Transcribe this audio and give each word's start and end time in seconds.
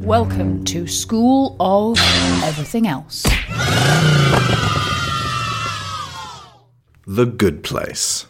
Welcome 0.00 0.62
to 0.66 0.86
School 0.86 1.56
of 1.58 1.98
Everything 2.44 2.86
Else. 2.86 3.22
The 7.06 7.24
Good 7.24 7.62
Place. 7.64 8.26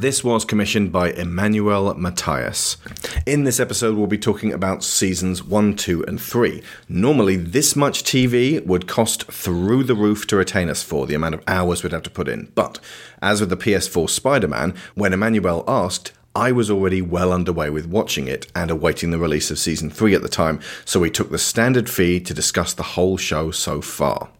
This 0.00 0.24
was 0.24 0.46
commissioned 0.46 0.92
by 0.92 1.10
Emmanuel 1.10 1.92
Matthias. 1.92 2.78
In 3.26 3.44
this 3.44 3.60
episode, 3.60 3.98
we'll 3.98 4.06
be 4.06 4.16
talking 4.16 4.50
about 4.50 4.82
seasons 4.82 5.44
1, 5.44 5.76
2, 5.76 6.04
and 6.04 6.18
3. 6.18 6.62
Normally, 6.88 7.36
this 7.36 7.76
much 7.76 8.02
TV 8.02 8.64
would 8.64 8.88
cost 8.88 9.30
through 9.30 9.84
the 9.84 9.94
roof 9.94 10.26
to 10.28 10.36
retain 10.36 10.70
us 10.70 10.82
for 10.82 11.06
the 11.06 11.12
amount 11.12 11.34
of 11.34 11.44
hours 11.46 11.82
we'd 11.82 11.92
have 11.92 12.02
to 12.04 12.08
put 12.08 12.28
in. 12.28 12.50
But, 12.54 12.78
as 13.20 13.40
with 13.40 13.50
the 13.50 13.58
PS4 13.58 14.08
Spider 14.08 14.48
Man, 14.48 14.74
when 14.94 15.12
Emmanuel 15.12 15.64
asked, 15.68 16.12
I 16.34 16.50
was 16.50 16.70
already 16.70 17.02
well 17.02 17.30
underway 17.30 17.68
with 17.68 17.84
watching 17.84 18.26
it 18.26 18.50
and 18.56 18.70
awaiting 18.70 19.10
the 19.10 19.18
release 19.18 19.50
of 19.50 19.58
season 19.58 19.90
3 19.90 20.14
at 20.14 20.22
the 20.22 20.30
time, 20.30 20.60
so 20.86 21.00
we 21.00 21.10
took 21.10 21.30
the 21.30 21.38
standard 21.38 21.90
fee 21.90 22.20
to 22.20 22.32
discuss 22.32 22.72
the 22.72 22.94
whole 22.94 23.18
show 23.18 23.50
so 23.50 23.82
far. 23.82 24.30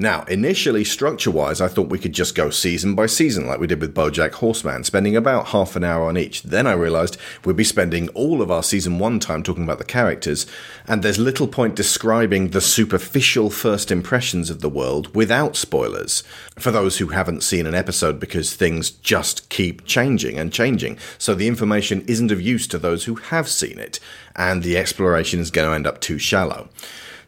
Now, 0.00 0.22
initially, 0.28 0.84
structure 0.84 1.32
wise, 1.32 1.60
I 1.60 1.66
thought 1.66 1.88
we 1.88 1.98
could 1.98 2.12
just 2.12 2.36
go 2.36 2.50
season 2.50 2.94
by 2.94 3.06
season 3.06 3.48
like 3.48 3.58
we 3.58 3.66
did 3.66 3.80
with 3.80 3.96
Bojack 3.96 4.34
Horseman, 4.34 4.84
spending 4.84 5.16
about 5.16 5.48
half 5.48 5.74
an 5.74 5.82
hour 5.82 6.04
on 6.04 6.16
each. 6.16 6.44
Then 6.44 6.68
I 6.68 6.74
realised 6.74 7.16
we'd 7.44 7.56
be 7.56 7.64
spending 7.64 8.08
all 8.10 8.40
of 8.40 8.48
our 8.48 8.62
season 8.62 9.00
one 9.00 9.18
time 9.18 9.42
talking 9.42 9.64
about 9.64 9.78
the 9.78 9.84
characters, 9.84 10.46
and 10.86 11.02
there's 11.02 11.18
little 11.18 11.48
point 11.48 11.74
describing 11.74 12.50
the 12.50 12.60
superficial 12.60 13.50
first 13.50 13.90
impressions 13.90 14.50
of 14.50 14.60
the 14.60 14.68
world 14.68 15.12
without 15.16 15.56
spoilers 15.56 16.22
for 16.56 16.70
those 16.70 16.98
who 16.98 17.08
haven't 17.08 17.42
seen 17.42 17.66
an 17.66 17.74
episode 17.74 18.20
because 18.20 18.54
things 18.54 18.90
just 18.90 19.48
keep 19.48 19.84
changing 19.84 20.38
and 20.38 20.52
changing. 20.52 20.96
So 21.18 21.34
the 21.34 21.48
information 21.48 22.04
isn't 22.06 22.30
of 22.30 22.40
use 22.40 22.68
to 22.68 22.78
those 22.78 23.06
who 23.06 23.16
have 23.16 23.48
seen 23.48 23.80
it, 23.80 23.98
and 24.36 24.62
the 24.62 24.78
exploration 24.78 25.40
is 25.40 25.50
going 25.50 25.68
to 25.68 25.74
end 25.74 25.88
up 25.88 26.00
too 26.00 26.20
shallow. 26.20 26.68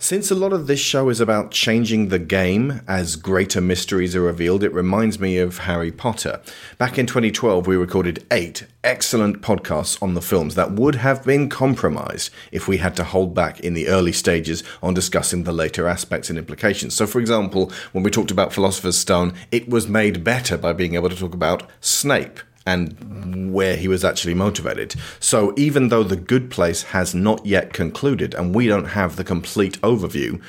Since 0.02 0.30
a 0.30 0.34
lot 0.34 0.54
of 0.54 0.66
this 0.66 0.80
show 0.80 1.10
is 1.10 1.20
about 1.20 1.50
changing 1.50 2.08
the 2.08 2.18
game 2.18 2.80
as 2.88 3.16
greater 3.16 3.60
mysteries 3.60 4.16
are 4.16 4.22
revealed, 4.22 4.64
it 4.64 4.72
reminds 4.72 5.20
me 5.20 5.36
of 5.36 5.58
Harry 5.58 5.92
Potter. 5.92 6.40
Back 6.78 6.98
in 6.98 7.04
2012, 7.04 7.66
we 7.66 7.76
recorded 7.76 8.24
eight 8.30 8.64
excellent 8.82 9.42
podcasts 9.42 10.02
on 10.02 10.14
the 10.14 10.22
films 10.22 10.54
that 10.54 10.72
would 10.72 10.94
have 10.94 11.22
been 11.22 11.50
compromised 11.50 12.32
if 12.50 12.66
we 12.66 12.78
had 12.78 12.96
to 12.96 13.04
hold 13.04 13.34
back 13.34 13.60
in 13.60 13.74
the 13.74 13.88
early 13.88 14.10
stages 14.10 14.64
on 14.82 14.94
discussing 14.94 15.44
the 15.44 15.52
later 15.52 15.86
aspects 15.86 16.30
and 16.30 16.38
implications. 16.38 16.94
So, 16.94 17.06
for 17.06 17.20
example, 17.20 17.70
when 17.92 18.02
we 18.02 18.10
talked 18.10 18.30
about 18.30 18.54
Philosopher's 18.54 18.96
Stone, 18.96 19.34
it 19.52 19.68
was 19.68 19.86
made 19.86 20.24
better 20.24 20.56
by 20.56 20.72
being 20.72 20.94
able 20.94 21.10
to 21.10 21.16
talk 21.16 21.34
about 21.34 21.70
Snape 21.82 22.40
and 22.66 23.52
where 23.52 23.76
he 23.76 23.88
was 23.88 24.04
actually 24.04 24.34
motivated. 24.34 24.94
So 25.18 25.54
even 25.56 25.88
though 25.88 26.02
The 26.02 26.16
Good 26.16 26.50
Place 26.50 26.82
has 26.84 27.14
not 27.14 27.44
yet 27.46 27.72
concluded 27.72 28.34
and 28.34 28.54
we 28.54 28.66
don't 28.66 28.86
have 28.86 29.16
the 29.16 29.24
complete 29.24 29.80
overview, 29.80 30.42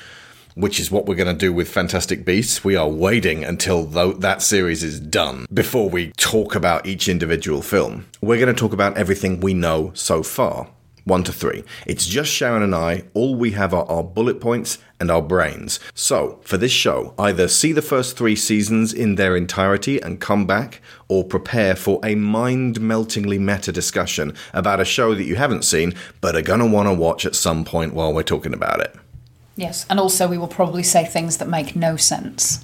which 0.56 0.80
is 0.80 0.92
what 0.92 1.06
we're 1.06 1.16
going 1.16 1.34
to 1.34 1.46
do 1.46 1.54
with 1.54 1.70
Fantastic 1.70 2.26
Beasts, 2.26 2.64
we 2.64 2.76
are 2.76 2.90
waiting 2.90 3.44
until 3.44 3.86
th- 3.90 4.18
that 4.18 4.42
series 4.42 4.84
is 4.84 5.00
done 5.00 5.46
before 5.54 5.90
we 5.90 6.12
talk 6.18 6.56
about 6.56 6.86
each 6.86 7.08
individual 7.08 7.62
film. 7.62 8.06
We're 8.22 8.40
going 8.40 8.54
to 8.54 8.60
talk 8.60 8.74
about 8.74 8.98
everything 8.98 9.40
we 9.40 9.54
know 9.54 9.92
so 9.94 10.24
far. 10.24 10.70
One 11.04 11.24
to 11.24 11.34
three. 11.34 11.64
It's 11.88 12.06
just 12.06 12.32
Sharon 12.32 12.62
and 12.62 12.76
I. 12.76 13.06
All 13.16 13.36
we 13.36 13.52
have 13.52 13.74
are 13.74 13.86
our 13.86 14.04
bullet 14.04 14.40
points 14.40 14.78
and 15.02 15.10
our 15.10 15.22
brains. 15.22 15.80
So, 15.96 16.40
for 16.44 16.58
this 16.58 16.72
show, 16.72 17.14
either 17.18 17.48
see 17.48 17.74
the 17.74 17.82
first 17.82 18.16
three 18.16 18.36
seasons 18.36 18.94
in 18.94 19.16
their 19.16 19.36
entirety 19.36 20.00
and 20.00 20.22
come 20.22 20.46
back, 20.46 20.80
or 21.08 21.26
prepare 21.26 21.76
for 21.76 22.00
a 22.06 22.14
mind 22.16 22.80
meltingly 22.80 23.40
meta 23.40 23.72
discussion 23.72 24.34
about 24.54 24.80
a 24.80 24.86
show 24.86 25.16
that 25.16 25.26
you 25.26 25.36
haven't 25.36 25.66
seen 25.66 25.96
but 26.22 26.36
are 26.36 26.44
gonna 26.44 26.68
wanna 26.68 26.94
watch 26.94 27.26
at 27.26 27.36
some 27.36 27.66
point 27.66 27.96
while 27.96 28.14
we're 28.14 28.22
talking 28.22 28.54
about 28.54 28.80
it. 28.80 28.96
Yes, 29.56 29.88
and 29.90 30.00
also 30.00 30.28
we 30.28 30.38
will 30.38 30.48
probably 30.48 30.84
say 30.84 31.04
things 31.04 31.38
that 31.38 31.50
make 31.50 31.76
no 31.76 31.98
sense. 31.98 32.64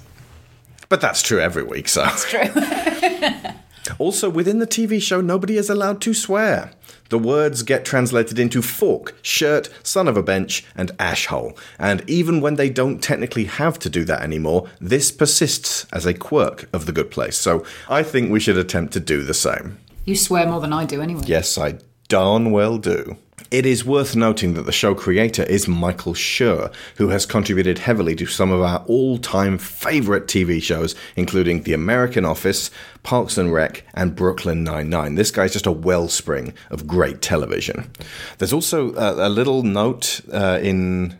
But 0.88 1.00
that's 1.00 1.20
true 1.20 1.40
every 1.40 1.64
week, 1.64 1.88
so. 1.88 2.02
That's 2.02 2.30
true. 2.30 3.52
Also, 3.98 4.28
within 4.28 4.58
the 4.58 4.66
TV 4.66 5.00
show, 5.00 5.20
nobody 5.20 5.56
is 5.56 5.70
allowed 5.70 6.00
to 6.02 6.12
swear. 6.12 6.72
The 7.08 7.18
words 7.18 7.62
get 7.62 7.84
translated 7.84 8.38
into 8.38 8.60
fork, 8.60 9.14
shirt, 9.22 9.68
son 9.82 10.08
of 10.08 10.16
a 10.16 10.22
bench, 10.22 10.64
and 10.76 10.90
ashhole. 10.98 11.56
And 11.78 12.08
even 12.08 12.40
when 12.40 12.56
they 12.56 12.68
don't 12.68 13.02
technically 13.02 13.44
have 13.44 13.78
to 13.80 13.88
do 13.90 14.04
that 14.04 14.22
anymore, 14.22 14.68
this 14.80 15.10
persists 15.10 15.86
as 15.92 16.04
a 16.04 16.12
quirk 16.14 16.68
of 16.72 16.84
the 16.86 16.92
good 16.92 17.10
place. 17.10 17.38
So 17.38 17.64
I 17.88 18.02
think 18.02 18.30
we 18.30 18.40
should 18.40 18.58
attempt 18.58 18.92
to 18.94 19.00
do 19.00 19.22
the 19.22 19.34
same. 19.34 19.78
you 20.04 20.16
swear 20.16 20.46
more 20.46 20.60
than 20.60 20.72
I 20.72 20.84
do 20.84 21.00
anyway. 21.00 21.22
Yes, 21.26 21.56
I 21.58 21.78
darn 22.08 22.50
well 22.50 22.78
do. 22.78 23.16
It 23.50 23.64
is 23.64 23.82
worth 23.82 24.14
noting 24.14 24.52
that 24.54 24.66
the 24.66 24.72
show 24.72 24.94
creator 24.94 25.42
is 25.44 25.66
Michael 25.66 26.12
Schur, 26.12 26.70
who 26.96 27.08
has 27.08 27.24
contributed 27.24 27.78
heavily 27.78 28.14
to 28.16 28.26
some 28.26 28.50
of 28.50 28.60
our 28.60 28.84
all 28.86 29.16
time 29.16 29.56
favourite 29.56 30.26
TV 30.26 30.62
shows, 30.62 30.94
including 31.16 31.62
The 31.62 31.72
American 31.72 32.26
Office, 32.26 32.70
Parks 33.02 33.38
and 33.38 33.50
Rec, 33.50 33.84
and 33.94 34.14
Brooklyn 34.14 34.64
Nine-Nine. 34.64 35.14
This 35.14 35.30
guy's 35.30 35.54
just 35.54 35.66
a 35.66 35.72
wellspring 35.72 36.52
of 36.70 36.86
great 36.86 37.22
television. 37.22 37.90
There's 38.36 38.52
also 38.52 38.94
a, 38.96 39.28
a 39.28 39.30
little 39.30 39.62
note 39.62 40.20
uh, 40.30 40.58
in 40.62 41.16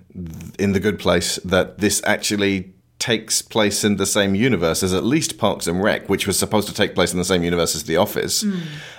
in 0.59 0.73
The 0.73 0.81
Good 0.81 0.99
Place 0.99 1.37
that 1.45 1.79
this 1.79 2.03
actually 2.05 2.75
takes 2.99 3.41
place 3.41 3.85
in 3.85 3.97
the 3.97 4.07
same 4.07 4.35
universe 4.35 4.83
as 4.83 4.93
at 4.93 5.05
least 5.05 5.39
Parks 5.39 5.67
and 5.67 5.83
Rec, 5.83 6.09
which 6.09 6.27
was 6.27 6.39
supposed 6.39 6.69
to 6.69 6.75
take 6.75 6.95
place 6.95 7.13
in 7.13 7.19
the 7.19 7.25
same 7.25 7.45
universe 7.45 7.75
as 7.75 7.85
The 7.85 7.97
Office, 7.97 8.45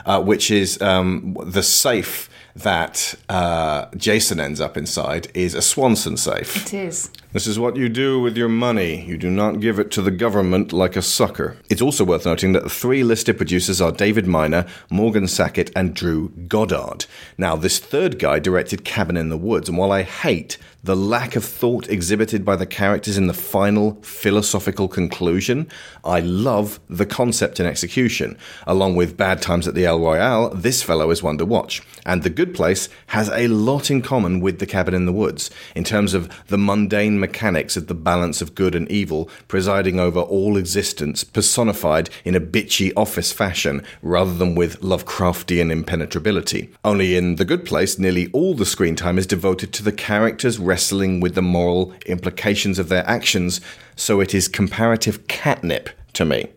uh, 0.06 0.22
which 0.22 0.50
is 0.50 0.82
um, 0.82 1.38
the 1.46 1.62
safe 1.62 2.30
that 2.56 3.16
uh, 3.30 3.86
Jason 3.96 4.40
ends 4.40 4.60
up 4.60 4.78
inside 4.78 5.28
is 5.34 5.54
a 5.54 5.62
Swanson 5.62 6.18
safe. 6.18 6.56
It 6.56 6.74
is. 6.74 7.10
This 7.32 7.46
is 7.46 7.60
what 7.60 7.76
you 7.76 7.90
do 7.90 8.20
with 8.20 8.36
your 8.36 8.50
money. 8.50 9.06
You 9.06 9.18
do 9.18 9.30
not 9.30 9.60
give 9.60 9.78
it 9.78 9.92
to 9.92 10.02
the 10.02 10.12
government 10.12 10.74
like 10.74 10.96
a 10.96 11.02
sucker. 11.02 11.58
It's 11.70 11.82
also 11.82 12.04
worth 12.04 12.26
noting 12.26 12.54
that 12.54 12.64
the 12.64 12.70
three 12.70 13.04
listed 13.04 13.38
producers 13.38 13.80
are 13.80 13.92
David 13.92 14.26
Miner, 14.26 14.66
Morgan 14.90 15.28
Sackett, 15.28 15.72
and 15.76 15.94
Drew 15.94 16.30
Goddard. 16.48 17.06
Now, 17.38 17.56
this 17.56 17.78
third 17.78 18.18
guy 18.18 18.40
directed 18.40 18.84
Cabin 18.84 19.16
in 19.16 19.30
the 19.30 19.38
Woods, 19.38 19.70
and 19.70 19.78
while 19.78 19.92
I 19.92 20.02
hate 20.02 20.58
the 20.84 20.96
lack 20.96 21.36
of 21.36 21.44
thought 21.44 21.90
exhibited 21.90 22.46
by 22.46 22.56
the 22.56 22.66
characters 22.66 23.18
in 23.18 23.28
the 23.28 23.34
final 23.34 23.98
philosophical 24.02 24.88
conclusion, 24.88 25.68
I 26.06 26.22
love 26.22 26.80
the 26.90 27.06
concept 27.06 27.60
and 27.60 27.68
execution. 27.68 28.38
Along 28.66 28.96
with 28.96 29.18
Bad 29.18 29.42
Times 29.42 29.68
at 29.68 29.76
the 29.76 29.86
El 29.86 30.00
Royale, 30.00 30.50
this 30.50 30.82
fellow 30.82 31.12
is 31.12 31.22
one 31.22 31.38
to 31.38 31.46
watch. 31.46 31.82
And 32.06 32.24
The 32.24 32.30
Good 32.30 32.54
Place 32.54 32.88
has 33.08 33.30
a 33.30 33.48
lot 33.48 33.92
in 33.92 34.02
common 34.02 34.40
with 34.40 34.60
The 34.60 34.66
Cabin 34.66 34.94
in 34.94 35.06
the 35.06 35.12
Woods 35.12 35.52
in 35.76 35.84
terms 35.84 36.14
of 36.14 36.30
the 36.48 36.58
mundane 36.58 37.20
mechanics 37.20 37.76
of 37.76 37.88
the 37.88 37.94
balance 37.94 38.42
of 38.42 38.56
good 38.56 38.74
and 38.74 38.90
evil 38.90 39.30
presiding 39.48 40.00
over 40.00 40.22
all 40.22 40.56
existence, 40.56 41.24
personified 41.24 42.10
in 42.24 42.36
a 42.36 42.42
bitchy 42.42 42.94
office 42.96 43.34
fashion 43.34 43.84
rather 44.02 44.34
than 44.34 44.56
with 44.56 44.80
Lovecraftian 44.82 45.72
impenetrability. 45.72 46.70
Only 46.86 47.18
in 47.18 47.36
The 47.36 47.46
Good 47.46 47.66
Place, 47.66 48.00
nearly 48.00 48.30
all 48.32 48.54
the 48.54 48.66
screen 48.66 48.96
time 48.96 49.18
is 49.18 49.28
devoted 49.28 49.74
to 49.74 49.84
the 49.84 49.92
characters 49.92 50.58
wrestling 50.70 51.20
with 51.20 51.34
the 51.34 51.42
moral 51.42 51.94
implications 52.06 52.78
of 52.78 52.90
their 52.90 53.06
actions, 53.10 53.60
so 53.96 54.22
it 54.22 54.34
is 54.34 54.48
comparative 54.48 55.28
catnip 55.28 55.90
to 56.14 56.24
me. 56.24 56.48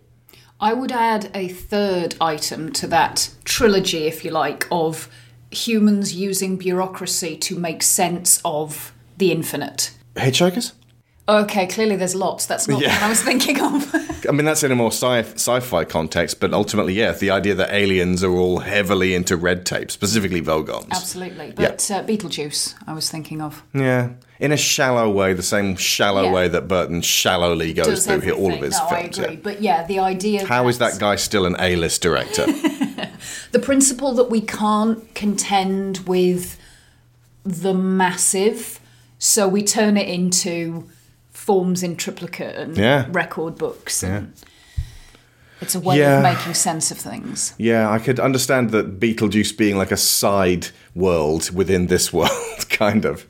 I 0.60 0.74
would 0.74 0.92
add 0.92 1.30
a 1.34 1.48
third 1.48 2.14
item 2.20 2.72
to 2.74 2.86
that 2.88 3.30
trilogy, 3.44 4.04
if 4.04 4.24
you 4.24 4.30
like, 4.30 4.68
of 4.70 5.08
humans 5.50 6.14
using 6.14 6.56
bureaucracy 6.56 7.36
to 7.36 7.58
make 7.58 7.82
sense 7.82 8.40
of 8.44 8.92
the 9.16 9.32
infinite. 9.32 9.92
Hitchhikers? 10.14 10.72
Okay, 11.28 11.68
clearly 11.68 11.94
there's 11.94 12.16
lots. 12.16 12.46
That's 12.46 12.66
not 12.66 12.80
Yeah. 12.80 12.92
what 12.94 13.02
I 13.04 13.08
was 13.08 13.22
thinking 13.22 13.60
of. 13.60 13.94
I 14.28 14.32
mean, 14.32 14.44
that's 14.44 14.62
in 14.64 14.72
a 14.72 14.74
more 14.76 14.90
sci- 14.90 15.22
sci-fi 15.34 15.84
context, 15.84 16.40
but 16.40 16.52
ultimately, 16.52 16.94
yeah, 16.94 17.12
the 17.12 17.30
idea 17.30 17.54
that 17.54 17.72
aliens 17.72 18.24
are 18.24 18.32
all 18.32 18.58
heavily 18.58 19.14
into 19.14 19.36
red 19.36 19.64
tape, 19.64 19.90
specifically 19.92 20.40
Vogons. 20.42 20.90
Absolutely. 20.90 21.52
But 21.54 21.88
uh, 21.90 22.02
Beetlejuice, 22.04 22.74
I 22.88 22.92
was 22.92 23.08
thinking 23.08 23.40
of. 23.40 23.62
Yeah, 23.72 24.10
in 24.40 24.50
a 24.50 24.56
shallow 24.56 25.08
way, 25.10 25.32
the 25.32 25.42
same 25.44 25.76
shallow 25.76 26.24
Yeah. 26.24 26.32
way 26.32 26.48
that 26.48 26.66
Burton 26.66 27.02
shallowly 27.02 27.72
goes 27.72 27.86
Does 27.86 28.06
through 28.06 28.20
here, 28.20 28.34
all 28.34 28.52
of 28.52 28.60
his 28.60 28.76
no, 28.78 28.86
films. 28.88 29.18
I 29.18 29.22
agree. 29.22 29.34
yeah. 29.36 29.40
But 29.42 29.62
yeah, 29.62 29.86
the 29.86 29.98
idea. 30.00 30.44
How 30.46 30.66
is 30.66 30.78
that 30.78 30.98
guy 30.98 31.14
still 31.16 31.46
an 31.46 31.54
A-list 31.60 32.02
director? 32.02 32.46
the 33.52 33.60
principle 33.60 34.12
that 34.14 34.28
we 34.28 34.40
can't 34.40 35.14
contend 35.14 35.98
with 36.00 36.58
the 37.44 37.74
massive, 37.74 38.80
so 39.18 39.46
we 39.48 39.62
turn 39.62 39.96
it 39.96 40.08
into 40.08 40.88
forms 41.42 41.82
in 41.82 41.96
triplicate 41.96 42.54
and 42.56 42.76
Yeah. 42.76 43.06
record 43.10 43.56
books. 43.58 44.02
And 44.02 44.32
It's 45.60 45.74
a 45.76 45.80
way 45.80 45.98
Yeah. 45.98 46.16
of 46.16 46.22
making 46.24 46.54
sense 46.54 46.90
of 46.90 46.98
things. 46.98 47.54
Yeah, 47.56 47.88
I 47.88 47.98
could 48.00 48.18
understand 48.18 48.70
that 48.70 48.98
Beetlejuice 48.98 49.56
being 49.56 49.76
like 49.78 49.92
a 49.92 49.96
side 49.96 50.68
world 50.94 51.50
within 51.54 51.86
this 51.86 52.12
world, 52.18 52.68
kind 52.68 53.04
of. 53.04 53.26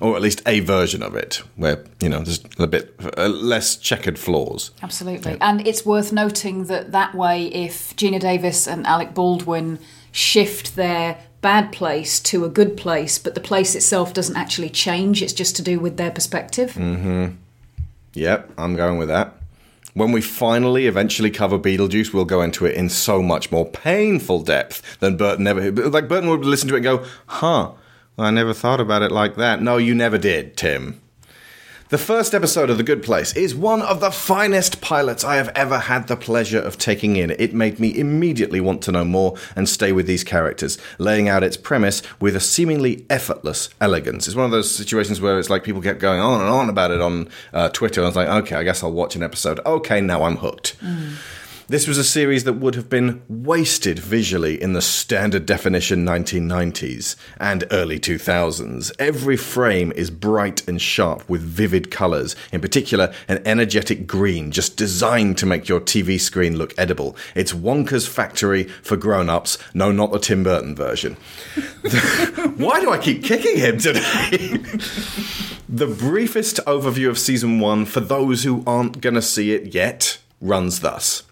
Or 0.00 0.16
at 0.16 0.22
least 0.22 0.40
a 0.46 0.60
version 0.60 1.02
of 1.02 1.14
it, 1.14 1.42
where, 1.56 1.84
you 2.00 2.08
know, 2.08 2.20
there's 2.22 2.40
a 2.58 2.66
bit 2.66 2.94
uh, 3.18 3.26
less 3.28 3.76
checkered 3.76 4.18
floors. 4.18 4.70
Absolutely. 4.82 5.36
And 5.40 5.66
it's 5.66 5.84
worth 5.84 6.12
noting 6.12 6.66
that 6.66 6.92
that 6.92 7.14
way, 7.14 7.46
if 7.46 7.94
Geena 7.96 8.20
Davis 8.20 8.66
and 8.68 8.86
Alec 8.86 9.12
Baldwin 9.12 9.78
shift 10.12 10.74
their 10.76 11.16
bad 11.40 11.72
place 11.72 12.20
to 12.20 12.44
a 12.44 12.48
good 12.48 12.76
place, 12.76 13.18
but 13.18 13.34
the 13.34 13.40
place 13.40 13.74
itself 13.74 14.12
doesn't 14.12 14.36
actually 14.36 14.70
change, 14.70 15.22
it's 15.22 15.32
just 15.32 15.56
to 15.56 15.62
do 15.62 15.78
with 15.78 15.96
their 15.96 16.10
perspective. 16.10 16.72
Mm-hmm. 16.72 17.34
Yep, 18.14 18.52
I'm 18.58 18.74
going 18.74 18.98
with 18.98 19.08
that. 19.08 19.34
When 19.94 20.12
we 20.12 20.20
finally 20.20 20.86
eventually 20.86 21.30
cover 21.30 21.58
Beetlejuice, 21.58 22.12
we'll 22.12 22.24
go 22.24 22.42
into 22.42 22.66
it 22.66 22.74
in 22.76 22.88
so 22.88 23.22
much 23.22 23.50
more 23.50 23.66
painful 23.66 24.42
depth 24.42 24.98
than 25.00 25.16
Burton 25.16 25.46
ever. 25.46 25.72
Like 25.72 26.08
Burton 26.08 26.30
would 26.30 26.44
listen 26.44 26.68
to 26.68 26.74
it 26.74 26.78
and 26.78 26.84
go, 26.84 27.04
"Huh, 27.26 27.72
I 28.16 28.30
never 28.30 28.54
thought 28.54 28.80
about 28.80 29.02
it 29.02 29.10
like 29.10 29.36
that." 29.36 29.60
No, 29.60 29.76
you 29.76 29.94
never 29.94 30.18
did, 30.18 30.56
Tim. 30.56 31.00
The 31.90 31.96
first 31.96 32.34
episode 32.34 32.68
of 32.68 32.76
The 32.76 32.82
Good 32.82 33.02
Place 33.02 33.34
is 33.34 33.54
one 33.54 33.80
of 33.80 34.00
the 34.00 34.10
finest 34.10 34.82
pilots 34.82 35.24
I 35.24 35.36
have 35.36 35.48
ever 35.54 35.78
had 35.78 36.06
the 36.06 36.18
pleasure 36.18 36.60
of 36.60 36.76
taking 36.76 37.16
in. 37.16 37.30
It 37.30 37.54
made 37.54 37.80
me 37.80 37.98
immediately 37.98 38.60
want 38.60 38.82
to 38.82 38.92
know 38.92 39.06
more 39.06 39.36
and 39.56 39.66
stay 39.66 39.92
with 39.92 40.06
these 40.06 40.22
characters, 40.22 40.76
laying 40.98 41.30
out 41.30 41.42
its 41.42 41.56
premise 41.56 42.02
with 42.20 42.36
a 42.36 42.40
seemingly 42.40 43.06
effortless 43.08 43.70
elegance. 43.80 44.26
It's 44.26 44.36
one 44.36 44.44
of 44.44 44.50
those 44.50 44.70
situations 44.70 45.22
where 45.22 45.38
it's 45.38 45.48
like 45.48 45.64
people 45.64 45.80
kept 45.80 45.98
going 45.98 46.20
on 46.20 46.42
and 46.42 46.50
on 46.50 46.68
about 46.68 46.90
it 46.90 47.00
on 47.00 47.30
uh, 47.54 47.70
Twitter. 47.70 48.02
I 48.02 48.06
was 48.06 48.16
like, 48.16 48.28
okay, 48.28 48.56
I 48.56 48.64
guess 48.64 48.82
I'll 48.82 48.92
watch 48.92 49.16
an 49.16 49.22
episode. 49.22 49.58
Okay, 49.64 50.02
now 50.02 50.24
I'm 50.24 50.36
hooked. 50.36 50.76
This 51.70 51.86
was 51.86 51.98
a 51.98 52.04
series 52.04 52.44
that 52.44 52.54
would 52.54 52.76
have 52.76 52.88
been 52.88 53.20
wasted 53.28 53.98
visually 53.98 54.60
in 54.60 54.72
the 54.72 54.80
standard 54.80 55.44
definition 55.44 56.02
1990s 56.02 57.14
and 57.38 57.64
early 57.70 58.00
2000s. 58.00 58.90
Every 58.98 59.36
frame 59.36 59.92
is 59.92 60.10
bright 60.10 60.66
and 60.66 60.80
sharp 60.80 61.28
with 61.28 61.42
vivid 61.42 61.90
colours, 61.90 62.34
in 62.52 62.62
particular, 62.62 63.12
an 63.28 63.42
energetic 63.44 64.06
green 64.06 64.50
just 64.50 64.78
designed 64.78 65.36
to 65.36 65.44
make 65.44 65.68
your 65.68 65.78
TV 65.78 66.18
screen 66.18 66.56
look 66.56 66.72
edible. 66.78 67.14
It's 67.34 67.52
Wonka's 67.52 68.08
factory 68.08 68.64
for 68.64 68.96
grown 68.96 69.28
ups. 69.28 69.58
No, 69.74 69.92
not 69.92 70.10
the 70.10 70.20
Tim 70.20 70.42
Burton 70.42 70.74
version. 70.74 71.16
Why 72.56 72.80
do 72.80 72.90
I 72.90 72.96
keep 72.96 73.22
kicking 73.22 73.58
him 73.58 73.76
today? 73.76 74.00
the 75.68 75.86
briefest 75.86 76.60
overview 76.64 77.10
of 77.10 77.18
season 77.18 77.60
one 77.60 77.84
for 77.84 78.00
those 78.00 78.44
who 78.44 78.64
aren't 78.66 79.02
going 79.02 79.16
to 79.16 79.20
see 79.20 79.52
it 79.52 79.74
yet 79.74 80.16
runs 80.40 80.80
thus. 80.80 81.24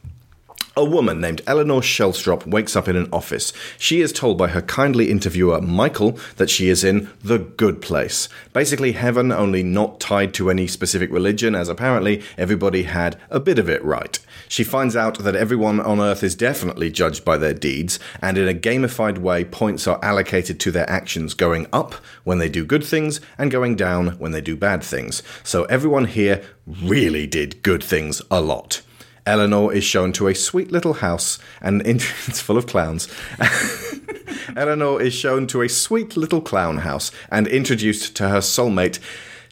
A 0.79 0.85
woman 0.85 1.23
named 1.23 1.41
Eleanor 1.47 1.81
Shellstrop 1.81 2.47
wakes 2.47 2.77
up 2.77 2.87
in 2.87 2.97
an 2.97 3.09
office. 3.11 3.51
She 3.79 4.03
is 4.03 4.13
told 4.13 4.37
by 4.37 4.49
her 4.49 4.61
kindly 4.61 5.11
interviewer, 5.11 5.63
Michael, 5.63 6.19
that 6.37 6.51
she 6.51 6.69
is 6.69 6.85
in 6.85 7.09
the 7.25 7.39
good 7.39 7.81
place. 7.81 8.29
Basically, 8.53 8.93
heaven, 8.93 9.33
only 9.33 9.63
not 9.63 10.01
tied 10.01 10.35
to 10.35 10.51
any 10.51 10.67
specific 10.67 11.11
religion, 11.11 11.55
as 11.55 11.71
apparently 11.71 12.23
everybody 12.37 12.83
had 12.83 13.19
a 13.31 13.41
bit 13.41 13.59
of 13.59 13.71
it 13.71 13.83
right. 13.83 14.19
She 14.49 14.65
finds 14.65 14.95
out 14.95 15.21
that 15.21 15.35
everyone 15.35 15.81
on 15.81 15.99
Earth 15.99 16.23
is 16.23 16.35
definitely 16.35 16.91
judged 16.91 17.25
by 17.25 17.39
their 17.39 17.55
deeds, 17.55 17.99
and 18.21 18.37
in 18.37 18.47
a 18.47 18.53
gamified 18.53 19.17
way, 19.17 19.45
points 19.45 19.87
are 19.87 19.99
allocated 20.03 20.61
to 20.61 20.71
their 20.71 20.89
actions, 20.91 21.33
going 21.33 21.69
up 21.73 21.95
when 22.25 22.37
they 22.37 22.51
do 22.51 22.67
good 22.67 22.85
things 22.85 23.19
and 23.39 23.51
going 23.51 23.77
down 23.77 24.09
when 24.19 24.33
they 24.33 24.43
do 24.43 24.55
bad 24.55 24.85
things. 24.85 25.23
So 25.43 25.65
everyone 25.65 26.05
here 26.05 26.43
really 26.67 27.27
did 27.27 27.63
good 27.63 27.83
things 27.83 28.21
a 28.31 28.43
lot. 28.43 28.83
Eleanor 29.27 29.73
is 29.73 29.83
shown 29.83 30.13
to 30.13 30.29
a 30.29 30.35
sweet 30.35 30.71
little 30.71 30.95
house, 30.95 31.39
and 31.61 31.83
in- 31.83 31.97
it's 32.27 32.41
full 32.41 32.57
of 32.57 32.67
clowns. 32.67 33.09
Eleanor 34.57 35.03
is 35.03 35.13
shown 35.13 35.47
to 35.49 35.63
a 35.63 35.69
sweet 35.69 36.17
little 36.17 36.41
clown 36.41 36.79
house 36.79 37.11
and 37.31 37.47
introduced 37.49 38.15
to 38.17 38.29
her 38.29 38.39
soulmate, 38.39 39.01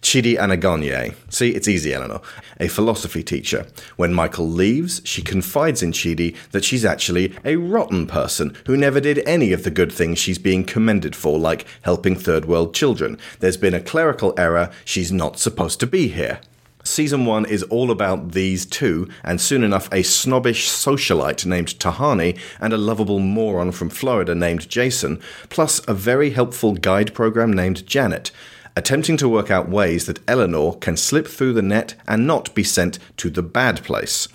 Chidi 0.01 0.37
Anagonye. 0.37 1.15
See, 1.31 1.51
it's 1.51 1.67
easy, 1.67 1.93
Eleanor. 1.95 2.21
A 2.61 2.69
philosophy 2.69 3.23
teacher. 3.23 3.67
When 3.97 4.13
Michael 4.13 4.47
leaves, 4.49 5.01
she 5.05 5.23
confides 5.23 5.83
in 5.83 5.93
Chidi 5.93 6.37
that 6.53 6.63
she's 6.63 6.85
actually 6.85 7.35
a 7.45 7.57
rotten 7.57 8.07
person 8.07 8.55
who 8.67 8.77
never 8.77 9.01
did 9.01 9.27
any 9.27 9.53
of 9.53 9.65
the 9.65 9.71
good 9.71 9.91
things 9.91 10.19
she's 10.19 10.39
being 10.39 10.65
commended 10.65 11.17
for, 11.17 11.39
like 11.39 11.67
helping 11.83 12.15
third 12.15 12.45
world 12.45 12.75
children. 12.75 13.19
There's 13.41 13.57
been 13.57 13.75
a 13.75 13.81
clerical 13.81 14.35
error, 14.37 14.71
she's 14.85 15.11
not 15.11 15.39
supposed 15.39 15.81
to 15.81 15.87
be 15.87 16.09
here. 16.09 16.41
Season 16.87 17.25
1 17.25 17.47
is 17.47 17.63
all 17.65 17.91
about 17.91 18.33
these 18.33 18.67
two, 18.67 19.09
and 19.23 19.41
soon 19.41 19.65
enough, 19.65 19.89
a 19.91 20.03
snobbish 20.03 20.69
socialite 20.69 21.47
named 21.47 21.79
Tahani 21.79 22.39
and 22.61 22.75
a 22.75 22.79
lovable 22.79 23.19
moron 23.19 23.73
from 23.73 23.89
Florida 23.89 24.35
named 24.35 24.69
Jason, 24.69 25.19
plus 25.49 25.81
a 25.89 25.95
very 25.95 26.31
helpful 26.31 26.75
guide 26.75 27.15
program 27.15 27.51
named 27.51 27.87
Janet, 27.87 28.31
attempting 28.77 29.17
to 29.17 29.31
work 29.31 29.51
out 29.51 29.71
ways 29.71 30.05
that 30.05 30.21
Eleanor 30.29 30.75
can 30.75 30.99
slip 30.99 31.27
through 31.27 31.55
the 31.55 31.63
net 31.63 31.95
and 32.07 32.27
not 32.27 32.55
be 32.55 32.63
sent 32.63 32.99
to 33.17 33.31
the 33.31 33.43
bad 33.43 33.83
place. 33.83 34.29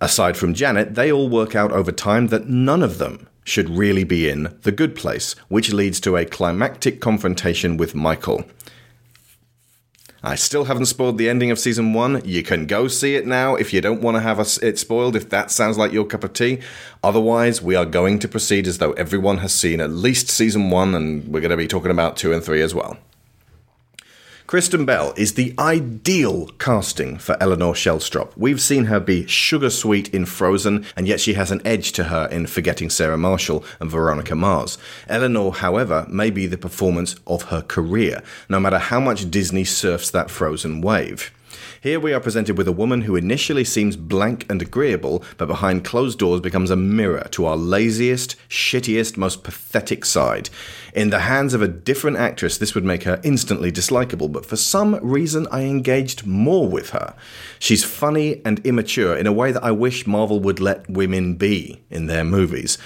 Aside 0.00 0.36
from 0.36 0.54
Janet, 0.54 0.94
they 0.94 1.10
all 1.10 1.28
work 1.28 1.56
out 1.56 1.72
over 1.72 1.90
time 1.90 2.28
that 2.28 2.48
none 2.48 2.84
of 2.84 2.98
them 2.98 3.26
should 3.42 3.68
really 3.68 4.04
be 4.04 4.28
in 4.28 4.56
the 4.62 4.70
good 4.70 4.94
place, 4.94 5.34
which 5.48 5.72
leads 5.72 5.98
to 6.00 6.16
a 6.16 6.24
climactic 6.24 7.00
confrontation 7.00 7.76
with 7.76 7.96
Michael. 7.96 8.44
I 10.22 10.34
still 10.34 10.64
haven't 10.64 10.86
spoiled 10.86 11.16
the 11.16 11.30
ending 11.30 11.50
of 11.50 11.58
season 11.58 11.94
one. 11.94 12.20
You 12.26 12.42
can 12.42 12.66
go 12.66 12.88
see 12.88 13.14
it 13.14 13.26
now 13.26 13.54
if 13.54 13.72
you 13.72 13.80
don't 13.80 14.02
want 14.02 14.16
to 14.16 14.20
have 14.20 14.38
it 14.62 14.78
spoiled, 14.78 15.16
if 15.16 15.30
that 15.30 15.50
sounds 15.50 15.78
like 15.78 15.92
your 15.92 16.04
cup 16.04 16.24
of 16.24 16.34
tea. 16.34 16.60
Otherwise, 17.02 17.62
we 17.62 17.74
are 17.74 17.86
going 17.86 18.18
to 18.18 18.28
proceed 18.28 18.66
as 18.66 18.78
though 18.78 18.92
everyone 18.92 19.38
has 19.38 19.54
seen 19.54 19.80
at 19.80 19.90
least 19.90 20.28
season 20.28 20.68
one, 20.68 20.94
and 20.94 21.26
we're 21.28 21.40
going 21.40 21.50
to 21.50 21.56
be 21.56 21.66
talking 21.66 21.90
about 21.90 22.18
two 22.18 22.34
and 22.34 22.44
three 22.44 22.60
as 22.60 22.74
well. 22.74 22.98
Kristen 24.50 24.84
Bell 24.84 25.14
is 25.16 25.34
the 25.34 25.54
ideal 25.60 26.48
casting 26.58 27.18
for 27.18 27.36
Eleanor 27.40 27.72
Shellstrop. 27.72 28.32
We've 28.36 28.60
seen 28.60 28.86
her 28.86 28.98
be 28.98 29.24
sugar 29.28 29.70
sweet 29.70 30.12
in 30.12 30.26
Frozen, 30.26 30.86
and 30.96 31.06
yet 31.06 31.20
she 31.20 31.34
has 31.34 31.52
an 31.52 31.62
edge 31.64 31.92
to 31.92 32.02
her 32.02 32.26
in 32.32 32.48
Forgetting 32.48 32.90
Sarah 32.90 33.16
Marshall 33.16 33.62
and 33.78 33.88
Veronica 33.88 34.34
Mars. 34.34 34.76
Eleanor, 35.08 35.52
however, 35.52 36.04
may 36.10 36.30
be 36.30 36.48
the 36.48 36.58
performance 36.58 37.14
of 37.28 37.42
her 37.42 37.62
career, 37.62 38.24
no 38.48 38.58
matter 38.58 38.78
how 38.80 38.98
much 38.98 39.30
Disney 39.30 39.62
surfs 39.62 40.10
that 40.10 40.32
Frozen 40.32 40.80
wave. 40.80 41.30
Here 41.82 41.98
we 41.98 42.12
are 42.12 42.20
presented 42.20 42.58
with 42.58 42.68
a 42.68 42.72
woman 42.72 43.00
who 43.00 43.16
initially 43.16 43.64
seems 43.64 43.96
blank 43.96 44.44
and 44.50 44.60
agreeable, 44.60 45.24
but 45.38 45.46
behind 45.46 45.82
closed 45.82 46.18
doors 46.18 46.42
becomes 46.42 46.70
a 46.70 46.76
mirror 46.76 47.26
to 47.30 47.46
our 47.46 47.56
laziest, 47.56 48.36
shittiest, 48.50 49.16
most 49.16 49.42
pathetic 49.42 50.04
side. 50.04 50.50
In 50.94 51.08
the 51.08 51.20
hands 51.20 51.54
of 51.54 51.62
a 51.62 51.68
different 51.68 52.18
actress, 52.18 52.58
this 52.58 52.74
would 52.74 52.84
make 52.84 53.04
her 53.04 53.18
instantly 53.24 53.72
dislikable, 53.72 54.30
but 54.30 54.44
for 54.44 54.56
some 54.56 54.96
reason 55.02 55.46
I 55.50 55.62
engaged 55.62 56.26
more 56.26 56.68
with 56.68 56.90
her. 56.90 57.14
She's 57.58 57.82
funny 57.82 58.42
and 58.44 58.58
immature 58.66 59.16
in 59.16 59.26
a 59.26 59.32
way 59.32 59.50
that 59.50 59.64
I 59.64 59.70
wish 59.70 60.06
Marvel 60.06 60.38
would 60.38 60.60
let 60.60 60.86
women 60.90 61.36
be 61.36 61.80
in 61.88 62.08
their 62.08 62.24
movies. 62.24 62.76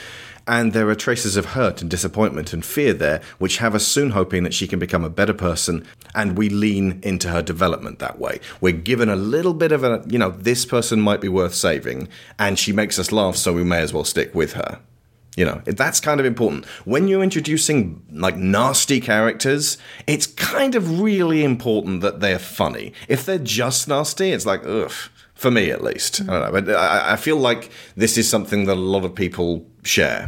And 0.47 0.73
there 0.73 0.89
are 0.91 0.95
traces 0.95 1.37
of 1.37 1.47
hurt 1.47 1.81
and 1.81 1.91
disappointment 1.91 2.53
and 2.53 2.65
fear 2.65 2.93
there, 2.93 3.23
which 3.39 3.59
have 3.59 3.75
us 3.75 3.87
soon 3.87 4.11
hoping 4.11 4.43
that 4.45 4.53
she 4.53 4.67
can 4.67 4.79
become 4.79 5.03
a 5.03 5.11
better 5.11 5.33
person, 5.33 5.87
and 6.15 6.37
we 6.37 6.51
lean 6.51 7.01
into 7.03 7.31
her 7.31 7.43
development 7.43 7.99
that 8.01 8.19
way. 8.19 8.41
We're 8.61 8.73
given 8.73 9.09
a 9.09 9.17
little 9.17 9.55
bit 9.55 9.73
of 9.73 9.83
a, 9.83 10.05
you 10.07 10.19
know, 10.19 10.31
this 10.31 10.67
person 10.67 11.01
might 11.01 11.23
be 11.23 11.29
worth 11.29 11.55
saving, 11.55 12.09
and 12.39 12.59
she 12.59 12.73
makes 12.73 12.99
us 12.99 13.11
laugh, 13.11 13.37
so 13.37 13.55
we 13.55 13.65
may 13.65 13.81
as 13.81 13.95
well 13.95 14.05
stick 14.05 14.35
with 14.35 14.53
her. 14.53 14.81
You 15.37 15.47
know, 15.47 15.63
that's 15.65 15.99
kind 15.99 16.21
of 16.21 16.27
important. 16.27 16.67
When 16.85 17.09
you're 17.09 17.23
introducing 17.23 18.05
like 18.13 18.37
nasty 18.37 19.01
characters, 19.01 19.79
it's 20.07 20.27
kind 20.27 20.75
of 20.75 21.01
really 21.01 21.43
important 21.43 22.03
that 22.03 22.21
they're 22.21 22.39
funny. 22.39 22.93
If 23.09 23.25
they're 23.27 23.39
just 23.39 23.89
nasty, 23.89 24.31
it's 24.31 24.47
like, 24.47 24.65
ugh. 24.67 24.93
For 25.35 25.51
me, 25.51 25.73
at 25.73 25.83
least. 25.83 26.21
I 26.21 26.25
don't 26.27 26.43
know. 26.43 26.61
But 26.61 26.77
I, 26.77 27.15
I 27.15 27.17
feel 27.17 27.37
like 27.37 27.73
this 27.97 28.17
is 28.17 28.29
something 28.29 28.67
that 28.67 28.75
a 28.75 28.81
lot 28.81 29.05
of 29.05 29.17
people 29.17 29.67
share. 29.85 30.27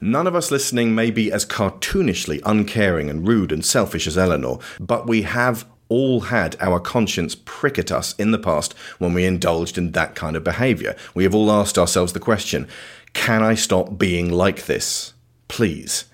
None 0.00 0.26
of 0.26 0.34
us 0.34 0.50
listening 0.50 0.94
may 0.94 1.10
be 1.10 1.32
as 1.32 1.46
cartoonishly 1.46 2.40
uncaring 2.44 3.08
and 3.08 3.26
rude 3.26 3.52
and 3.52 3.64
selfish 3.64 4.06
as 4.06 4.18
Eleanor, 4.18 4.58
but 4.78 5.06
we 5.06 5.22
have 5.22 5.66
all 5.88 6.20
had 6.20 6.56
our 6.60 6.80
conscience 6.80 7.36
prick 7.44 7.78
at 7.78 7.92
us 7.92 8.14
in 8.16 8.30
the 8.32 8.38
past 8.38 8.74
when 8.98 9.14
we 9.14 9.24
indulged 9.24 9.78
in 9.78 9.92
that 9.92 10.14
kind 10.14 10.36
of 10.36 10.44
behaviour. 10.44 10.96
We 11.14 11.24
have 11.24 11.34
all 11.34 11.50
asked 11.50 11.78
ourselves 11.78 12.12
the 12.12 12.20
question 12.20 12.68
can 13.12 13.42
I 13.42 13.54
stop 13.54 13.96
being 13.96 14.30
like 14.30 14.66
this? 14.66 15.14
Please. 15.48 16.04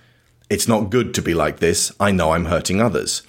It's 0.48 0.68
not 0.68 0.90
good 0.90 1.14
to 1.14 1.22
be 1.22 1.34
like 1.34 1.58
this. 1.58 1.90
I 1.98 2.12
know 2.12 2.30
I'm 2.30 2.44
hurting 2.44 2.80
others. 2.80 3.22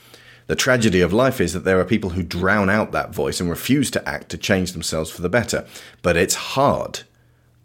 The 0.46 0.56
tragedy 0.56 1.02
of 1.02 1.12
life 1.12 1.42
is 1.42 1.54
that 1.54 1.64
there 1.64 1.80
are 1.80 1.86
people 1.86 2.12
who 2.12 2.22
drown 2.22 2.70
out 2.70 2.92
that 2.92 3.16
voice 3.16 3.40
and 3.40 3.50
refuse 3.50 3.90
to 3.92 4.08
act 4.08 4.30
to 4.30 4.38
change 4.38 4.74
themselves 4.74 5.10
for 5.10 5.22
the 5.22 5.30
better. 5.30 5.66
But 6.04 6.18
it's 6.18 6.36
hard. 6.36 7.00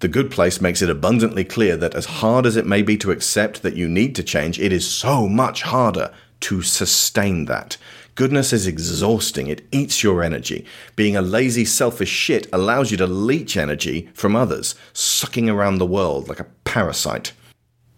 The 0.00 0.06
Good 0.08 0.30
Place 0.30 0.60
makes 0.60 0.80
it 0.80 0.90
abundantly 0.90 1.42
clear 1.42 1.76
that 1.76 1.96
as 1.96 2.04
hard 2.04 2.46
as 2.46 2.54
it 2.54 2.66
may 2.66 2.82
be 2.82 2.96
to 2.98 3.10
accept 3.10 3.62
that 3.62 3.74
you 3.74 3.88
need 3.88 4.14
to 4.14 4.22
change, 4.22 4.60
it 4.60 4.72
is 4.72 4.88
so 4.88 5.28
much 5.28 5.62
harder 5.62 6.12
to 6.40 6.62
sustain 6.62 7.46
that. 7.46 7.76
Goodness 8.14 8.52
is 8.52 8.68
exhausting. 8.68 9.48
It 9.48 9.66
eats 9.72 10.04
your 10.04 10.22
energy. 10.22 10.64
Being 10.94 11.16
a 11.16 11.22
lazy, 11.22 11.64
selfish 11.64 12.10
shit 12.10 12.46
allows 12.52 12.92
you 12.92 12.96
to 12.98 13.08
leech 13.08 13.56
energy 13.56 14.08
from 14.14 14.36
others, 14.36 14.76
sucking 14.92 15.50
around 15.50 15.78
the 15.78 15.86
world 15.86 16.28
like 16.28 16.38
a 16.38 16.46
parasite. 16.62 17.32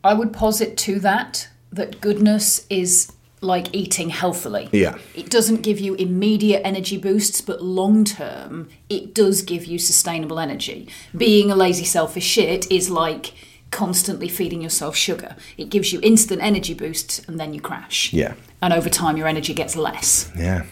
I 0.02 0.14
would 0.14 0.32
posit 0.32 0.78
to 0.78 1.00
that 1.00 1.48
that 1.70 2.00
goodness 2.00 2.66
is 2.70 3.12
like 3.40 3.74
eating 3.74 4.10
healthily. 4.10 4.68
Yeah. 4.72 4.98
It 5.14 5.30
doesn't 5.30 5.62
give 5.62 5.80
you 5.80 5.94
immediate 5.94 6.62
energy 6.64 6.98
boosts, 6.98 7.40
but 7.40 7.62
long 7.62 8.04
term, 8.04 8.68
it 8.88 9.14
does 9.14 9.42
give 9.42 9.64
you 9.64 9.78
sustainable 9.78 10.38
energy. 10.38 10.88
Being 11.16 11.50
a 11.50 11.56
lazy, 11.56 11.84
selfish 11.84 12.24
shit 12.24 12.70
is 12.70 12.90
like 12.90 13.32
constantly 13.70 14.28
feeding 14.28 14.60
yourself 14.60 14.96
sugar. 14.96 15.36
It 15.56 15.70
gives 15.70 15.92
you 15.92 16.00
instant 16.02 16.42
energy 16.42 16.74
boosts 16.74 17.20
and 17.28 17.38
then 17.40 17.54
you 17.54 17.60
crash. 17.60 18.12
Yeah. 18.12 18.34
And 18.60 18.72
over 18.72 18.90
time, 18.90 19.16
your 19.16 19.26
energy 19.26 19.54
gets 19.54 19.76
less. 19.76 20.30
Yeah. 20.36 20.64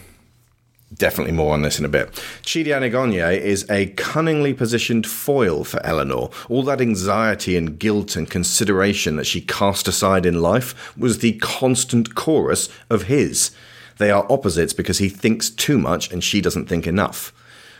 Definitely 0.93 1.33
more 1.33 1.53
on 1.53 1.61
this 1.61 1.77
in 1.77 1.85
a 1.85 1.89
bit. 1.89 2.11
Chidi 2.41 2.67
Anagonye 2.67 3.39
is 3.39 3.69
a 3.69 3.87
cunningly 3.91 4.55
positioned 4.55 5.05
foil 5.05 5.63
for 5.63 5.85
Eleanor. 5.85 6.31
All 6.49 6.63
that 6.63 6.81
anxiety 6.81 7.55
and 7.55 7.77
guilt 7.77 8.15
and 8.15 8.29
consideration 8.29 9.15
that 9.17 9.27
she 9.27 9.41
cast 9.41 9.87
aside 9.87 10.25
in 10.25 10.41
life 10.41 10.97
was 10.97 11.19
the 11.19 11.33
constant 11.33 12.15
chorus 12.15 12.69
of 12.89 13.03
his. 13.03 13.51
They 13.97 14.09
are 14.09 14.25
opposites 14.31 14.73
because 14.73 14.97
he 14.97 15.09
thinks 15.09 15.51
too 15.51 15.77
much 15.77 16.11
and 16.11 16.23
she 16.23 16.41
doesn't 16.41 16.67
think 16.67 16.87
enough. 16.87 17.33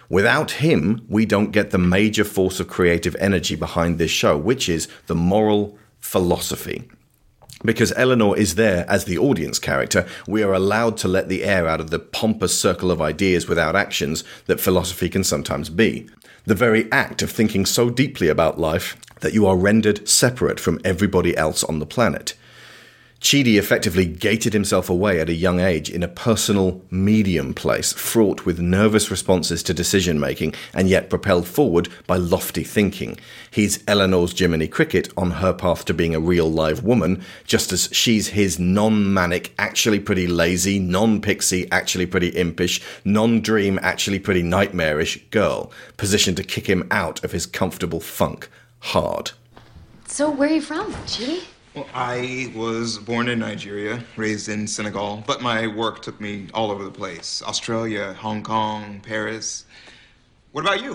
Without 0.08 0.52
him, 0.52 1.04
we 1.08 1.26
don't 1.26 1.52
get 1.52 1.72
the 1.72 1.78
major 1.78 2.24
force 2.24 2.60
of 2.60 2.68
creative 2.68 3.16
energy 3.20 3.56
behind 3.56 3.98
this 3.98 4.12
show, 4.12 4.38
which 4.38 4.70
is 4.70 4.88
the 5.08 5.16
moral 5.16 5.78
philosophy. 6.00 6.90
Because 7.64 7.92
Eleanor 7.98 8.38
is 8.38 8.56
there 8.56 8.86
as 8.90 9.06
the 9.06 9.18
audience 9.18 9.60
character, 9.60 10.08
we 10.28 10.44
are 10.44 10.54
allowed 10.54 10.96
to 10.98 11.10
let 11.10 11.28
the 11.28 11.44
air 11.44 11.68
out 11.68 11.82
of 11.82 11.90
the 11.90 12.00
pompous 12.00 12.58
circle 12.58 12.90
of 12.90 13.02
ideas 13.02 13.48
without 13.48 13.76
actions 13.76 14.24
that 14.46 14.62
philosophy 14.62 15.10
can 15.10 15.26
sometimes 15.26 15.70
be. 15.70 16.08
The 16.46 16.56
very 16.56 16.90
act 16.92 17.22
of 17.22 17.32
thinking 17.32 17.66
so 17.66 17.90
deeply 17.90 18.30
about 18.30 18.60
life 18.60 18.96
that 19.20 19.34
you 19.34 19.46
are 19.46 19.58
rendered 19.58 20.08
separate 20.08 20.60
from 20.60 20.80
everybody 20.86 21.36
else 21.36 21.64
on 21.66 21.80
the 21.80 21.86
planet. 21.86 22.34
Chidi 23.22 23.60
effectively 23.60 24.06
gated 24.06 24.54
himself 24.54 24.90
away 24.90 25.20
at 25.20 25.28
a 25.28 25.34
young 25.34 25.60
age 25.60 25.90
in 25.90 26.04
a 26.04 26.08
personal 26.08 26.82
medium 26.90 27.54
place, 27.54 27.92
fraught 27.92 28.46
with 28.46 28.60
nervous 28.60 29.12
responses 29.12 29.62
to 29.64 29.74
decision 29.74 30.20
making, 30.22 30.54
and 30.74 30.88
yet 30.88 31.10
propelled 31.10 31.46
forward 31.46 31.90
by 32.08 32.16
lofty 32.16 32.64
thinking. 32.64 33.20
He's 33.52 33.84
Eleanor's 33.88 34.38
Jiminy 34.38 34.70
Cricket 34.70 35.10
on 35.18 35.32
her 35.32 35.52
path 35.52 35.84
to 35.86 35.94
being 35.94 36.16
a 36.16 36.20
real 36.20 36.50
live 36.50 36.84
woman, 36.84 37.22
just 37.44 37.74
as 37.74 37.90
she's 37.92 38.30
his 38.30 38.58
non 38.58 39.14
manic, 39.14 39.54
actually 39.60 40.00
pretty 40.00 40.26
lazy, 40.26 40.80
non 40.80 41.20
pixie, 41.20 41.70
actually 41.72 42.06
pretty 42.06 42.30
impish, 42.30 42.82
non 43.04 43.42
dream, 43.42 43.78
actually 43.82 44.20
pretty 44.20 44.44
nightmarish 44.44 45.22
girl, 45.30 45.74
positioned 45.98 46.38
to 46.38 46.44
kick 46.44 46.68
him 46.68 46.88
out 46.90 47.22
of 47.26 47.34
his 47.34 47.46
comfortable 47.46 48.00
funk 48.00 48.50
hard. 48.80 49.32
So, 50.08 50.30
where 50.30 50.50
are 50.50 50.54
you 50.54 50.62
from, 50.62 50.94
Chidi? 51.06 51.44
Well, 51.76 51.88
I 51.94 52.52
was 52.56 52.98
born 52.98 53.30
in 53.30 53.40
Nigeria, 53.40 54.04
raised 54.16 54.50
in 54.50 54.68
Senegal, 54.68 55.24
but 55.28 55.42
my 55.42 55.68
work 55.68 56.02
took 56.02 56.20
me 56.20 56.48
all 56.54 56.72
over 56.72 56.84
the 56.84 56.92
place 56.92 57.44
Australia, 57.44 58.14
Hong 58.14 58.42
Kong, 58.42 59.02
Paris. 59.02 59.66
What 60.52 60.62
about 60.66 60.82
you? 60.82 60.94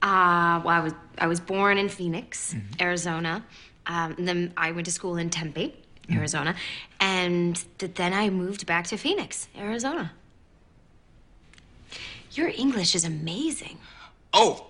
Uh, 0.00 0.62
well, 0.64 0.68
I 0.68 0.80
was 0.80 0.94
I 1.18 1.26
was 1.26 1.40
born 1.40 1.76
in 1.76 1.88
Phoenix, 1.88 2.54
Arizona. 2.80 3.44
Um, 3.86 4.14
and 4.18 4.28
then 4.28 4.52
I 4.56 4.70
went 4.70 4.84
to 4.86 4.92
school 4.92 5.16
in 5.16 5.30
Tempe, 5.30 5.74
Arizona, 6.12 6.54
and 7.00 7.62
th- 7.78 7.94
then 7.94 8.12
I 8.12 8.30
moved 8.30 8.66
back 8.66 8.86
to 8.88 8.96
Phoenix, 8.96 9.48
Arizona. 9.58 10.12
Your 12.32 12.48
English 12.48 12.94
is 12.94 13.04
amazing. 13.04 13.78
Oh, 14.32 14.69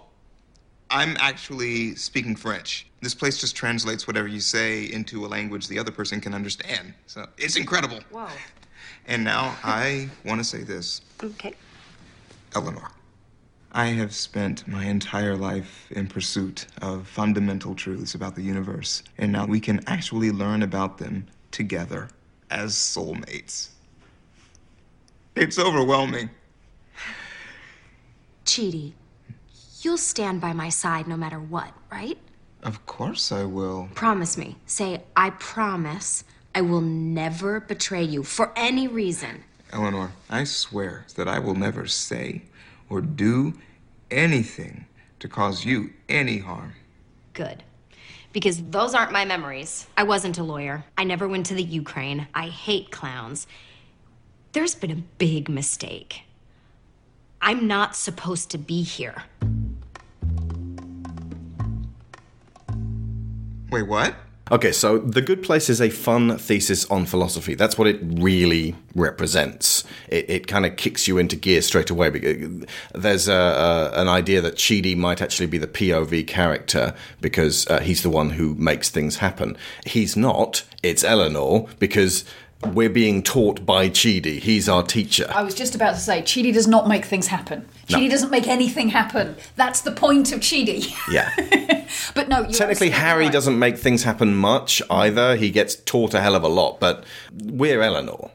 I'm 0.90 1.16
actually 1.20 1.94
speaking 1.94 2.34
French. 2.34 2.86
This 3.00 3.14
place 3.14 3.38
just 3.38 3.54
translates 3.54 4.06
whatever 4.06 4.26
you 4.26 4.40
say 4.40 4.84
into 4.84 5.24
a 5.24 5.28
language 5.28 5.68
the 5.68 5.78
other 5.78 5.92
person 5.92 6.20
can 6.20 6.34
understand. 6.34 6.94
So 7.06 7.26
it's 7.38 7.56
incredible. 7.56 8.00
Whoa. 8.10 8.26
And 9.06 9.22
now 9.24 9.56
I 9.62 10.10
want 10.24 10.40
to 10.40 10.44
say 10.44 10.62
this 10.62 11.00
Okay. 11.22 11.54
Eleanor. 12.54 12.90
I 13.72 13.86
have 13.86 14.12
spent 14.12 14.66
my 14.66 14.84
entire 14.84 15.36
life 15.36 15.86
in 15.92 16.08
pursuit 16.08 16.66
of 16.82 17.06
fundamental 17.06 17.76
truths 17.76 18.16
about 18.16 18.34
the 18.34 18.42
universe, 18.42 19.04
and 19.16 19.30
now 19.30 19.46
we 19.46 19.60
can 19.60 19.80
actually 19.86 20.32
learn 20.32 20.64
about 20.64 20.98
them 20.98 21.28
together 21.52 22.08
as 22.50 22.74
soulmates. 22.74 23.68
It's 25.36 25.56
overwhelming. 25.56 26.30
Chidi, 28.44 28.92
you'll 29.84 29.98
stand 29.98 30.40
by 30.40 30.52
my 30.52 30.68
side 30.68 31.06
no 31.06 31.16
matter 31.16 31.40
what, 31.40 31.72
right? 31.90 32.18
Of 32.62 32.84
course 32.86 33.32
I 33.32 33.44
will. 33.44 33.88
Promise 33.94 34.36
me. 34.36 34.56
Say, 34.66 35.02
I 35.16 35.30
promise 35.30 36.24
I 36.54 36.60
will 36.60 36.80
never 36.80 37.60
betray 37.60 38.02
you 38.02 38.22
for 38.22 38.52
any 38.56 38.88
reason. 38.88 39.44
Eleanor, 39.72 40.12
I 40.28 40.44
swear 40.44 41.06
that 41.14 41.28
I 41.28 41.38
will 41.38 41.54
never 41.54 41.86
say 41.86 42.42
or 42.88 43.00
do 43.00 43.54
anything 44.10 44.86
to 45.20 45.28
cause 45.28 45.64
you 45.64 45.90
any 46.08 46.38
harm. 46.38 46.74
Good. 47.32 47.62
Because 48.32 48.62
those 48.62 48.94
aren't 48.94 49.12
my 49.12 49.24
memories. 49.24 49.86
I 49.96 50.02
wasn't 50.02 50.38
a 50.38 50.42
lawyer. 50.42 50.84
I 50.98 51.04
never 51.04 51.28
went 51.28 51.46
to 51.46 51.54
the 51.54 51.62
Ukraine. 51.62 52.26
I 52.34 52.48
hate 52.48 52.90
clowns. 52.90 53.46
There's 54.52 54.74
been 54.74 54.90
a 54.90 55.02
big 55.18 55.48
mistake. 55.48 56.22
I'm 57.42 57.66
not 57.66 57.96
supposed 57.96 58.50
to 58.50 58.58
be 58.58 58.82
here. 58.82 59.24
Wait, 63.70 63.86
what? 63.86 64.14
Okay, 64.52 64.72
so 64.72 64.98
The 64.98 65.22
Good 65.22 65.44
Place 65.44 65.70
is 65.70 65.80
a 65.80 65.90
fun 65.90 66.36
thesis 66.36 66.84
on 66.86 67.06
philosophy. 67.06 67.54
That's 67.54 67.78
what 67.78 67.86
it 67.86 68.00
really 68.02 68.74
represents. 68.96 69.84
It, 70.08 70.28
it 70.28 70.46
kind 70.48 70.66
of 70.66 70.76
kicks 70.76 71.06
you 71.06 71.18
into 71.18 71.36
gear 71.36 71.62
straight 71.62 71.88
away. 71.88 72.10
because 72.10 72.66
There's 72.92 73.28
a, 73.28 73.32
a, 73.32 74.00
an 74.00 74.08
idea 74.08 74.40
that 74.40 74.56
Chidi 74.56 74.96
might 74.96 75.22
actually 75.22 75.46
be 75.46 75.58
the 75.58 75.68
POV 75.68 76.26
character 76.26 76.94
because 77.20 77.64
uh, 77.68 77.78
he's 77.78 78.02
the 78.02 78.10
one 78.10 78.30
who 78.30 78.56
makes 78.56 78.90
things 78.90 79.18
happen. 79.18 79.56
He's 79.86 80.16
not. 80.16 80.64
It's 80.82 81.04
Eleanor 81.04 81.68
because 81.78 82.24
we're 82.66 82.90
being 82.90 83.22
taught 83.22 83.64
by 83.64 83.88
Chidi. 83.88 84.38
He's 84.38 84.68
our 84.68 84.82
teacher. 84.82 85.26
I 85.30 85.42
was 85.42 85.54
just 85.54 85.74
about 85.74 85.94
to 85.94 86.00
say, 86.00 86.22
Chidi 86.22 86.52
does 86.52 86.66
not 86.66 86.86
make 86.86 87.04
things 87.04 87.28
happen. 87.28 87.66
Chidi 87.88 88.10
doesn't 88.10 88.30
make 88.30 88.46
anything 88.46 88.90
happen. 88.90 89.36
That's 89.56 89.80
the 89.80 89.92
point 89.92 90.32
of 90.32 90.40
Chidi. 90.40 90.94
Yeah. 91.10 91.32
but 92.14 92.28
no, 92.28 92.42
you're 92.42 92.50
Technically, 92.50 92.90
Harry 92.90 93.24
right. 93.24 93.32
doesn't 93.32 93.58
make 93.58 93.78
things 93.78 94.04
happen 94.04 94.34
much 94.36 94.82
either. 94.90 95.36
He 95.36 95.50
gets 95.50 95.74
taught 95.74 96.14
a 96.14 96.20
hell 96.20 96.34
of 96.34 96.42
a 96.42 96.48
lot, 96.48 96.78
but 96.80 97.04
we're 97.32 97.80
Eleanor, 97.80 98.30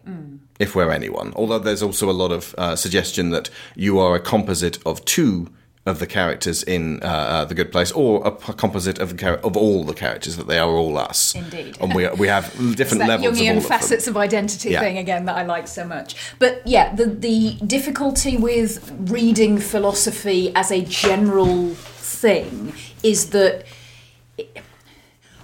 if 0.59 0.75
we're 0.75 0.91
anyone. 0.91 1.31
Although 1.35 1.59
there's 1.59 1.83
also 1.83 2.09
a 2.09 2.13
lot 2.13 2.31
of 2.31 2.55
uh, 2.57 2.75
suggestion 2.75 3.29
that 3.29 3.49
you 3.75 3.99
are 3.99 4.15
a 4.15 4.19
composite 4.19 4.79
of 4.85 5.05
two 5.05 5.49
of 5.85 5.99
the 5.99 6.07
characters 6.07 6.63
in 6.63 6.99
uh, 7.03 7.05
uh, 7.05 7.45
The 7.45 7.53
Good 7.53 7.71
Place, 7.71 7.91
or 7.91 8.25
a 8.25 8.31
p- 8.31 8.53
composite 8.53 8.97
of 8.97 9.15
char- 9.19 9.37
of 9.43 9.55
all 9.55 9.83
the 9.83 9.93
characters 9.93 10.35
that 10.37 10.47
they 10.47 10.57
are 10.57 10.71
all 10.71 10.97
us. 10.97 11.35
Indeed. 11.35 11.77
and 11.79 11.93
we 11.93 12.07
we 12.09 12.27
have 12.27 12.45
different 12.75 13.01
that 13.01 13.07
levels 13.07 13.27
of 13.27 13.33
all 13.37 13.53
Jungian 13.53 13.57
of 13.57 13.65
facets 13.67 14.07
of 14.07 14.17
identity 14.17 14.71
Yeah. 14.71 14.79
thing 14.79 14.97
again 14.97 15.25
that 15.25 15.37
I 15.37 15.43
like 15.43 15.67
so 15.67 15.85
much. 15.85 16.15
But 16.39 16.65
yeah, 16.65 16.95
the 16.95 17.05
the 17.05 17.57
difficulty 17.65 18.35
with 18.35 18.91
reading 19.11 19.59
philosophy 19.59 20.51
as 20.55 20.71
a 20.71 20.81
general 20.81 21.75
thing 21.75 22.73
is 23.03 23.29
that 23.29 23.65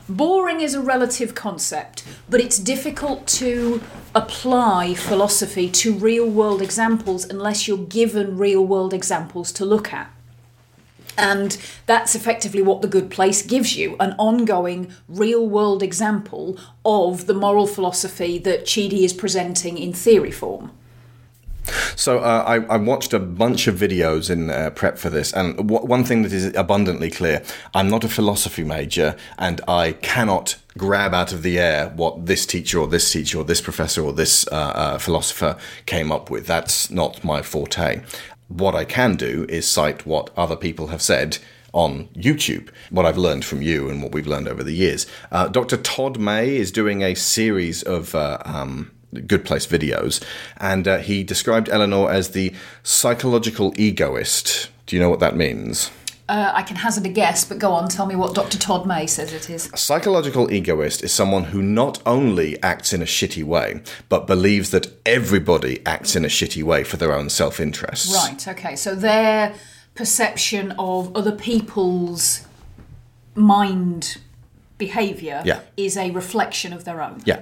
boring 0.10 0.60
is 0.62 0.74
a 0.74 0.82
relative 0.82 1.36
concept, 1.36 2.04
but 2.30 2.42
it's 2.42 2.58
difficult 2.58 3.28
to 3.28 3.82
apply 4.16 4.94
philosophy 4.96 5.70
to 5.70 5.94
real 5.94 6.28
world 6.28 6.62
examples 6.62 7.26
unless 7.30 7.68
you're 7.68 7.78
given 8.02 8.38
real 8.38 8.66
world 8.66 8.94
examples 8.94 9.52
to 9.54 9.64
look 9.66 9.94
at. 9.94 10.12
And 11.18 11.58
that's 11.86 12.16
effectively 12.16 12.62
what 12.62 12.82
The 12.82 12.88
Good 12.88 13.10
Place 13.10 13.42
gives 13.42 13.76
you 13.76 13.96
an 14.00 14.16
ongoing, 14.18 14.92
real 15.08 15.48
world 15.48 15.84
example 15.84 16.58
of 16.86 17.28
the 17.28 17.34
moral 17.34 17.68
philosophy 17.68 18.38
that 18.40 18.66
Chidi 18.66 19.04
is 19.04 19.14
presenting 19.14 19.78
in 19.78 19.94
theory 19.94 20.32
form. 20.32 20.72
So 21.96 22.20
uh, 22.20 22.44
I, 22.48 22.74
I 22.74 22.78
watched 22.78 23.14
a 23.14 23.20
bunch 23.20 23.68
of 23.68 23.76
videos 23.76 24.30
in 24.30 24.50
uh, 24.50 24.72
prep 24.72 24.98
for 24.98 25.10
this, 25.10 25.32
and 25.32 25.56
w- 25.58 25.86
one 25.86 26.04
thing 26.04 26.24
that 26.24 26.34
is 26.34 26.54
abundantly 26.56 27.12
clear: 27.12 27.44
I'm 27.74 27.90
not 27.90 28.04
a 28.04 28.10
philosophy 28.10 28.64
major, 28.64 29.16
and 29.38 29.62
I 29.68 29.94
cannot 29.94 30.58
grab 30.78 31.14
out 31.14 31.32
of 31.34 31.44
the 31.44 31.60
air 31.60 31.90
what 31.90 32.26
this 32.26 32.46
teacher 32.46 32.80
or 32.80 32.88
this 32.88 33.12
teacher 33.12 33.38
or 33.38 33.44
this 33.44 33.62
professor 33.62 34.04
or 34.04 34.14
this 34.14 34.48
uh, 34.48 34.56
uh, 34.56 34.98
philosopher 34.98 35.58
came 35.86 36.12
up 36.12 36.30
with. 36.32 36.48
That's 36.48 36.90
not 36.90 37.24
my 37.24 37.42
forte. 37.42 38.02
What 38.52 38.76
I 38.76 38.84
can 38.84 39.16
do 39.16 39.46
is 39.48 39.66
cite 39.66 40.06
what 40.06 40.30
other 40.36 40.58
people 40.58 40.88
have 40.88 41.02
said 41.02 41.38
on 41.72 42.10
YouTube, 42.10 42.68
what 42.90 43.06
I've 43.06 43.18
learned 43.18 43.46
from 43.46 43.62
you 43.62 43.90
and 43.90 44.04
what 44.04 44.12
we've 44.12 44.28
learned 44.28 44.50
over 44.50 44.62
the 44.62 44.74
years. 44.74 45.08
Uh, 45.32 45.48
Dr. 45.48 45.78
Todd 45.78 46.20
May 46.20 46.58
is 46.58 46.70
doing 46.70 47.02
a 47.02 47.16
series 47.16 47.82
of 47.82 48.14
uh, 48.14 48.40
um, 48.44 48.92
Good 49.26 49.46
Place 49.46 49.66
videos, 49.66 50.22
and 50.58 50.86
uh, 50.86 50.98
he 50.98 51.24
described 51.24 51.70
Eleanor 51.70 52.12
as 52.12 52.32
the 52.32 52.54
psychological 52.84 53.74
egoist. 53.78 54.70
Do 54.86 54.98
you 54.98 55.02
know 55.02 55.10
what 55.10 55.22
that 55.22 55.38
means? 55.38 55.90
Uh, 56.32 56.50
I 56.56 56.64
can 56.64 56.78
hazard 56.78 57.06
a 57.06 57.10
guess, 57.10 57.44
but 57.44 57.60
go 57.60 57.74
on, 57.74 57.90
tell 57.90 58.06
me 58.06 58.16
what 58.16 58.34
Dr. 58.34 58.58
Todd 58.58 58.86
May 58.86 59.06
says 59.06 59.34
it 59.34 59.50
is. 59.50 59.70
A 59.74 59.76
psychological 59.76 60.50
egoist 60.50 61.04
is 61.04 61.12
someone 61.12 61.44
who 61.44 61.62
not 61.62 62.02
only 62.06 62.58
acts 62.64 62.94
in 62.94 63.02
a 63.02 63.06
shitty 63.06 63.44
way, 63.44 63.82
but 64.08 64.28
believes 64.28 64.70
that 64.72 64.88
everybody 65.06 65.86
acts 65.86 66.16
in 66.16 66.24
a 66.24 66.30
shitty 66.30 66.64
way 66.64 66.86
for 66.86 66.96
their 66.96 67.12
own 67.12 67.30
self 67.30 67.60
interests. 67.60 68.16
Right, 68.16 68.48
okay, 68.48 68.78
so 68.78 68.96
their 68.96 69.54
perception 69.94 70.72
of 70.80 71.14
other 71.18 71.34
people's 71.34 72.48
mind 73.36 74.18
behaviour 74.78 75.42
Yeah. 75.44 75.60
is 75.76 75.98
a 75.98 76.12
reflection 76.12 76.72
of 76.72 76.86
their 76.86 77.02
own. 77.02 77.22
Yeah. 77.26 77.42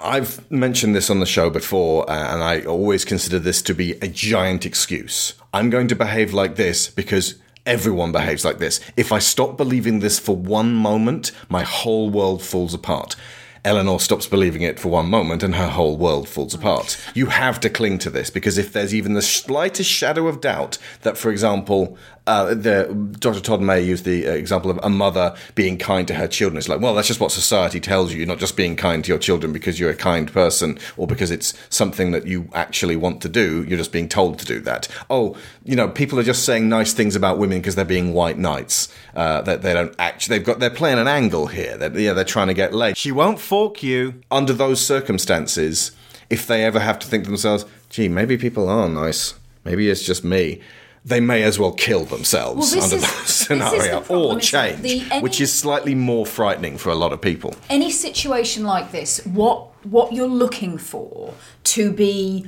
I've 0.00 0.48
mentioned 0.48 0.94
this 0.94 1.10
on 1.10 1.18
the 1.18 1.26
show 1.26 1.50
before, 1.50 2.08
uh, 2.08 2.34
and 2.34 2.40
I 2.40 2.60
always 2.60 3.04
consider 3.04 3.40
this 3.40 3.62
to 3.62 3.74
be 3.74 3.92
a 3.94 4.06
giant 4.06 4.64
excuse. 4.64 5.34
I'm 5.52 5.70
going 5.70 5.88
to 5.88 5.96
behave 5.96 6.32
like 6.32 6.54
this 6.54 6.88
because 6.88 7.34
everyone 7.66 8.12
behaves 8.12 8.44
like 8.44 8.58
this. 8.58 8.80
If 8.96 9.12
I 9.12 9.18
stop 9.18 9.56
believing 9.56 9.98
this 9.98 10.18
for 10.18 10.36
one 10.36 10.72
moment, 10.72 11.32
my 11.48 11.64
whole 11.64 12.08
world 12.08 12.42
falls 12.42 12.72
apart. 12.72 13.16
Eleanor 13.64 13.98
stops 13.98 14.28
believing 14.28 14.62
it 14.62 14.78
for 14.78 14.90
one 14.90 15.10
moment 15.10 15.42
and 15.42 15.56
her 15.56 15.66
whole 15.66 15.96
world 15.96 16.28
falls 16.28 16.54
apart. 16.54 16.96
You 17.14 17.26
have 17.26 17.58
to 17.60 17.68
cling 17.68 17.98
to 17.98 18.10
this 18.10 18.30
because 18.30 18.58
if 18.58 18.72
there's 18.72 18.94
even 18.94 19.14
the 19.14 19.22
slightest 19.22 19.90
shadow 19.90 20.28
of 20.28 20.40
doubt 20.40 20.78
that, 21.02 21.18
for 21.18 21.32
example, 21.32 21.98
uh, 22.26 22.54
the, 22.54 23.16
Dr. 23.18 23.40
Todd 23.40 23.60
May 23.60 23.80
used 23.82 24.04
the 24.04 24.26
uh, 24.26 24.32
example 24.32 24.70
of 24.70 24.80
a 24.82 24.90
mother 24.90 25.36
being 25.54 25.78
kind 25.78 26.08
to 26.08 26.14
her 26.14 26.26
children. 26.26 26.58
It's 26.58 26.68
like, 26.68 26.80
well, 26.80 26.94
that's 26.94 27.08
just 27.08 27.20
what 27.20 27.30
society 27.30 27.80
tells 27.80 28.12
you. 28.12 28.18
You're 28.18 28.26
not 28.26 28.38
just 28.38 28.56
being 28.56 28.74
kind 28.76 29.04
to 29.04 29.08
your 29.08 29.18
children 29.18 29.52
because 29.52 29.78
you're 29.78 29.90
a 29.90 29.96
kind 29.96 30.32
person 30.32 30.78
or 30.96 31.06
because 31.06 31.30
it's 31.30 31.54
something 31.68 32.10
that 32.10 32.26
you 32.26 32.48
actually 32.52 32.96
want 32.96 33.20
to 33.22 33.28
do. 33.28 33.64
You're 33.68 33.78
just 33.78 33.92
being 33.92 34.08
told 34.08 34.38
to 34.40 34.46
do 34.46 34.60
that. 34.60 34.88
Oh, 35.08 35.36
you 35.64 35.76
know, 35.76 35.88
people 35.88 36.18
are 36.18 36.24
just 36.24 36.44
saying 36.44 36.68
nice 36.68 36.92
things 36.92 37.14
about 37.14 37.38
women 37.38 37.58
because 37.58 37.76
they're 37.76 37.84
being 37.84 38.12
white 38.12 38.38
knights. 38.38 38.92
Uh, 39.14 39.40
that 39.42 39.62
they 39.62 39.72
don't 39.72 39.94
actually, 39.98 40.38
they've 40.38 40.46
got, 40.46 40.58
they're 40.58 40.70
playing 40.70 40.98
an 40.98 41.08
angle 41.08 41.46
here. 41.46 41.76
They're, 41.76 41.96
yeah, 41.98 42.12
they're 42.12 42.24
trying 42.24 42.48
to 42.48 42.54
get 42.54 42.74
laid. 42.74 42.96
She 42.96 43.12
won't 43.12 43.40
fork 43.40 43.82
you. 43.82 44.20
Under 44.30 44.52
those 44.52 44.84
circumstances, 44.84 45.92
if 46.28 46.46
they 46.46 46.64
ever 46.64 46.80
have 46.80 46.98
to 46.98 47.06
think 47.06 47.24
to 47.24 47.30
themselves, 47.30 47.64
gee, 47.88 48.08
maybe 48.08 48.36
people 48.36 48.68
are 48.68 48.88
nice. 48.88 49.34
Maybe 49.64 49.88
it's 49.88 50.02
just 50.02 50.24
me. 50.24 50.60
They 51.06 51.20
may 51.20 51.44
as 51.44 51.56
well 51.56 51.70
kill 51.70 52.04
themselves 52.04 52.74
Well, 52.74 52.82
under 52.82 52.96
is- 52.96 53.02
the 53.02 53.26
scenario 53.26 54.00
problem, 54.00 54.38
or 54.38 54.40
change, 54.40 54.80
the- 54.82 55.04
any- 55.12 55.22
which 55.22 55.40
is 55.40 55.52
slightly 55.52 55.94
more 55.94 56.26
frightening 56.26 56.78
for 56.78 56.90
a 56.90 56.96
lot 56.96 57.12
of 57.12 57.20
people. 57.20 57.54
any 57.70 57.92
situation 57.92 58.64
like 58.64 58.90
this, 58.90 59.20
what 59.24 59.68
what 59.84 60.12
you're 60.12 60.26
looking 60.26 60.76
for 60.78 61.32
to 61.62 61.92
be 61.92 62.44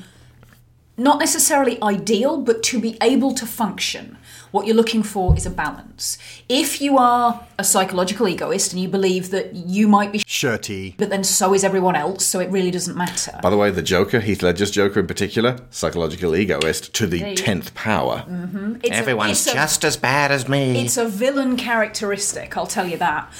not 0.96 1.20
necessarily 1.20 1.78
ideal, 1.80 2.38
but 2.38 2.64
to 2.64 2.80
be 2.80 2.96
able 3.00 3.32
to 3.32 3.46
function, 3.46 4.17
what 4.50 4.66
you're 4.66 4.76
looking 4.76 5.02
for 5.02 5.36
is 5.36 5.46
a 5.46 5.50
balance. 5.50 6.18
If 6.48 6.80
you 6.80 6.98
are 6.98 7.46
a 7.58 7.64
psychological 7.64 8.28
egoist 8.28 8.72
and 8.72 8.80
you 8.82 8.88
believe 8.88 9.30
that 9.30 9.54
you 9.54 9.88
might 9.88 10.12
be, 10.12 10.22
Shirty. 10.26 10.94
but 10.98 11.10
then 11.10 11.24
so 11.24 11.54
is 11.54 11.64
everyone 11.64 11.96
else, 11.96 12.24
so 12.24 12.40
it 12.40 12.50
really 12.50 12.70
doesn't 12.70 12.96
matter. 12.96 13.38
By 13.42 13.50
the 13.50 13.56
way, 13.56 13.70
the 13.70 13.82
Joker, 13.82 14.20
Heath 14.20 14.42
Ledger's 14.42 14.70
Joker 14.70 15.00
in 15.00 15.06
particular, 15.06 15.58
psychological 15.70 16.34
egoist 16.36 16.92
to 16.94 17.06
the 17.06 17.34
tenth 17.34 17.74
power. 17.74 18.24
Mm-hmm. 18.28 18.76
It's 18.82 18.90
a- 18.90 18.94
Everyone's 18.94 19.30
it's 19.32 19.46
a- 19.48 19.52
just 19.54 19.84
as 19.84 19.96
bad 19.96 20.30
as 20.32 20.48
me. 20.48 20.80
It's 20.84 20.96
a 20.96 21.08
villain 21.08 21.56
characteristic, 21.56 22.56
I'll 22.56 22.66
tell 22.66 22.86
you 22.86 22.96
that. 22.98 23.32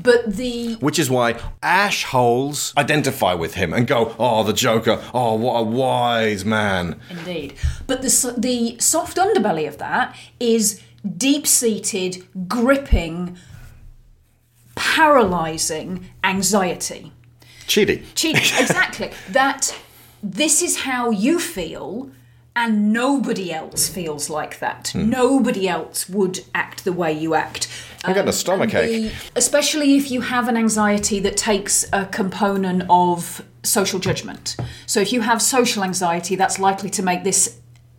But 0.00 0.36
the 0.36 0.74
Which 0.74 0.98
is 0.98 1.10
why 1.10 1.38
Ash 1.62 2.04
holes. 2.04 2.72
identify 2.76 3.34
with 3.34 3.54
him 3.54 3.72
and 3.72 3.86
go, 3.86 4.14
oh, 4.18 4.42
the 4.42 4.52
Joker, 4.52 5.02
oh, 5.12 5.34
what 5.34 5.60
a 5.60 5.62
wise 5.62 6.44
man. 6.44 6.98
Indeed. 7.10 7.54
But 7.86 8.02
the, 8.02 8.34
the 8.36 8.78
soft 8.78 9.16
underbelly 9.16 9.68
of 9.68 9.78
that 9.78 10.16
is 10.40 10.80
deep 11.18 11.46
seated, 11.46 12.26
gripping, 12.48 13.36
paralysing 14.74 16.06
anxiety. 16.24 17.12
Cheaty. 17.66 18.04
Cheating, 18.14 18.42
exactly. 18.58 19.10
That 19.30 19.76
this 20.22 20.62
is 20.62 20.80
how 20.80 21.10
you 21.10 21.38
feel, 21.38 22.10
and 22.54 22.92
nobody 22.92 23.52
else 23.52 23.88
feels 23.88 24.28
like 24.28 24.58
that. 24.60 24.88
Hmm. 24.88 25.10
Nobody 25.10 25.68
else 25.68 26.08
would 26.08 26.40
act 26.54 26.84
the 26.84 26.92
way 26.92 27.12
you 27.12 27.34
act. 27.34 27.68
I'm 28.04 28.14
getting 28.14 28.28
a 28.28 28.32
stomach 28.32 28.74
ache. 28.74 28.90
the- 28.90 29.12
especially 29.36 29.96
if 29.96 30.10
you 30.10 30.20
have 30.22 30.48
an 30.48 30.56
anxiety 30.56 31.20
that 31.20 31.36
takes 31.36 31.84
a 31.92 32.06
component 32.06 32.84
of 32.90 33.42
social 33.62 34.00
judgment. 34.00 34.56
So 34.86 35.00
if 35.00 35.12
you 35.12 35.20
have 35.20 35.40
social 35.40 35.84
anxiety, 35.84 36.36
that's 36.36 36.58
likely 36.58 36.90
to 36.90 37.02
make 37.02 37.22
this 37.24 37.58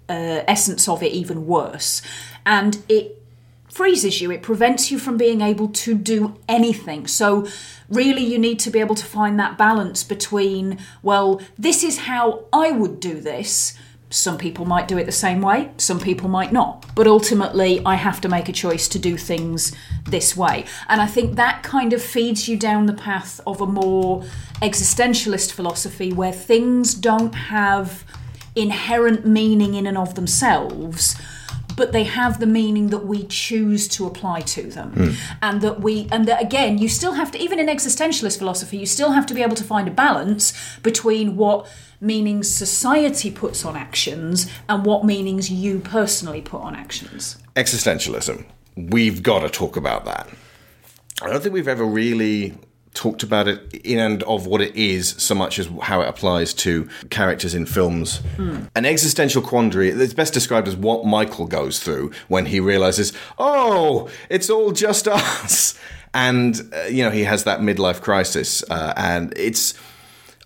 uh, 0.10 0.44
essence 0.48 0.88
of 0.90 1.02
it 1.02 1.14
even 1.14 1.48
worse. 1.48 2.02
And 2.46 2.84
it 2.90 3.22
freezes 3.70 4.22
you, 4.22 4.30
it 4.32 4.42
prevents 4.44 4.92
you 4.92 5.00
from 5.00 5.18
being 5.18 5.42
able 5.42 5.68
to 5.68 5.96
do 5.96 6.36
anything. 6.48 7.08
So, 7.08 7.48
really, 7.90 8.24
you 8.24 8.38
need 8.38 8.60
to 8.60 8.70
be 8.70 8.80
able 8.80 8.96
to 8.96 9.06
find 9.06 9.40
that 9.40 9.58
balance 9.58 10.04
between, 10.04 10.78
well, 11.02 11.42
this 11.58 11.84
is 11.84 12.00
how 12.00 12.46
I 12.54 12.72
would 12.72 13.00
do 13.00 13.20
this. 13.20 13.76
Some 14.14 14.38
people 14.38 14.66
might 14.66 14.88
do 14.88 15.00
it 15.00 15.06
the 15.06 15.12
same 15.12 15.42
way, 15.42 15.72
some 15.78 16.00
people 16.00 16.30
might 16.30 16.54
not. 16.54 16.86
But 16.94 17.08
ultimately, 17.08 17.82
I 17.84 17.96
have 17.96 18.22
to 18.22 18.30
make 18.30 18.48
a 18.48 18.54
choice 18.54 18.88
to 18.90 19.00
do 19.00 19.18
things 19.18 19.76
this 20.06 20.38
way. 20.38 20.66
And 20.88 21.02
I 21.02 21.08
think 21.08 21.36
that 21.36 21.64
kind 21.64 21.94
of 21.94 22.02
feeds 22.02 22.48
you 22.48 22.56
down 22.56 22.86
the 22.86 22.94
path 22.94 23.42
of 23.48 23.60
a 23.60 23.66
more 23.66 24.22
existentialist 24.62 25.52
philosophy 25.52 26.14
where 26.14 26.32
things 26.32 26.94
don't 26.94 27.34
have 27.34 28.04
inherent 28.56 29.26
meaning 29.26 29.74
in 29.74 29.88
and 29.88 29.98
of 29.98 30.14
themselves 30.14 31.20
but 31.76 31.92
they 31.92 32.04
have 32.04 32.40
the 32.40 32.46
meaning 32.46 32.90
that 32.90 33.06
we 33.06 33.24
choose 33.24 33.88
to 33.88 34.06
apply 34.06 34.42
to 34.42 34.64
them 34.64 34.92
hmm. 34.92 35.10
and 35.42 35.62
that 35.62 35.80
we 35.82 36.08
and 36.12 36.28
that 36.28 36.42
again 36.42 36.78
you 36.78 36.90
still 36.90 37.14
have 37.14 37.32
to 37.32 37.38
even 37.38 37.60
in 37.60 37.68
existentialist 37.68 38.38
philosophy 38.38 38.78
you 38.78 38.86
still 38.86 39.12
have 39.12 39.26
to 39.26 39.34
be 39.34 39.42
able 39.42 39.56
to 39.56 39.64
find 39.64 39.88
a 39.88 39.92
balance 39.92 40.54
between 40.82 41.36
what 41.36 41.68
meanings 42.02 42.50
society 42.50 43.32
puts 43.32 43.64
on 43.64 43.78
actions 43.78 44.52
and 44.68 44.86
what 44.86 45.06
meanings 45.06 45.50
you 45.50 45.80
personally 45.80 46.42
put 46.42 46.62
on 46.62 46.76
actions 46.76 47.38
Existentialism. 47.56 48.46
We've 48.76 49.22
got 49.22 49.42
to 49.42 49.50
talk 49.50 49.78
about 49.78 50.06
that. 50.06 50.28
I 51.22 51.30
don't 51.30 51.42
think 51.42 51.54
we've 51.54 51.68
ever 51.68 51.86
really 51.86 52.56
talked 52.94 53.24
about 53.24 53.48
it 53.48 53.74
in 53.84 54.00
and 54.00 54.24
of 54.24 54.46
what 54.46 54.62
it 54.62 54.76
is 54.76 55.10
so 55.18 55.34
much 55.36 55.60
as 55.60 55.68
how 55.82 56.02
it 56.02 56.08
applies 56.08 56.54
to 56.54 56.88
characters 57.10 57.56
in 57.56 57.66
films. 57.66 58.22
An 58.38 58.86
existential 58.86 59.42
quandary 59.42 59.92
that's 59.92 60.14
best 60.14 60.34
described 60.34 60.68
as 60.68 60.76
what 60.76 61.06
Michael 61.06 61.48
goes 61.48 61.80
through 61.80 62.12
when 62.28 62.46
he 62.46 62.60
realizes, 62.60 63.14
oh, 63.38 64.10
it's 64.30 64.50
all 64.50 64.72
just 64.72 65.08
us. 65.08 65.78
And, 66.14 66.72
uh, 66.74 66.84
you 66.84 67.04
know, 67.04 67.10
he 67.10 67.24
has 67.24 67.44
that 67.46 67.62
midlife 67.62 68.02
crisis. 68.02 68.64
Uh, 68.70 68.94
and 68.96 69.34
it's, 69.36 69.74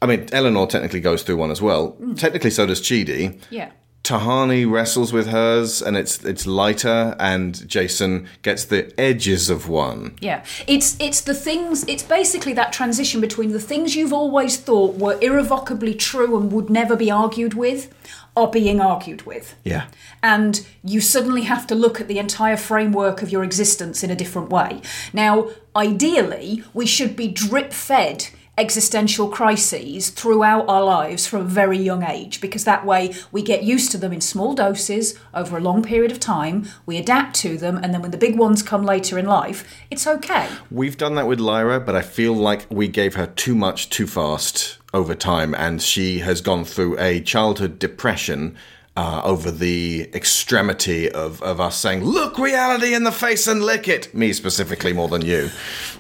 I 0.02 0.06
mean, 0.06 0.28
Eleanor 0.32 0.68
technically 0.68 1.02
goes 1.02 1.24
through 1.24 1.38
one 1.38 1.52
as 1.52 1.62
well. 1.62 1.98
Technically, 2.16 2.52
so 2.52 2.66
does 2.66 2.82
Chidi. 2.82 3.40
yeah 3.50 3.72
Tahani 4.08 4.70
wrestles 4.72 5.12
with 5.12 5.28
hers, 5.28 5.82
and 5.82 5.98
it's 5.98 6.24
it's 6.24 6.48
lighter, 6.48 7.14
and 7.20 7.68
Jason 7.68 8.30
gets 8.42 8.64
the 8.64 8.98
edges 8.98 9.50
of 9.50 9.68
one. 9.68 10.16
Yeah, 10.22 10.46
it's 10.66 10.96
it's 10.98 11.20
the 11.20 11.34
things. 11.34 11.84
It's 11.90 12.04
basically 12.04 12.54
that 12.54 12.72
transition 12.72 13.20
between 13.20 13.52
the 13.52 13.60
things 13.60 13.98
you've 13.98 14.14
always 14.14 14.56
thought 14.56 14.96
were 14.96 15.20
irrevocably 15.22 15.94
true 15.94 16.38
and 16.38 16.54
would 16.54 16.70
never 16.70 16.96
be 16.96 17.12
argued 17.12 17.54
with, 17.54 17.94
are 18.38 18.48
being 18.50 18.80
argued 18.80 19.24
with. 19.24 19.56
Yeah. 19.66 19.88
and 20.24 20.66
you 20.84 21.02
suddenly 21.02 21.44
have 21.44 21.68
to 21.68 21.76
look 21.76 22.00
at 22.00 22.08
the 22.08 22.18
entire 22.18 22.58
framework 22.58 23.22
of 23.22 23.30
your 23.30 23.44
existence 23.44 24.04
in 24.04 24.10
a 24.10 24.16
different 24.16 24.50
way. 24.50 24.82
Now, 25.14 25.50
ideally, 25.76 26.64
we 26.74 26.86
should 26.86 27.16
be 27.16 27.28
drip 27.28 27.74
fed 27.74 28.30
existential 28.58 29.30
crises 29.30 30.10
throughout 30.10 30.68
our 30.68 30.84
lives 30.84 31.28
from 31.28 31.42
a 31.42 31.46
very 31.46 31.78
young 31.78 32.04
age 32.04 32.42
because 32.42 32.64
that 32.64 32.86
way 32.86 33.14
we 33.32 33.42
get 33.42 33.64
used 33.64 33.92
to 33.92 33.98
them 33.98 34.12
in 34.12 34.20
small 34.20 34.54
doses 34.54 35.18
over 35.34 35.58
a 35.58 35.62
long 35.62 35.84
period 35.84 36.12
of 36.12 36.20
time, 36.20 36.68
we 36.86 36.98
adapt 36.98 37.36
to 37.36 37.58
them, 37.58 37.78
and 37.78 37.94
then 37.94 38.02
when 38.02 38.12
the 38.12 38.18
big 38.18 38.38
ones 38.38 38.64
come 38.64 38.84
later 38.84 39.20
in 39.20 39.26
life, 39.26 39.68
it's 39.92 40.08
okay. 40.08 40.50
We've 40.72 40.98
done 40.98 41.16
that 41.16 41.28
with 41.28 41.40
Lyra, 41.40 41.80
but 41.80 41.96
I 41.96 42.02
feel 42.02 42.34
like 42.34 42.66
we 42.70 42.88
gave 42.88 43.16
her 43.16 43.28
too 43.28 43.56
much 43.56 43.90
too 43.90 44.08
fast 44.08 44.78
over 44.94 45.14
time, 45.14 45.54
and 45.54 45.82
she 45.82 46.20
has 46.20 46.42
gone 46.42 46.66
through 46.66 46.98
a 47.00 47.22
childhood 47.22 47.78
depression. 47.78 48.56
Uh, 48.98 49.22
over 49.24 49.52
the 49.52 50.10
extremity 50.16 51.08
of, 51.12 51.40
of 51.44 51.62
us 51.62 51.78
saying, 51.78 52.04
look 52.04 52.40
reality 52.40 52.96
in 52.96 53.04
the 53.04 53.12
face 53.12 53.46
and 53.46 53.62
lick 53.64 53.88
it. 53.88 54.12
Me 54.12 54.34
specifically, 54.34 54.92
more 54.92 55.08
than 55.08 55.24
you. 55.24 55.52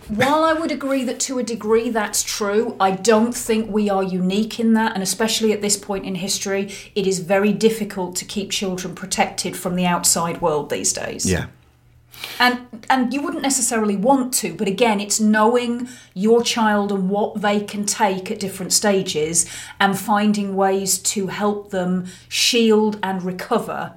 While 0.07 0.43
I 0.43 0.53
would 0.53 0.71
agree 0.71 1.03
that 1.03 1.19
to 1.19 1.37
a 1.37 1.43
degree 1.43 1.91
that's 1.91 2.23
true, 2.23 2.75
I 2.79 2.89
don't 2.89 3.35
think 3.35 3.69
we 3.69 3.87
are 3.87 4.01
unique 4.01 4.59
in 4.59 4.73
that, 4.73 4.93
and 4.95 5.03
especially 5.03 5.53
at 5.53 5.61
this 5.61 5.77
point 5.77 6.05
in 6.05 6.15
history, 6.15 6.73
it 6.95 7.05
is 7.05 7.19
very 7.19 7.53
difficult 7.53 8.15
to 8.15 8.25
keep 8.25 8.49
children 8.49 8.95
protected 8.95 9.55
from 9.55 9.75
the 9.75 9.85
outside 9.85 10.41
world 10.41 10.71
these 10.71 10.91
days. 10.91 11.29
Yeah. 11.29 11.45
And 12.39 12.85
and 12.89 13.13
you 13.13 13.21
wouldn't 13.21 13.43
necessarily 13.43 13.95
want 13.95 14.33
to, 14.35 14.53
but 14.53 14.67
again, 14.67 14.99
it's 14.99 15.19
knowing 15.19 15.89
your 16.13 16.43
child 16.43 16.91
and 16.91 17.09
what 17.09 17.41
they 17.41 17.59
can 17.59 17.85
take 17.85 18.31
at 18.31 18.39
different 18.39 18.73
stages 18.73 19.45
and 19.79 19.97
finding 19.97 20.55
ways 20.55 20.99
to 20.99 21.27
help 21.27 21.71
them 21.71 22.05
shield 22.29 22.99
and 23.03 23.23
recover 23.23 23.93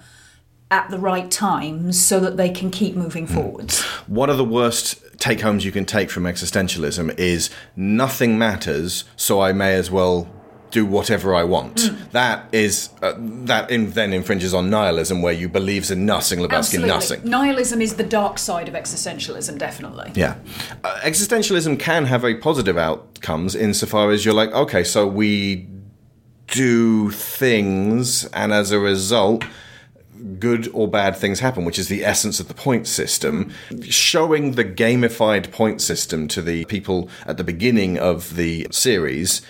at 0.70 0.88
the 0.90 0.98
right 0.98 1.30
times 1.30 2.00
so 2.00 2.20
that 2.20 2.36
they 2.36 2.48
can 2.48 2.70
keep 2.70 2.94
moving 2.94 3.26
hmm. 3.26 3.34
forwards. 3.34 3.82
One 4.06 4.30
of 4.30 4.36
the 4.36 4.44
worst 4.44 5.02
take 5.18 5.40
homes 5.40 5.64
you 5.64 5.72
can 5.72 5.84
take 5.84 6.10
from 6.10 6.24
existentialism 6.24 7.18
is 7.18 7.50
nothing 7.76 8.38
matters, 8.38 9.04
so 9.16 9.40
I 9.40 9.52
may 9.52 9.74
as 9.74 9.90
well 9.90 10.28
do 10.70 10.86
whatever 10.86 11.34
I 11.34 11.44
want. 11.44 11.76
Mm. 11.76 12.10
That 12.12 12.46
is 12.52 12.90
uh, 13.02 13.14
that 13.18 13.70
in, 13.70 13.90
then 13.92 14.12
infringes 14.12 14.54
on 14.54 14.70
nihilism, 14.70 15.22
where 15.22 15.32
you 15.32 15.48
believes 15.48 15.90
in 15.90 16.06
nothing, 16.06 16.38
Lebowski 16.38 16.84
nothing. 16.86 17.28
Nihilism 17.28 17.80
is 17.80 17.94
the 17.94 18.04
dark 18.04 18.38
side 18.38 18.68
of 18.68 18.74
existentialism, 18.74 19.58
definitely. 19.58 20.12
Yeah. 20.14 20.36
Uh, 20.84 20.98
existentialism 21.02 21.78
can 21.78 22.06
have 22.06 22.20
very 22.20 22.36
positive 22.36 22.78
outcomes 22.78 23.54
insofar 23.54 24.10
as 24.10 24.24
you're 24.24 24.34
like, 24.34 24.52
okay, 24.52 24.84
so 24.84 25.06
we 25.06 25.68
do 26.46 27.10
things, 27.10 28.24
and 28.26 28.52
as 28.52 28.72
a 28.72 28.78
result, 28.78 29.44
good 30.38 30.68
or 30.74 30.88
bad 30.88 31.16
things 31.16 31.40
happen, 31.40 31.64
which 31.64 31.78
is 31.78 31.88
the 31.88 32.04
essence 32.04 32.40
of 32.40 32.48
the 32.48 32.54
point 32.54 32.86
system. 32.86 33.52
Showing 33.82 34.52
the 34.52 34.64
gamified 34.64 35.50
point 35.50 35.80
system 35.80 36.28
to 36.28 36.42
the 36.42 36.64
people 36.66 37.08
at 37.26 37.36
the 37.36 37.44
beginning 37.44 37.98
of 37.98 38.36
the 38.36 38.66
series 38.70 39.42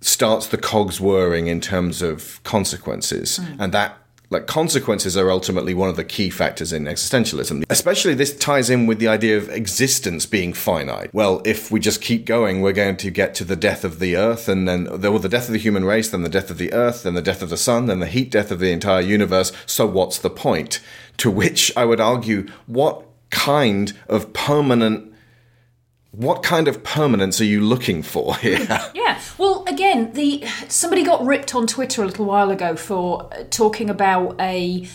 starts 0.00 0.46
the 0.46 0.58
cogs 0.58 1.00
whirring 1.00 1.46
in 1.46 1.60
terms 1.60 2.02
of 2.02 2.42
consequences. 2.44 3.38
Hmm. 3.38 3.60
And 3.60 3.72
that 3.72 3.98
like 4.28 4.46
consequences 4.46 5.16
are 5.16 5.30
ultimately 5.30 5.72
one 5.72 5.88
of 5.88 5.96
the 5.96 6.04
key 6.04 6.30
factors 6.30 6.72
in 6.72 6.84
existentialism. 6.84 7.64
Especially 7.70 8.14
this 8.14 8.36
ties 8.36 8.68
in 8.68 8.86
with 8.86 8.98
the 8.98 9.06
idea 9.06 9.36
of 9.36 9.48
existence 9.50 10.26
being 10.26 10.52
finite. 10.52 11.14
Well, 11.14 11.42
if 11.44 11.70
we 11.70 11.78
just 11.78 12.02
keep 12.02 12.24
going, 12.24 12.60
we're 12.60 12.72
going 12.72 12.96
to 12.96 13.10
get 13.10 13.34
to 13.36 13.44
the 13.44 13.54
death 13.54 13.84
of 13.84 14.00
the 14.00 14.16
earth 14.16 14.48
and 14.48 14.66
then 14.66 14.88
well, 15.00 15.18
the 15.18 15.28
death 15.28 15.46
of 15.46 15.52
the 15.52 15.58
human 15.58 15.84
race, 15.84 16.10
then 16.10 16.22
the 16.22 16.28
death 16.28 16.50
of 16.50 16.58
the 16.58 16.72
earth, 16.72 17.04
then 17.04 17.14
the 17.14 17.22
death 17.22 17.40
of 17.40 17.50
the 17.50 17.56
sun, 17.56 17.86
then 17.86 18.00
the 18.00 18.06
heat 18.06 18.30
death 18.30 18.50
of 18.50 18.58
the 18.58 18.72
entire 18.72 19.00
universe. 19.00 19.52
So 19.64 19.86
what's 19.86 20.18
the 20.18 20.30
point? 20.30 20.80
To 21.18 21.30
which 21.30 21.74
I 21.76 21.84
would 21.84 22.00
argue, 22.00 22.48
what 22.66 23.04
kind 23.30 23.96
of 24.08 24.32
permanent 24.32 25.12
what 26.16 26.42
kind 26.42 26.66
of 26.66 26.82
permanence 26.82 27.40
are 27.42 27.44
you 27.44 27.60
looking 27.60 28.02
for 28.02 28.34
here? 28.38 28.66
Yeah. 28.94 29.20
Well, 29.38 29.64
again, 29.68 30.12
the 30.14 30.44
somebody 30.68 31.04
got 31.04 31.24
ripped 31.24 31.54
on 31.54 31.66
Twitter 31.66 32.02
a 32.02 32.06
little 32.06 32.24
while 32.24 32.50
ago 32.50 32.74
for 32.74 33.28
uh, 33.32 33.44
talking 33.50 33.90
about 33.90 34.40
a 34.40 34.88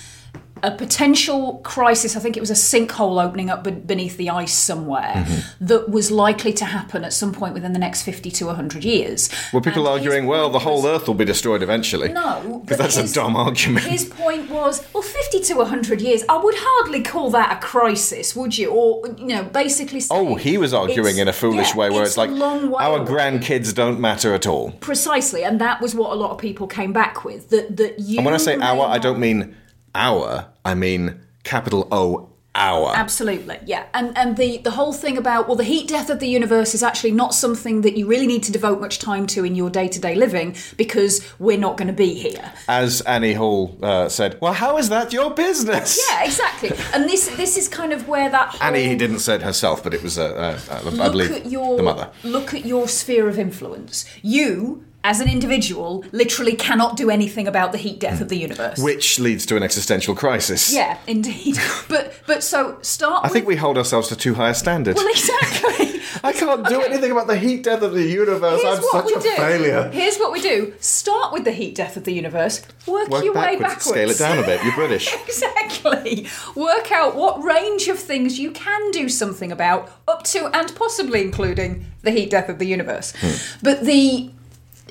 a 0.63 0.71
potential 0.71 1.59
crisis. 1.63 2.15
I 2.15 2.19
think 2.19 2.37
it 2.37 2.39
was 2.39 2.51
a 2.51 2.53
sinkhole 2.55 3.23
opening 3.23 3.49
up 3.49 3.63
beneath 3.63 4.17
the 4.17 4.29
ice 4.29 4.53
somewhere 4.53 5.01
Mm-hmm. 5.01 5.65
that 5.65 5.89
was 5.89 6.11
likely 6.11 6.53
to 6.53 6.65
happen 6.65 7.03
at 7.03 7.13
some 7.13 7.31
point 7.33 7.53
within 7.53 7.73
the 7.73 7.79
next 7.79 8.03
fifty 8.03 8.29
to 8.31 8.49
hundred 8.53 8.83
years. 8.83 9.29
Were 9.53 9.61
people 9.61 9.87
And 9.87 9.97
arguing, 9.97 10.25
well, 10.25 10.49
the 10.49 10.59
whole 10.59 10.81
was- 10.83 10.85
Earth 10.85 11.07
will 11.07 11.15
be 11.15 11.25
destroyed 11.25 11.61
eventually? 11.63 12.09
No, 12.13 12.61
because 12.65 12.77
that's 12.77 12.95
his- 12.95 13.11
a 13.11 13.15
dumb 13.15 13.35
argument. 13.35 13.85
His 13.85 14.05
point 14.05 14.49
was, 14.49 14.85
well, 14.93 15.03
50 15.03 15.39
to 15.41 15.53
100 15.55 16.01
years, 16.01 16.23
I 16.29 16.37
would 16.37 16.55
hardly 16.57 17.01
call 17.01 17.29
that 17.31 17.57
a 17.57 17.65
crisis, 17.65 18.35
would 18.35 18.57
you? 18.57 18.69
Or, 18.69 19.07
you 19.17 19.27
know, 19.27 19.43
basically 19.43 19.99
saying, 19.99 20.27
Oh, 20.27 20.35
he 20.35 20.57
was 20.57 20.73
arguing 20.73 21.17
in 21.17 21.27
a 21.27 21.33
foolish 21.33 21.69
yeah, 21.71 21.77
way 21.77 21.89
where 21.89 22.03
it's, 22.03 22.15
a 22.17 22.25
like 22.25 22.29
our 22.31 22.97
away. 22.99 23.05
grandkids 23.11 23.73
don't 23.73 23.99
matter 23.99 24.33
at 24.33 24.45
all. 24.47 24.71
Precisely, 24.79 25.43
and 25.43 25.59
that 25.61 25.81
was 25.81 25.93
what 25.95 26.11
a 26.11 26.15
lot 26.15 26.31
of 26.31 26.37
people 26.37 26.67
came 26.67 26.93
back 26.93 27.23
with. 27.25 27.49
That, 27.49 27.77
that 27.77 27.99
you 27.99 28.17
And 28.17 28.25
when 28.25 28.33
I 28.33 28.37
say 28.37 28.57
our, 28.57 28.85
I 28.85 28.97
don't 28.97 29.19
mean 29.19 29.55
our, 29.95 30.47
I 30.63 30.73
mean 30.75 31.19
capital 31.43 31.87
O, 31.91 32.29
our. 32.53 32.93
Absolutely, 32.93 33.57
yeah. 33.65 33.85
And 33.93 34.17
and 34.17 34.35
the 34.35 34.57
the 34.57 34.71
whole 34.71 34.91
thing 34.91 35.17
about 35.17 35.47
well, 35.47 35.55
the 35.55 35.63
heat 35.63 35.87
death 35.87 36.09
of 36.09 36.19
the 36.19 36.27
universe 36.27 36.75
is 36.75 36.83
actually 36.83 37.11
not 37.11 37.33
something 37.33 37.79
that 37.81 37.95
you 37.95 38.05
really 38.05 38.27
need 38.27 38.43
to 38.43 38.51
devote 38.51 38.81
much 38.81 38.99
time 38.99 39.25
to 39.27 39.45
in 39.45 39.55
your 39.55 39.69
day 39.69 39.87
to 39.87 39.99
day 39.99 40.15
living 40.15 40.57
because 40.75 41.25
we're 41.39 41.57
not 41.57 41.77
going 41.77 41.87
to 41.87 41.93
be 41.93 42.13
here. 42.13 42.51
As 42.67 42.99
Annie 43.01 43.33
Hall 43.33 43.77
uh, 43.81 44.09
said, 44.09 44.37
well, 44.41 44.51
how 44.51 44.77
is 44.77 44.89
that 44.89 45.13
your 45.13 45.31
business? 45.31 45.97
Yeah, 46.09 46.25
exactly. 46.25 46.71
And 46.93 47.05
this 47.05 47.29
this 47.37 47.55
is 47.55 47.69
kind 47.69 47.93
of 47.93 48.09
where 48.09 48.29
that 48.29 48.49
whole, 48.49 48.63
Annie 48.63 48.83
he 48.87 48.95
didn't 48.95 49.19
say 49.19 49.35
it 49.35 49.43
herself, 49.43 49.81
but 49.81 49.93
it 49.93 50.03
was, 50.03 50.17
uh, 50.17 50.57
uh, 50.69 50.75
I 50.75 50.81
look 50.81 51.11
believe, 51.13 51.31
at 51.31 51.45
your 51.45 51.77
the 51.77 51.83
mother. 51.83 52.09
look 52.23 52.53
at 52.53 52.65
your 52.65 52.89
sphere 52.89 53.29
of 53.29 53.39
influence. 53.39 54.03
You 54.21 54.83
as 55.03 55.19
an 55.19 55.27
individual 55.29 56.05
literally 56.11 56.55
cannot 56.55 56.95
do 56.95 57.09
anything 57.09 57.47
about 57.47 57.71
the 57.71 57.77
heat 57.77 57.99
death 57.99 58.21
of 58.21 58.29
the 58.29 58.37
universe. 58.37 58.77
Which 58.79 59.19
leads 59.19 59.45
to 59.47 59.55
an 59.57 59.63
existential 59.63 60.15
crisis. 60.15 60.71
yeah, 60.73 60.97
indeed. 61.07 61.57
but 61.89 62.13
but 62.27 62.43
so 62.43 62.77
start 62.81 63.25
I 63.25 63.29
think 63.29 63.47
we 63.47 63.55
hold 63.55 63.77
ourselves 63.77 64.07
to 64.09 64.15
too 64.15 64.35
high 64.35 64.49
a 64.49 64.53
standard. 64.53 64.95
well 64.95 65.07
exactly. 65.07 65.99
I 66.23 66.33
can't 66.33 66.67
do 66.67 66.75
Okay. 66.81 66.91
anything 66.91 67.11
about 67.11 67.27
the 67.27 67.37
heat 67.37 67.63
death 67.63 67.81
of 67.81 67.93
the 67.93 68.03
universe. 68.03 68.61
Here's 68.61 68.77
I'm 68.77 68.83
what 68.83 68.91
such 68.91 69.05
we 69.05 69.13
a 69.15 69.19
do. 69.21 69.35
failure. 69.37 69.89
Here's 69.91 70.17
what 70.17 70.31
we 70.31 70.41
do. 70.41 70.73
Start 70.79 71.33
with 71.33 71.45
the 71.45 71.51
heat 71.51 71.73
death 71.73 71.97
of 71.97 72.03
the 72.03 72.13
universe. 72.13 72.61
Work, 72.85 73.07
Work 73.09 73.23
your 73.23 73.33
way 73.33 73.55
backwards. 73.57 73.61
backwards. 73.61 73.85
Scale 73.85 74.09
it 74.11 74.17
down 74.17 74.37
a 74.37 74.45
bit. 74.45 74.63
You're 74.63 74.75
British. 74.75 75.11
exactly. 75.27 76.27
Work 76.55 76.91
out 76.91 77.15
what 77.15 77.41
range 77.43 77.87
of 77.87 77.97
things 77.97 78.37
you 78.39 78.51
can 78.51 78.91
do 78.91 79.09
something 79.09 79.51
about, 79.51 79.89
up 80.07 80.23
to 80.25 80.47
and 80.55 80.75
possibly 80.75 81.21
including 81.21 81.85
the 82.03 82.11
heat 82.11 82.29
death 82.29 82.49
of 82.49 82.59
the 82.59 82.65
universe. 82.65 83.13
Hmm. 83.19 83.63
But 83.63 83.85
the 83.85 84.31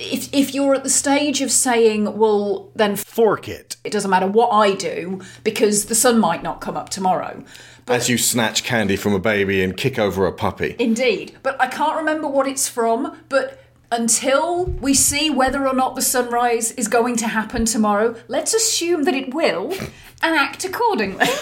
if 0.00 0.32
if 0.32 0.54
you're 0.54 0.74
at 0.74 0.82
the 0.82 0.90
stage 0.90 1.40
of 1.42 1.52
saying, 1.52 2.18
well, 2.18 2.70
then 2.74 2.96
Fork 2.96 3.48
it. 3.48 3.76
it 3.84 3.92
doesn't 3.92 4.10
matter 4.10 4.26
what 4.26 4.48
I 4.48 4.74
do 4.74 5.20
because 5.44 5.86
the 5.86 5.94
sun 5.94 6.18
might 6.18 6.42
not 6.42 6.60
come 6.60 6.76
up 6.76 6.88
tomorrow. 6.88 7.44
As 7.86 8.08
you 8.08 8.18
snatch 8.18 8.62
candy 8.64 8.96
from 8.96 9.14
a 9.14 9.18
baby 9.18 9.62
and 9.62 9.76
kick 9.76 9.98
over 9.98 10.26
a 10.26 10.32
puppy. 10.32 10.76
Indeed. 10.78 11.36
But 11.42 11.60
I 11.60 11.66
can't 11.66 11.96
remember 11.96 12.28
what 12.28 12.46
it's 12.46 12.68
from, 12.68 13.18
but 13.28 13.62
until 13.92 14.66
we 14.66 14.94
see 14.94 15.28
whether 15.30 15.66
or 15.66 15.74
not 15.74 15.96
the 15.96 16.02
sunrise 16.02 16.70
is 16.72 16.86
going 16.86 17.16
to 17.16 17.26
happen 17.26 17.64
tomorrow, 17.64 18.14
let's 18.28 18.54
assume 18.54 19.02
that 19.04 19.14
it 19.14 19.34
will 19.34 19.72
and 20.22 20.36
act 20.36 20.64
accordingly. 20.64 21.26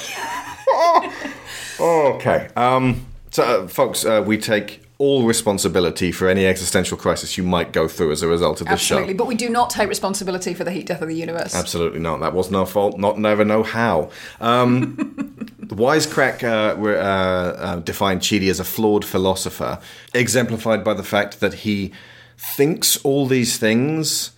Okay. 1.80 2.48
Um, 2.56 3.06
so, 3.30 3.42
uh, 3.42 3.68
folks, 3.68 4.04
uh, 4.04 4.22
we 4.26 4.36
take 4.38 4.82
all 4.98 5.24
responsibility 5.24 6.11
for 6.11 6.28
any 6.28 6.44
existential 6.44 6.98
crisis 6.98 7.38
you 7.38 7.44
might 7.44 7.72
go 7.72 7.87
through 7.87 8.11
as 8.11 8.20
a 8.20 8.26
result 8.26 8.61
of 8.61 8.66
this 8.66 8.80
show. 8.80 8.96
Absolutely. 8.96 9.14
show. 9.14 9.18
But 9.18 9.26
we 9.28 9.37
do 9.37 9.48
not 9.48 9.70
take 9.70 9.88
responsibility 9.88 10.54
for 10.54 10.64
the 10.64 10.72
heat 10.72 10.87
death 10.87 11.00
of 11.00 11.08
the 11.08 11.14
universe. 11.14 11.54
Absolutely 11.54 12.00
not. 12.00 12.18
That 12.18 12.32
wasn't 12.32 12.56
our 12.56 12.66
fault. 12.66 12.98
Not 12.98 13.16
never 13.16 13.44
know 13.44 13.62
how. 13.62 14.11
Um, 14.40 14.96
the 15.61 15.76
wisecrack 15.76 16.42
uh, 16.42 16.80
uh, 16.80 17.56
uh, 17.58 17.76
defined 17.76 18.22
Chidi 18.22 18.50
as 18.50 18.58
a 18.58 18.64
flawed 18.64 19.04
philosopher, 19.04 19.78
exemplified 20.14 20.82
by 20.82 20.94
the 20.94 21.04
fact 21.04 21.38
that 21.38 21.54
he 21.54 21.92
thinks 22.37 22.96
all 23.04 23.26
these 23.26 23.56
things, 23.56 24.32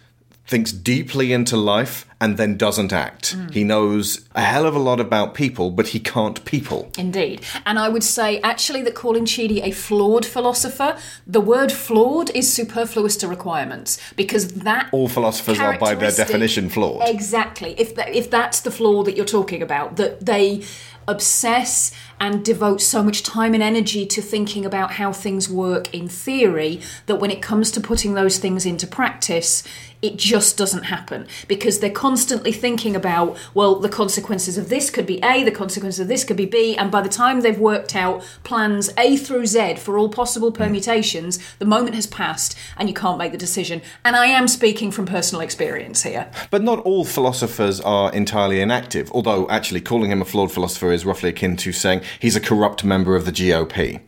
thinks 0.50 0.72
deeply 0.72 1.32
into 1.32 1.56
life, 1.56 2.04
and 2.20 2.36
then 2.36 2.56
doesn't 2.56 2.92
act. 2.92 3.36
Mm. 3.36 3.54
He 3.54 3.62
knows 3.62 4.26
a 4.34 4.40
hell 4.40 4.66
of 4.66 4.74
a 4.74 4.80
lot 4.80 4.98
about 4.98 5.32
people, 5.32 5.70
but 5.70 5.88
he 5.88 6.00
can't 6.00 6.44
people. 6.44 6.90
Indeed. 6.98 7.42
And 7.64 7.78
I 7.78 7.88
would 7.88 8.02
say 8.02 8.40
actually 8.40 8.82
that 8.82 8.96
calling 8.96 9.24
Chidi 9.24 9.62
a 9.62 9.70
flawed 9.70 10.26
philosopher, 10.26 10.98
the 11.24 11.40
word 11.40 11.70
flawed 11.70 12.30
is 12.30 12.52
superfluous 12.52 13.16
to 13.18 13.28
requirements 13.28 13.98
because 14.16 14.48
that 14.68 14.88
All 14.90 15.08
philosophers 15.08 15.60
are, 15.60 15.78
by 15.78 15.94
their 15.94 16.10
definition, 16.10 16.68
flawed. 16.68 17.08
Exactly. 17.08 17.76
If 17.78 17.94
that, 17.94 18.12
if 18.12 18.28
that's 18.28 18.60
the 18.60 18.72
flaw 18.72 19.04
that 19.04 19.16
you're 19.16 19.24
talking 19.24 19.62
about, 19.62 19.96
that 19.96 20.26
they 20.26 20.64
obsess 21.06 21.92
and 22.20 22.44
devote 22.44 22.80
so 22.80 23.02
much 23.02 23.22
time 23.22 23.54
and 23.54 23.62
energy 23.62 24.04
to 24.06 24.20
thinking 24.20 24.66
about 24.66 24.92
how 24.92 25.12
things 25.12 25.48
work 25.48 25.92
in 25.94 26.06
theory 26.06 26.80
that 27.06 27.16
when 27.16 27.30
it 27.30 27.40
comes 27.40 27.70
to 27.72 27.80
putting 27.80 28.14
those 28.14 28.38
things 28.38 28.66
into 28.66 28.86
practice, 28.86 29.64
it 30.02 30.16
just 30.16 30.56
doesn't 30.56 30.84
happen 30.84 31.26
because 31.46 31.80
they're 31.80 31.90
constantly 31.90 32.52
thinking 32.52 32.96
about, 32.96 33.36
well, 33.54 33.76
the 33.76 33.88
consequences 33.88 34.56
of 34.56 34.68
this 34.68 34.90
could 34.90 35.06
be 35.06 35.18
A, 35.22 35.44
the 35.44 35.50
consequences 35.50 36.00
of 36.00 36.08
this 36.08 36.24
could 36.24 36.36
be 36.36 36.46
B, 36.46 36.76
and 36.76 36.90
by 36.90 37.02
the 37.02 37.08
time 37.08 37.40
they've 37.40 37.58
worked 37.58 37.94
out 37.94 38.22
plans 38.42 38.90
A 38.96 39.16
through 39.16 39.46
Z 39.46 39.76
for 39.76 39.98
all 39.98 40.08
possible 40.08 40.50
mm. 40.50 40.56
permutations, 40.56 41.38
the 41.58 41.64
moment 41.64 41.94
has 41.94 42.06
passed 42.06 42.56
and 42.76 42.88
you 42.88 42.94
can't 42.94 43.18
make 43.18 43.32
the 43.32 43.38
decision. 43.38 43.82
And 44.04 44.16
I 44.16 44.26
am 44.26 44.48
speaking 44.48 44.90
from 44.90 45.06
personal 45.06 45.42
experience 45.42 46.02
here. 46.02 46.30
But 46.50 46.62
not 46.62 46.80
all 46.80 47.04
philosophers 47.04 47.80
are 47.80 48.12
entirely 48.12 48.60
inactive, 48.60 49.10
although 49.12 49.48
actually 49.50 49.80
calling 49.80 50.10
him 50.10 50.22
a 50.22 50.24
flawed 50.24 50.52
philosopher 50.52 50.92
is 50.92 51.04
roughly 51.04 51.28
akin 51.28 51.56
to 51.58 51.72
saying 51.72 52.02
he's 52.18 52.36
a 52.36 52.40
corrupt 52.40 52.84
member 52.84 53.16
of 53.16 53.24
the 53.24 53.32
GOP. 53.32 54.00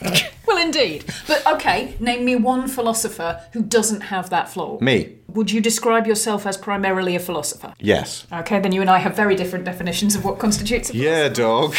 Well, 0.48 0.56
indeed. 0.56 1.04
But 1.26 1.46
okay, 1.46 1.94
name 2.00 2.24
me 2.24 2.34
one 2.34 2.68
philosopher 2.68 3.42
who 3.52 3.62
doesn't 3.62 4.00
have 4.00 4.30
that 4.30 4.48
flaw. 4.48 4.78
Me? 4.80 5.16
Would 5.28 5.50
you 5.50 5.60
describe 5.60 6.06
yourself 6.06 6.46
as 6.46 6.56
primarily 6.56 7.14
a 7.14 7.20
philosopher? 7.20 7.74
Yes. 7.78 8.26
Okay, 8.32 8.58
then 8.58 8.72
you 8.72 8.80
and 8.80 8.88
I 8.88 8.96
have 8.96 9.14
very 9.14 9.36
different 9.36 9.66
definitions 9.66 10.16
of 10.16 10.24
what 10.24 10.38
constitutes 10.38 10.88
a 10.88 10.94
philosopher. 10.94 11.14
Yeah, 11.14 11.28
dog. 11.28 11.76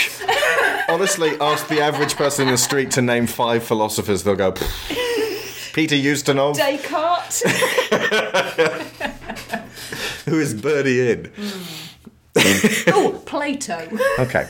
Honestly, 0.89 1.32
ask 1.41 1.67
the 1.67 1.82
average 1.82 2.15
person 2.15 2.47
in 2.47 2.52
the 2.52 2.60
street 2.60 2.91
to 2.91 3.02
name 3.02 3.25
five 3.25 3.63
philosophers, 3.63 4.23
they'll 4.23 4.36
go. 4.36 4.52
Peter 5.73 5.95
Ustinov, 5.95 6.56
Descartes. 6.56 7.41
who 10.25 10.39
is 10.39 10.54
Birdie 10.54 11.12
in? 11.12 11.23
Mm. 11.23 12.93
oh, 12.93 13.19
Plato. 13.25 13.89
Okay. 14.19 14.47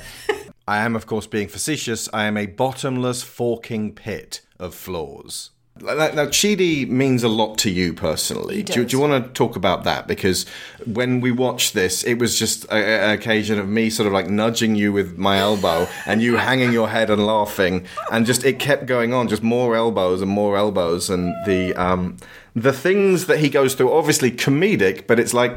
I 0.70 0.78
am, 0.86 0.96
of 0.96 1.06
course, 1.08 1.26
being 1.28 1.48
facetious. 1.48 2.08
I 2.14 2.26
am 2.26 2.38
a 2.38 2.46
bottomless 2.46 3.24
forking 3.24 3.92
pit 3.94 4.42
of 4.60 4.76
flaws. 4.76 5.50
Now, 5.82 6.26
Chidi 6.40 6.88
means 6.88 7.24
a 7.24 7.30
lot 7.42 7.58
to 7.60 7.70
you 7.72 7.94
personally. 7.94 8.62
Do, 8.64 8.74
you- 8.82 8.86
do 8.86 8.92
you 8.98 9.02
want 9.02 9.14
to 9.26 9.32
talk 9.32 9.56
about 9.56 9.86
that? 9.86 10.08
Because 10.08 10.46
when 10.86 11.22
we 11.22 11.32
watched 11.32 11.74
this, 11.74 12.04
it 12.04 12.16
was 12.20 12.38
just 12.38 12.66
a- 12.66 12.74
an 13.06 13.12
occasion 13.12 13.58
of 13.58 13.68
me 13.70 13.90
sort 13.90 14.06
of 14.06 14.12
like 14.14 14.30
nudging 14.30 14.76
you 14.76 14.92
with 14.92 15.18
my 15.18 15.38
elbow 15.40 15.88
and 16.06 16.22
you 16.22 16.36
hanging 16.36 16.74
your 16.74 16.90
head 16.90 17.10
and 17.10 17.26
laughing, 17.26 17.86
and 18.12 18.26
just 18.26 18.44
it 18.44 18.60
kept 18.60 18.86
going 18.88 19.14
on, 19.14 19.28
just 19.30 19.42
more 19.42 19.76
elbows 19.76 20.22
and 20.22 20.30
more 20.30 20.58
elbows, 20.58 21.10
and 21.10 21.34
the 21.48 21.74
um, 21.76 22.18
the 22.56 22.74
things 22.74 23.26
that 23.28 23.40
he 23.40 23.50
goes 23.50 23.74
through, 23.74 23.92
obviously 23.94 24.32
comedic, 24.32 25.08
but 25.08 25.18
it's 25.18 25.34
like 25.34 25.56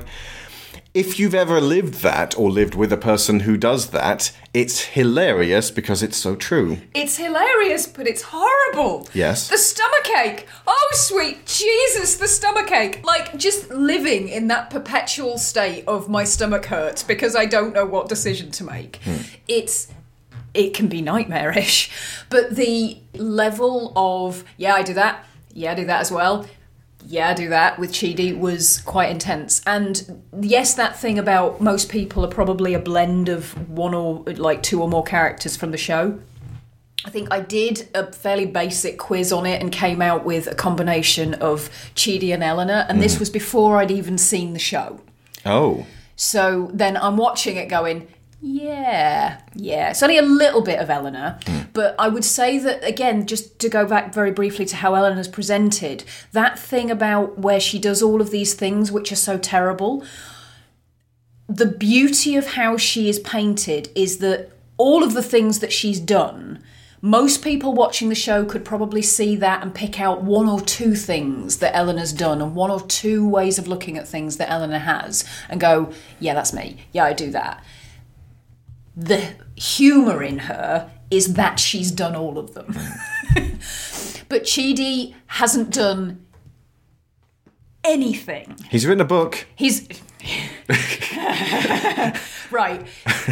if 0.95 1.19
you've 1.19 1.35
ever 1.35 1.61
lived 1.61 2.03
that 2.03 2.37
or 2.39 2.51
lived 2.51 2.75
with 2.75 2.93
a 2.93 2.99
person 2.99 3.41
who 3.41 3.57
does 3.57 3.91
that, 3.91 4.31
it's 4.53 4.81
hilarious 4.81 5.71
because 5.71 6.03
it's 6.03 6.19
so 6.19 6.37
true. 6.37 6.79
It's 6.95 7.17
hilarious, 7.17 7.87
but 7.87 8.07
it's 8.07 8.23
horrible. 8.27 9.09
Yes. 9.15 9.49
The 9.49 9.57
stomachache. 9.57 10.47
Oh, 10.67 10.91
sweet 10.93 11.47
Jesus, 11.47 12.17
the 12.17 12.29
stomachache. 12.29 13.03
Like, 13.05 13.39
just 13.39 13.71
living 13.71 14.29
in 14.29 14.49
that 14.49 14.69
perpetual 14.69 15.39
state 15.39 15.85
of 15.89 16.11
my 16.11 16.25
stomach 16.25 16.67
hurts 16.67 17.03
because 17.03 17.35
I 17.35 17.47
don't 17.47 17.73
know 17.73 17.87
what 17.87 18.09
decision 18.09 18.51
to 18.53 18.65
make. 18.65 18.97
Hmm. 19.05 19.23
It's. 19.49 19.89
It 20.53 20.75
can 20.75 20.89
be 20.89 21.01
nightmarish. 21.01 21.91
But 22.29 22.57
the 22.57 22.99
level 23.15 23.95
of, 23.97 24.45
yeah, 24.59 24.75
I 24.75 24.83
do 24.83 24.93
that. 24.95 25.25
Yeah, 25.55 25.73
I 25.73 25.75
do 25.75 25.87
that 25.87 26.01
as 26.01 26.13
well. 26.13 26.47
Yeah, 27.07 27.31
I 27.31 27.35
do 27.35 27.49
that 27.51 27.79
with 27.79 27.93
Chidi 27.93 28.37
was 28.37 28.81
quite 28.83 29.11
intense. 29.11 29.63
And 29.67 30.23
yes, 30.41 30.75
that 30.75 30.99
thing 30.99 31.19
about 31.19 31.61
most 31.61 31.89
people 31.91 32.25
are 32.25 32.31
probably 32.31 32.75
a 32.75 32.79
blend 32.79 33.29
of 33.29 33.69
one 33.69 33.95
or 33.95 34.23
like 34.25 34.63
two 34.63 34.81
or 34.81 34.89
more 34.89 35.05
characters 35.05 35.57
from 35.57 35.73
the 35.73 35.79
show. 35.79 36.21
I 37.05 37.11
think 37.11 37.33
I 37.33 37.41
did 37.41 37.89
a 37.95 38.13
fairly 38.13 38.47
basic 38.47 38.99
quiz 38.99 39.33
on 39.33 39.45
it 39.45 39.61
and 39.61 39.73
came 39.73 40.01
out 40.01 40.25
with 40.25 40.47
a 40.47 40.55
combination 40.55 41.35
of 41.35 41.69
Chidi 41.97 42.33
and 42.33 42.45
Eleanor, 42.45 42.87
and 42.89 43.03
this 43.03 43.17
mm. 43.17 43.21
was 43.21 43.31
before 43.31 43.79
I'd 43.79 43.91
even 43.91 44.19
seen 44.19 44.53
the 44.53 44.61
show. 44.61 45.01
Oh. 45.45 45.85
So 46.15 46.71
then 46.73 46.97
I'm 46.97 47.17
watching 47.17 47.57
it 47.57 47.69
going, 47.69 48.07
yeah, 48.45 49.41
yeah. 49.55 49.91
It's 49.91 50.03
only 50.03 50.19
a 50.19 50.23
little 50.23 50.63
bit 50.63 50.81
of 50.81 50.91
Eleanor, 50.91 51.39
hmm. 51.47 51.61
but 51.73 51.95
I 51.97 52.09
would 52.09 52.25
say 52.25 52.59
that, 52.59 52.83
again, 52.83 53.27
just 53.27 53.61
to 53.61 53.69
go 53.69 53.87
back 53.87 54.13
very 54.13 54.33
briefly 54.33 54.65
to 54.67 54.77
how 54.77 54.95
Eleanor's 54.95 55.29
presented, 55.29 56.03
that 56.33 56.59
thing 56.59 56.91
about 56.91 57.39
where 57.39 57.61
she 57.61 57.79
does 57.79 58.03
all 58.03 58.21
of 58.21 58.33
these 58.33 58.55
things 58.55 58.91
which 58.91 59.13
are 59.13 59.17
so 59.17 59.39
terrible, 59.39 60.05
the 61.49 61.67
beauty 61.67 62.35
of 62.35 62.49
how 62.49 62.77
she 62.77 63.09
is 63.09 63.21
painted 63.21 63.91
is 63.95 64.19
that 64.19 64.51
all 64.77 65.05
of 65.05 65.15
the 65.15 65.23
things 65.23 65.61
that 65.61 65.73
she's 65.73 66.01
done. 66.01 66.61
Most 67.01 67.43
people 67.43 67.75
watching 67.75 68.09
the 68.09 68.15
show 68.15 68.45
could 68.45 68.65
probably 68.65 69.03
see 69.03 69.37
that 69.37 69.63
and 69.63 69.75
pick 69.75 70.01
out 70.01 70.23
one 70.23 70.49
or 70.49 70.61
two 70.61 70.95
things 70.95 71.59
that 71.59 71.77
Eleanor's 71.77 72.13
done 72.13 72.41
and 72.41 72.55
one 72.55 72.71
or 72.71 72.81
two 72.81 73.29
ways 73.29 73.59
of 73.59 73.69
looking 73.69 73.97
at 73.99 74.09
things 74.09 74.37
that 74.37 74.51
Eleanor 74.51 74.79
has 74.79 75.25
and 75.49 75.61
go, 75.61 75.93
yeah, 76.19 76.35
that's 76.35 76.53
me. 76.53 76.85
Yeah, 76.93 77.05
I 77.05 77.13
do 77.13 77.31
that. 77.33 77.63
The 78.97 79.35
humour 79.57 80.23
in 80.23 80.41
her 80.41 80.91
is 81.11 81.35
that 81.35 81.59
she's 81.61 81.91
done 81.91 82.15
all 82.17 82.39
of 82.39 82.55
them. 82.55 82.75
but 84.29 84.45
Chidi 84.45 85.15
hasn't 85.27 85.71
done 85.71 86.25
anything. 87.85 88.57
He's 88.71 88.87
written 88.87 89.01
a 89.01 89.07
book. 89.07 89.47
He's 89.55 89.87
right. 92.51 92.87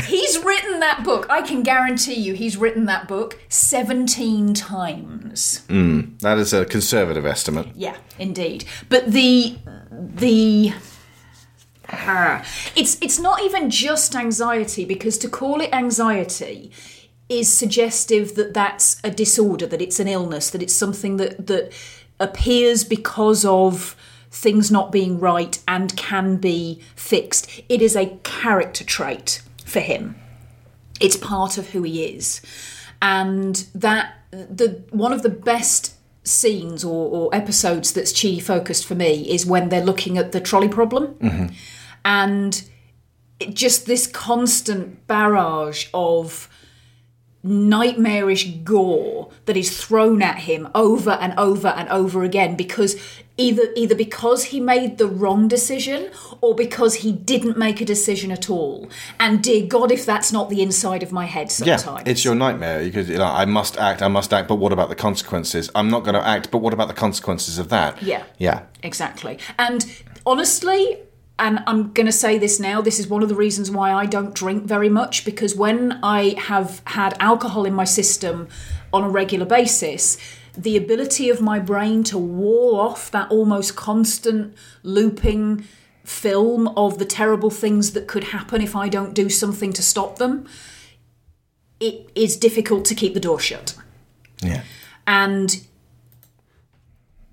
He's 0.07 0.39
written 0.45 0.81
that 0.81 1.03
book. 1.05 1.27
I 1.31 1.43
can 1.43 1.63
guarantee 1.63 2.15
you, 2.15 2.35
he's 2.35 2.57
written 2.57 2.87
that 2.87 3.07
book 3.07 3.39
seventeen 3.49 4.55
times. 4.55 5.65
Hmm. 5.69 6.17
That 6.19 6.39
is 6.39 6.53
a 6.53 6.65
conservative 6.65 7.25
estimate. 7.25 7.69
Yeah, 7.75 7.97
indeed. 8.19 8.65
But 8.89 9.13
the 9.13 9.57
the 9.91 10.73
It's 12.77 12.99
it's 13.01 13.19
not 13.19 13.43
even 13.43 13.71
just 13.71 14.15
anxiety 14.15 14.85
because 14.85 15.19
to 15.19 15.29
call 15.29 15.61
it 15.61 15.73
anxiety 15.73 16.71
is 17.29 17.53
suggestive 17.53 18.35
that 18.35 18.55
that's 18.55 19.01
a 19.05 19.11
disorder, 19.11 19.67
that 19.67 19.81
it's 19.81 20.01
an 20.01 20.09
illness, 20.09 20.51
that 20.51 20.63
it's 20.63 20.75
something 20.75 21.17
that 21.19 21.47
that 21.47 21.73
appears 22.19 22.85
because 22.85 23.45
of 23.45 23.97
things 24.31 24.71
not 24.71 24.93
being 24.93 25.19
right 25.19 25.59
and 25.67 25.97
can 25.97 26.37
be 26.37 26.81
fixed. 26.95 27.63
It 27.69 27.83
is 27.83 27.97
a 27.97 28.19
character 28.23 28.85
trait 28.85 29.43
for 29.65 29.81
him. 29.81 30.17
It's 31.01 31.17
part 31.17 31.59
of 31.59 31.71
who 31.71 31.83
he 31.83 32.05
is. 32.05 32.41
And 33.03 33.67
that 33.75 34.15
the 34.31 34.83
one 34.91 35.13
of 35.13 35.23
the 35.23 35.31
best 35.31 35.95
scenes 36.23 36.85
or, 36.85 37.11
or 37.11 37.35
episodes 37.35 37.93
that's 37.93 38.21
chi 38.21 38.39
focused 38.39 38.85
for 38.85 38.95
me 38.95 39.29
is 39.31 39.47
when 39.47 39.71
they're 39.71 39.85
looking 39.85 40.19
at 40.19 40.33
the 40.33 40.41
trolley 40.41 40.69
problem 40.69 41.15
mm-hmm. 41.15 41.47
And 42.05 42.63
it, 43.39 43.55
just 43.55 43.87
this 43.87 44.07
constant 44.07 45.07
barrage 45.07 45.89
of 45.95 46.49
nightmarish 47.43 48.51
gore 48.65 49.31
that 49.47 49.57
is 49.57 49.83
thrown 49.83 50.21
at 50.21 50.41
him 50.41 50.69
over 50.75 51.13
and 51.13 51.33
over 51.39 51.69
and 51.69 51.89
over 51.89 52.23
again 52.23 52.55
because 52.55 52.97
either 53.39 53.63
either 53.75 53.95
because 53.95 54.45
he 54.45 54.61
made 54.61 54.99
the 54.99 55.07
wrong 55.07 55.49
decision 55.49 56.11
or 56.43 56.55
because 56.55 56.97
he 56.97 57.11
didn't 57.11 57.57
make 57.57 57.81
a 57.81 57.85
decision 57.87 58.31
at 58.31 58.51
all 58.51 58.91
and 59.19 59.43
dear 59.43 59.67
god 59.67 59.91
if 59.91 60.05
that's 60.05 60.31
not 60.31 60.51
the 60.51 60.61
inside 60.61 61.03
of 61.03 61.13
my 61.13 61.25
head 61.25 61.51
sometimes 61.51 61.85
Yeah, 61.87 62.03
it's 62.05 62.27
your 62.27 62.35
nightmare. 62.35 62.91
Could, 62.91 63.09
you 63.09 63.17
know, 63.17 63.25
I 63.25 63.47
must 63.47 63.79
act, 63.79 64.03
I 64.03 64.09
must 64.09 64.35
act, 64.35 64.47
but 64.47 64.57
what 64.57 64.71
about 64.73 64.91
the 64.91 64.95
consequences? 64.95 65.71
I'm 65.75 65.89
not 65.89 66.01
going 66.05 66.15
to 66.15 66.27
act, 66.27 66.51
but 66.51 66.59
what 66.59 66.75
about 66.75 66.89
the 66.89 66.95
consequences 66.95 67.59
of 67.59 67.71
that? 67.71 68.03
Yeah. 68.03 68.25
Yeah. 68.37 68.65
Exactly. 68.83 69.39
And 69.59 69.87
honestly, 70.27 70.99
and 71.41 71.61
I'm 71.67 71.93
going 71.93 72.07
to 72.07 72.13
say 72.13 72.39
this 72.39 72.61
now, 72.61 72.83
this 72.83 73.01
is 73.01 73.09
one 73.09 73.23
of 73.23 73.31
the 73.31 73.35
reasons 73.35 73.71
why 73.71 73.93
I 73.93 74.05
don't 74.05 74.35
drink 74.35 74.65
very 74.65 74.91
much 74.91 75.25
because 75.25 75.57
when 75.57 75.99
I 76.03 76.35
have 76.39 76.83
had 76.85 77.17
alcohol 77.19 77.65
in 77.65 77.73
my 77.73 77.85
system 77.85 78.47
on 78.93 79.05
a 79.05 79.09
regular 79.09 79.47
basis, 79.47 80.19
the 80.57 80.77
ability 80.77 81.31
of 81.31 81.41
my 81.41 81.59
brain 81.59 82.05
to 82.05 82.19
wall 82.19 82.79
off 82.79 83.11
that 83.13 83.31
almost 83.31 83.75
constant 83.75 84.55
looping 84.83 85.65
film 86.05 86.69
of 86.77 86.99
the 86.99 87.05
terrible 87.07 87.51
things 87.51 87.93
that 87.93 88.07
could 88.07 88.25
happen 88.25 88.61
if 88.61 88.77
I 88.77 88.89
don't 88.91 89.15
do 89.15 89.31
something 89.31 89.73
to 89.73 89.83
stop 89.83 90.19
them, 90.19 90.47
it 91.79 92.11
is 92.15 92.37
difficult 92.37 92.85
to 92.87 92.95
keep 92.95 93.15
the 93.15 93.21
door 93.21 93.41
shut 93.41 93.75
Yeah. 94.43 94.63
and 95.07 95.65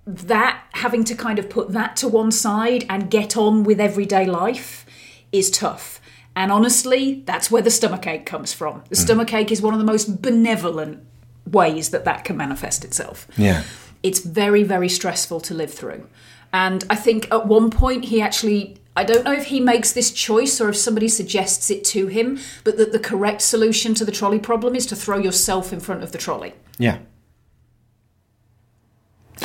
that 0.07 0.63
having 0.71 1.03
to 1.03 1.13
kind 1.13 1.37
of 1.37 1.49
put 1.49 1.73
that 1.73 1.97
to 1.97 2.07
one 2.07 2.31
side 2.31 2.85
and 2.89 3.11
get 3.11 3.35
on 3.35 3.63
with 3.63 3.79
everyday 3.79 4.25
life 4.25 4.85
is 5.33 5.51
tough. 5.51 5.99
And 6.35 6.51
honestly 6.51 7.23
that's 7.25 7.51
where 7.51 7.61
the 7.61 7.69
stomachache 7.69 8.25
comes 8.25 8.53
from. 8.53 8.83
The 8.89 8.95
hmm. 8.95 9.05
stomachache 9.05 9.51
is 9.51 9.61
one 9.61 9.73
of 9.73 9.79
the 9.79 9.85
most 9.85 10.21
benevolent 10.21 11.03
ways 11.45 11.89
that 11.89 12.05
that 12.05 12.23
can 12.23 12.37
manifest 12.37 12.85
itself. 12.85 13.27
Yeah. 13.37 13.63
it's 14.01 14.19
very 14.19 14.63
very 14.63 14.87
stressful 14.87 15.41
to 15.41 15.53
live 15.53 15.73
through. 15.73 16.07
And 16.53 16.85
i 16.89 16.95
think 16.95 17.29
at 17.31 17.45
one 17.45 17.69
point 17.69 18.05
he 18.05 18.21
actually 18.21 18.77
i 18.95 19.03
don't 19.03 19.25
know 19.25 19.33
if 19.33 19.47
he 19.47 19.59
makes 19.59 19.91
this 19.91 20.11
choice 20.11 20.61
or 20.61 20.69
if 20.69 20.77
somebody 20.77 21.09
suggests 21.09 21.69
it 21.69 21.83
to 21.83 22.07
him 22.07 22.39
but 22.63 22.77
that 22.77 22.93
the 22.93 22.99
correct 22.99 23.41
solution 23.41 23.93
to 23.95 24.05
the 24.05 24.11
trolley 24.13 24.39
problem 24.39 24.73
is 24.73 24.85
to 24.85 24.95
throw 24.95 25.17
yourself 25.17 25.73
in 25.73 25.81
front 25.81 26.03
of 26.03 26.13
the 26.13 26.17
trolley. 26.17 26.53
Yeah. 26.77 26.99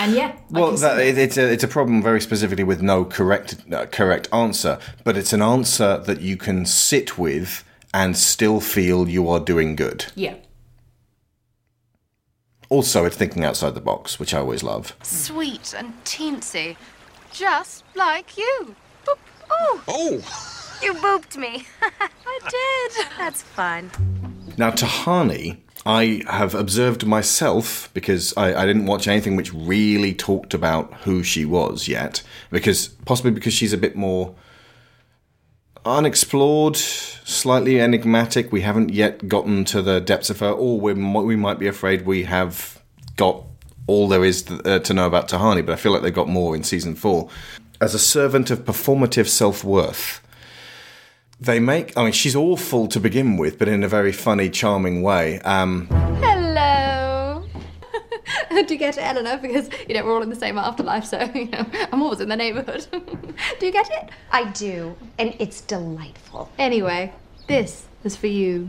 And 0.03 0.13
yeah 0.15 0.33
I 0.55 0.61
Well, 0.61 0.69
can 0.69 0.77
see 0.79 0.83
that, 0.83 0.99
it, 1.01 1.19
it's 1.19 1.37
a 1.37 1.53
it's 1.53 1.65
a 1.65 1.69
problem 1.69 2.03
very 2.03 2.21
specifically 2.21 2.65
with 2.65 2.83
no 2.83 3.05
correct 3.05 3.57
uh, 3.73 3.87
correct 3.87 4.29
answer, 4.33 4.79
but 5.05 5.17
it's 5.17 5.33
an 5.33 5.43
answer 5.43 5.99
that 5.99 6.21
you 6.21 6.37
can 6.37 6.67
sit 6.67 7.17
with 7.19 7.65
and 7.95 8.17
still 8.17 8.61
feel 8.61 9.09
you 9.09 9.29
are 9.29 9.41
doing 9.41 9.77
good. 9.77 10.07
yeah 10.15 10.35
Also, 12.69 13.05
it's 13.05 13.17
thinking 13.17 13.45
outside 13.45 13.75
the 13.75 13.81
box, 13.93 14.19
which 14.19 14.33
I 14.35 14.39
always 14.39 14.63
love. 14.63 14.97
Sweet 15.03 15.75
and 15.77 15.93
teensy. 16.05 16.77
Just 17.33 17.85
like 17.95 18.37
you. 18.39 18.75
Boop. 19.07 19.19
Oh, 19.51 19.83
Oh! 19.89 20.13
you 20.83 20.95
booped 20.95 21.37
me. 21.37 21.67
I 22.27 22.39
did. 22.57 23.07
That's 23.19 23.43
fun. 23.43 23.91
Now, 24.57 24.71
Tahani, 24.71 25.59
I 25.85 26.23
have 26.29 26.55
observed 26.55 27.07
myself 27.07 27.91
because 27.93 28.33
I, 28.37 28.63
I 28.63 28.67
didn't 28.67 28.87
watch 28.87 29.09
anything 29.09 29.35
which 29.35 29.53
really 29.53 30.15
talked 30.15 30.55
about 30.55 30.93
who 31.03 31.23
she 31.25 31.45
was 31.45 31.89
yet, 31.89 32.23
because 32.51 32.89
possibly 32.89 33.33
because 33.33 33.53
she's 33.53 33.73
a 33.73 33.79
bit 33.79 33.97
more 33.97 34.35
unexplored, 35.85 36.77
slightly 36.77 37.81
enigmatic. 37.81 38.53
We 38.53 38.61
haven't 38.61 38.91
yet 38.91 39.27
gotten 39.29 39.65
to 39.67 39.83
the 39.83 40.01
depths 40.01 40.31
of 40.31 40.39
her, 40.41 40.51
or 40.51 40.81
we 40.81 40.93
we 40.95 41.37
might 41.37 41.59
be 41.59 41.67
afraid 41.67 42.07
we 42.07 42.25
have 42.25 42.81
got 43.17 43.43
all 43.89 44.07
there 44.07 44.25
is 44.25 44.49
uh, 44.65 44.79
to 44.79 44.95
know 44.95 45.07
about 45.07 45.29
Tahani. 45.29 45.67
But 45.67 45.73
I 45.73 45.77
feel 45.77 45.93
like 45.93 46.03
they've 46.03 46.15
got 46.15 46.29
more 46.29 46.55
in 46.55 46.63
season 46.63 46.95
four. 46.95 47.29
As 47.81 47.95
a 47.95 47.99
servant 47.99 48.53
of 48.53 48.61
performative 48.61 49.27
self 49.27 49.65
worth, 49.65 50.21
They 51.43 51.59
make, 51.59 51.99
I 51.99 52.05
mean, 52.05 52.13
she's 52.13 52.37
awful 52.37 52.87
to 52.87 53.01
begin 53.01 53.37
with, 53.37 53.59
but 53.59 53.67
in 53.67 53.83
a 53.83 53.89
very 53.89 54.13
funny, 54.13 54.49
charming 54.49 55.03
way. 55.03 55.41
Um, 55.41 55.89
Hello. 56.21 57.45
Do 58.51 58.73
you 58.73 58.79
get 58.79 58.97
it, 58.97 59.01
Eleanor? 59.01 59.39
Because 59.39 59.69
you 59.89 59.95
know 59.95 60.05
we're 60.05 60.15
all 60.15 60.23
in 60.23 60.31
the 60.31 60.37
same 60.37 60.57
afterlife, 60.57 61.05
so 61.05 61.21
you 61.35 61.47
know 61.47 61.67
I'm 61.91 62.01
always 62.01 62.21
in 62.21 62.29
the 62.29 62.37
neighbourhood. 62.37 62.87
Do 63.59 63.67
you 63.67 63.73
get 63.73 63.91
it? 63.91 64.11
I 64.31 64.53
do, 64.53 64.95
and 65.19 65.35
it's 65.41 65.63
delightful. 65.63 66.49
Anyway, 66.61 67.13
this 67.49 67.87
is 68.05 68.15
for 68.15 68.29
you. 68.29 68.69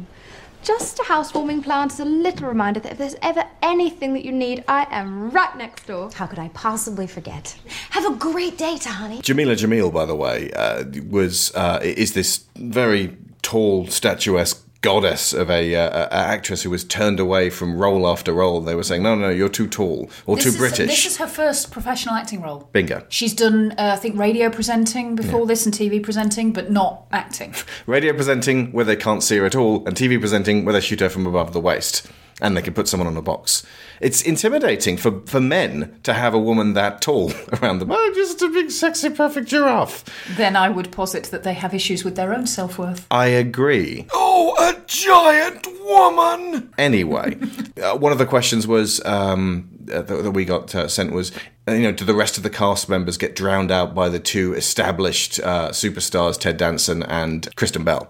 Just 0.64 0.98
a 1.00 1.04
housewarming 1.04 1.62
plant 1.62 1.92
as 1.92 2.00
a 2.00 2.06
little 2.06 2.48
reminder 2.48 2.80
that 2.80 2.94
if 2.94 2.98
there's 2.98 3.16
ever 3.22 3.44
anything 3.62 4.14
that 4.14 4.24
you 4.24 4.32
need, 4.32 4.64
I 4.66 4.88
am 4.92 5.30
right 5.30 5.54
next 5.58 5.88
door. 5.88 6.10
How 6.14 6.26
could 6.26 6.40
I 6.40 6.48
possibly 6.50 7.06
forget? 7.06 7.58
Have 7.90 8.06
a 8.06 8.16
great 8.16 8.58
day, 8.58 8.76
Tahani. 8.80 9.22
Jameela 9.22 9.58
Jamil, 9.58 9.92
by 9.92 10.06
the 10.06 10.16
way, 10.16 10.52
uh, 10.54 10.86
was 11.10 11.54
uh, 11.54 11.80
is 11.84 12.14
this 12.14 12.46
very 12.56 13.18
tall, 13.42 13.88
statuesque 13.88 14.66
goddess 14.84 15.34
of 15.34 15.50
a, 15.50 15.76
uh, 15.76 16.08
a 16.12 16.14
actress 16.14 16.62
who 16.62 16.70
was 16.70 16.84
turned 16.84 17.20
away 17.20 17.50
from 17.50 17.76
role 17.78 18.08
after 18.08 18.32
role. 18.32 18.62
They 18.62 18.76
were 18.76 18.84
saying, 18.84 19.02
"No, 19.02 19.16
no, 19.16 19.22
no 19.22 19.30
you're 19.30 19.50
too 19.50 19.68
tall 19.68 20.12
or 20.28 20.36
This 20.36 20.44
too 20.46 20.50
is- 20.52 20.58
British." 20.58 20.88
This 20.88 21.06
is 21.14 21.18
her 21.18 21.26
first 21.28 21.72
professional 21.72 22.14
acting 22.14 22.42
role. 22.42 22.70
Bingo. 22.72 23.04
She's 23.10 23.34
done, 23.34 23.72
uh, 23.80 23.94
I 23.94 23.96
think, 23.96 24.16
radio 24.18 24.50
presenting 24.52 25.16
before 25.16 25.48
this 25.48 25.66
and 25.66 25.74
TV 25.74 26.00
presenting, 26.04 26.52
but 26.54 26.70
not 26.70 27.06
acting. 27.12 27.56
Radio 27.88 28.14
presenting 28.14 28.72
where 28.72 28.86
they 28.86 28.96
can't 28.96 29.24
see 29.24 29.38
her 29.38 29.46
at 29.46 29.56
all, 29.56 29.84
and 29.88 29.96
TV 29.96 30.20
presenting 30.20 30.66
where 30.66 30.74
they 30.74 30.82
shoot 30.82 31.00
her 31.00 31.10
from 31.10 31.26
above 31.26 31.54
the 31.54 31.60
waist, 31.60 32.06
and 32.42 32.58
they 32.58 32.62
can 32.62 32.74
put 32.74 32.88
someone 32.88 33.08
on 33.08 33.18
a 33.18 33.22
box. 33.22 33.66
It's 34.02 34.22
intimidating 34.22 34.98
for, 34.98 35.22
for 35.26 35.40
men 35.40 36.00
to 36.04 36.14
have 36.14 36.34
a 36.34 36.40
woman 36.40 36.74
that 36.74 37.02
tall 37.02 37.32
around 37.62 37.80
them. 37.80 37.92
Oh, 37.92 38.12
just 38.16 38.42
a 38.42 38.50
big, 38.50 38.72
sexy, 38.72 39.10
perfect 39.10 39.48
giraffe. 39.48 40.04
then 40.36 40.56
I 40.56 40.70
would 40.70 40.92
posit 40.92 41.26
that 41.26 41.44
they 41.44 41.54
have 41.54 41.74
issues 41.74 42.04
with 42.04 42.16
their 42.16 42.34
own 42.34 42.48
self 42.48 42.78
worth. 42.78 43.06
I 43.12 43.28
agree. 43.28 44.08
Oh, 44.14 44.56
a 44.60 44.80
giant 44.88 45.68
woman! 45.86 46.74
Anyway, 46.78 47.38
uh, 47.82 47.98
one 47.98 48.12
of 48.12 48.18
the 48.18 48.26
questions 48.26 48.68
was 48.68 49.04
um, 49.06 49.70
uh, 49.92 50.02
that, 50.02 50.24
that 50.24 50.32
we 50.32 50.46
got 50.46 50.74
uh, 50.76 50.88
sent 50.88 51.12
was, 51.12 51.32
uh, 51.68 51.74
you 51.74 51.84
know, 51.84 51.92
do 51.92 52.06
the 52.06 52.14
rest 52.14 52.38
of 52.38 52.44
the 52.44 52.50
cast 52.50 52.90
members 52.90 53.18
get 53.18 53.36
drowned 53.36 53.72
out 53.72 53.94
by 53.94 54.10
the 54.10 54.20
two 54.20 54.54
established 54.54 55.40
uh, 55.42 55.70
superstars, 55.70 56.40
Ted 56.40 56.58
Danson 56.58 57.04
and 57.04 57.54
Kristen 57.56 57.84
Bell? 57.84 58.10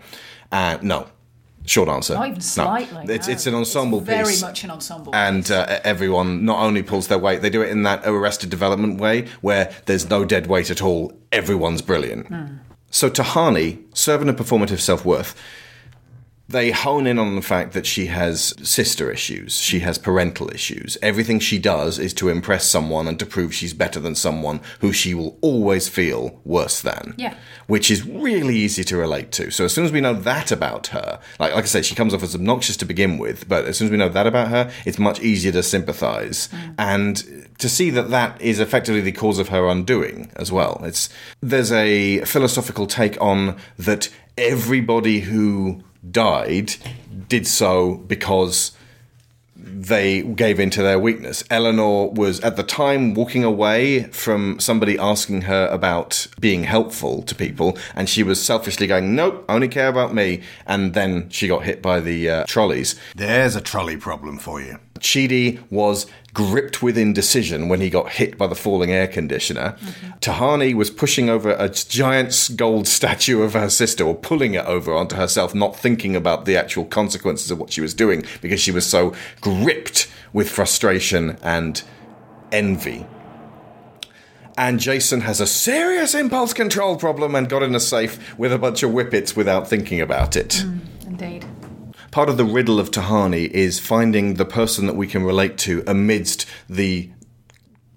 Uh, 0.51 0.77
no. 0.81 1.07
Short 1.65 1.87
answer. 1.89 2.13
Not 2.15 2.23
even 2.27 2.33
No. 2.35 2.41
slightly. 2.41 3.13
It's, 3.15 3.27
no. 3.27 3.33
it's 3.33 3.47
an 3.47 3.55
ensemble 3.55 3.99
very 4.01 4.25
piece. 4.25 4.41
Very 4.41 4.49
much 4.51 4.63
an 4.65 4.71
ensemble. 4.71 5.15
And 5.15 5.49
uh, 5.49 5.79
everyone 5.83 6.43
not 6.45 6.59
only 6.59 6.83
pulls 6.83 7.07
their 7.07 7.17
weight, 7.17 7.41
they 7.41 7.49
do 7.49 7.61
it 7.61 7.69
in 7.69 7.83
that 7.83 8.01
arrested 8.05 8.49
development 8.49 8.99
way 8.99 9.27
where 9.41 9.71
there's 9.85 10.09
no 10.09 10.25
dead 10.25 10.47
weight 10.47 10.69
at 10.69 10.81
all. 10.81 11.13
Everyone's 11.31 11.81
brilliant. 11.81 12.27
So 12.91 13.09
Tahani, 13.09 13.79
servant 13.97 14.29
of 14.29 14.35
performative 14.35 14.79
self 14.79 15.05
worth, 15.05 15.35
they 16.49 16.71
hone 16.71 17.07
in 17.07 17.17
on 17.17 17.35
the 17.35 17.41
fact 17.41 17.73
that 17.73 17.85
she 17.85 18.07
has 18.07 18.53
sister 18.61 19.09
issues, 19.09 19.57
she 19.57 19.79
has 19.79 19.97
parental 19.97 20.49
issues. 20.53 20.97
Everything 21.01 21.39
she 21.39 21.57
does 21.57 21.97
is 21.97 22.13
to 22.15 22.29
impress 22.29 22.69
someone 22.69 23.07
and 23.07 23.17
to 23.19 23.25
prove 23.25 23.53
she's 23.53 23.73
better 23.73 23.99
than 23.99 24.13
someone 24.13 24.59
who 24.81 24.91
she 24.91 25.13
will 25.13 25.37
always 25.41 25.87
feel 25.87 26.41
worse 26.43 26.81
than. 26.81 27.15
Yeah. 27.17 27.35
Which 27.67 27.89
is 27.89 28.05
really 28.05 28.57
easy 28.57 28.83
to 28.83 28.97
relate 28.97 29.31
to. 29.33 29.51
So 29.51 29.65
as 29.65 29.73
soon 29.73 29.85
as 29.85 29.91
we 29.91 30.01
know 30.01 30.13
that 30.13 30.51
about 30.51 30.87
her, 30.87 31.19
like, 31.39 31.55
like 31.55 31.63
I 31.63 31.67
said, 31.67 31.85
she 31.85 31.95
comes 31.95 32.13
off 32.13 32.23
as 32.23 32.35
obnoxious 32.35 32.77
to 32.77 32.85
begin 32.85 33.17
with, 33.17 33.47
but 33.47 33.65
as 33.65 33.77
soon 33.77 33.87
as 33.87 33.91
we 33.91 33.97
know 33.97 34.09
that 34.09 34.27
about 34.27 34.49
her, 34.49 34.71
it's 34.85 34.99
much 34.99 35.21
easier 35.21 35.53
to 35.53 35.63
sympathize. 35.63 36.49
Mm. 36.49 36.75
And 36.77 37.49
to 37.59 37.69
see 37.69 37.89
that 37.91 38.09
that 38.09 38.39
is 38.41 38.59
effectively 38.59 39.01
the 39.01 39.13
cause 39.13 39.39
of 39.39 39.47
her 39.47 39.67
undoing 39.67 40.29
as 40.35 40.51
well. 40.51 40.81
It's 40.83 41.09
there's 41.41 41.71
a 41.71 42.25
philosophical 42.25 42.85
take 42.85 43.19
on 43.21 43.57
that 43.77 44.09
everybody 44.37 45.21
who 45.21 45.83
died 46.09 46.75
did 47.27 47.47
so 47.47 47.95
because 47.95 48.71
they 49.55 50.21
gave 50.21 50.59
in 50.59 50.69
to 50.71 50.83
their 50.83 50.99
weakness. 50.99 51.43
Eleanor 51.49 52.09
was 52.09 52.39
at 52.41 52.55
the 52.57 52.63
time 52.63 53.13
walking 53.13 53.43
away 53.43 54.03
from 54.05 54.59
somebody 54.59 54.97
asking 54.97 55.43
her 55.43 55.67
about 55.67 56.27
being 56.39 56.63
helpful 56.63 57.21
to 57.23 57.35
people, 57.35 57.77
and 57.95 58.09
she 58.09 58.23
was 58.23 58.43
selfishly 58.43 58.87
going, 58.87 59.15
"Nope, 59.15 59.45
I 59.47 59.53
only 59.55 59.67
care 59.67 59.87
about 59.87 60.13
me." 60.13 60.41
And 60.65 60.93
then 60.93 61.29
she 61.29 61.47
got 61.47 61.63
hit 61.63 61.81
by 61.81 61.99
the 61.99 62.29
uh, 62.29 62.45
trolleys. 62.45 62.95
There's 63.15 63.55
a 63.55 63.61
trolley 63.61 63.97
problem 63.97 64.37
for 64.37 64.61
you. 64.61 64.79
Chidi 64.99 65.59
was 65.69 66.05
gripped 66.33 66.81
with 66.81 66.97
indecision 66.97 67.69
when 67.69 67.81
he 67.81 67.89
got 67.89 68.09
hit 68.09 68.37
by 68.37 68.47
the 68.47 68.55
falling 68.55 68.91
air 68.91 69.07
conditioner. 69.07 69.75
Tahani 70.19 70.73
was 70.73 70.89
pushing 70.89 71.29
over 71.29 71.51
a 71.51 71.69
giant 71.69 72.51
gold 72.55 72.87
statue 72.99 73.41
of 73.41 73.53
her 73.53 73.69
sister, 73.69 74.03
or 74.03 74.15
pulling 74.15 74.53
it 74.53 74.65
over 74.65 74.93
onto 74.93 75.15
herself, 75.15 75.53
not 75.53 75.75
thinking 75.75 76.15
about 76.15 76.45
the 76.45 76.57
actual 76.57 76.85
consequences 76.85 77.51
of 77.51 77.59
what 77.59 77.71
she 77.71 77.81
was 77.81 77.93
doing 77.93 78.23
because 78.41 78.59
she 78.59 78.71
was 78.71 78.85
so 78.85 79.13
gripped 79.41 80.09
with 80.31 80.49
frustration 80.49 81.37
and 81.43 81.83
envy. 82.51 83.05
And 84.57 84.79
Jason 84.79 85.21
has 85.21 85.41
a 85.41 85.47
serious 85.47 86.13
impulse 86.13 86.53
control 86.53 86.95
problem 86.95 87.33
and 87.33 87.49
got 87.49 87.63
in 87.63 87.73
a 87.73 87.79
safe 87.79 88.37
with 88.37 88.53
a 88.53 88.59
bunch 88.59 88.83
of 88.83 88.91
whippets 88.91 89.35
without 89.35 89.67
thinking 89.67 89.99
about 89.99 90.35
it 90.35 90.63
mm, 90.65 90.79
Indeed. 91.07 91.45
Part 92.13 92.29
of 92.29 92.37
the 92.37 92.45
riddle 92.45 92.79
of 92.79 92.91
Tahani 92.91 93.49
is 93.49 93.79
finding 93.79 94.35
the 94.35 94.45
person 94.45 94.85
that 94.85 94.95
we 94.95 95.07
can 95.07 95.23
relate 95.23 95.57
to 95.57 95.83
amidst 95.87 96.45
the 96.69 97.09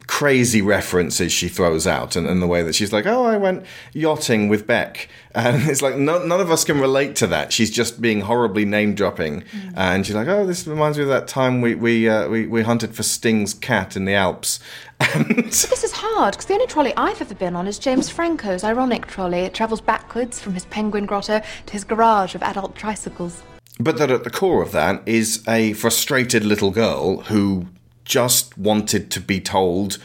crazy 0.07 0.62
references 0.62 1.31
she 1.31 1.48
throws 1.48 1.87
out 1.87 2.16
and, 2.16 2.26
and 2.26 2.40
the 2.40 2.46
way 2.46 2.62
that 2.62 2.74
she's 2.74 2.94
like, 2.94 3.05
oh, 3.05 3.26
I 3.26 3.37
went 3.37 3.66
yachting 3.92 4.48
with 4.48 4.66
Beck. 4.66 5.09
And 5.37 5.68
it's 5.68 5.83
like, 5.83 5.96
no, 5.96 6.24
none 6.24 6.40
of 6.40 6.50
us 6.50 6.64
can 6.64 6.81
relate 6.81 7.14
to 7.16 7.26
that. 7.26 7.52
She's 7.52 7.70
just 7.70 8.00
being 8.00 8.22
horribly 8.22 8.64
name 8.64 8.94
dropping. 8.94 9.44
And 9.74 10.07
she's 10.07 10.14
like, 10.14 10.29
oh, 10.29 10.46
this 10.46 10.66
reminds 10.66 10.96
me 10.96 11.02
of 11.02 11.11
that 11.11 11.29
time 11.29 11.61
we, 11.61 11.74
we, 11.74 12.09
uh, 12.09 12.26
we, 12.31 12.46
we 12.46 12.62
hunted 12.62 12.94
for 12.94 13.02
Sting's 13.02 13.52
cat 13.52 13.96
in 13.96 14.07
the 14.07 14.14
Alps. 14.14 14.61
And 15.14 15.44
This 15.44 15.85
is 15.85 15.92
hard 15.92 16.33
because 16.33 16.46
the 16.46 16.55
only 16.55 16.66
trolley 16.66 16.94
I've 16.96 17.20
ever 17.20 17.35
been 17.35 17.55
on 17.55 17.66
is 17.66 17.79
James 17.79 18.09
Franco's 18.09 18.64
ironic 18.64 19.07
trolley. 19.09 19.40
It 19.40 19.52
travels 19.52 19.83
backwards 19.83 20.40
from 20.40 20.55
his 20.55 20.64
penguin 20.64 21.05
grotto 21.05 21.42
to 21.66 21.72
his 21.74 21.85
garage 21.85 22.35
of 22.35 22.42
adult 22.42 22.74
tricycles. 22.74 23.42
But 23.78 23.98
that 23.98 24.10
at 24.10 24.24
the 24.24 24.30
core 24.30 24.62
of 24.62 24.72
that 24.72 25.02
is 25.06 25.44
a 25.46 25.74
frustrated 25.74 26.44
little 26.44 26.70
girl 26.70 27.22
who 27.22 27.66
just 28.04 28.56
wanted 28.56 29.10
to 29.10 29.20
be 29.20 29.40
told, 29.40 29.98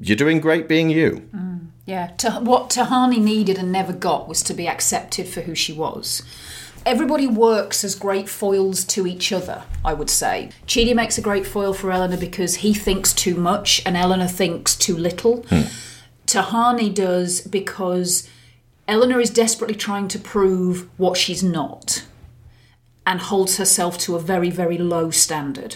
"You're 0.00 0.16
doing 0.16 0.40
great 0.40 0.68
being 0.68 0.90
you." 0.90 1.22
Mm, 1.34 1.68
yeah, 1.86 2.08
to, 2.18 2.32
what 2.32 2.70
Tahani 2.70 3.18
needed 3.18 3.58
and 3.58 3.72
never 3.72 3.92
got 3.92 4.28
was 4.28 4.42
to 4.44 4.54
be 4.54 4.68
accepted 4.68 5.28
for 5.28 5.42
who 5.42 5.54
she 5.54 5.72
was. 5.72 6.22
Everybody 6.84 7.26
works 7.26 7.84
as 7.84 7.94
great 7.94 8.28
foils 8.28 8.84
to 8.84 9.06
each 9.06 9.32
other, 9.32 9.64
I 9.84 9.92
would 9.92 10.08
say. 10.08 10.50
Chidi 10.66 10.94
makes 10.94 11.18
a 11.18 11.22
great 11.22 11.46
foil 11.46 11.74
for 11.74 11.92
Eleanor 11.92 12.16
because 12.16 12.56
he 12.56 12.72
thinks 12.72 13.12
too 13.12 13.34
much 13.34 13.82
and 13.84 13.96
Eleanor 13.96 14.26
thinks 14.26 14.74
too 14.76 14.96
little. 14.96 15.42
Hmm. 15.50 15.62
Tahani 16.26 16.94
does 16.94 17.42
because 17.42 18.28
Eleanor 18.88 19.20
is 19.20 19.30
desperately 19.30 19.76
trying 19.76 20.08
to 20.08 20.18
prove 20.18 20.88
what 20.96 21.18
she's 21.18 21.42
not 21.42 22.04
and 23.10 23.20
holds 23.20 23.56
herself 23.56 23.98
to 23.98 24.14
a 24.14 24.20
very, 24.20 24.50
very 24.50 24.78
low 24.78 25.10
standard. 25.10 25.74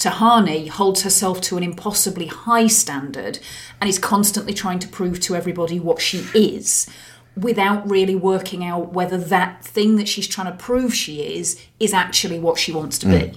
Tahani 0.00 0.68
holds 0.68 1.02
herself 1.02 1.40
to 1.42 1.56
an 1.56 1.62
impossibly 1.62 2.26
high 2.26 2.66
standard 2.66 3.38
and 3.80 3.88
is 3.88 4.00
constantly 4.00 4.52
trying 4.52 4.80
to 4.80 4.88
prove 4.88 5.20
to 5.20 5.36
everybody 5.36 5.78
what 5.78 6.00
she 6.00 6.26
is 6.34 6.88
without 7.36 7.88
really 7.88 8.14
working 8.14 8.64
out 8.64 8.92
whether 8.92 9.16
that 9.16 9.64
thing 9.64 9.96
that 9.96 10.06
she's 10.06 10.28
trying 10.28 10.50
to 10.50 10.56
prove 10.56 10.94
she 10.94 11.22
is 11.22 11.60
is 11.80 11.94
actually 11.94 12.38
what 12.38 12.58
she 12.58 12.70
wants 12.70 12.98
to 12.98 13.06
be. 13.06 13.32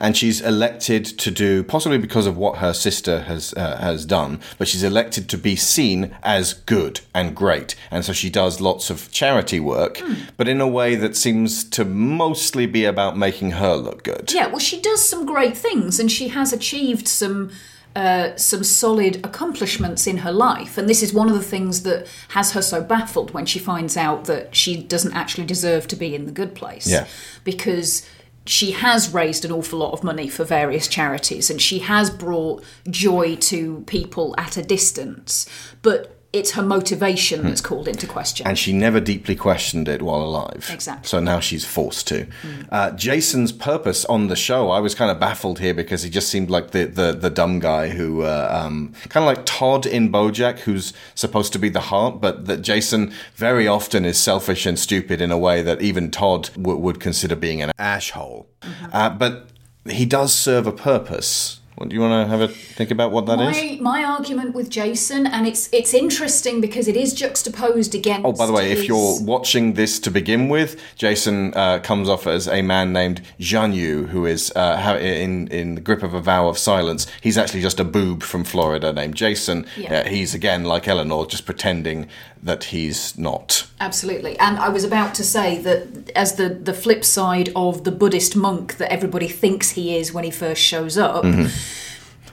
And 0.00 0.16
she's 0.16 0.40
elected 0.40 1.04
to 1.04 1.30
do, 1.30 1.62
possibly 1.62 1.98
because 1.98 2.26
of 2.26 2.36
what 2.36 2.58
her 2.58 2.72
sister 2.72 3.20
has 3.22 3.54
uh, 3.54 3.76
has 3.78 4.04
done, 4.04 4.40
but 4.58 4.66
she's 4.66 4.82
elected 4.82 5.28
to 5.28 5.38
be 5.38 5.56
seen 5.56 6.16
as 6.22 6.54
good 6.54 7.00
and 7.14 7.36
great, 7.36 7.76
and 7.90 8.04
so 8.04 8.12
she 8.12 8.30
does 8.30 8.60
lots 8.60 8.90
of 8.90 9.10
charity 9.12 9.60
work, 9.60 10.00
but 10.36 10.48
in 10.48 10.60
a 10.60 10.68
way 10.68 10.96
that 10.96 11.16
seems 11.16 11.64
to 11.64 11.84
mostly 11.84 12.66
be 12.66 12.84
about 12.84 13.16
making 13.16 13.52
her 13.52 13.74
look 13.76 14.02
good. 14.02 14.32
Yeah, 14.32 14.48
well, 14.48 14.58
she 14.58 14.80
does 14.80 15.08
some 15.08 15.24
great 15.24 15.56
things, 15.56 16.00
and 16.00 16.10
she 16.10 16.28
has 16.28 16.52
achieved 16.52 17.06
some 17.06 17.50
uh, 17.96 18.34
some 18.36 18.64
solid 18.64 19.24
accomplishments 19.24 20.06
in 20.06 20.18
her 20.18 20.32
life. 20.32 20.76
And 20.76 20.88
this 20.88 21.02
is 21.02 21.12
one 21.12 21.28
of 21.28 21.34
the 21.34 21.42
things 21.42 21.82
that 21.84 22.06
has 22.28 22.52
her 22.52 22.62
so 22.62 22.82
baffled 22.82 23.32
when 23.32 23.46
she 23.46 23.58
finds 23.58 23.96
out 23.96 24.24
that 24.24 24.54
she 24.56 24.82
doesn't 24.82 25.14
actually 25.14 25.46
deserve 25.46 25.86
to 25.88 25.96
be 25.96 26.14
in 26.14 26.26
the 26.26 26.32
good 26.32 26.54
place. 26.54 26.86
Yeah. 26.88 27.06
because 27.44 28.08
she 28.46 28.72
has 28.72 29.14
raised 29.14 29.44
an 29.44 29.52
awful 29.52 29.78
lot 29.78 29.92
of 29.92 30.04
money 30.04 30.28
for 30.28 30.44
various 30.44 30.86
charities, 30.86 31.50
and 31.50 31.62
she 31.62 31.78
has 31.78 32.10
brought 32.10 32.62
joy 32.90 33.36
to 33.36 33.82
people 33.86 34.34
at 34.38 34.56
a 34.56 34.62
distance, 34.62 35.48
but. 35.82 36.13
It's 36.34 36.50
her 36.52 36.62
motivation 36.62 37.42
that's 37.44 37.60
called 37.60 37.86
into 37.88 38.06
question. 38.06 38.46
and 38.46 38.58
she 38.58 38.72
never 38.72 39.00
deeply 39.00 39.36
questioned 39.36 39.88
it 39.88 40.02
while 40.02 40.20
alive. 40.22 40.68
Exactly. 40.72 41.06
So 41.08 41.20
now 41.20 41.38
she's 41.40 41.64
forced 41.64 42.08
to. 42.08 42.26
Uh, 42.70 42.90
Jason's 42.90 43.52
purpose 43.52 44.04
on 44.06 44.26
the 44.26 44.36
show, 44.36 44.70
I 44.70 44.80
was 44.80 44.94
kind 44.94 45.10
of 45.10 45.20
baffled 45.20 45.60
here 45.60 45.74
because 45.74 46.02
he 46.02 46.10
just 46.10 46.28
seemed 46.28 46.50
like 46.50 46.72
the 46.72 46.84
the, 46.86 47.12
the 47.12 47.30
dumb 47.30 47.60
guy 47.60 47.88
who, 47.90 48.22
uh, 48.22 48.48
um, 48.64 48.92
kind 49.08 49.22
of 49.24 49.36
like 49.36 49.46
Todd 49.46 49.86
in 49.86 50.10
BoJack, 50.10 50.60
who's 50.60 50.92
supposed 51.14 51.52
to 51.52 51.58
be 51.58 51.68
the 51.68 51.80
heart, 51.80 52.20
but 52.20 52.46
that 52.46 52.62
Jason 52.62 53.12
very 53.36 53.66
often 53.68 54.04
is 54.04 54.18
selfish 54.18 54.66
and 54.66 54.78
stupid 54.78 55.20
in 55.20 55.30
a 55.30 55.38
way 55.38 55.62
that 55.62 55.80
even 55.80 56.10
Todd 56.10 56.50
w- 56.54 56.78
would 56.78 56.98
consider 57.00 57.36
being 57.36 57.62
an 57.62 57.70
ashhole. 57.78 58.46
Uh, 58.92 59.10
but 59.10 59.48
he 59.88 60.04
does 60.06 60.34
serve 60.34 60.66
a 60.66 60.72
purpose. 60.72 61.60
Do 61.76 61.92
you 61.92 62.00
want 62.00 62.24
to 62.24 62.30
have 62.30 62.40
a 62.40 62.46
think 62.46 62.92
about 62.92 63.10
what 63.10 63.26
that 63.26 63.40
is? 63.40 63.80
my, 63.80 63.98
my 64.00 64.04
argument 64.04 64.54
with 64.54 64.70
Jason, 64.70 65.26
and 65.26 65.44
it's 65.44 65.68
it's 65.72 65.92
interesting 65.92 66.60
because 66.60 66.86
it 66.86 66.96
is 66.96 67.12
juxtaposed 67.12 67.96
against. 67.96 68.24
Oh, 68.24 68.32
by 68.32 68.46
the 68.46 68.52
way, 68.52 68.70
if 68.70 68.86
you're 68.86 69.20
watching 69.22 69.74
this 69.74 69.98
to 70.00 70.10
begin 70.10 70.48
with, 70.48 70.80
Jason 70.94 71.52
uh, 71.54 71.80
comes 71.80 72.08
off 72.08 72.28
as 72.28 72.46
a 72.46 72.62
man 72.62 72.92
named 72.92 73.22
Jianyu, 73.40 74.08
who 74.08 74.24
is 74.24 74.52
uh, 74.54 74.98
in 75.00 75.48
in 75.48 75.74
the 75.74 75.80
grip 75.80 76.04
of 76.04 76.14
a 76.14 76.20
vow 76.20 76.48
of 76.48 76.58
silence. 76.58 77.08
He's 77.20 77.36
actually 77.36 77.62
just 77.62 77.80
a 77.80 77.84
boob 77.84 78.22
from 78.22 78.44
Florida 78.44 78.92
named 78.92 79.16
Jason. 79.16 79.66
Yeah. 79.76 79.94
Uh, 79.94 80.08
he's 80.08 80.32
again 80.32 80.62
like 80.62 80.86
Eleanor, 80.86 81.26
just 81.26 81.44
pretending 81.44 82.08
that 82.44 82.64
he's 82.64 83.16
not. 83.18 83.66
Absolutely. 83.80 84.38
And 84.38 84.58
I 84.58 84.68
was 84.68 84.84
about 84.84 85.14
to 85.16 85.24
say 85.24 85.58
that 85.62 86.10
as 86.14 86.36
the, 86.36 86.50
the 86.50 86.74
flip 86.74 87.04
side 87.04 87.50
of 87.56 87.84
the 87.84 87.90
Buddhist 87.90 88.36
monk 88.36 88.76
that 88.76 88.92
everybody 88.92 89.28
thinks 89.28 89.70
he 89.70 89.96
is 89.96 90.12
when 90.12 90.24
he 90.24 90.30
first 90.30 90.62
shows 90.62 90.96
up, 90.98 91.24
Mm-hmm. 91.24 91.48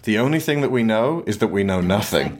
The 0.03 0.18
only 0.18 0.39
thing 0.39 0.62
that 0.62 0.72
we 0.72 0.82
know 0.82 1.24
is 1.28 1.38
that 1.38 1.49
we 1.49 1.64
know 1.64 1.80
nothing. 1.80 2.39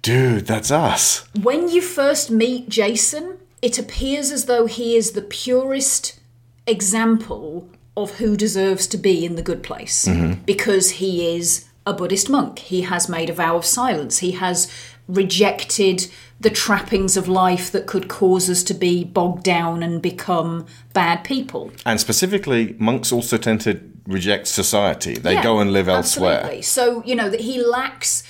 Dude, 0.00 0.46
that's 0.46 0.70
us. 0.70 1.26
when 1.42 1.68
you 1.68 1.82
first 1.82 2.30
meet 2.30 2.68
Jason, 2.68 3.36
it 3.60 3.78
appears 3.80 4.30
as 4.30 4.44
though 4.44 4.66
he 4.66 4.94
is 4.96 5.10
the 5.10 5.22
purest 5.22 6.20
example 6.68 7.68
of 7.96 8.12
who 8.18 8.36
deserves 8.36 8.86
to 8.86 8.96
be 8.96 9.24
in 9.26 9.34
the 9.34 9.42
good 9.42 9.62
place 9.62 10.08
because 10.46 10.90
he 10.92 11.36
is 11.36 11.66
a 11.84 11.92
Buddhist 11.92 12.30
monk. 12.30 12.60
He 12.60 12.82
has 12.82 13.08
made 13.08 13.28
a 13.28 13.32
vow 13.34 13.56
of 13.56 13.66
silence. 13.66 14.18
He 14.20 14.30
has 14.32 14.70
rejected 15.08 16.06
the 16.40 16.50
trappings 16.50 17.18
of 17.18 17.28
life 17.28 17.70
that 17.70 17.86
could 17.86 18.08
cause 18.08 18.48
us 18.48 18.62
to 18.64 18.74
be 18.74 19.04
bogged 19.04 19.42
down 19.42 19.82
and 19.82 20.00
become 20.00 20.66
bad 20.94 21.22
people. 21.22 21.70
And 21.84 22.00
specifically, 22.00 22.74
monks 22.78 23.12
also 23.12 23.36
tend 23.36 23.60
to 23.62 23.78
reject 24.06 24.48
society. 24.48 25.14
They 25.14 25.34
Yeah, 25.34 25.42
go 25.42 25.60
and 25.60 25.72
live 25.72 25.88
elsewhere. 25.88 26.38
Absolutely. 26.38 26.62
So, 26.62 27.04
you 27.04 27.14
know, 27.14 27.28
that 27.28 27.40
he 27.40 27.62
lacks, 27.62 28.22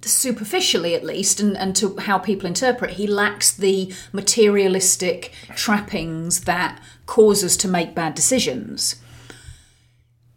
superficially 0.00 0.94
at 0.94 1.04
least, 1.04 1.38
and, 1.38 1.54
and 1.56 1.76
to 1.76 1.96
how 1.98 2.18
people 2.18 2.46
interpret, 2.46 2.92
he 2.92 3.06
lacks 3.06 3.52
the 3.52 3.92
materialistic 4.12 5.32
trappings 5.54 6.44
that 6.44 6.82
cause 7.04 7.44
us 7.44 7.58
to 7.58 7.68
make 7.68 7.94
bad 7.94 8.14
decisions. 8.14 8.96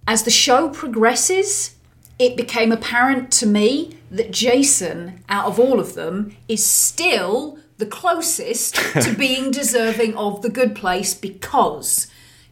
As 0.05 0.23
the 0.23 0.31
show 0.31 0.69
progresses, 0.69 1.75
it 2.19 2.35
became 2.35 2.71
apparent 2.71 3.31
to 3.33 3.45
me 3.45 3.96
that 4.09 4.31
Jason, 4.31 5.23
out 5.29 5.47
of 5.47 5.59
all 5.59 5.79
of 5.79 5.93
them, 5.93 6.35
is 6.47 6.65
still 6.65 7.59
the 7.77 7.85
closest 7.85 8.75
to 9.01 9.13
being 9.13 9.51
deserving 9.51 10.15
of 10.15 10.41
the 10.41 10.49
good 10.49 10.75
place 10.75 11.13
because 11.13 12.07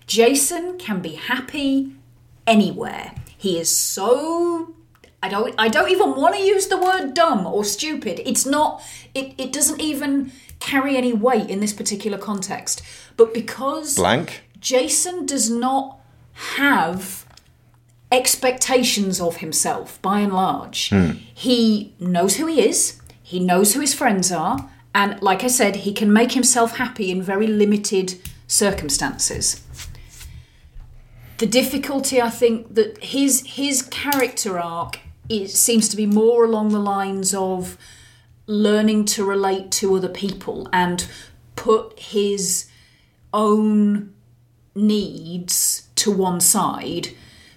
Jason 0.07 0.77
can 0.77 1.01
be 1.01 1.15
happy 1.15 1.95
anywhere. 2.45 3.13
He 3.37 3.59
is 3.59 3.75
so 3.75 4.75
I 5.21 5.29
don't 5.29 5.55
I 5.57 5.67
don't 5.67 5.89
even 5.89 6.15
want 6.15 6.35
to 6.35 6.41
use 6.41 6.67
the 6.67 6.77
word 6.77 7.13
dumb 7.13 7.47
or 7.47 7.63
stupid. 7.63 8.21
It's 8.25 8.45
not 8.45 8.83
it, 9.13 9.33
it 9.37 9.51
doesn't 9.51 9.81
even 9.81 10.31
carry 10.59 10.95
any 10.95 11.13
weight 11.13 11.49
in 11.49 11.59
this 11.59 11.73
particular 11.73 12.17
context. 12.17 12.81
But 13.17 13.33
because 13.33 13.95
Blank. 13.95 14.43
Jason 14.59 15.25
does 15.25 15.49
not 15.49 15.99
have 16.33 17.24
expectations 18.11 19.19
of 19.19 19.37
himself 19.37 20.01
by 20.01 20.19
and 20.19 20.33
large. 20.33 20.89
Hmm. 20.89 21.11
He 21.33 21.93
knows 21.99 22.37
who 22.37 22.47
he 22.47 22.61
is, 22.61 23.01
he 23.21 23.39
knows 23.39 23.73
who 23.73 23.81
his 23.81 23.93
friends 23.93 24.31
are, 24.31 24.69
and 24.93 25.21
like 25.21 25.43
I 25.43 25.47
said, 25.47 25.77
he 25.77 25.93
can 25.93 26.13
make 26.13 26.33
himself 26.33 26.77
happy 26.77 27.11
in 27.11 27.21
very 27.21 27.47
limited 27.47 28.15
circumstances. 28.47 29.61
The 31.37 31.45
difficulty, 31.45 32.21
I 32.21 32.29
think, 32.29 32.75
that 32.75 33.03
his 33.03 33.43
his 33.45 33.81
character 33.81 34.57
arc 34.57 34.99
is, 35.27 35.59
seems 35.59 35.89
to 35.89 35.97
be 35.97 36.05
more 36.05 36.45
along 36.45 36.69
the 36.69 36.79
lines 36.79 37.33
of 37.33 37.77
learning 38.47 39.05
to 39.05 39.25
relate 39.25 39.71
to 39.71 39.95
other 39.95 40.07
people 40.07 40.69
and 40.71 41.07
put 41.55 41.99
his 41.99 42.69
own 43.33 44.13
needs 44.75 45.89
to 45.95 46.11
one 46.11 46.39
side, 46.39 47.09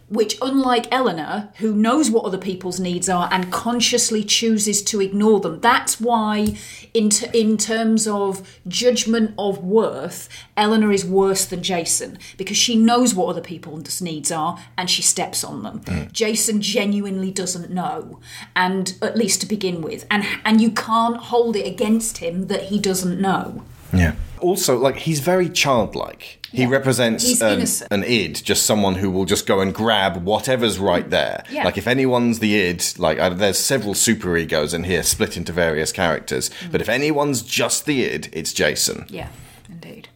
which, 0.09 0.39
unlike 0.41 0.87
Eleanor, 0.91 1.51
who 1.57 1.75
knows 1.75 2.11
what 2.11 2.25
other 2.25 2.39
people's 2.39 2.81
needs 2.81 3.09
are 3.09 3.29
and 3.31 3.53
consciously 3.53 4.25
chooses 4.25 4.83
to 4.83 5.01
ignore 5.01 5.41
them, 5.41 5.61
that's 5.61 6.01
why, 6.01 6.57
in, 6.95 7.11
t- 7.11 7.29
in 7.39 7.57
terms 7.59 8.07
of 8.07 8.59
judgment 8.67 9.35
of 9.39 9.63
worth, 9.63 10.29
Eleanor 10.57 10.91
is 10.93 11.05
worse 11.05 11.45
than 11.45 11.63
Jason 11.63 12.19
because 12.37 12.57
she 12.57 12.75
knows 12.77 13.15
what 13.15 13.27
other 13.27 13.43
people's 13.43 14.01
needs 14.01 14.33
are 14.33 14.59
and 14.77 14.89
she 14.89 15.03
steps 15.03 15.45
on 15.45 15.63
them. 15.63 15.81
Hmm. 15.87 16.05
Jason 16.13 16.63
genuinely 16.63 17.31
doesn't 17.31 17.71
know, 17.71 18.21
and 18.57 18.97
at 19.03 19.17
least 19.17 19.41
to 19.43 19.47
begin 19.47 19.83
with, 19.83 20.07
and 20.11 20.25
and 20.45 20.61
you 20.61 20.71
can't 20.71 21.17
hold 21.17 21.57
it 21.57 21.67
against 21.67 22.19
him 22.19 22.47
that 22.47 22.65
he 22.65 22.79
doesn't 22.79 23.21
know. 23.21 23.65
Yeah. 23.93 24.15
Also, 24.41 24.79
like 24.79 24.97
he's 24.97 25.21
very 25.21 25.49
childlike. 25.49 26.38
He 26.51 26.63
Yeah. 26.63 26.69
represents 26.71 27.43
an, 27.43 27.63
an 27.91 28.05
id, 28.05 28.43
just 28.43 28.63
someone 28.65 28.95
who 28.95 29.11
will 29.11 29.27
just 29.27 29.47
go 29.47 29.61
and 29.61 29.75
grab 29.75 30.25
whatever's 30.25 30.79
right 30.79 31.09
there. 31.11 31.45
Yeah. 31.51 31.65
Like 31.65 31.77
if 31.77 31.87
anyone's 31.87 32.39
the 32.39 32.55
id, 32.59 32.99
like 32.99 33.19
uh, 33.19 33.29
there's 33.31 33.59
several 33.59 33.93
super 33.95 34.35
egos 34.37 34.73
in 34.73 34.85
here 34.85 35.03
split 35.03 35.37
into 35.37 35.53
various 35.53 35.93
characters. 35.93 36.49
Mm. 36.49 36.73
But 36.73 36.81
if 36.81 36.89
anyone's 36.89 37.43
just 37.43 37.85
the 37.85 38.03
id, 38.05 38.31
it's 38.33 38.53
Jason. 38.55 39.05
Yeah, 39.11 39.29
indeed. 39.69 40.09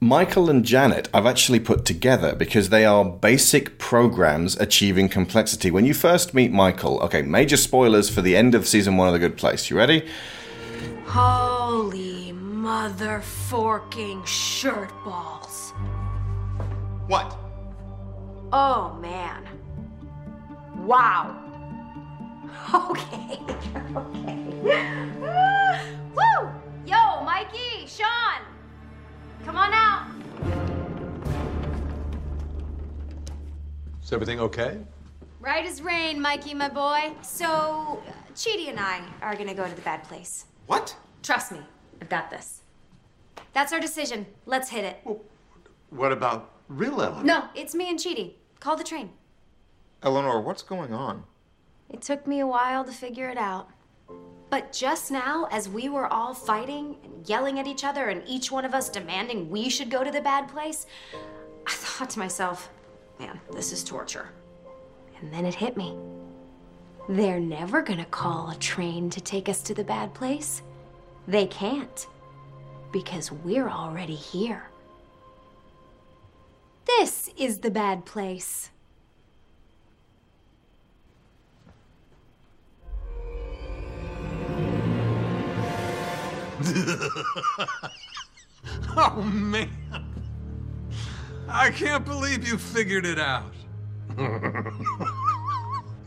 Michael 0.00 0.48
and 0.48 0.64
Janet, 0.64 1.08
I've 1.12 1.26
actually 1.26 1.58
put 1.58 1.84
together 1.84 2.32
because 2.36 2.68
they 2.68 2.84
are 2.84 3.04
basic 3.04 3.78
programs 3.78 4.56
achieving 4.60 5.08
complexity. 5.08 5.72
When 5.72 5.84
you 5.84 5.92
first 5.92 6.34
meet 6.34 6.52
Michael, 6.52 7.00
okay, 7.00 7.22
major 7.22 7.56
spoilers 7.56 8.08
for 8.08 8.22
the 8.22 8.36
end 8.36 8.54
of 8.54 8.68
season 8.68 8.96
one 8.96 9.08
of 9.08 9.12
The 9.12 9.18
Good 9.18 9.36
Place. 9.36 9.70
You 9.70 9.76
ready? 9.76 10.06
Holy 11.06 12.32
mother 12.32 13.20
forking 13.20 14.24
shirt 14.24 14.90
balls. 15.04 15.72
What? 17.06 17.36
Oh 18.52 18.96
man. 19.00 19.46
Wow. 20.76 21.44
Okay. 22.74 23.38
okay. 23.96 24.38
Woo! 26.14 26.50
Yo, 26.84 27.22
Mikey, 27.24 27.86
Sean, 27.86 28.42
come 29.44 29.56
on 29.56 29.72
out. 29.72 30.06
Is 34.02 34.12
everything 34.12 34.40
okay? 34.40 34.78
Right 35.40 35.64
as 35.64 35.80
rain, 35.80 36.20
Mikey, 36.20 36.52
my 36.52 36.68
boy. 36.68 37.12
So, 37.22 38.02
uh, 38.06 38.12
Chidi 38.34 38.68
and 38.68 38.80
I 38.80 39.02
are 39.22 39.36
gonna 39.36 39.54
go 39.54 39.66
to 39.66 39.74
the 39.74 39.82
bad 39.82 40.02
place. 40.04 40.46
What? 40.68 40.94
Trust 41.22 41.50
me, 41.52 41.60
I've 42.00 42.10
got 42.10 42.30
this. 42.30 42.60
That's 43.54 43.72
our 43.72 43.80
decision. 43.80 44.26
Let's 44.44 44.68
hit 44.68 44.84
it. 44.84 45.00
Well, 45.02 45.20
What 45.90 46.12
about 46.12 46.52
real 46.68 47.00
Ellen? 47.00 47.24
No, 47.26 47.44
it's 47.54 47.74
me 47.74 47.88
and 47.88 47.98
Chidi. 47.98 48.34
Call 48.60 48.76
the 48.76 48.84
train. 48.84 49.10
Eleanor, 50.02 50.42
what's 50.42 50.62
going 50.62 50.92
on? 50.92 51.24
It 51.88 52.02
took 52.02 52.26
me 52.26 52.40
a 52.40 52.46
while 52.46 52.84
to 52.84 52.92
figure 52.92 53.30
it 53.30 53.38
out. 53.38 53.70
But 54.50 54.72
just 54.72 55.10
now, 55.10 55.48
as 55.50 55.70
we 55.70 55.88
were 55.88 56.06
all 56.06 56.34
fighting 56.34 56.96
and 57.02 57.26
yelling 57.26 57.58
at 57.58 57.66
each 57.66 57.82
other, 57.82 58.08
and 58.08 58.22
each 58.26 58.52
one 58.52 58.66
of 58.66 58.74
us 58.74 58.90
demanding 58.90 59.48
we 59.48 59.70
should 59.70 59.90
go 59.90 60.04
to 60.04 60.10
the 60.10 60.20
bad 60.20 60.48
place, 60.48 60.86
I 61.66 61.70
thought 61.72 62.10
to 62.10 62.18
myself, 62.18 62.70
man, 63.18 63.40
this 63.52 63.72
is 63.72 63.82
torture. 63.82 64.28
And 65.20 65.32
then 65.32 65.46
it 65.46 65.54
hit 65.54 65.78
me. 65.78 65.96
They're 67.08 67.40
never 67.40 67.80
gonna 67.80 68.04
call 68.04 68.50
a 68.50 68.56
train 68.56 69.08
to 69.10 69.20
take 69.20 69.48
us 69.48 69.62
to 69.62 69.72
the 69.72 69.82
bad 69.82 70.12
place. 70.12 70.60
They 71.26 71.46
can't. 71.46 72.06
Because 72.92 73.32
we're 73.32 73.70
already 73.70 74.14
here. 74.14 74.68
This 76.84 77.30
is 77.38 77.58
the 77.58 77.70
bad 77.70 78.04
place. 78.04 78.70
Oh, 89.00 89.22
man. 89.22 89.70
I 91.48 91.70
can't 91.70 92.04
believe 92.04 92.46
you 92.46 92.58
figured 92.58 93.06
it 93.06 93.20
out. 93.20 93.54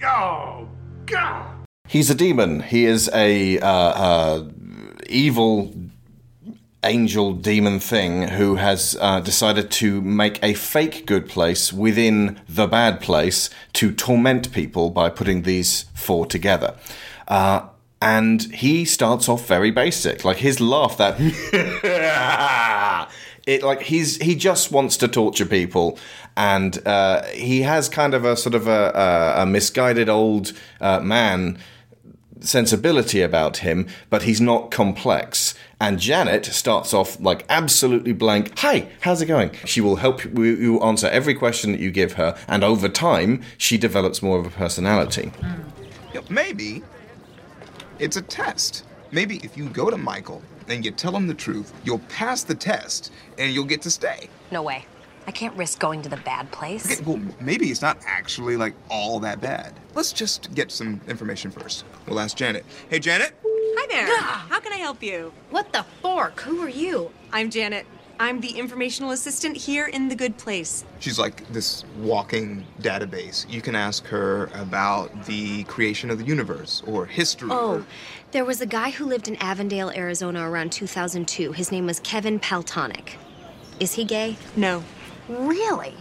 oh, 0.03 0.67
God. 1.05 1.67
He's 1.87 2.09
a 2.09 2.15
demon. 2.15 2.61
He 2.61 2.85
is 2.85 3.09
a 3.13 3.59
uh, 3.59 3.67
uh, 3.67 4.43
evil 5.09 5.73
angel 6.83 7.33
demon 7.33 7.79
thing 7.79 8.29
who 8.29 8.55
has 8.55 8.97
uh, 8.99 9.19
decided 9.19 9.69
to 9.69 10.01
make 10.01 10.43
a 10.43 10.53
fake 10.53 11.05
good 11.05 11.29
place 11.29 11.71
within 11.71 12.39
the 12.49 12.65
bad 12.65 12.99
place 13.01 13.49
to 13.73 13.91
torment 13.91 14.51
people 14.51 14.89
by 14.89 15.09
putting 15.09 15.43
these 15.43 15.85
four 15.93 16.25
together. 16.25 16.75
Uh, 17.27 17.67
and 18.01 18.43
he 18.53 18.83
starts 18.83 19.29
off 19.29 19.47
very 19.47 19.69
basic, 19.69 20.25
like 20.25 20.37
his 20.37 20.59
laugh 20.59 20.97
that 20.97 21.19
it 23.45 23.63
like 23.63 23.83
he's 23.83 24.17
he 24.17 24.35
just 24.35 24.71
wants 24.71 24.97
to 24.97 25.07
torture 25.07 25.45
people, 25.45 25.97
and 26.35 26.85
uh, 26.87 27.23
he 27.27 27.61
has 27.63 27.89
kind 27.89 28.13
of 28.13 28.25
a 28.25 28.35
sort 28.35 28.55
of 28.55 28.67
a, 28.67 28.91
a, 28.95 29.43
a 29.43 29.45
misguided 29.45 30.09
old 30.09 30.53
uh, 30.79 30.99
man 30.99 31.57
sensibility 32.39 33.21
about 33.21 33.57
him, 33.57 33.87
but 34.09 34.23
he's 34.23 34.41
not 34.41 34.71
complex. 34.71 35.53
And 35.79 35.99
Janet 35.99 36.45
starts 36.45 36.93
off 36.93 37.19
like 37.19 37.45
absolutely 37.49 38.13
blank. 38.13 38.57
Hi, 38.59 38.87
how's 39.01 39.21
it 39.21 39.27
going? 39.27 39.51
She 39.65 39.81
will 39.81 39.97
help 39.97 40.23
you, 40.25 40.43
you 40.43 40.79
answer 40.81 41.07
every 41.07 41.33
question 41.33 41.71
that 41.71 41.79
you 41.79 41.91
give 41.91 42.13
her, 42.13 42.37
and 42.47 42.63
over 42.63 42.89
time, 42.89 43.41
she 43.57 43.77
develops 43.77 44.21
more 44.21 44.39
of 44.39 44.45
a 44.45 44.51
personality. 44.51 45.31
Maybe 46.29 46.83
it's 47.99 48.17
a 48.17 48.21
test. 48.21 48.85
Maybe 49.11 49.37
if 49.43 49.57
you 49.57 49.69
go 49.69 49.89
to 49.89 49.97
Michael 49.97 50.41
and 50.67 50.83
you 50.85 50.91
tell 50.91 51.11
them 51.11 51.27
the 51.27 51.33
truth, 51.33 51.73
you'll 51.83 51.99
pass 51.99 52.43
the 52.43 52.55
test 52.55 53.11
and 53.37 53.53
you'll 53.53 53.65
get 53.65 53.81
to 53.83 53.91
stay. 53.91 54.29
No 54.51 54.61
way. 54.61 54.85
I 55.27 55.31
can't 55.31 55.55
risk 55.55 55.79
going 55.79 56.01
to 56.01 56.09
the 56.09 56.17
bad 56.17 56.51
place. 56.51 56.99
Okay, 56.99 57.03
well, 57.03 57.21
maybe 57.39 57.67
it's 57.69 57.81
not 57.81 57.97
actually 58.05 58.57
like 58.57 58.73
all 58.89 59.19
that 59.19 59.39
bad. 59.39 59.73
Let's 59.93 60.11
just 60.11 60.53
get 60.55 60.71
some 60.71 60.99
information 61.07 61.51
first. 61.51 61.85
We'll 62.07 62.19
ask 62.19 62.35
Janet. 62.35 62.65
Hey, 62.89 62.99
Janet? 62.99 63.33
Hi 63.43 63.87
there. 63.87 64.07
Ah! 64.09 64.47
How 64.49 64.59
can 64.59 64.73
I 64.73 64.77
help 64.77 65.03
you? 65.03 65.31
What 65.51 65.71
the 65.73 65.85
fork? 66.01 66.41
Who 66.41 66.61
are 66.61 66.69
you? 66.69 67.11
I'm 67.31 67.49
Janet. 67.49 67.85
I'm 68.21 68.39
the 68.39 68.51
informational 68.51 69.09
assistant 69.09 69.57
here 69.57 69.87
in 69.87 70.07
the 70.07 70.15
good 70.15 70.37
place. 70.37 70.85
She's 70.99 71.17
like 71.17 71.51
this 71.51 71.83
walking 71.97 72.63
database. 72.79 73.51
You 73.51 73.63
can 73.63 73.75
ask 73.75 74.05
her 74.05 74.51
about 74.53 75.25
the 75.25 75.63
creation 75.63 76.11
of 76.11 76.19
the 76.19 76.23
universe 76.23 76.83
or 76.85 77.07
history. 77.07 77.49
Oh, 77.51 77.83
there 78.29 78.45
was 78.45 78.61
a 78.61 78.67
guy 78.67 78.91
who 78.91 79.05
lived 79.05 79.27
in 79.27 79.37
Avondale, 79.37 79.89
Arizona 79.89 80.47
around 80.47 80.71
2002. 80.71 81.53
His 81.53 81.71
name 81.71 81.87
was 81.87 81.99
Kevin 82.01 82.39
Paltonic. 82.39 83.13
Is 83.79 83.93
he 83.95 84.05
gay? 84.05 84.37
No. 84.55 84.83
Really? 85.27 85.95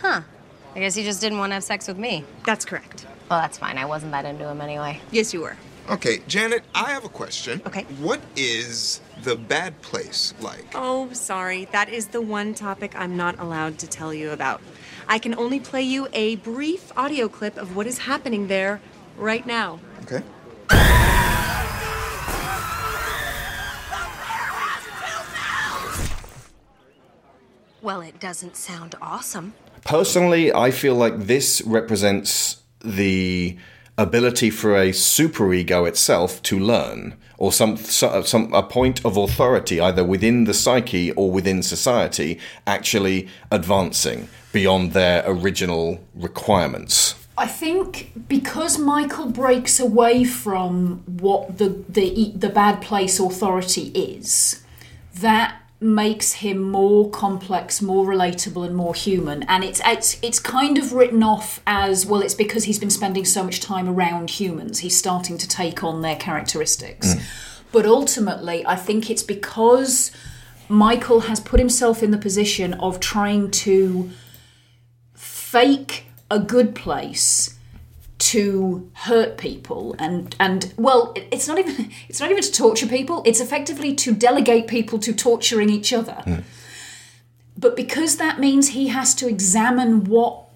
Huh. 0.00 0.22
I 0.74 0.80
guess 0.80 0.96
he 0.96 1.04
just 1.04 1.20
didn't 1.20 1.38
want 1.38 1.50
to 1.50 1.54
have 1.54 1.62
sex 1.62 1.86
with 1.86 1.98
me. 1.98 2.24
That's 2.44 2.64
correct. 2.64 3.06
Well, 3.30 3.40
that's 3.40 3.58
fine. 3.58 3.78
I 3.78 3.84
wasn't 3.84 4.10
that 4.10 4.24
into 4.24 4.48
him 4.48 4.60
anyway. 4.60 5.00
Yes, 5.12 5.32
you 5.32 5.42
were. 5.42 5.56
Okay, 5.88 6.18
Janet, 6.26 6.64
I 6.74 6.90
have 6.90 7.04
a 7.04 7.08
question. 7.08 7.62
Okay. 7.64 7.84
What 8.00 8.20
is 8.34 9.00
the 9.22 9.36
bad 9.36 9.80
place 9.82 10.34
like? 10.40 10.64
Oh, 10.74 11.12
sorry. 11.12 11.66
That 11.66 11.88
is 11.88 12.08
the 12.08 12.20
one 12.20 12.54
topic 12.54 12.94
I'm 12.96 13.16
not 13.16 13.38
allowed 13.38 13.78
to 13.80 13.86
tell 13.86 14.12
you 14.12 14.30
about. 14.30 14.60
I 15.08 15.18
can 15.18 15.34
only 15.34 15.60
play 15.60 15.82
you 15.82 16.08
a 16.12 16.36
brief 16.36 16.92
audio 16.96 17.28
clip 17.28 17.56
of 17.56 17.76
what 17.76 17.86
is 17.86 17.98
happening 17.98 18.48
there 18.48 18.80
right 19.16 19.46
now. 19.46 19.80
Okay. 20.02 20.22
Well, 27.82 28.00
it 28.00 28.18
doesn't 28.18 28.56
sound 28.56 28.96
awesome. 29.00 29.54
Personally, 29.84 30.52
I 30.52 30.72
feel 30.72 30.96
like 30.96 31.26
this 31.26 31.62
represents 31.62 32.62
the 32.80 33.56
ability 33.98 34.50
for 34.50 34.76
a 34.76 34.90
superego 34.90 35.88
itself 35.88 36.42
to 36.42 36.58
learn, 36.58 37.16
or 37.38 37.52
some, 37.52 37.76
some 37.76 38.52
a 38.52 38.62
point 38.62 39.04
of 39.04 39.16
authority 39.16 39.80
either 39.80 40.04
within 40.04 40.44
the 40.44 40.54
psyche 40.54 41.12
or 41.12 41.30
within 41.30 41.62
society 41.62 42.38
actually 42.66 43.28
advancing 43.50 44.28
beyond 44.52 44.92
their 44.92 45.22
original 45.26 46.00
requirements. 46.14 47.14
I 47.38 47.46
think 47.46 48.12
because 48.28 48.78
Michael 48.78 49.30
breaks 49.30 49.78
away 49.78 50.24
from 50.24 51.02
what 51.06 51.58
the 51.58 51.84
the 51.88 52.32
the 52.34 52.48
bad 52.48 52.80
place 52.80 53.20
authority 53.20 53.88
is, 53.88 54.64
that 55.20 55.60
makes 55.80 56.34
him 56.34 56.62
more 56.62 57.10
complex, 57.10 57.82
more 57.82 58.06
relatable, 58.06 58.64
and 58.64 58.74
more 58.74 58.94
human. 58.94 59.42
And 59.44 59.62
it's 59.62 59.80
it's 59.84 60.18
it's 60.22 60.38
kind 60.38 60.78
of 60.78 60.92
written 60.92 61.22
off 61.22 61.60
as 61.66 62.06
well. 62.06 62.22
It's 62.22 62.34
because 62.34 62.64
he's 62.64 62.78
been 62.78 62.90
spending 62.90 63.24
so 63.24 63.42
much 63.44 63.60
time 63.60 63.88
around 63.88 64.30
humans. 64.30 64.80
He's 64.80 64.96
starting 64.96 65.38
to 65.38 65.48
take 65.48 65.84
on 65.84 66.02
their 66.02 66.16
characteristics. 66.16 67.14
Mm. 67.14 67.22
But 67.72 67.86
ultimately, 67.86 68.64
I 68.66 68.76
think 68.76 69.10
it's 69.10 69.22
because 69.22 70.10
Michael 70.68 71.20
has 71.20 71.40
put 71.40 71.60
himself 71.60 72.02
in 72.02 72.10
the 72.10 72.18
position 72.18 72.74
of 72.74 73.00
trying 73.00 73.50
to 73.50 74.10
fake 75.14 76.06
a 76.30 76.38
good 76.38 76.74
place 76.74 77.55
to 78.18 78.90
hurt 78.94 79.36
people 79.36 79.94
and 79.98 80.34
and 80.40 80.72
well 80.78 81.12
it's 81.30 81.46
not 81.46 81.58
even 81.58 81.90
it's 82.08 82.18
not 82.18 82.30
even 82.30 82.42
to 82.42 82.52
torture 82.52 82.86
people. 82.86 83.22
It's 83.26 83.40
effectively 83.40 83.94
to 83.96 84.14
delegate 84.14 84.66
people 84.68 84.98
to 85.00 85.12
torturing 85.12 85.68
each 85.68 85.92
other. 85.92 86.22
Hmm. 86.24 86.38
But 87.58 87.76
because 87.76 88.16
that 88.16 88.38
means 88.38 88.68
he 88.68 88.88
has 88.88 89.14
to 89.16 89.28
examine 89.28 90.04
what 90.04 90.48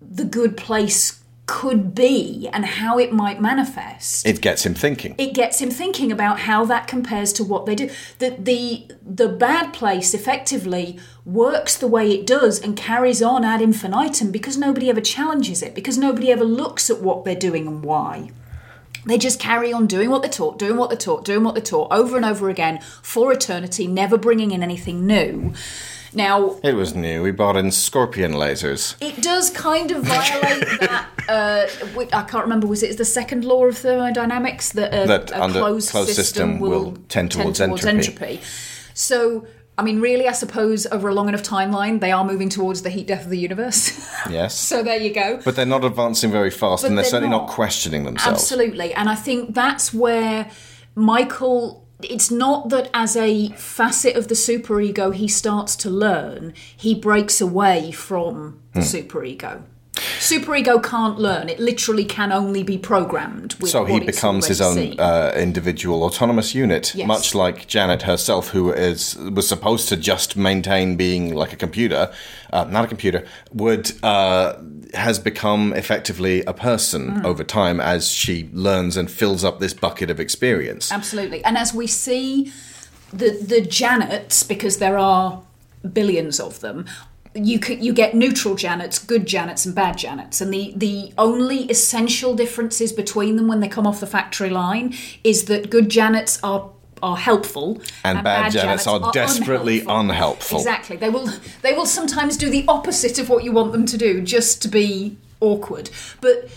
the 0.00 0.24
good 0.24 0.56
place 0.56 1.17
could 1.48 1.94
be 1.94 2.48
and 2.52 2.64
how 2.64 2.98
it 2.98 3.10
might 3.10 3.40
manifest 3.40 4.26
It 4.26 4.40
gets 4.40 4.64
him 4.66 4.74
thinking. 4.74 5.14
it 5.18 5.32
gets 5.34 5.60
him 5.60 5.70
thinking 5.70 6.12
about 6.12 6.40
how 6.40 6.64
that 6.66 6.86
compares 6.86 7.32
to 7.32 7.42
what 7.42 7.66
they 7.66 7.74
do. 7.74 7.90
The 8.20 8.30
the 8.38 8.86
the 9.02 9.28
bad 9.28 9.72
place 9.72 10.12
effectively 10.14 10.98
works 11.24 11.74
the 11.76 11.88
way 11.88 12.12
it 12.12 12.26
does 12.26 12.60
and 12.60 12.76
carries 12.76 13.20
on 13.22 13.44
ad 13.44 13.60
infinitum 13.62 14.30
because 14.30 14.56
nobody 14.56 14.90
ever 14.90 15.00
challenges 15.00 15.62
it, 15.62 15.74
because 15.74 15.96
nobody 15.98 16.30
ever 16.30 16.44
looks 16.44 16.90
at 16.90 17.00
what 17.00 17.24
they're 17.24 17.34
doing 17.48 17.66
and 17.66 17.82
why. 17.82 18.30
They 19.06 19.16
just 19.16 19.40
carry 19.40 19.72
on 19.72 19.86
doing 19.86 20.10
what 20.10 20.20
they're 20.22 20.30
taught, 20.30 20.58
doing 20.58 20.76
what 20.76 20.90
they're 20.90 20.98
taught, 20.98 21.24
doing 21.24 21.42
what 21.44 21.54
they're 21.54 21.62
taught 21.74 21.90
over 21.90 22.16
and 22.16 22.26
over 22.26 22.50
again 22.50 22.80
for 23.02 23.32
eternity, 23.32 23.86
never 23.86 24.18
bringing 24.18 24.50
in 24.50 24.62
anything 24.62 25.06
new. 25.06 25.54
Now, 26.14 26.58
It 26.62 26.74
was 26.74 26.94
new. 26.94 27.22
We 27.22 27.30
bought 27.32 27.56
in 27.56 27.70
scorpion 27.70 28.32
lasers. 28.32 28.94
it 29.00 29.22
does 29.22 29.50
kind 29.50 29.90
of 29.90 30.04
violate 30.04 30.80
that. 30.80 31.08
Uh, 31.28 31.66
I 32.16 32.22
can't 32.22 32.44
remember. 32.44 32.66
Was 32.66 32.82
it 32.82 32.96
the 32.96 33.04
second 33.04 33.44
law 33.44 33.66
of 33.66 33.76
thermodynamics 33.76 34.72
that 34.72 34.94
a, 34.94 35.06
That 35.06 35.30
a 35.30 35.48
closed, 35.50 35.90
closed 35.90 36.08
system, 36.14 36.24
system 36.24 36.58
will, 36.60 36.70
will 36.70 36.92
tend 37.08 37.32
towards 37.32 37.60
entropy. 37.60 37.88
entropy? 37.88 38.40
So, 38.94 39.46
I 39.76 39.82
mean, 39.82 40.00
really, 40.00 40.26
I 40.26 40.32
suppose 40.32 40.86
over 40.86 41.08
a 41.08 41.14
long 41.14 41.28
enough 41.28 41.42
timeline, 41.42 42.00
they 42.00 42.10
are 42.10 42.24
moving 42.24 42.48
towards 42.48 42.82
the 42.82 42.90
heat 42.90 43.06
death 43.06 43.24
of 43.24 43.30
the 43.30 43.38
universe. 43.38 44.06
Yes. 44.30 44.58
so 44.58 44.82
there 44.82 44.98
you 44.98 45.14
go. 45.14 45.40
But 45.44 45.54
they're 45.56 45.64
not 45.64 45.84
advancing 45.84 46.30
very 46.32 46.50
fast, 46.50 46.82
But 46.82 46.88
and 46.88 46.98
they're, 46.98 47.04
they're 47.04 47.10
certainly 47.10 47.30
not. 47.30 47.46
not. 47.46 47.50
questioning 47.50 48.04
themselves. 48.04 48.42
Absolutely. 48.42 48.92
And 48.94 49.08
I 49.08 49.14
think 49.14 49.54
that's 49.54 49.94
where 49.94 50.50
Michael. 50.94 51.84
It's 52.02 52.30
not 52.30 52.68
that 52.68 52.90
as 52.94 53.16
a 53.16 53.48
facet 53.50 54.14
of 54.16 54.28
the 54.28 54.34
superego 54.34 55.12
he 55.14 55.26
starts 55.26 55.74
to 55.76 55.90
learn, 55.90 56.54
he 56.76 56.94
breaks 56.94 57.40
away 57.40 57.90
from 57.90 58.60
the 58.72 58.80
Hmm. 58.80 58.86
superego. 58.86 59.62
Superego 60.18 60.82
can't 60.82 61.18
learn. 61.18 61.48
It 61.48 61.58
literally 61.60 62.04
can 62.04 62.32
only 62.32 62.62
be 62.62 62.76
programmed. 62.78 63.54
With 63.60 63.70
so 63.70 63.84
he 63.84 64.00
becomes 64.00 64.46
his 64.46 64.60
own 64.60 64.98
uh, 64.98 65.32
individual 65.36 66.02
autonomous 66.02 66.54
unit, 66.54 66.92
Yes. 66.94 67.06
much 67.06 67.34
like 67.34 67.66
Janet 67.68 68.02
herself, 68.02 68.48
who 68.50 68.72
is 68.72 69.16
was 69.16 69.48
supposed 69.48 69.88
to 69.88 69.96
just 69.96 70.36
maintain 70.36 70.96
being 70.96 71.34
like 71.34 71.52
a 71.52 71.56
computer, 71.56 72.10
uh, 72.52 72.64
not 72.64 72.84
a 72.84 72.88
computer, 72.88 73.24
would 73.52 73.92
uh, 74.02 74.54
has 74.94 75.18
become 75.18 75.72
effectively 75.74 76.42
a 76.46 76.52
person 76.52 76.98
Mm. 77.08 77.24
over 77.24 77.44
time 77.44 77.78
as 77.80 78.08
she 78.10 78.48
learns 78.52 78.96
and 78.96 79.10
fills 79.10 79.44
up 79.44 79.60
this 79.60 79.74
bucket 79.74 80.10
of 80.10 80.18
experience. 80.18 80.90
Absolutely. 80.90 81.44
And 81.44 81.56
as 81.56 81.72
we 81.72 81.86
see 81.86 82.52
the 83.12 83.30
the 83.52 83.60
Janets, 83.62 84.46
because 84.46 84.78
there 84.78 84.98
are 84.98 85.42
billions 85.92 86.40
of 86.40 86.60
them, 86.60 86.86
you 87.44 87.60
you 87.68 87.92
get 87.92 88.14
neutral 88.14 88.54
Janets, 88.54 89.04
good 89.06 89.26
Janets, 89.26 89.66
and 89.66 89.74
bad 89.74 89.96
Janets. 89.96 90.40
And 90.40 90.52
the 90.52 90.72
the 90.76 91.12
only 91.16 91.64
essential 91.64 92.34
differences 92.34 92.92
between 92.92 93.36
them 93.36 93.48
when 93.48 93.60
they 93.60 93.68
come 93.68 93.86
off 93.86 94.00
the 94.00 94.06
factory 94.06 94.50
line 94.50 94.94
is 95.24 95.44
that 95.46 95.70
good 95.70 95.88
Janets 95.88 96.38
are 96.42 96.70
are 97.02 97.16
helpful 97.16 97.80
And 98.04 98.24
bad 98.24 98.52
Janets 98.52 98.86
are 98.86 99.12
desperately 99.12 99.84
unhelpful. 99.86 100.58
Exactly. 100.58 100.96
They 100.96 101.10
will 101.10 101.28
they 101.62 101.72
will 101.72 101.86
sometimes 101.86 102.36
do 102.36 102.50
the 102.50 102.64
opposite 102.68 103.18
of 103.18 103.28
what 103.28 103.44
you 103.44 103.52
want 103.52 103.72
them 103.72 103.86
to 103.86 103.96
do 103.96 104.20
just 104.20 104.62
to 104.62 104.68
be 104.68 105.16
awkward. 105.40 105.90
But 106.20 106.50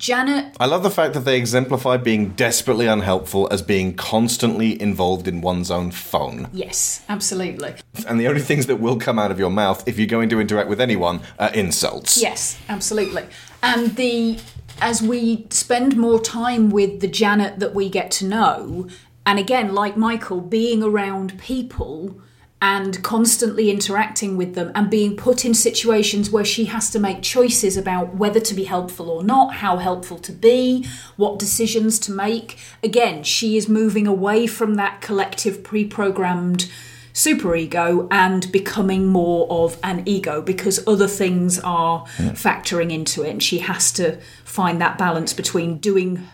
Janet 0.00 0.56
I 0.58 0.64
love 0.64 0.82
the 0.82 0.90
fact 0.90 1.12
that 1.12 1.20
they 1.20 1.36
exemplify 1.36 1.98
being 1.98 2.30
desperately 2.30 2.86
unhelpful 2.86 3.46
as 3.52 3.60
being 3.60 3.94
constantly 3.94 4.80
involved 4.80 5.28
in 5.28 5.42
one's 5.42 5.70
own 5.70 5.90
phone. 5.90 6.48
Yes, 6.54 7.04
absolutely. 7.08 7.74
And 8.08 8.18
the 8.18 8.26
only 8.26 8.40
things 8.40 8.64
that 8.66 8.76
will 8.76 8.98
come 8.98 9.18
out 9.18 9.30
of 9.30 9.38
your 9.38 9.50
mouth 9.50 9.86
if 9.86 9.98
you're 9.98 10.06
going 10.06 10.30
to 10.30 10.40
interact 10.40 10.70
with 10.70 10.80
anyone 10.80 11.20
are 11.38 11.52
insults. 11.52 12.20
Yes, 12.20 12.58
absolutely. 12.70 13.26
And 13.62 13.94
the 13.96 14.38
as 14.80 15.02
we 15.02 15.46
spend 15.50 15.98
more 15.98 16.18
time 16.18 16.70
with 16.70 17.00
the 17.00 17.08
Janet 17.08 17.58
that 17.58 17.74
we 17.74 17.90
get 17.90 18.10
to 18.12 18.26
know, 18.26 18.88
and 19.26 19.38
again, 19.38 19.74
like 19.74 19.98
Michael, 19.98 20.40
being 20.40 20.82
around 20.82 21.38
people 21.38 22.20
and 22.62 23.02
constantly 23.02 23.70
interacting 23.70 24.36
with 24.36 24.54
them 24.54 24.70
and 24.74 24.90
being 24.90 25.16
put 25.16 25.44
in 25.46 25.54
situations 25.54 26.30
where 26.30 26.44
she 26.44 26.66
has 26.66 26.90
to 26.90 26.98
make 26.98 27.22
choices 27.22 27.76
about 27.76 28.14
whether 28.14 28.40
to 28.40 28.54
be 28.54 28.64
helpful 28.64 29.08
or 29.08 29.24
not, 29.24 29.54
how 29.54 29.78
helpful 29.78 30.18
to 30.18 30.32
be, 30.32 30.86
what 31.16 31.38
decisions 31.38 31.98
to 31.98 32.12
make. 32.12 32.58
Again, 32.82 33.22
she 33.22 33.56
is 33.56 33.68
moving 33.68 34.06
away 34.06 34.46
from 34.46 34.74
that 34.74 35.00
collective 35.00 35.62
pre 35.62 35.86
programmed 35.86 36.70
superego 37.14 38.06
and 38.10 38.50
becoming 38.52 39.06
more 39.06 39.46
of 39.50 39.78
an 39.82 40.02
ego 40.06 40.40
because 40.40 40.86
other 40.86 41.08
things 41.08 41.58
are 41.60 42.04
mm. 42.16 42.30
factoring 42.30 42.92
into 42.92 43.22
it 43.22 43.30
and 43.30 43.42
she 43.42 43.58
has 43.58 43.90
to 43.90 44.16
find 44.44 44.80
that 44.80 44.96
balance 44.96 45.32
between 45.32 45.78
doing 45.78 46.28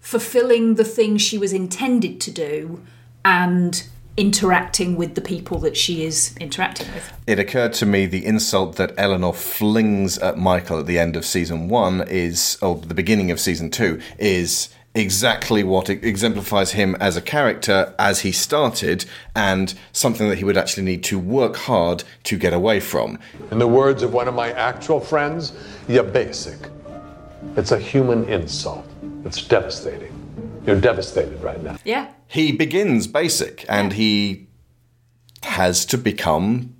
fulfilling 0.00 0.76
the 0.76 0.84
thing 0.84 1.18
she 1.18 1.36
was 1.36 1.52
intended 1.52 2.18
to 2.20 2.30
do 2.30 2.82
and 3.24 3.86
interacting 4.16 4.96
with 4.96 5.14
the 5.14 5.20
people 5.20 5.58
that 5.60 5.76
she 5.76 6.04
is 6.04 6.36
interacting 6.38 6.92
with. 6.94 7.12
It 7.26 7.38
occurred 7.38 7.72
to 7.74 7.86
me 7.86 8.06
the 8.06 8.24
insult 8.26 8.76
that 8.76 8.92
Eleanor 8.98 9.32
flings 9.32 10.18
at 10.18 10.36
Michael 10.36 10.80
at 10.80 10.86
the 10.86 10.98
end 10.98 11.16
of 11.16 11.24
season 11.24 11.68
one 11.68 12.06
is, 12.06 12.58
or 12.60 12.76
the 12.76 12.94
beginning 12.94 13.30
of 13.30 13.40
season 13.40 13.70
two, 13.70 14.00
is 14.18 14.68
exactly 14.94 15.62
what 15.62 15.88
exemplifies 15.88 16.72
him 16.72 16.96
as 16.96 17.16
a 17.16 17.22
character 17.22 17.94
as 17.98 18.20
he 18.20 18.32
started 18.32 19.04
and 19.36 19.74
something 19.92 20.28
that 20.28 20.38
he 20.38 20.44
would 20.44 20.56
actually 20.56 20.82
need 20.82 21.04
to 21.04 21.18
work 21.18 21.54
hard 21.54 22.02
to 22.24 22.36
get 22.36 22.52
away 22.52 22.80
from. 22.80 23.18
In 23.52 23.58
the 23.58 23.68
words 23.68 24.02
of 24.02 24.12
one 24.12 24.26
of 24.26 24.34
my 24.34 24.50
actual 24.52 24.98
friends, 24.98 25.52
you're 25.88 26.02
basic. 26.02 26.58
It's 27.56 27.70
a 27.72 27.78
human 27.78 28.24
insult. 28.24 28.84
It's 29.24 29.42
devastating. 29.42 30.12
You're 30.66 30.80
devastated 30.80 31.40
right 31.40 31.62
now. 31.62 31.76
Yeah. 31.84 32.10
He 32.30 32.52
begins 32.52 33.08
basic 33.08 33.66
and 33.68 33.94
he 33.94 34.46
has 35.42 35.84
to 35.86 35.98
become 35.98 36.76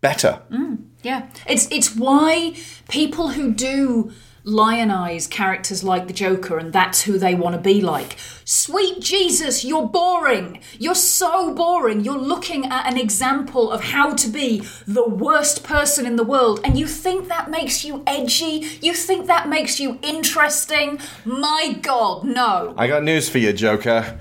better. 0.00 0.42
Mm, 0.48 0.84
yeah. 1.02 1.26
It's 1.44 1.66
it's 1.72 1.96
why 1.96 2.54
people 2.88 3.30
who 3.30 3.52
do 3.52 4.12
lionize 4.44 5.26
characters 5.26 5.82
like 5.82 6.06
the 6.06 6.12
Joker 6.12 6.56
and 6.56 6.72
that's 6.72 7.02
who 7.02 7.18
they 7.18 7.34
want 7.34 7.56
to 7.56 7.60
be 7.60 7.80
like. 7.80 8.16
Sweet 8.44 9.00
Jesus, 9.00 9.64
you're 9.64 9.88
boring. 9.88 10.60
You're 10.78 10.94
so 10.94 11.52
boring. 11.52 12.04
You're 12.04 12.16
looking 12.16 12.66
at 12.66 12.86
an 12.86 12.96
example 12.96 13.72
of 13.72 13.82
how 13.82 14.14
to 14.14 14.28
be 14.28 14.60
the 14.86 15.08
worst 15.08 15.64
person 15.64 16.06
in 16.06 16.14
the 16.14 16.24
world 16.24 16.60
and 16.62 16.78
you 16.78 16.86
think 16.86 17.26
that 17.26 17.50
makes 17.50 17.84
you 17.84 18.04
edgy? 18.06 18.68
You 18.80 18.94
think 18.94 19.26
that 19.26 19.48
makes 19.48 19.80
you 19.80 19.98
interesting? 20.00 21.00
My 21.24 21.76
god, 21.82 22.22
no. 22.22 22.74
I 22.76 22.86
got 22.86 23.02
news 23.02 23.28
for 23.28 23.38
you, 23.38 23.52
Joker. 23.52 24.20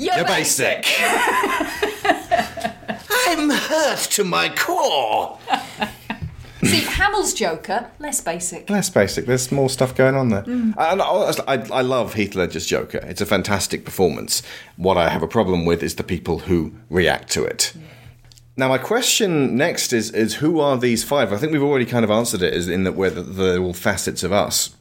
You're, 0.00 0.16
You're 0.16 0.24
basic. 0.24 0.86
I'm 3.26 3.50
hurt 3.50 3.98
to 4.12 4.24
my 4.24 4.48
core. 4.48 5.38
See, 6.62 6.80
Hamill's 6.80 7.34
Joker, 7.34 7.90
less 7.98 8.22
basic. 8.22 8.70
Less 8.70 8.88
basic. 8.88 9.26
There's 9.26 9.52
more 9.52 9.68
stuff 9.68 9.94
going 9.94 10.14
on 10.14 10.30
there. 10.30 10.42
Mm. 10.44 10.74
And 10.78 11.02
I, 11.02 11.32
I, 11.46 11.80
I 11.80 11.82
love 11.82 12.14
Heath 12.14 12.34
Ledger's 12.34 12.64
Joker. 12.64 13.00
It's 13.02 13.20
a 13.20 13.26
fantastic 13.26 13.84
performance. 13.84 14.42
What 14.76 14.96
I 14.96 15.10
have 15.10 15.22
a 15.22 15.28
problem 15.28 15.66
with 15.66 15.82
is 15.82 15.96
the 15.96 16.02
people 16.02 16.40
who 16.40 16.72
react 16.88 17.30
to 17.32 17.44
it. 17.44 17.74
Now, 18.56 18.68
my 18.68 18.78
question 18.78 19.54
next 19.56 19.92
is 19.92 20.10
is 20.10 20.36
who 20.36 20.60
are 20.60 20.78
these 20.78 21.04
five? 21.04 21.32
I 21.32 21.36
think 21.36 21.52
we've 21.52 21.62
already 21.62 21.86
kind 21.86 22.04
of 22.04 22.10
answered 22.10 22.40
it, 22.42 22.54
is 22.54 22.68
in 22.68 22.84
that 22.84 22.92
we're 22.92 23.10
the, 23.10 23.22
they're 23.22 23.60
all 23.60 23.74
facets 23.74 24.22
of 24.22 24.32
us. 24.32 24.74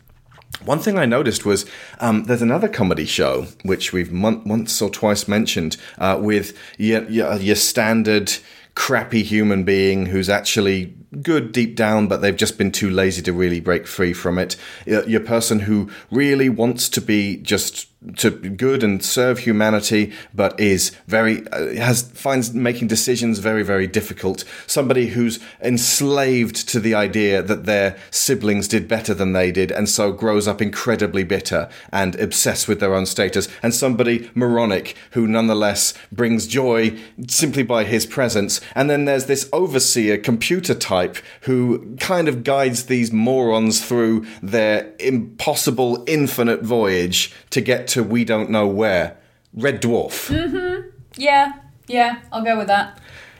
One 0.63 0.79
thing 0.79 0.97
I 0.97 1.05
noticed 1.05 1.45
was 1.45 1.65
um, 1.99 2.25
there's 2.25 2.41
another 2.41 2.67
comedy 2.67 3.05
show 3.05 3.47
which 3.63 3.93
we've 3.93 4.11
mon- 4.11 4.43
once 4.45 4.81
or 4.81 4.89
twice 4.89 5.27
mentioned 5.27 5.77
uh, 5.97 6.17
with 6.19 6.57
your, 6.77 7.03
your, 7.09 7.35
your 7.35 7.55
standard 7.55 8.33
crappy 8.75 9.23
human 9.23 9.63
being 9.63 10.07
who's 10.07 10.29
actually 10.29 10.93
good 11.21 11.51
deep 11.51 11.75
down, 11.75 12.07
but 12.07 12.21
they've 12.21 12.35
just 12.35 12.57
been 12.57 12.71
too 12.71 12.89
lazy 12.89 13.21
to 13.21 13.33
really 13.33 13.59
break 13.59 13.87
free 13.87 14.13
from 14.13 14.37
it. 14.37 14.55
Your, 14.85 15.07
your 15.07 15.19
person 15.19 15.59
who 15.59 15.89
really 16.11 16.49
wants 16.49 16.89
to 16.89 17.01
be 17.01 17.37
just 17.37 17.88
to 18.15 18.31
good 18.31 18.81
and 18.81 19.03
serve 19.03 19.39
humanity, 19.39 20.13
but 20.33 20.57
is 20.57 20.91
very 21.07 21.45
uh, 21.49 21.75
has 21.75 22.03
finds 22.11 22.53
making 22.53 22.87
decisions 22.87 23.39
very 23.39 23.61
very 23.61 23.87
difficult. 23.87 24.45
Somebody 24.67 25.07
who's 25.07 25.39
enslaved 25.61 26.69
to 26.69 26.79
the 26.79 26.95
idea 26.95 27.41
that 27.41 27.65
their 27.65 27.97
siblings 28.09 28.69
did 28.69 28.87
better 28.87 29.13
than 29.13 29.33
they 29.33 29.51
did, 29.51 29.69
and 29.71 29.89
so 29.89 30.13
grows 30.13 30.47
up 30.47 30.61
incredibly 30.61 31.25
bitter 31.25 31.69
and 31.91 32.15
obsessed 32.15 32.69
with 32.69 32.79
their 32.79 32.95
own 32.95 33.05
status. 33.05 33.49
And 33.61 33.75
somebody 33.75 34.29
moronic 34.33 34.95
who 35.11 35.27
nonetheless 35.27 35.93
brings 36.09 36.47
joy 36.47 36.97
simply 37.27 37.63
by 37.63 37.83
his 37.83 38.05
presence. 38.05 38.61
And 38.75 38.89
then 38.89 39.05
there's 39.05 39.25
this 39.25 39.49
overseer 39.51 40.17
computer 40.17 40.73
type 40.73 41.17
who 41.41 41.97
kind 41.97 42.29
of 42.29 42.45
guides 42.45 42.85
these 42.85 43.11
morons 43.11 43.85
through 43.85 44.25
their 44.41 44.93
impossible 44.99 46.03
infinite 46.07 46.61
voyage 46.61 47.33
to 47.49 47.59
get 47.59 47.88
to 47.89 48.03
we 48.03 48.23
don't 48.25 48.49
know 48.49 48.67
where. 48.67 49.17
Red 49.53 49.81
Dwarf. 49.81 50.29
Mm-hmm. 50.29 50.89
Yeah, 51.17 51.53
yeah, 51.87 52.19
I'll 52.31 52.43
go 52.43 52.57
with 52.57 52.67
that. 52.67 52.99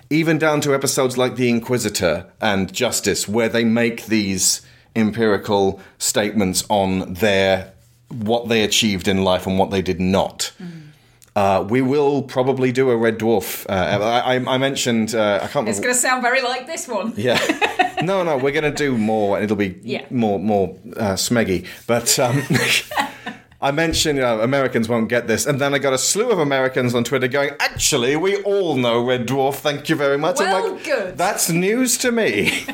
Even 0.10 0.38
down 0.40 0.60
to 0.62 0.74
episodes 0.74 1.18
like 1.18 1.36
The 1.36 1.50
Inquisitor 1.50 2.26
and 2.42 2.74
Justice, 2.74 3.28
where 3.28 3.48
they 3.50 3.64
make 3.64 4.08
these 4.08 4.62
empirical 4.96 5.80
statements 6.00 6.66
on 6.70 7.14
their 7.14 7.74
what 8.10 8.50
they 8.50 8.64
achieved 8.64 9.08
in 9.08 9.24
life 9.24 9.46
and 9.46 9.60
what 9.60 9.70
they 9.70 9.84
did 9.84 10.00
not. 10.00 10.52
Uh, 11.36 11.64
we 11.70 11.80
will 11.80 12.24
probably 12.24 12.72
do 12.72 12.90
a 12.90 12.98
Red 12.98 13.20
Dwarf. 13.20 13.68
Uh, 13.70 14.04
I, 14.04 14.36
I- 14.38 14.54
I 14.56 14.58
mentioned 14.58 15.14
uh, 15.14 15.40
I 15.44 15.48
can't 15.48 15.70
It's 15.70 15.80
going 15.80 15.94
to 15.94 16.00
sound 16.00 16.24
very 16.24 16.42
like 16.42 16.66
this 16.66 16.88
one. 16.88 17.14
Yeah. 17.16 17.38
no, 18.02 18.24
no, 18.24 18.36
we're 18.36 18.52
going 18.52 18.64
to 18.64 18.72
do 18.72 18.98
more, 18.98 19.36
and 19.38 19.44
it'll 19.46 19.56
be 19.56 19.80
Yeah. 19.84 20.06
more, 20.10 20.40
more 20.40 20.76
uh, 20.98 21.14
smeggy. 21.14 21.68
But 21.86 22.18
um, 22.18 22.42
I 23.62 23.72
mentioned 23.72 24.20
know, 24.20 24.40
Americans 24.40 24.88
won't 24.88 25.10
get 25.10 25.28
this, 25.28 25.46
and 25.46 25.60
then 25.60 25.74
I 25.74 25.80
got 25.80 25.92
a 25.92 25.98
slew 25.98 26.30
of 26.32 26.40
Americans 26.40 26.96
on 26.96 27.04
Twitter 27.04 27.28
going, 27.28 27.52
"Actually, 27.60 28.16
we 28.16 28.38
all 28.44 28.78
know 28.78 29.04
Red 29.06 29.28
Dwarf. 29.28 29.56
Thank 29.56 29.90
you 29.90 29.96
very 29.98 30.18
much." 30.18 30.40
Well, 30.40 30.72
like, 30.76 30.84
good. 30.86 31.18
That's 31.18 31.50
news 31.50 31.98
to 32.00 32.12
me. 32.12 32.66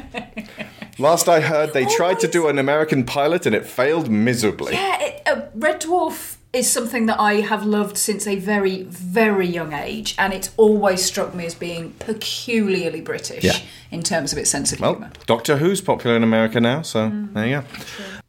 Last 1.00 1.28
I 1.28 1.42
heard, 1.42 1.74
they 1.74 1.86
tried 1.86 2.20
to 2.20 2.28
do 2.28 2.48
an 2.48 2.60
American 2.60 3.04
pilot, 3.04 3.46
and 3.46 3.56
it 3.56 3.66
failed 3.66 4.10
miserably. 4.10 4.74
Yeah, 4.74 5.02
it, 5.02 5.22
uh, 5.26 5.42
Red 5.56 5.82
Dwarf 5.82 6.36
is 6.54 6.72
something 6.72 7.08
that 7.08 7.20
I 7.20 7.42
have 7.42 7.66
loved 7.66 7.98
since 7.98 8.26
a 8.28 8.36
very, 8.38 8.84
very 8.84 9.48
young 9.48 9.74
age, 9.74 10.16
and 10.18 10.32
it's 10.34 10.52
always 10.56 11.04
struck 11.04 11.34
me 11.36 11.46
as 11.48 11.54
being 11.56 11.92
peculiarly 12.00 13.02
British 13.02 13.44
Yeah. 13.44 13.58
in 13.92 14.04
terms 14.04 14.32
of 14.32 14.38
its 14.38 14.50
sense 14.52 14.72
of 14.72 14.80
Well, 14.80 14.94
humour. 14.94 15.12
Doctor 15.26 15.58
Who's 15.58 15.82
popular 15.82 16.16
in 16.16 16.24
America 16.24 16.62
now, 16.62 16.82
so 16.82 17.12
there 17.34 17.46
you 17.46 17.62
go. 17.62 17.64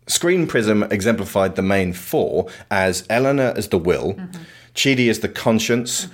Screen 0.07 0.47
Prism 0.47 0.85
exemplified 0.85 1.57
the 1.57 1.63
main 1.63 1.93
four 1.93 2.49
as 2.71 3.05
Eleanor 3.11 3.53
as 3.57 3.69
the 3.69 3.79
will, 3.79 4.15
Chidi 4.75 5.11
as 5.11 5.21
the 5.21 5.29
conscience, 5.29 6.09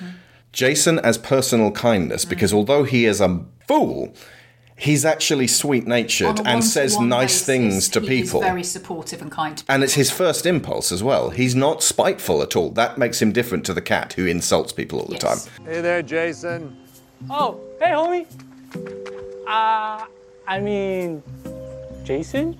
Jason 0.52 0.98
as 0.98 1.18
personal 1.18 1.70
kindness, 1.70 2.24
because 2.24 2.52
although 2.54 2.84
he 2.84 3.04
is 3.04 3.20
a 3.20 3.44
fool, 3.68 4.14
he's 4.76 5.04
actually 5.04 5.46
sweet 5.46 5.86
natured 5.86 6.40
and 6.44 6.64
says 6.64 6.98
nice 6.98 7.32
basis, 7.32 7.46
things 7.46 7.88
to 7.90 8.00
he 8.00 8.06
people. 8.06 8.40
Is 8.40 8.46
very 8.46 8.64
supportive 8.64 9.20
and 9.20 9.30
kind 9.30 9.58
to 9.58 9.64
and 9.68 9.84
it's 9.84 9.94
his 9.94 10.10
first 10.10 10.46
impulse 10.46 10.90
as 10.90 11.02
well. 11.02 11.30
He's 11.30 11.54
not 11.54 11.82
spiteful 11.82 12.42
at 12.42 12.56
all. 12.56 12.70
That 12.70 12.98
makes 12.98 13.20
him 13.20 13.30
different 13.32 13.64
to 13.66 13.74
the 13.74 13.82
cat 13.82 14.14
who 14.14 14.26
insults 14.26 14.72
people 14.72 15.00
all 15.00 15.06
the 15.06 15.18
time. 15.18 15.38
Hey 15.64 15.80
there, 15.80 16.02
Jason. 16.02 16.76
Oh, 17.30 17.60
hey, 17.78 17.90
homie. 17.90 18.26
Uh, 19.46 20.06
I 20.46 20.60
mean, 20.60 21.22
Jason? 22.04 22.58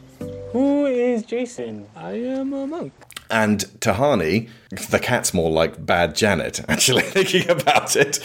Who 0.53 0.87
is 0.87 1.23
Jason? 1.23 1.87
I 1.97 2.13
am 2.13 2.53
a 2.53 2.67
monk. 2.67 2.93
And 3.31 3.61
Tahani, 3.81 4.51
the 4.91 4.99
cat's 4.99 5.33
more 5.33 5.51
like 5.51 5.85
bad 5.85 6.15
Janet, 6.15 6.61
actually, 6.69 7.03
thinking 7.03 7.49
about 7.49 7.97
it. 7.97 8.19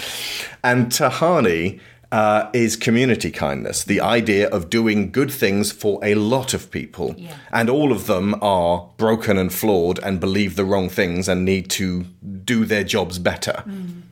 And 0.62 0.88
Tahani 0.88 1.80
uh, 2.12 2.50
is 2.54 2.76
community 2.76 3.32
kindness, 3.32 3.84
the 3.84 4.02
idea 4.02 4.50
of 4.50 4.70
doing 4.70 5.12
good 5.12 5.32
things 5.32 5.72
for 5.72 6.04
a 6.04 6.16
lot 6.16 6.54
of 6.54 6.72
people. 6.72 7.16
And 7.52 7.70
all 7.70 7.92
of 7.92 8.08
them 8.08 8.36
are 8.42 8.90
broken 8.98 9.38
and 9.38 9.54
flawed 9.54 10.00
and 10.00 10.20
believe 10.20 10.56
the 10.56 10.66
wrong 10.66 10.90
things 10.90 11.30
and 11.30 11.46
need 11.46 11.70
to 11.72 12.04
do 12.44 12.66
their 12.66 12.84
jobs 12.84 13.20
better. 13.20 13.64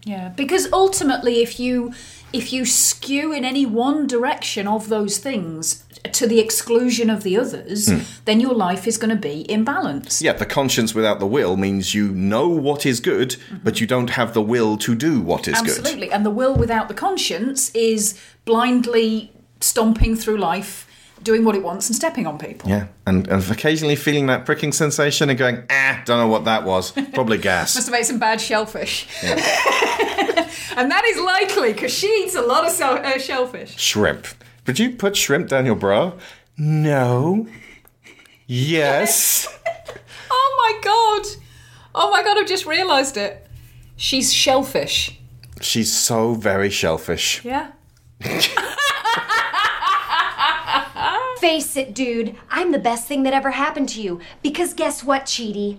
Yeah, 0.06 0.30
because 0.30 0.72
ultimately, 0.72 1.42
if 1.42 1.60
you 1.60 1.94
if 2.34 2.52
you 2.52 2.66
skew 2.66 3.32
in 3.32 3.46
any 3.46 3.66
one 3.66 4.08
direction 4.08 4.68
of 4.68 4.90
those 4.90 5.18
things 5.20 5.85
to 6.14 6.28
the 6.28 6.40
exclusion 6.40 7.10
of 7.10 7.24
the 7.24 7.38
others, 7.38 7.88
Hmm. 7.90 8.00
then 8.26 8.40
your 8.40 8.54
life 8.54 8.88
is 8.88 8.98
going 8.98 9.10
to 9.10 9.16
be 9.16 9.46
imbalanced. 9.50 10.22
Yeah, 10.22 10.34
the 10.34 10.46
conscience 10.46 10.94
without 10.96 11.20
the 11.20 11.26
will 11.28 11.58
means 11.58 11.94
you 11.94 12.10
know 12.10 12.48
what 12.48 12.86
is 12.86 13.00
good, 13.00 13.36
but 13.64 13.80
you 13.82 13.88
don't 13.88 14.12
have 14.12 14.34
the 14.34 14.42
will 14.42 14.78
to 14.78 14.96
do 14.96 15.22
what 15.22 15.48
is 15.48 15.60
good. 15.62 15.80
Absolutely, 15.80 16.12
and 16.12 16.26
the 16.26 16.30
will 16.30 16.56
without 16.56 16.88
the 16.88 16.94
conscience 16.94 17.72
is 17.74 18.20
blindly 18.46 19.32
stomping 19.60 20.16
through 20.16 20.38
life, 20.38 20.86
doing 21.24 21.44
what 21.44 21.56
it 21.56 21.64
wants 21.64 21.88
and 21.90 21.96
stepping 21.96 22.28
on 22.28 22.38
people. 22.38 22.70
Yeah, 22.70 22.88
and, 23.08 23.28
and 23.28 23.50
occasionally 23.50 23.96
feeling 23.96 24.28
that 24.28 24.46
pricking 24.46 24.72
sensation 24.72 25.30
and 25.30 25.40
going, 25.40 25.64
ah, 25.70 26.02
don't 26.06 26.20
know 26.20 26.28
what 26.28 26.46
that 26.46 26.64
was. 26.66 26.92
Probably 27.14 27.38
gas. 27.52 27.74
Must 27.76 27.88
have 27.88 27.96
ate 27.96 28.06
some 28.06 28.20
bad 28.20 28.40
shellfish. 28.40 29.08
Yeah. 29.24 29.34
and 30.78 30.92
that 30.92 31.04
is 31.06 31.20
likely 31.20 31.74
because 31.74 31.94
she 31.94 32.08
eats 32.24 32.36
a 32.36 32.42
lot 32.42 32.68
of 32.68 32.80
uh, 32.80 33.18
shellfish. 33.18 33.76
shrimp. 33.80 34.28
Did 34.66 34.80
you 34.80 34.92
put 34.96 35.16
shrimp 35.16 35.48
down 35.50 35.66
your 35.66 35.76
bra? 35.76 36.14
No. 36.58 37.48
Yes. 38.48 39.48
Oh 40.38 40.54
my 40.58 40.80
god! 40.82 41.24
Oh 41.94 42.10
my 42.12 42.24
god, 42.24 42.38
I've 42.38 42.48
just 42.48 42.66
realised 42.66 43.16
it. 43.18 43.46
She's 43.96 44.34
shellfish. 44.34 45.20
She's 45.62 45.94
so 45.94 46.34
very 46.34 46.70
shellfish. 46.72 47.44
Yeah. 47.46 47.72
Face 51.40 51.78
it, 51.78 51.94
dude. 51.94 52.36
I'm 52.50 52.72
the 52.72 52.80
best 52.80 53.08
thing 53.08 53.22
that 53.24 53.34
ever 53.34 53.52
happened 53.52 53.90
to 53.90 54.02
you. 54.02 54.20
Because 54.42 54.74
guess 54.74 55.04
what, 55.04 55.26
Chidi? 55.26 55.78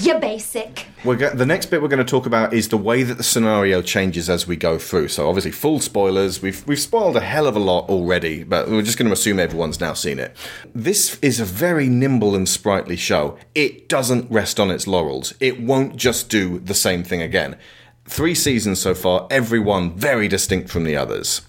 You 0.00 0.18
basic. 0.18 0.86
We're 1.04 1.16
go- 1.16 1.34
the 1.34 1.44
next 1.44 1.66
bit 1.66 1.82
we're 1.82 1.88
going 1.88 2.04
to 2.04 2.10
talk 2.10 2.24
about 2.24 2.54
is 2.54 2.68
the 2.68 2.78
way 2.78 3.02
that 3.02 3.18
the 3.18 3.22
scenario 3.22 3.82
changes 3.82 4.30
as 4.30 4.46
we 4.46 4.56
go 4.56 4.78
through. 4.78 5.08
So 5.08 5.28
obviously, 5.28 5.50
full 5.50 5.80
spoilers. 5.80 6.40
We've 6.40 6.66
we've 6.66 6.80
spoiled 6.80 7.14
a 7.14 7.20
hell 7.20 7.46
of 7.46 7.56
a 7.56 7.58
lot 7.58 7.90
already, 7.90 8.42
but 8.42 8.70
we're 8.70 8.80
just 8.80 8.96
going 8.96 9.08
to 9.08 9.12
assume 9.12 9.38
everyone's 9.38 9.80
now 9.80 9.92
seen 9.92 10.18
it. 10.18 10.34
This 10.74 11.18
is 11.20 11.40
a 11.40 11.44
very 11.44 11.90
nimble 11.90 12.34
and 12.34 12.48
sprightly 12.48 12.96
show. 12.96 13.36
It 13.54 13.90
doesn't 13.90 14.30
rest 14.30 14.58
on 14.58 14.70
its 14.70 14.86
laurels. 14.86 15.34
It 15.40 15.60
won't 15.60 15.96
just 15.96 16.30
do 16.30 16.58
the 16.58 16.74
same 16.74 17.04
thing 17.04 17.20
again. 17.20 17.58
Three 18.06 18.34
seasons 18.34 18.80
so 18.80 18.94
far, 18.94 19.26
every 19.30 19.60
one 19.60 19.92
very 19.94 20.26
distinct 20.26 20.70
from 20.70 20.84
the 20.84 20.96
others. 20.96 21.42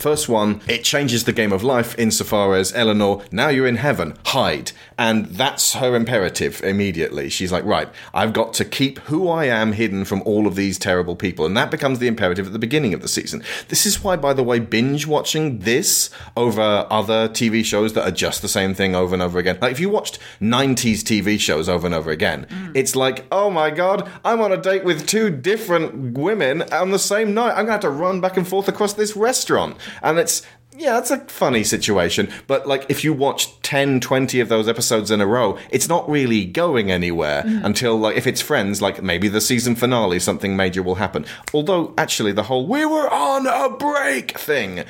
First 0.00 0.30
one, 0.30 0.62
it 0.66 0.82
changes 0.82 1.24
the 1.24 1.32
game 1.34 1.52
of 1.52 1.62
life 1.62 1.94
insofar 1.98 2.56
as 2.56 2.72
Eleanor, 2.72 3.22
now 3.30 3.48
you're 3.48 3.66
in 3.66 3.76
heaven, 3.76 4.16
hide. 4.24 4.72
And 4.96 5.26
that's 5.26 5.74
her 5.74 5.94
imperative 5.94 6.62
immediately. 6.64 7.28
She's 7.28 7.52
like, 7.52 7.66
right, 7.66 7.86
I've 8.14 8.32
got 8.32 8.54
to 8.54 8.64
keep 8.64 8.98
who 9.00 9.28
I 9.28 9.44
am 9.44 9.72
hidden 9.72 10.06
from 10.06 10.22
all 10.22 10.46
of 10.46 10.54
these 10.54 10.78
terrible 10.78 11.16
people. 11.16 11.44
And 11.44 11.54
that 11.54 11.70
becomes 11.70 11.98
the 11.98 12.06
imperative 12.06 12.46
at 12.46 12.54
the 12.54 12.58
beginning 12.58 12.94
of 12.94 13.02
the 13.02 13.08
season. 13.08 13.42
This 13.68 13.84
is 13.84 14.02
why, 14.02 14.16
by 14.16 14.32
the 14.32 14.42
way, 14.42 14.58
binge 14.58 15.06
watching 15.06 15.58
this 15.58 16.08
over 16.34 16.86
other 16.88 17.28
TV 17.28 17.62
shows 17.62 17.92
that 17.92 18.08
are 18.08 18.10
just 18.10 18.40
the 18.40 18.48
same 18.48 18.72
thing 18.72 18.94
over 18.94 19.14
and 19.14 19.22
over 19.22 19.38
again. 19.38 19.58
Like 19.60 19.72
if 19.72 19.80
you 19.80 19.90
watched 19.90 20.18
90s 20.40 21.00
TV 21.00 21.38
shows 21.38 21.68
over 21.68 21.86
and 21.86 21.94
over 21.94 22.10
again, 22.10 22.46
mm. 22.48 22.72
it's 22.74 22.96
like, 22.96 23.26
oh 23.30 23.50
my 23.50 23.68
God, 23.68 24.08
I'm 24.24 24.40
on 24.40 24.50
a 24.50 24.56
date 24.56 24.84
with 24.84 25.06
two 25.06 25.28
different 25.28 26.16
women 26.16 26.62
on 26.72 26.90
the 26.90 26.98
same 26.98 27.34
night. 27.34 27.50
I'm 27.50 27.66
going 27.66 27.66
to 27.66 27.72
have 27.72 27.80
to 27.80 27.90
run 27.90 28.22
back 28.22 28.38
and 28.38 28.48
forth 28.48 28.66
across 28.66 28.94
this 28.94 29.14
restaurant. 29.14 29.76
And 30.02 30.18
it's, 30.18 30.42
yeah, 30.76 30.98
it's 30.98 31.10
a 31.10 31.18
funny 31.26 31.64
situation. 31.64 32.30
But 32.46 32.66
like 32.66 32.86
if 32.88 33.04
you 33.04 33.12
watch 33.12 33.60
10, 33.62 34.00
20 34.00 34.40
of 34.40 34.48
those 34.48 34.68
episodes 34.68 35.10
in 35.10 35.20
a 35.20 35.26
row, 35.26 35.58
it's 35.70 35.88
not 35.88 36.08
really 36.08 36.44
going 36.44 36.90
anywhere 36.90 37.42
Mm. 37.42 37.64
until 37.64 37.98
like 37.98 38.16
if 38.16 38.26
it's 38.26 38.40
friends, 38.40 38.80
like 38.80 39.02
maybe 39.02 39.28
the 39.28 39.40
season 39.40 39.74
finale, 39.74 40.18
something 40.20 40.56
major 40.56 40.82
will 40.82 40.94
happen. 40.96 41.26
Although 41.52 41.92
actually 41.98 42.32
the 42.32 42.44
whole 42.44 42.66
we 42.66 42.84
were 42.86 43.12
on 43.12 43.46
a 43.46 43.68
break 43.76 44.38
thing 44.38 44.84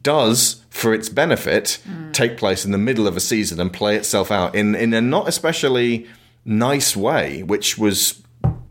does, 0.00 0.62
for 0.70 0.94
its 0.94 1.08
benefit, 1.08 1.78
take 2.12 2.36
place 2.38 2.64
in 2.64 2.72
the 2.72 2.78
middle 2.78 3.06
of 3.06 3.16
a 3.16 3.20
season 3.20 3.60
and 3.60 3.72
play 3.72 3.94
itself 3.96 4.30
out 4.30 4.54
in, 4.54 4.74
in 4.74 4.94
a 4.94 5.00
not 5.02 5.28
especially 5.28 6.06
nice 6.46 6.96
way, 6.96 7.42
which 7.42 7.76
was 7.76 8.22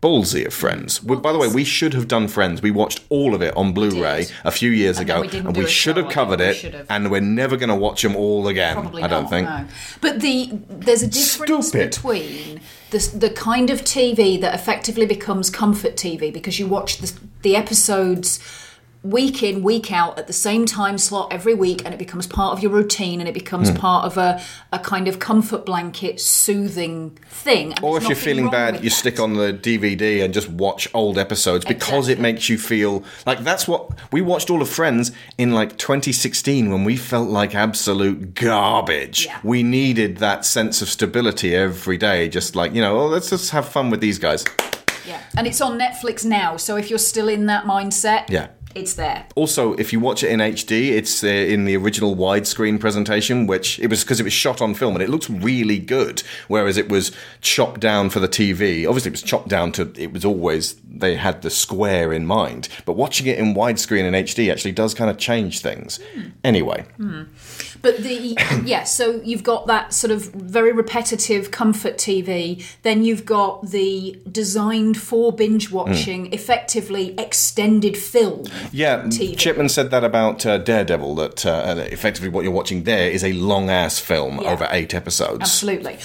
ballsy 0.02 0.44
of 0.44 0.52
Friends. 0.52 1.02
We- 1.02 1.16
By 1.16 1.32
the 1.32 1.38
way, 1.38 1.48
we 1.48 1.64
should 1.64 1.94
have 1.94 2.08
done 2.08 2.26
Friends. 2.28 2.60
We 2.60 2.70
watched 2.72 3.00
all 3.08 3.34
of 3.34 3.40
it 3.42 3.56
on 3.56 3.72
Blu-ray 3.72 4.26
a 4.44 4.50
few 4.50 4.70
years 4.70 4.98
And 4.98 5.08
ago, 5.08 5.20
we 5.22 5.28
and 5.38 5.56
we 5.56 5.66
should 5.66 5.96
have 5.96 6.08
covered 6.10 6.40
it, 6.40 6.86
and 6.90 7.10
we're 7.10 7.20
never 7.20 7.56
going 7.56 7.68
to 7.68 7.74
watch 7.76 8.02
them 8.02 8.16
all 8.16 8.48
again. 8.48 8.74
Probably 8.74 9.02
I 9.02 9.06
don't 9.06 9.22
not, 9.22 9.30
think. 9.30 9.48
no. 9.48 9.64
But 10.00 10.20
the 10.20 10.50
there's 10.68 11.02
a 11.02 11.06
difference 11.06 11.68
Stupid. 11.68 11.90
between 11.90 12.60
the 12.90 12.98
the 13.14 13.30
kind 13.30 13.70
of 13.70 13.82
TV 13.82 14.40
that 14.40 14.54
effectively 14.54 15.06
becomes 15.06 15.50
comfort 15.50 15.94
TV 15.96 16.32
because 16.32 16.58
you 16.58 16.66
watch 16.66 16.98
the 16.98 17.12
the 17.42 17.54
episodes 17.56 18.40
week 19.02 19.42
in 19.42 19.62
week 19.64 19.90
out 19.90 20.16
at 20.18 20.28
the 20.28 20.32
same 20.32 20.64
time 20.64 20.96
slot 20.96 21.32
every 21.32 21.54
week 21.54 21.82
and 21.84 21.92
it 21.92 21.98
becomes 21.98 22.26
part 22.26 22.52
of 22.56 22.62
your 22.62 22.70
routine 22.70 23.18
and 23.20 23.28
it 23.28 23.34
becomes 23.34 23.68
Hmm. 23.70 23.76
part 23.76 24.04
of 24.04 24.16
a, 24.16 24.40
a 24.72 24.78
kind 24.78 25.08
of 25.08 25.18
comfort 25.18 25.66
blanket 25.66 26.20
soothing 26.20 27.18
thing 27.28 27.72
And 27.72 27.82
Or 27.82 27.96
if 27.98 28.04
you're 28.06 28.14
feeling 28.14 28.48
bad, 28.50 28.76
you 28.76 28.90
that. 28.90 28.96
stick 28.96 29.18
on 29.18 29.34
the 29.34 29.52
DVD 29.52 30.22
and 30.24 30.32
just 30.32 30.48
watch 30.48 30.88
old 30.94 31.18
episodes 31.18 31.64
because 31.64 32.08
it 32.08 32.20
makes 32.20 32.48
you 32.48 32.58
feel 32.58 33.02
like 33.26 33.40
that's 33.40 33.66
what 33.66 33.90
we 34.12 34.20
watched 34.20 34.50
all 34.50 34.62
of 34.62 34.68
Friends 34.68 35.10
in 35.36 35.52
like 35.52 35.76
2016 35.78 36.70
when 36.70 36.84
we 36.84 36.96
felt 36.96 37.28
like 37.28 37.54
absolute 37.56 38.34
garbage. 38.34 39.26
We 39.42 39.62
needed 39.64 40.18
that 40.18 40.44
sense 40.44 40.80
of 40.82 40.88
stability 40.88 41.54
every 41.56 41.96
day, 41.98 42.28
just 42.28 42.54
like, 42.54 42.72
you 42.74 42.80
know, 42.80 43.00
oh, 43.00 43.06
let's 43.06 43.30
just 43.30 43.50
have 43.50 43.68
fun 43.68 43.90
with 43.90 44.00
these 44.00 44.18
guys. 44.18 44.44
yeah 45.06 45.20
and 45.36 45.46
it's 45.48 45.60
on 45.60 45.78
Netflix 45.80 46.24
now 46.24 46.56
so 46.56 46.76
if 46.76 46.88
you're 46.88 46.98
still 47.12 47.28
in 47.28 47.46
that 47.46 47.64
mindset 47.64 48.30
Yeah. 48.30 48.48
It's 48.74 48.94
there 48.94 49.26
Also, 49.34 49.74
if 49.74 49.92
you 49.92 50.00
watch 50.00 50.22
it 50.22 50.30
in 50.30 50.40
HD, 50.40 50.90
it's 50.90 51.22
uh, 51.24 51.26
in 51.26 51.64
the 51.64 51.76
original 51.76 52.16
widescreen 52.16 52.78
presentation, 52.78 53.46
which 53.46 53.78
it 53.78 53.88
was 53.88 54.02
because 54.02 54.20
it 54.20 54.24
was 54.24 54.32
shot 54.32 54.60
on 54.60 54.74
film 54.74 54.94
and 54.94 55.02
it 55.02 55.08
looks 55.08 55.28
really 55.28 55.78
good. 55.78 56.22
Whereas 56.48 56.76
it 56.76 56.88
was 56.88 57.12
chopped 57.40 57.80
down 57.80 58.10
for 58.10 58.20
the 58.20 58.28
TV. 58.28 58.86
Obviously, 58.86 59.10
it 59.10 59.12
was 59.12 59.22
chopped 59.22 59.48
down 59.48 59.72
to 59.72 59.92
it 59.96 60.12
was 60.12 60.24
always 60.24 60.76
they 60.88 61.16
had 61.16 61.42
the 61.42 61.50
square 61.50 62.12
in 62.12 62.26
mind. 62.26 62.68
But 62.84 62.94
watching 62.94 63.26
it 63.26 63.38
in 63.38 63.54
widescreen 63.54 64.04
in 64.04 64.14
HD 64.14 64.50
actually 64.50 64.72
does 64.72 64.94
kind 64.94 65.10
of 65.10 65.18
change 65.18 65.60
things. 65.60 65.98
Anyway, 66.44 66.84
Hmm. 66.96 67.22
But 67.82 67.98
the 67.98 68.36
yeah, 68.64 68.84
so 68.84 69.20
you've 69.24 69.42
got 69.42 69.66
that 69.66 69.92
sort 69.92 70.10
of 70.12 70.26
very 70.32 70.72
repetitive 70.72 71.50
comfort 71.50 71.96
TV. 71.98 72.64
Then 72.82 73.02
you've 73.04 73.24
got 73.26 73.70
the 73.70 74.18
designed 74.30 74.96
for 74.96 75.32
binge 75.32 75.70
watching, 75.70 76.32
effectively 76.32 77.14
extended 77.18 77.96
film. 77.96 78.44
yeah, 78.72 79.02
TV. 79.04 79.36
Chipman 79.36 79.68
said 79.68 79.90
that 79.90 80.04
about 80.04 80.46
uh, 80.46 80.58
Daredevil. 80.58 81.14
That 81.16 81.44
uh, 81.44 81.74
effectively 81.90 82.28
what 82.28 82.44
you're 82.44 82.52
watching 82.52 82.84
there 82.84 83.10
is 83.10 83.24
a 83.24 83.32
long 83.34 83.68
ass 83.68 83.98
film 83.98 84.40
Yeah. 84.40 84.52
over 84.52 84.68
eight 84.70 84.94
episodes. 84.94 85.40
Absolutely. 85.42 85.98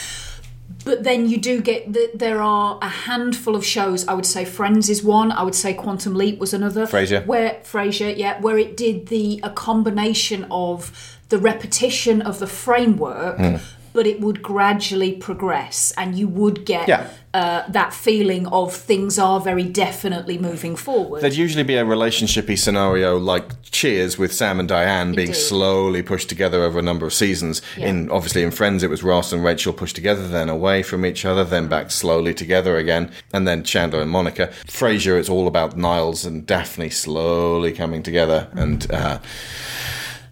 But 0.84 1.04
then 1.04 1.28
you 1.28 1.38
do 1.38 1.60
get 1.62 1.92
that 1.94 2.12
there 2.16 2.42
are 2.42 2.80
a 2.82 2.88
handful 2.88 3.56
of 3.56 3.66
shows. 3.66 4.08
I 4.08 4.14
would 4.14 4.26
say 4.26 4.46
Friends 4.46 4.90
is 4.90 5.04
one. 5.04 5.32
I 5.34 5.44
would 5.44 5.56
say 5.56 5.74
Quantum 5.74 6.14
Leap 6.16 6.40
was 6.40 6.54
another. 6.54 6.86
Frasier. 6.88 7.26
Where 7.26 7.60
Frasier, 7.64 8.16
yeah, 8.18 8.40
where 8.40 8.58
it 8.58 8.78
did 8.78 9.08
the 9.08 9.40
a 9.44 9.50
combination 9.50 10.46
of 10.50 11.17
the 11.30 11.38
repetition 11.38 12.22
of 12.22 12.40
the 12.40 12.48
framework, 12.48 13.38
Mm. 13.38 13.60
but 13.94 14.06
it 14.08 14.22
would 14.22 14.42
gradually 14.44 15.12
progress, 15.12 15.92
and 15.98 16.16
you 16.18 16.28
would 16.28 16.66
get 16.66 16.88
Yeah. 16.88 17.08
uh, 17.34 17.64
that 17.70 17.94
feeling 17.94 18.46
of 18.48 18.74
things 18.74 19.18
are 19.20 19.40
very 19.40 19.64
definitely 19.64 20.38
moving 20.38 20.76
forward. 20.76 21.22
There'd 21.22 21.34
usually 21.36 21.64
be 21.64 21.76
a 21.76 21.84
relationshipy 21.86 22.58
scenario 22.58 23.18
like 23.18 23.44
Cheers 23.70 24.18
with 24.18 24.34
Sam 24.34 24.60
and 24.60 24.68
Diane 24.70 25.14
being 25.14 25.28
Indeed. 25.28 25.40
slowly 25.40 26.02
pushed 26.02 26.30
together 26.30 26.64
over 26.64 26.80
a 26.80 26.82
number 26.82 27.06
of 27.06 27.14
seasons. 27.14 27.62
Yeah. 27.78 27.88
In 27.88 28.10
obviously 28.10 28.42
in 28.44 28.52
Friends, 28.52 28.82
it 28.84 28.90
was 28.90 29.04
Ross 29.04 29.32
and 29.34 29.44
Rachel 29.44 29.74
pushed 29.74 29.96
together, 29.96 30.28
then 30.28 30.50
away 30.50 30.82
from 30.82 31.06
each 31.06 31.26
other, 31.26 31.44
then 31.44 31.68
back 31.68 31.92
slowly 31.92 32.34
together 32.34 32.78
again, 32.78 33.12
and 33.34 33.48
then 33.48 33.64
Chandler 33.64 34.02
and 34.02 34.10
Monica. 34.10 34.50
Frasier, 34.68 35.20
it's 35.20 35.30
all 35.30 35.48
about 35.48 35.78
Niles 35.78 36.26
and 36.26 36.46
Daphne 36.48 36.90
slowly 36.90 37.72
coming 37.72 38.02
together, 38.02 38.48
and 38.54 38.90
uh, 38.92 39.20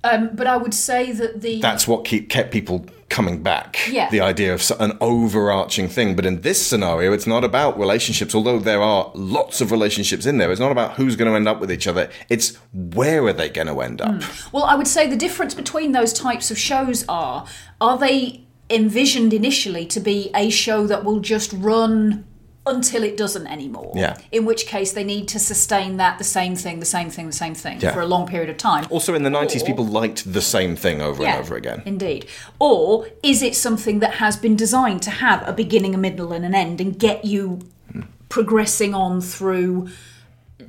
um, 0.06 0.30
but 0.34 0.48
I 0.48 0.58
would 0.58 0.74
say 0.74 1.12
that 1.12 1.42
the 1.42 1.60
that's 1.62 1.88
what 1.88 2.06
keep, 2.06 2.30
kept 2.30 2.52
people 2.52 2.86
coming 3.10 3.42
back. 3.42 3.88
Yeah. 3.90 4.10
The 4.10 4.20
idea 4.20 4.54
of 4.54 4.72
an 4.80 4.98
overarching 5.02 5.88
thing. 5.88 6.16
But 6.16 6.26
in 6.26 6.42
this 6.42 6.66
scenario, 6.66 7.14
it's 7.14 7.28
not 7.28 7.44
about 7.44 7.80
relationships, 7.80 8.36
although 8.36 8.60
there 8.60 8.82
are 8.82 9.12
lots 9.14 9.62
of 9.62 9.72
relationships 9.72 10.26
in 10.26 10.38
there. 10.38 10.52
It's 10.52 10.60
not 10.60 10.72
about 10.72 10.94
who's 10.94 11.16
going 11.16 11.30
to 11.30 11.36
end 11.36 11.48
up 11.48 11.60
with 11.60 11.72
each 11.72 11.88
other. 11.88 12.10
It's 12.30 12.58
where 12.74 13.24
are 13.26 13.34
they 13.34 13.50
going 13.50 13.68
to 13.68 13.82
end 13.82 14.02
up? 14.02 14.22
Well, 14.52 14.64
I 14.64 14.76
would 14.76 14.88
say 14.88 15.08
the 15.08 15.16
difference 15.16 15.54
between 15.54 15.92
those 15.92 16.14
types 16.14 16.52
of 16.52 16.58
shows 16.58 17.06
are 17.08 17.48
are 17.82 17.98
they 17.98 18.46
envisioned 18.70 19.34
initially 19.34 19.86
to 19.86 20.00
be 20.00 20.32
a 20.36 20.50
show 20.50 20.88
that 20.88 21.04
will 21.04 21.20
just 21.20 21.54
run 21.54 22.26
until 22.66 23.04
it 23.04 23.16
doesn't 23.18 23.48
anymore? 23.48 23.92
Yeah. 23.96 24.18
In 24.32 24.46
which 24.46 24.66
case 24.66 24.94
they 24.94 25.04
need 25.04 25.28
to 25.30 25.40
sustain 25.40 25.98
that 25.98 26.18
the 26.18 26.24
same 26.24 26.56
thing, 26.56 26.80
the 26.80 26.86
same 26.86 27.10
thing, 27.10 27.28
the 27.28 27.34
same 27.34 27.56
thing 27.56 27.80
Yeah. 27.80 27.94
for 27.94 28.02
a 28.02 28.08
long 28.08 28.28
period 28.28 28.50
of 28.50 28.58
time. 28.58 28.86
Also, 28.90 29.14
in 29.14 29.24
the 29.24 29.30
90s, 29.30 29.64
Or- 29.64 29.66
people 29.66 29.86
liked 29.86 30.32
the 30.32 30.42
same 30.42 30.76
thing 30.76 31.02
over 31.02 31.24
Yeah, 31.24 31.36
and 31.36 31.40
over 31.42 31.56
again. 31.56 31.82
Indeed. 31.86 32.26
Or 32.60 33.08
is 33.22 33.42
it 33.42 33.56
something 33.56 34.00
that 34.00 34.16
has 34.16 34.38
been 34.38 34.56
designed 34.56 35.02
to 35.04 35.12
have 35.12 35.48
a 35.48 35.54
beginning, 35.54 35.94
a 35.94 35.98
middle, 35.98 36.32
and 36.32 36.46
an 36.46 36.56
end 36.56 36.82
and 36.82 36.98
get 36.98 37.26
you 37.26 37.60
hmm. 37.92 38.02
progressing 38.30 38.94
on 38.94 39.22
through 39.22 39.90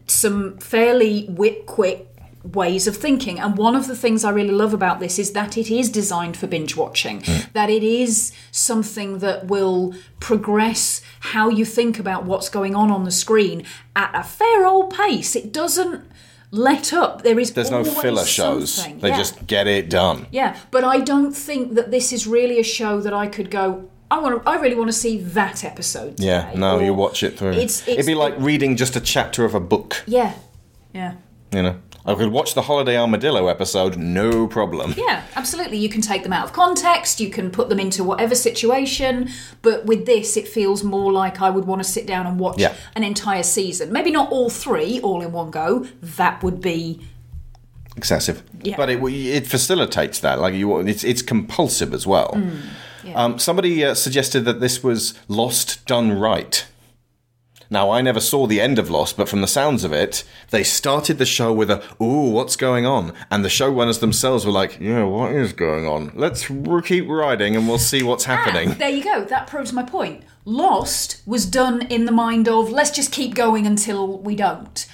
some 0.06 0.58
fairly 0.58 1.26
whip 1.26 1.66
quick 1.66 2.15
ways 2.54 2.86
of 2.86 2.96
thinking? 2.96 3.38
And 3.40 3.56
one 3.56 3.74
of 3.74 3.86
the 3.86 3.96
things 3.96 4.24
I 4.24 4.30
really 4.30 4.52
love 4.52 4.72
about 4.74 5.00
this 5.00 5.18
is 5.18 5.32
that 5.32 5.56
it 5.56 5.70
is 5.70 5.90
designed 5.90 6.36
for 6.36 6.46
binge 6.46 6.76
watching, 6.76 7.22
hmm. 7.24 7.48
that 7.52 7.70
it 7.70 7.82
is 7.82 8.32
something 8.50 9.18
that 9.18 9.46
will 9.46 9.94
progress 10.20 11.00
how 11.20 11.48
you 11.48 11.64
think 11.64 11.98
about 11.98 12.24
what's 12.24 12.48
going 12.48 12.74
on 12.74 12.90
on 12.90 13.04
the 13.04 13.10
screen 13.10 13.64
at 13.94 14.10
a 14.14 14.22
fair 14.22 14.66
old 14.66 14.92
pace. 14.94 15.34
It 15.36 15.52
doesn't 15.52 16.04
let 16.50 16.92
up. 16.92 17.22
There 17.22 17.38
is 17.38 17.52
There's 17.52 17.70
no 17.70 17.84
filler 17.84 18.24
shows. 18.24 18.72
something. 18.72 18.98
They 19.00 19.08
Yeah. 19.08 19.16
just 19.18 19.46
get 19.46 19.66
it 19.66 19.90
done. 19.90 20.26
Yeah, 20.30 20.56
but 20.70 20.84
I 20.84 21.00
don't 21.00 21.32
think 21.32 21.74
that 21.74 21.90
this 21.90 22.12
is 22.12 22.26
really 22.26 22.58
a 22.60 22.62
show 22.64 23.00
that 23.00 23.12
I 23.12 23.26
could 23.26 23.50
go. 23.50 23.88
I 24.10 24.20
want 24.20 24.42
to. 24.44 24.48
I 24.48 24.56
really 24.56 24.76
want 24.76 24.88
to 24.88 24.92
see 24.96 25.18
that 25.18 25.64
episode. 25.64 26.20
Yeah, 26.20 26.52
no, 26.54 26.78
or- 26.78 26.82
you 26.84 26.94
watch 26.94 27.24
it 27.24 27.36
through. 27.36 27.52
It's, 27.52 27.80
it's 27.80 27.88
It'd 27.88 28.06
be 28.06 28.14
like 28.14 28.34
reading 28.38 28.76
just 28.76 28.94
a 28.94 29.00
chapter 29.00 29.44
of 29.44 29.54
a 29.54 29.60
book. 29.60 30.04
yeah, 30.06 30.34
yeah, 30.94 31.14
You 31.52 31.62
know, 31.64 31.76
I 32.06 32.14
could 32.14 32.30
watch 32.30 32.54
the 32.54 32.62
Holiday 32.62 32.96
Armadillo 32.96 33.48
episode, 33.48 33.96
no 33.96 34.46
problem. 34.46 34.94
yeah. 34.96 35.22
Absolutely, 35.34 35.78
you 35.78 35.88
can 35.88 36.00
take 36.00 36.22
them 36.22 36.32
out 36.32 36.44
of 36.44 36.52
context. 36.52 37.20
You 37.20 37.30
can 37.30 37.50
put 37.50 37.68
them 37.68 37.80
into 37.80 38.04
whatever 38.04 38.34
situation. 38.34 39.28
But 39.62 39.86
with 39.86 40.06
this, 40.06 40.36
it 40.36 40.46
feels 40.46 40.84
more 40.84 41.12
like 41.12 41.42
I 41.42 41.50
would 41.50 41.64
want 41.66 41.82
to 41.82 41.88
sit 41.88 42.06
down 42.06 42.26
and 42.26 42.38
watch 42.38 42.58
Yeah. 42.58 42.74
an 42.94 43.02
entire 43.04 43.42
season. 43.42 43.92
Maybe 43.92 44.10
not 44.10 44.30
all 44.30 44.50
three, 44.50 45.00
all 45.00 45.20
in 45.22 45.32
one 45.32 45.50
go. 45.50 45.86
That 46.02 46.42
would 46.42 46.60
be 46.60 47.00
Excessive, 47.96 48.42
Yeah. 48.62 48.76
but 48.76 48.90
it 48.90 49.02
it 49.02 49.46
facilitates 49.46 50.20
that. 50.20 50.38
Like 50.38 50.52
you, 50.54 50.78
it's 50.80 51.02
it's 51.02 51.22
compulsive 51.22 51.94
as 51.94 52.06
well. 52.06 52.32
Mm, 52.34 53.14
Um, 53.14 53.38
somebody 53.38 53.84
uh, 53.84 53.94
suggested 53.94 54.44
that 54.44 54.60
this 54.60 54.82
was 54.82 55.14
Lost 55.28 55.86
done 55.86 56.18
right. 56.18 56.66
Now, 57.70 57.90
I 57.90 58.00
never 58.00 58.20
saw 58.20 58.46
the 58.46 58.60
end 58.60 58.78
of 58.78 58.90
Lost, 58.90 59.16
but 59.16 59.28
from 59.28 59.40
the 59.40 59.46
sounds 59.48 59.82
of 59.84 59.92
it, 59.92 60.24
they 60.50 60.62
started 60.62 61.18
the 61.18 61.26
show 61.26 61.52
with 61.52 61.70
a, 61.70 61.82
ooh, 62.02 62.30
what's 62.30 62.56
going 62.56 62.86
on? 62.86 63.12
And 63.30 63.44
the 63.44 63.48
showrunners 63.48 64.00
themselves 64.00 64.46
were 64.46 64.52
like, 64.52 64.78
yeah, 64.80 65.02
what 65.04 65.32
is 65.32 65.52
going 65.52 65.86
on? 65.86 66.12
Let's 66.14 66.50
r- 66.50 66.82
keep 66.82 67.08
riding 67.08 67.56
and 67.56 67.66
we'll 67.68 67.78
see 67.78 68.02
what's 68.02 68.24
happening. 68.24 68.74
There 68.78 68.88
you 68.88 69.02
go. 69.02 69.24
That 69.24 69.46
proves 69.46 69.72
my 69.72 69.82
point. 69.82 70.22
Lost 70.44 71.22
was 71.26 71.44
done 71.44 71.82
in 71.88 72.04
the 72.04 72.12
mind 72.12 72.48
of 72.48 72.70
let's 72.70 72.90
just 72.90 73.10
keep 73.12 73.34
going 73.34 73.66
until 73.66 74.18
we 74.18 74.36
don't. 74.36 74.86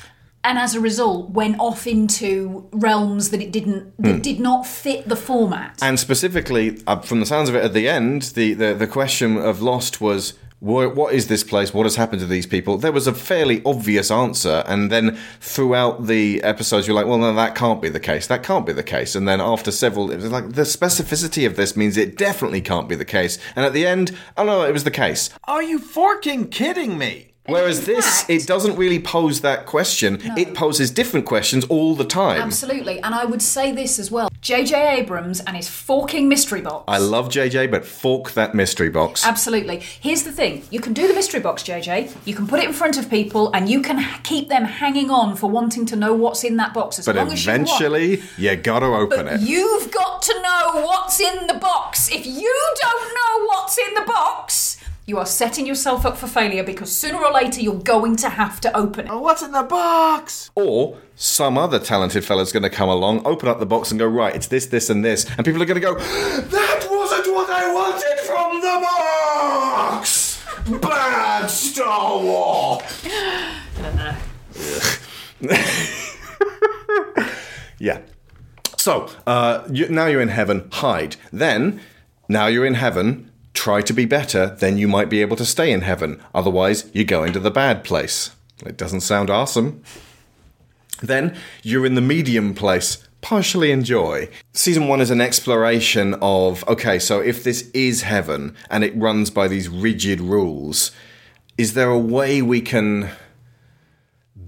And 0.45 0.59
as 0.59 0.75
a 0.75 0.81
result, 0.81 1.31
went 1.31 1.61
off 1.61 1.87
into 1.87 2.69
realms 2.73 3.31
that 3.31 3.41
it 3.41 3.53
didn't 3.53 3.93
that 4.03 4.15
Hmm. 4.17 4.21
did 4.23 4.41
not 4.41 4.67
fit 4.67 5.09
the 5.09 5.15
format. 5.15 5.79
And 5.83 6.01
specifically, 6.01 6.81
uh, 6.87 6.99
from 7.01 7.21
the 7.21 7.27
sounds 7.27 7.49
of 7.49 7.55
it 7.55 7.63
at 7.63 7.75
the 7.75 7.89
end, 7.89 8.23
the, 8.35 8.55
the, 8.55 8.75
the 8.75 8.89
question 8.89 9.37
of 9.37 9.63
Lost 9.63 10.01
was, 10.01 10.33
"Wha- 10.33 10.39
what 10.63 11.13
is 11.13 11.27
this 11.27 11.43
place? 11.43 11.75
What 11.75 11.87
has 11.87 11.97
happened 11.97 12.21
to 12.21 12.27
these 12.27 12.47
people? 12.47 12.79
There 12.79 12.93
was 12.93 13.09
a 13.09 13.13
fairly 13.13 13.61
obvious 13.65 14.13
answer. 14.13 14.63
And 14.69 14.93
then 14.93 15.19
throughout 15.41 16.07
the 16.07 16.41
episodes, 16.45 16.87
you're 16.87 16.95
like, 16.95 17.07
well, 17.07 17.19
no, 17.19 17.35
that 17.35 17.57
can't 17.57 17.83
be 17.83 17.89
the 17.89 17.99
case. 17.99 18.29
That 18.29 18.45
can't 18.45 18.65
be 18.65 18.73
the 18.73 18.85
case. 18.85 19.17
And 19.17 19.27
then 19.27 19.41
after 19.41 19.73
several, 19.73 20.13
it 20.13 20.17
was 20.17 20.31
like, 20.31 20.53
the 20.53 20.63
specificity 20.63 21.47
of 21.47 21.57
this 21.57 21.77
means 21.77 21.97
it 21.97 22.17
definitely 22.17 22.61
can't 22.61 22.89
be 22.89 22.95
the 22.95 23.05
case. 23.05 23.39
And 23.57 23.67
at 23.67 23.73
the 23.73 23.85
end, 23.85 24.17
oh 24.37 24.45
no, 24.45 24.63
it 24.65 24.73
was 24.73 24.85
the 24.85 24.93
case. 24.93 25.31
Are 25.45 25.65
you 25.65 25.81
forking 25.81 26.49
kidding 26.49 26.97
me? 26.97 27.32
Whereas 27.47 27.87
this, 27.87 28.25
it 28.29 28.47
doesn't 28.47 28.77
really 28.77 29.01
pose 29.01 29.41
that 29.41 29.67
question. 29.67 30.21
It 30.39 30.55
poses 30.55 30.93
different 30.93 31.27
questions 31.27 31.65
all 31.65 31.97
the 31.97 32.05
time. 32.05 32.41
Absolutely. 32.41 33.01
And 33.03 33.15
I 33.17 33.25
would 33.25 33.43
say 33.43 33.73
this 33.73 33.99
as 33.99 34.13
well. 34.13 34.29
J.J. 34.41 34.99
Abrams 35.01 35.41
and 35.41 35.57
his 35.57 35.69
forking 35.69 36.29
mystery 36.29 36.61
box. 36.61 36.85
I 36.87 36.99
love 36.99 37.29
JJ, 37.31 37.71
but 37.71 37.85
fork 37.85 38.33
that 38.33 38.55
mystery 38.55 38.91
box. 38.91 39.27
Absolutely. 39.27 39.81
Here's 39.81 40.23
the 40.23 40.31
thing 40.33 40.63
you 40.71 40.81
can 40.81 40.93
do 40.93 41.09
the 41.09 41.15
mystery 41.15 41.41
box, 41.41 41.63
JJ. 41.65 42.13
You 42.25 42.35
can 42.35 42.47
put 42.47 42.61
it 42.61 42.67
in 42.67 42.73
front 42.73 42.97
of 42.97 43.11
people 43.11 43.51
and 43.53 43.69
you 43.69 43.83
can 43.83 44.05
keep 44.23 44.49
them 44.49 44.65
hanging 44.65 45.11
on 45.11 45.35
for 45.37 45.51
wanting 45.51 45.85
to 45.87 45.97
know 45.97 46.15
what's 46.15 46.45
in 46.45 46.57
that 46.59 46.73
box 46.75 46.99
as 47.01 47.07
But 47.07 47.17
long 47.17 47.33
as 47.33 47.45
you 47.45 47.51
want. 47.53 47.63
eventually, 47.69 48.23
you 48.39 48.55
gotta 48.57 48.87
open 48.87 49.27
But 49.27 49.35
it. 49.35 49.41
you've 49.41 49.91
got 49.91 50.23
to 50.23 50.43
know 50.43 50.83
what's 50.87 51.19
in 51.21 51.47
the 51.49 51.55
box. 51.55 52.09
If 52.11 52.25
you 52.25 52.75
don't 52.81 53.15
know 53.15 53.47
what's 53.47 53.79
in 53.79 53.95
the 53.95 54.03
box, 54.03 54.72
you 55.05 55.19
are 55.19 55.27
setting 55.27 55.67
yourself 55.67 56.07
up 56.07 56.17
for 56.17 56.29
failure 56.29 56.63
because 56.63 56.95
sooner 56.95 57.19
or 57.19 57.33
later 57.33 57.61
you're 57.61 57.75
going 57.75 58.15
to 58.17 58.29
have 58.29 58.61
to 58.61 58.77
open 58.77 59.07
it. 59.07 59.11
Oh, 59.11 59.21
what's 59.21 59.43
in 59.43 59.51
the 59.51 59.65
box? 59.65 60.53
Or 60.55 60.97
some 61.17 61.59
other 61.59 61.81
talented 61.81 62.25
fella's 62.25 62.53
going 62.53 62.63
to 62.63 62.71
come 62.71 62.89
along, 62.89 63.27
open 63.27 63.49
up 63.49 63.59
the 63.59 63.67
box, 63.67 63.91
and 63.91 63.99
go, 63.99 64.07
right, 64.07 64.33
it's 64.35 64.47
this, 64.47 64.67
this, 64.67 64.91
and 64.91 65.05
this. 65.05 65.27
And 65.37 65.45
people 65.45 65.61
are 65.61 65.67
going 65.67 65.81
to 65.81 65.83
go, 65.87 65.99
that 65.99 66.87
wasn't 66.89 67.35
what 67.35 67.51
I 67.51 67.75
wanted 67.75 68.21
from 68.21 68.61
the 68.61 68.79
box! 68.87 70.41
Bad 70.81 71.49
Star 71.49 72.23
Wars! 72.23 72.83
yeah. 77.79 78.01
So, 78.77 79.09
uh, 79.27 79.67
you, 79.71 79.89
now 79.89 80.07
you're 80.07 80.23
in 80.23 80.29
heaven, 80.29 80.69
hide. 80.73 81.17
Then, 81.33 81.81
now 82.29 82.47
you're 82.47 82.67
in 82.67 82.75
heaven, 82.75 83.32
try 83.63 83.81
to 83.81 83.93
be 83.93 84.05
better, 84.05 84.57
then 84.59 84.77
you 84.77 84.89
might 84.89 85.09
be 85.09 85.21
able 85.21 85.37
to 85.37 85.45
stay 85.45 85.71
in 85.71 85.83
heaven. 85.83 86.21
Otherwise, 86.35 86.91
you're 86.93 87.05
going 87.05 87.33
to 87.33 87.39
the 87.39 87.49
bad 87.49 87.85
place. 87.85 88.33
It 88.67 88.77
doesn't 88.77 89.03
sound 89.03 89.31
awesome. 89.31 89.85
Then 91.01 91.37
you're 91.63 91.87
in 91.87 91.95
the 91.95 92.01
medium 92.01 92.55
place. 92.55 93.07
Partially 93.21 93.71
enjoy. 93.71 94.29
Season 94.53 94.89
one 94.89 95.01
is 95.01 95.13
an 95.13 95.21
exploration 95.21 96.17
of 96.21 96.67
okay, 96.67 96.99
so 96.99 97.21
if 97.21 97.45
this 97.45 97.71
is 97.73 98.03
heaven 98.03 98.57
and 98.69 98.83
it 98.83 98.97
runs 98.97 99.31
by 99.31 99.47
these 99.47 99.69
rigid 99.69 100.21
rules, 100.21 100.91
is 101.57 101.75
there 101.75 101.91
a 101.91 102.07
way 102.17 102.43
we 102.43 102.61
can 102.61 103.11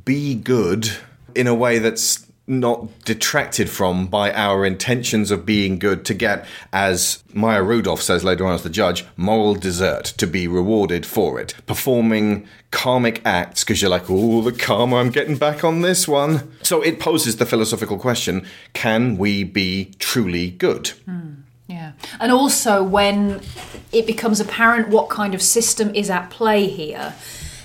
be 0.05 0.35
good 0.35 0.91
in 1.37 1.47
a 1.47 1.55
way 1.55 1.79
that's 1.79 2.24
not 2.47 3.05
detracted 3.05 3.71
from 3.71 4.07
by 4.07 4.33
our 4.33 4.67
intentions 4.67 5.31
of 5.31 5.47
being 5.47 5.79
good 5.79 6.05
to 6.05 6.15
get, 6.15 6.47
as 6.73 7.23
Maya 7.33 7.63
Rudolph 7.63 8.03
says 8.03 8.23
later 8.23 8.47
on 8.47 8.55
as 8.55 8.63
the 8.63 8.71
judge, 8.71 9.05
moral 9.17 9.55
desert 9.55 10.05
to 10.05 10.27
be 10.27 10.47
rewarded 10.47 11.07
for 11.07 11.41
it. 11.41 11.55
Performing 11.67 12.47
karmic 12.71 13.23
acts 13.25 13.65
because 13.65 13.81
you're 13.81 13.91
like, 13.91 14.11
oh, 14.11 14.43
the 14.43 14.53
karma, 14.53 14.97
I'm 14.97 15.11
getting 15.11 15.37
back 15.37 15.65
on 15.65 15.81
this 15.81 16.07
one. 16.07 16.53
So 16.63 16.83
it 16.83 17.01
poses 17.01 17.37
the 17.37 17.47
philosophical 17.47 17.99
question 17.99 18.47
can 18.75 19.17
we 19.17 19.45
be 19.45 19.93
truly 19.99 20.51
good? 20.51 20.89
Hmm, 21.07 21.35
yeah. 21.67 21.93
And 22.21 22.31
also, 22.31 22.83
when 22.83 23.41
it 23.93 24.07
becomes 24.07 24.41
apparent 24.41 24.89
what 24.89 25.09
kind 25.09 25.35
of 25.35 25.41
system 25.41 25.95
is 25.95 26.11
at 26.11 26.29
play 26.29 26.69
here, 26.69 27.15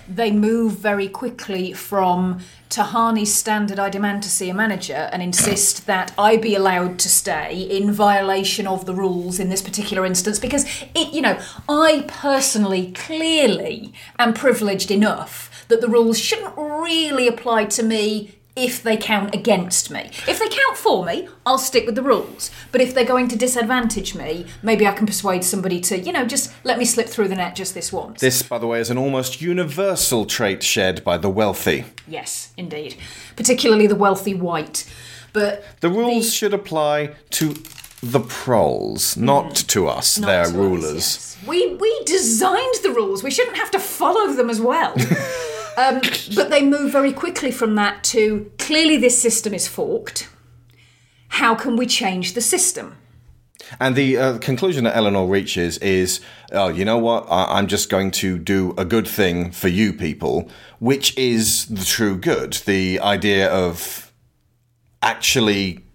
they 0.10 0.32
move 0.32 0.74
very 0.74 1.08
quickly 1.08 1.74
from 1.74 2.40
Tahani's 2.70 3.34
standard, 3.34 3.80
I 3.80 3.90
demand 3.90 4.24
to 4.24 4.30
see 4.30 4.50
a 4.50 4.54
manager 4.54 5.10
and 5.12 5.24
insist 5.24 5.88
that 5.88 6.14
I 6.18 6.38
be 6.38 6.56
allowed 6.56 7.00
to 7.00 7.10
stay 7.10 7.62
in 7.62 7.92
violation 7.92 8.68
of 8.68 8.86
the 8.86 8.94
rules 8.94 9.40
in 9.40 9.50
this 9.50 9.62
particular 9.62 10.06
instance 10.06 10.40
because 10.40 10.66
it, 10.96 11.14
you 11.14 11.22
know, 11.22 11.40
I 11.68 12.06
personally 12.08 12.92
clearly 12.92 13.94
am 14.20 14.34
privileged 14.34 14.92
enough 14.92 15.66
that 15.68 15.82
the 15.82 15.88
rules 15.88 16.20
shouldn't 16.20 16.54
really 16.58 17.28
apply 17.28 17.66
to 17.66 17.84
me 17.84 18.36
if 18.60 18.84
they 18.84 18.98
count 18.98 19.34
against 19.34 19.90
me. 19.90 20.10
If 20.28 20.40
they 20.40 20.48
count 20.50 20.78
for 20.78 21.06
me, 21.06 21.28
I'll 21.46 21.58
stick 21.58 21.86
with 21.86 21.96
the 21.96 22.02
rules. 22.02 22.52
But 22.72 22.82
if 22.82 22.94
they're 22.94 23.06
going 23.06 23.28
to 23.30 23.36
disadvantage 23.36 24.16
me, 24.16 24.46
maybe 24.62 24.86
I 24.86 24.92
can 24.92 25.06
persuade 25.06 25.44
somebody 25.44 25.80
to, 25.82 25.98
you 25.98 26.12
know, 26.12 26.26
just 26.26 26.54
let 26.64 26.78
me 26.78 26.86
slip 26.86 27.08
through 27.08 27.30
the 27.30 27.36
net 27.36 27.56
just 27.56 27.74
this 27.74 27.92
once. 27.94 28.22
This, 28.22 28.42
by 28.42 28.58
the 28.58 28.68
way, 28.68 28.80
is 28.80 28.90
an 28.90 28.98
almost 28.98 29.42
universal 29.42 30.26
trait 30.26 30.62
shared 30.64 31.04
by 31.04 31.18
the 31.18 31.30
wealthy. 31.30 31.86
Yes, 32.08 32.54
indeed. 32.58 32.96
Particularly 33.36 33.88
the 33.88 33.96
wealthy 33.96 34.34
white. 34.34 34.92
But 35.32 35.64
The 35.80 35.90
rules 35.90 36.34
should 36.34 36.54
apply 36.54 37.12
to 37.32 37.56
the 38.02 38.20
proles, 38.20 39.18
not 39.18 39.46
mm. 39.52 39.68
to 39.68 39.88
us, 39.88 40.18
Not 40.18 40.28
their 40.28 40.44
to 40.46 40.50
us, 40.50 40.56
rulers. 40.56 41.38
we 41.46 41.76
we 41.76 42.02
designed 42.06 42.76
the 42.82 42.92
rules. 42.92 43.24
We 43.24 43.32
shouldn't 43.32 43.58
have 43.58 43.72
to 43.72 43.80
follow 43.80 44.32
them 44.34 44.50
as 44.50 44.62
well. 44.62 44.96
um, 45.80 46.02
but 46.36 46.50
they 46.50 46.62
move 46.62 46.92
very 46.92 47.14
quickly 47.14 47.52
from 47.52 47.76
that 47.76 48.04
to 48.06 48.52
clearly 48.58 48.98
this 48.98 49.22
system 49.22 49.54
is 49.54 49.68
forked. 49.68 50.30
How 51.30 51.56
can 51.56 51.78
we 51.78 51.86
change 51.86 52.34
the 52.34 52.42
system? 52.42 52.98
And 53.80 53.96
the 53.96 54.18
uh, 54.18 54.38
conclusion 54.40 54.84
that 54.86 54.96
Eleanor 54.96 55.28
reaches 55.28 55.78
is, 55.80 56.22
oh, 56.52 56.70
you 56.70 56.86
know 56.86 56.98
what? 56.98 57.28
I- 57.30 57.58
I'm 57.58 57.68
just 57.68 57.90
going 57.90 58.12
to 58.12 58.38
do 58.38 58.74
a 58.78 58.86
good 58.86 59.08
thing 59.08 59.52
for 59.52 59.68
you 59.68 59.94
people, 59.94 60.50
which 60.80 61.16
is 61.18 61.68
the 61.68 61.86
true 61.86 62.18
good. 62.18 62.54
The 62.66 63.00
idea 63.00 63.50
of 63.50 64.12
actually. 65.02 65.86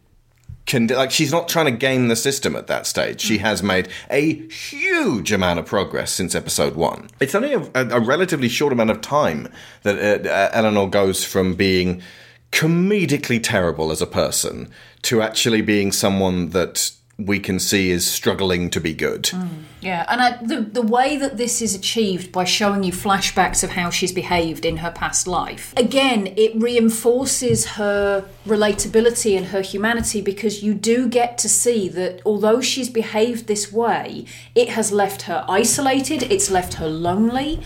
Can, 0.67 0.87
like 0.87 1.11
she's 1.11 1.31
not 1.31 1.47
trying 1.49 1.67
to 1.67 1.73
game 1.73 2.09
the 2.09 2.17
system 2.17 2.57
at 2.57 2.69
that 2.69 2.87
stage. 2.87 3.21
She 3.21 3.39
has 3.39 3.63
made 3.63 3.89
a 4.11 4.49
huge 4.49 5.31
amount 5.31 5.59
of 5.59 5.67
progress 5.67 6.11
since 6.11 6.35
episode 6.35 6.75
one. 6.75 7.11
It's 7.21 7.35
only 7.35 7.53
a, 7.53 7.61
a, 7.75 7.89
a 7.91 8.01
relatively 8.01 8.49
short 8.49 8.73
amount 8.73 8.91
of 8.91 9.03
time 9.03 9.53
that 9.83 10.27
uh, 10.27 10.29
uh, 10.29 10.51
Eleanor 10.55 10.89
goes 10.89 11.23
from 11.23 11.55
being 11.55 12.03
comedically 12.51 13.43
terrible 13.43 13.91
as 13.91 14.01
a 14.01 14.07
person 14.07 14.71
to 15.03 15.21
actually 15.21 15.61
being 15.61 15.93
someone 15.93 16.51
that 16.51 16.93
we 17.19 17.39
can 17.39 17.61
see 17.61 17.91
is 17.91 18.11
struggling 18.11 18.71
to 18.71 18.81
be 18.81 18.93
good. 18.93 19.25
Mm, 19.25 19.49
yeah, 19.81 20.05
and 20.09 20.21
I, 20.21 20.37
the 20.43 20.61
the 20.63 20.83
way 20.83 21.17
that 21.17 21.37
this 21.37 21.63
is 21.63 21.75
achieved 21.75 22.33
by 22.33 22.45
showing 22.45 22.83
you 22.83 22.93
flashbacks 22.93 23.63
of 23.63 23.71
how 23.71 23.91
she's 23.91 24.13
behaved 24.13 24.65
in 24.65 24.79
her 24.79 24.91
past 24.91 25.27
life. 25.27 25.73
Again, 25.77 26.35
it 26.37 26.53
reinforces 26.57 27.67
her 27.73 28.25
relatability 28.47 29.37
and 29.37 29.47
her 29.47 29.61
humanity 29.61 30.21
because 30.21 30.63
you 30.63 30.75
do 30.75 31.09
get 31.09 31.39
to 31.39 31.49
see 31.49 31.89
that 31.91 32.21
although 32.27 32.61
she's 32.61 32.91
behaved 32.91 33.47
this 33.47 33.73
way, 33.73 34.27
it 34.55 34.71
has 34.71 34.91
left 34.91 35.23
her 35.23 35.45
isolated, 35.49 36.25
it's 36.25 36.51
left 36.51 36.75
her 36.75 36.89
lonely, 36.89 37.63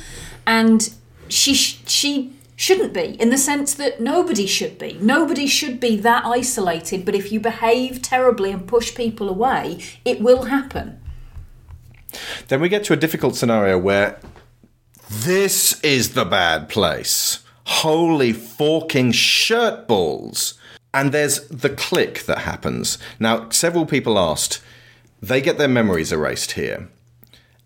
and 0.46 0.92
she 1.28 1.54
she 1.54 2.37
shouldn't 2.58 2.92
be, 2.92 3.16
in 3.20 3.30
the 3.30 3.38
sense 3.38 3.72
that 3.74 4.00
nobody 4.00 4.44
should 4.44 4.78
be. 4.78 4.98
Nobody 5.00 5.46
should 5.46 5.78
be 5.78 5.96
that 5.98 6.26
isolated, 6.26 7.04
but 7.04 7.14
if 7.14 7.30
you 7.30 7.38
behave 7.38 8.02
terribly 8.02 8.50
and 8.50 8.66
push 8.66 8.96
people 8.96 9.28
away, 9.28 9.78
it 10.04 10.20
will 10.20 10.42
happen. 10.46 11.00
Then 12.48 12.60
we 12.60 12.68
get 12.68 12.82
to 12.84 12.92
a 12.92 12.96
difficult 12.96 13.36
scenario 13.36 13.78
where 13.78 14.18
this 15.08 15.80
is 15.82 16.14
the 16.14 16.24
bad 16.24 16.68
place. 16.68 17.44
Holy 17.64 18.32
forking 18.32 19.12
shirt 19.12 19.86
balls. 19.86 20.54
And 20.92 21.12
there's 21.12 21.46
the 21.48 21.70
click 21.70 22.24
that 22.24 22.38
happens. 22.38 22.98
Now, 23.20 23.50
several 23.50 23.86
people 23.86 24.18
asked, 24.18 24.60
they 25.22 25.40
get 25.40 25.58
their 25.58 25.68
memories 25.68 26.10
erased 26.10 26.52
here. 26.52 26.88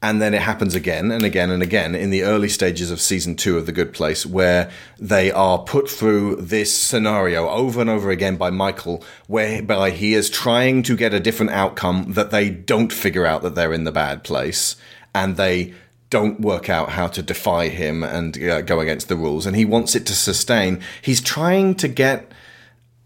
And 0.02 0.20
then 0.20 0.34
it 0.34 0.42
happens 0.42 0.74
again 0.74 1.12
and 1.12 1.22
again 1.22 1.50
and 1.50 1.62
again 1.62 1.94
in 1.94 2.10
the 2.10 2.24
early 2.24 2.48
stages 2.48 2.90
of 2.90 3.00
season 3.00 3.36
two 3.36 3.56
of 3.56 3.66
The 3.66 3.72
Good 3.72 3.94
Place, 3.94 4.26
where 4.26 4.68
they 4.98 5.30
are 5.30 5.58
put 5.58 5.88
through 5.88 6.36
this 6.36 6.76
scenario 6.76 7.48
over 7.48 7.80
and 7.80 7.88
over 7.88 8.10
again 8.10 8.36
by 8.36 8.50
Michael, 8.50 9.04
whereby 9.28 9.90
he 9.90 10.14
is 10.14 10.28
trying 10.28 10.82
to 10.82 10.96
get 10.96 11.14
a 11.14 11.20
different 11.20 11.52
outcome 11.52 12.14
that 12.14 12.32
they 12.32 12.50
don't 12.50 12.92
figure 12.92 13.24
out 13.24 13.42
that 13.42 13.54
they're 13.54 13.72
in 13.72 13.84
the 13.84 13.92
bad 13.92 14.24
place. 14.24 14.74
And 15.14 15.36
they 15.36 15.72
don't 16.10 16.40
work 16.40 16.68
out 16.68 16.90
how 16.90 17.06
to 17.06 17.22
defy 17.22 17.68
him 17.68 18.02
and 18.02 18.36
uh, 18.42 18.60
go 18.62 18.80
against 18.80 19.08
the 19.08 19.16
rules. 19.16 19.46
And 19.46 19.54
he 19.54 19.64
wants 19.64 19.94
it 19.94 20.04
to 20.06 20.14
sustain. 20.14 20.80
He's 21.00 21.20
trying 21.20 21.76
to 21.76 21.86
get 21.86 22.30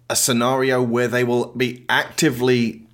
a 0.09 0.17
scenario 0.17 0.83
where 0.83 1.09
they 1.09 1.25
will 1.25 1.47
be 1.49 1.85
actively 1.89 2.86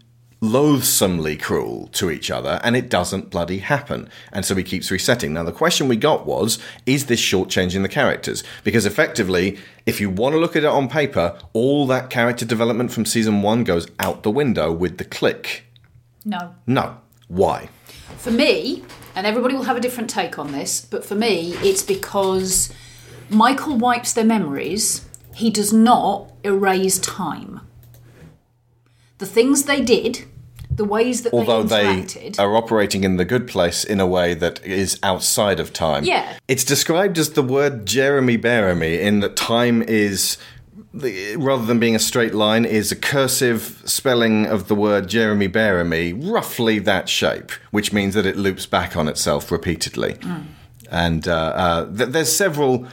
loathsomely 0.43 1.37
cruel 1.37 1.87
to 1.93 2.11
each 2.11 2.29
other, 2.29 2.61
and 2.65 2.77
it 2.77 2.91
doesn't 2.91 3.31
bloody 3.31 3.59
happen. 3.59 4.11
And 4.33 4.45
so 4.45 4.57
he 4.57 4.65
keeps 4.65 4.91
resetting. 4.91 5.33
Now, 5.33 5.45
the 5.45 5.53
question 5.53 5.87
we 5.87 5.97
got 5.97 6.27
was 6.27 6.59
is 6.85 7.07
this 7.07 7.21
shortchanging 7.21 7.83
the 7.83 7.89
characters? 7.89 8.43
Because 8.65 8.85
effectively, 8.85 9.57
if 9.87 10.01
you 10.01 10.11
want 10.11 10.35
to 10.35 10.41
look 10.41 10.57
at 10.57 10.65
it 10.65 10.67
on 10.67 10.89
paper, 10.89 11.39
all 11.53 11.87
that 11.87 12.11
character 12.11 12.45
development 12.45 12.93
from 12.93 13.07
season 13.07 13.41
one 13.41 13.63
goes 13.63 13.87
out 14.01 14.25
the 14.25 14.33
window 14.33 14.73
with 14.73 14.99
the 14.99 15.05
click. 15.05 15.65
No. 16.25 16.55
No. 16.67 16.99
Why? 17.29 17.69
For 18.19 18.33
me, 18.33 18.83
and 19.15 19.27
everybody 19.27 19.55
will 19.55 19.63
have 19.63 19.77
a 19.77 19.81
different 19.81 20.11
take 20.11 20.41
on 20.41 20.51
this, 20.51 20.81
but 20.81 21.05
for 21.05 21.15
me, 21.15 21.55
it's 21.61 21.85
because 21.85 22.73
Michael 23.31 23.77
wipes 23.77 24.13
their 24.13 24.25
memories, 24.25 25.07
he 25.37 25.51
does 25.51 25.73
not 25.73 26.33
erase 26.43 26.99
time. 26.99 27.61
The 29.19 29.27
things 29.27 29.65
they 29.65 29.81
did, 29.81 30.25
the 30.77 30.85
ways 30.85 31.23
that 31.23 31.33
Although 31.33 31.63
they 31.63 32.01
they 32.03 32.33
are 32.39 32.57
operating 32.57 33.05
in 33.05 33.17
the 33.17 33.25
good 33.25 33.47
place 33.47 33.85
in 33.85 34.01
a 34.01 34.07
way 34.07 34.35
that 34.35 34.65
is 34.65 34.99
outside 35.03 35.61
of 35.61 35.73
time. 35.73 36.05
Yeah. 36.05 36.39
It's 36.49 36.65
described 36.65 37.19
as 37.19 37.31
the 37.31 37.43
word 37.43 37.87
Jeremy 37.87 38.39
Bearimy 38.39 38.99
in 39.01 39.21
that 39.21 39.37
time 39.37 39.83
is 39.83 40.39
the, 40.95 41.37
rather 41.37 41.65
than 41.65 41.79
being 41.79 41.95
a 41.95 41.99
straight 41.99 42.35
line, 42.35 42.65
is 42.65 42.93
a 42.93 42.97
cursive 42.97 43.83
spelling 43.85 44.47
of 44.47 44.69
the 44.69 44.75
word 44.75 45.09
Jeremy 45.09 45.49
Bearimy, 45.49 46.13
roughly 46.13 46.79
that 46.81 47.09
shape, 47.09 47.51
which 47.71 47.93
means 47.93 48.15
that 48.15 48.27
it 48.27 48.37
loops 48.37 48.67
back 48.67 48.97
on 48.97 49.09
itself 49.09 49.51
repeatedly. 49.51 50.17
And 50.91 51.27
uh, 51.27 51.33
uh, 51.35 51.97
th- 51.97 52.11
there's 52.11 52.35
several, 52.35 52.87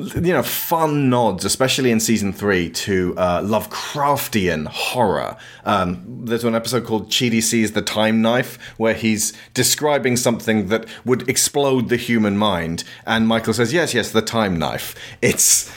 you 0.00 0.32
know, 0.32 0.42
fun 0.42 1.10
nods, 1.10 1.44
especially 1.44 1.90
in 1.90 2.00
season 2.00 2.32
three, 2.32 2.70
to 2.70 3.14
uh, 3.16 3.42
Lovecraftian 3.42 4.66
horror. 4.66 5.36
Um, 5.64 6.24
there's 6.24 6.44
one 6.44 6.54
episode 6.54 6.86
called 6.86 7.08
Chidi 7.08 7.42
Sees 7.42 7.72
the 7.72 7.82
Time 7.82 8.22
Knife, 8.22 8.58
where 8.76 8.94
he's 8.94 9.32
describing 9.54 10.16
something 10.16 10.68
that 10.68 10.86
would 11.04 11.28
explode 11.28 11.88
the 11.88 11.96
human 11.96 12.36
mind. 12.36 12.84
And 13.06 13.28
Michael 13.28 13.54
says, 13.54 13.72
Yes, 13.72 13.94
yes, 13.94 14.10
the 14.10 14.22
time 14.22 14.58
knife. 14.58 14.94
It's 15.22 15.70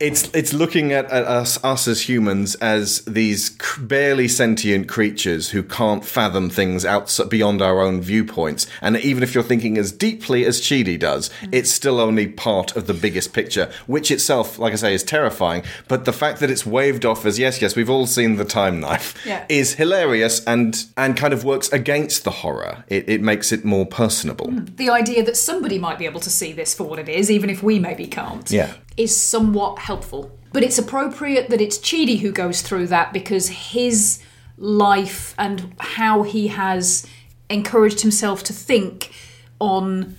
it's 0.00 0.30
it's 0.34 0.52
looking 0.52 0.92
at, 0.92 1.04
at 1.06 1.24
us 1.24 1.62
us 1.62 1.86
as 1.86 2.08
humans 2.08 2.54
as 2.56 3.02
these 3.04 3.50
c- 3.50 3.82
barely 3.82 4.26
sentient 4.28 4.88
creatures 4.88 5.50
who 5.50 5.62
can't 5.62 6.04
fathom 6.04 6.48
things 6.48 6.84
outside 6.84 7.28
beyond 7.28 7.60
our 7.60 7.80
own 7.80 8.00
viewpoints. 8.00 8.66
And 8.80 8.96
even 8.96 9.22
if 9.22 9.34
you're 9.34 9.44
thinking 9.44 9.76
as 9.76 9.92
deeply 9.92 10.44
as 10.46 10.60
Chidi 10.60 10.98
does, 10.98 11.28
mm. 11.42 11.50
it's 11.52 11.70
still 11.70 12.00
only 12.00 12.26
part 12.26 12.76
of 12.76 12.86
the 12.86 12.94
biggest 12.94 13.32
picture, 13.32 13.70
which 13.86 14.10
itself, 14.10 14.58
like 14.58 14.72
I 14.72 14.76
say, 14.76 14.94
is 14.94 15.02
terrifying. 15.02 15.62
But 15.86 16.06
the 16.06 16.12
fact 16.12 16.40
that 16.40 16.50
it's 16.50 16.64
waved 16.64 17.04
off 17.04 17.26
as 17.26 17.38
yes, 17.38 17.60
yes, 17.60 17.76
we've 17.76 17.90
all 17.90 18.06
seen 18.06 18.36
the 18.36 18.44
time 18.44 18.80
knife, 18.80 19.14
Yeah. 19.26 19.44
is 19.48 19.74
hilarious 19.74 20.42
and 20.44 20.82
and 20.96 21.16
kind 21.16 21.32
of 21.34 21.44
works 21.44 21.70
against 21.72 22.24
the 22.24 22.30
horror. 22.30 22.84
It, 22.88 23.08
it 23.08 23.20
makes 23.20 23.52
it 23.52 23.64
more 23.64 23.84
personable. 23.86 24.46
Mm. 24.48 24.76
the 24.76 24.88
idea 24.90 25.22
that 25.24 25.36
somebody 25.36 25.78
might 25.78 25.98
be 25.98 26.06
able 26.06 26.20
to 26.20 26.30
see 26.30 26.52
this 26.52 26.74
for 26.74 26.84
what 26.84 26.98
it 26.98 27.08
is, 27.08 27.30
even 27.30 27.50
if 27.50 27.62
we 27.62 27.78
maybe 27.78 28.06
can't, 28.06 28.50
Yeah. 28.50 28.72
Is 29.00 29.16
somewhat 29.16 29.78
helpful. 29.78 30.30
But 30.52 30.62
it's 30.62 30.78
appropriate 30.78 31.48
that 31.50 31.60
it's 31.60 31.78
Chidi 31.78 32.20
who 32.20 32.32
goes 32.32 32.62
through 32.62 32.88
that 32.88 33.12
because 33.12 33.48
his 33.48 34.22
life 34.58 35.34
and 35.38 35.74
how 35.78 36.22
he 36.22 36.48
has 36.48 37.06
encouraged 37.48 38.00
himself 38.00 38.42
to 38.44 38.52
think 38.52 39.12
on 39.58 40.16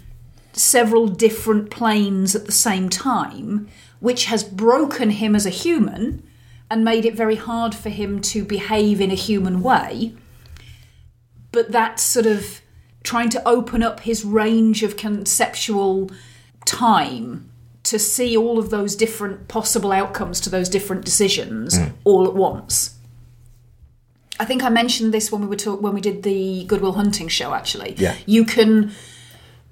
several 0.54 1.08
different 1.08 1.70
planes 1.70 2.36
at 2.36 2.46
the 2.46 2.52
same 2.52 2.90
time, 2.90 3.68
which 4.00 4.26
has 4.26 4.44
broken 4.44 5.12
him 5.12 5.36
as 5.36 5.46
a 5.46 5.50
human 5.50 6.24
and 6.70 6.86
made 6.86 7.06
it 7.06 7.16
very 7.16 7.36
hard 7.36 7.76
for 7.76 7.90
him 7.90 8.22
to 8.22 8.44
behave 8.44 9.02
in 9.02 9.12
a 9.12 9.16
human 9.16 9.62
way 9.62 10.14
but 11.52 11.72
that's 11.72 12.02
sort 12.02 12.26
of 12.26 12.62
trying 13.04 13.30
to 13.30 13.48
open 13.48 13.84
up 13.84 14.02
his 14.02 14.24
range 14.24 14.84
of 14.84 14.98
conceptual 14.98 16.10
time 16.66 17.51
to 17.92 18.00
see 18.00 18.36
all 18.38 18.58
of 18.58 18.70
those 18.70 18.96
different 18.96 19.48
possible 19.48 19.92
outcomes 19.92 20.40
to 20.42 20.50
those 20.50 20.70
different 20.70 21.04
decisions 21.06 21.78
Mm. 21.78 21.92
all 22.06 22.26
at 22.26 22.34
once. 22.34 22.92
I 24.40 24.46
think 24.46 24.64
I 24.64 24.70
mentioned 24.70 25.14
this 25.14 25.32
when 25.32 25.42
we 25.42 25.48
were 25.48 25.56
talk- 25.58 25.82
when 25.82 25.94
we 25.94 26.02
did 26.02 26.24
the 26.24 26.64
Good 26.66 26.82
Will 26.82 26.94
Hunting 26.94 27.28
show. 27.28 27.54
Actually, 27.54 27.96
Yeah. 27.98 28.16
you 28.26 28.44
can. 28.46 28.92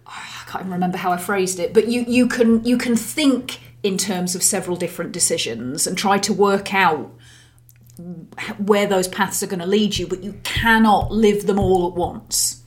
I 0.06 0.12
can't 0.52 0.62
even 0.64 0.74
remember 0.74 0.98
how 0.98 1.12
I 1.12 1.18
phrased 1.18 1.60
it, 1.60 1.74
but 1.74 1.88
you 1.88 2.04
you 2.08 2.28
can 2.28 2.64
you 2.66 2.78
can 2.78 2.96
think 2.96 3.60
in 3.84 3.98
terms 3.98 4.36
of 4.36 4.44
several 4.44 4.76
different 4.76 5.12
decisions 5.14 5.88
and 5.88 5.98
try 5.98 6.18
to 6.18 6.34
work 6.34 6.74
out 6.74 7.10
where 8.58 8.86
those 8.86 9.08
paths 9.08 9.42
are 9.44 9.48
going 9.48 9.60
to 9.60 9.66
lead 9.66 9.98
you, 9.98 10.06
but 10.08 10.24
you 10.24 10.34
cannot 10.44 11.12
live 11.12 11.46
them 11.48 11.58
all 11.60 11.88
at 11.88 11.94
once. 11.96 12.58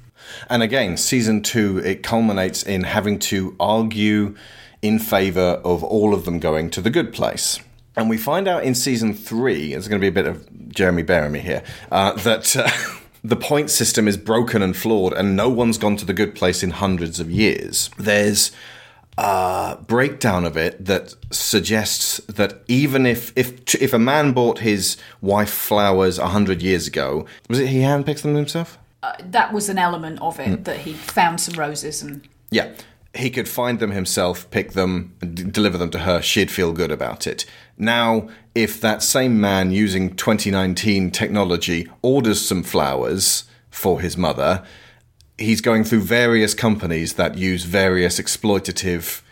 And 0.49 0.63
again, 0.63 0.97
season 0.97 1.43
two, 1.43 1.79
it 1.79 2.03
culminates 2.03 2.63
in 2.63 2.85
having 2.85 3.19
to 3.31 3.55
argue 3.61 4.35
in 4.83 4.99
favor 4.99 5.61
of 5.65 5.83
all 5.83 6.13
of 6.13 6.25
them 6.25 6.39
going 6.39 6.69
to 6.71 6.81
the 6.81 6.91
good 6.91 7.13
place. 7.13 7.59
And 7.97 8.11
we 8.11 8.17
find 8.17 8.49
out 8.49 8.65
in 8.65 8.75
season 8.75 9.15
three, 9.15 9.73
there's 9.73 9.89
going 9.89 10.01
to 10.01 10.05
be 10.05 10.09
a 10.09 10.13
bit 10.13 10.27
of 10.27 10.69
Jeremy 10.71 11.03
Bearimy 11.03 11.41
here, 11.41 11.63
uh, 11.91 12.13
that 12.13 12.57
uh, 12.57 12.69
the 13.25 13.37
point 13.37 13.71
system 13.71 14.09
is 14.09 14.17
broken 14.17 14.63
and 14.63 14.77
flawed, 14.77 15.13
and 15.13 15.37
no 15.37 15.49
one's 15.49 15.79
gone 15.79 15.97
to 15.97 16.05
the 16.05 16.15
good 16.15 16.35
place 16.35 16.63
in 16.63 16.71
hundreds 16.71 17.21
of 17.21 17.31
years. 17.31 17.91
There's 17.99 18.51
a 19.19 19.77
breakdown 19.87 20.45
of 20.47 20.57
it 20.57 20.83
that 20.85 21.15
suggests 21.31 22.17
that 22.29 22.63
even 22.67 23.05
if 23.05 23.31
if 23.37 23.75
if 23.75 23.93
a 23.93 23.99
man 23.99 24.33
bought 24.33 24.61
his 24.61 24.97
wife 25.21 25.51
flowers 25.51 26.19
a 26.19 26.29
hundred 26.29 26.63
years 26.63 26.87
ago, 26.87 27.27
was 27.49 27.59
it 27.59 27.69
he 27.69 27.81
handpicked 27.81 28.23
them 28.23 28.35
himself? 28.35 28.79
Uh, 29.03 29.13
that 29.21 29.53
was 29.53 29.69
an 29.69 29.77
element 29.79 30.19
of 30.23 30.41
it 30.41 30.65
that 30.65 30.79
he 30.79 30.95
found 30.95 31.41
some 31.41 31.55
roses 31.59 32.03
and 32.03 32.27
Yeah. 32.51 32.71
He 33.15 33.29
could 33.31 33.49
find 33.49 33.79
them 33.79 33.91
himself, 33.91 34.51
pick 34.51 34.73
them, 34.73 35.15
d- 35.21 35.45
deliver 35.45 35.77
them 35.77 35.91
to 35.91 36.01
her. 36.01 36.23
She'd 36.23 36.51
feel 36.51 36.73
good 36.73 36.91
about 36.91 37.27
it. 37.27 37.45
Now, 37.77 38.29
if 38.55 38.81
that 38.81 39.03
same 39.03 39.41
man 39.41 39.71
using 39.71 40.17
2019 40.17 41.11
technology 41.11 41.89
orders 42.01 42.41
some 42.41 42.63
flowers 42.63 43.45
for 43.71 44.01
his 44.01 44.17
mother, 44.17 44.65
he's 45.37 45.61
going 45.61 45.85
through 45.85 46.03
various 46.03 46.55
companies 46.55 47.15
that 47.15 47.37
use 47.37 47.65
various 47.65 48.19
exploitative 48.19 49.23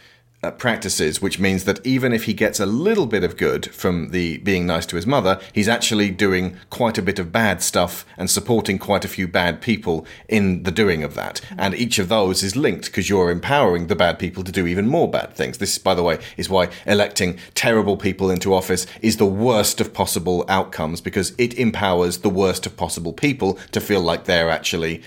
uh, 0.43 0.51
practices, 0.51 1.21
which 1.21 1.39
means 1.39 1.65
that 1.65 1.85
even 1.87 2.13
if 2.13 2.25
he 2.25 2.33
gets 2.33 2.59
a 2.59 2.67
little 2.67 3.07
bit 3.07 3.23
of 3.23 3.37
good 3.37 3.67
from 3.75 4.09
the 4.09 4.39
being 4.39 4.67
nice 4.67 4.87
to 4.87 4.97
his 4.97 5.07
mother, 5.07 5.39
he's 5.53 5.69
actually 5.69 6.11
doing 6.11 6.57
quite 6.71 6.97
a 6.97 7.03
bit 7.03 7.19
of 7.19 7.31
bad 7.33 7.63
stuff 7.63 8.07
and 8.17 8.31
supporting 8.31 8.79
quite 8.79 9.05
a 9.05 9.09
few 9.09 9.29
bad 9.29 9.61
people 9.61 10.07
in 10.29 10.63
the 10.63 10.71
doing 10.71 11.03
of 11.03 11.15
that. 11.15 11.41
And 11.59 11.75
each 11.75 11.99
of 11.99 12.09
those 12.09 12.43
is 12.43 12.57
linked 12.57 12.87
because 12.87 13.09
you're 13.09 13.31
empowering 13.31 13.89
the 13.89 13.97
bad 13.97 14.19
people 14.19 14.43
to 14.45 14.53
do 14.53 14.67
even 14.67 14.89
more 14.89 15.11
bad 15.11 15.35
things. 15.35 15.59
This, 15.59 15.77
by 15.77 15.95
the 15.95 16.03
way, 16.03 16.19
is 16.37 16.49
why 16.49 16.71
electing 16.87 17.39
terrible 17.55 17.97
people 17.97 18.31
into 18.31 18.55
office 18.55 18.87
is 19.03 19.19
the 19.19 19.27
worst 19.27 19.81
of 19.81 19.93
possible 19.93 20.45
outcomes 20.49 21.01
because 21.01 21.35
it 21.37 21.55
empowers 21.55 22.19
the 22.19 22.31
worst 22.31 22.65
of 22.65 22.77
possible 22.77 23.13
people 23.13 23.59
to 23.73 23.81
feel 23.81 24.01
like 24.01 24.25
they're 24.25 24.51
actually 24.51 25.03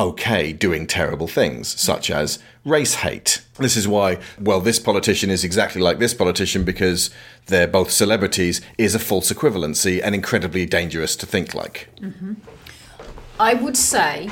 okay 0.00 0.52
doing 0.52 0.86
terrible 0.86 1.28
things, 1.28 1.68
such 1.80 2.10
as 2.10 2.38
race 2.64 2.94
hate. 2.94 3.42
This 3.58 3.76
is 3.76 3.86
why, 3.86 4.18
well, 4.40 4.60
this 4.60 4.78
politician 4.78 5.30
is 5.30 5.44
exactly 5.44 5.82
like 5.82 5.98
this 5.98 6.14
politician 6.14 6.64
because 6.64 7.10
they're 7.46 7.68
both 7.68 7.90
celebrities, 7.90 8.60
is 8.78 8.94
a 8.94 8.98
false 8.98 9.30
equivalency 9.30 10.00
and 10.02 10.14
incredibly 10.14 10.64
dangerous 10.64 11.14
to 11.16 11.26
think 11.26 11.54
like. 11.54 11.88
Mm-hmm. 12.00 12.34
I 13.38 13.54
would 13.54 13.76
say 13.76 14.30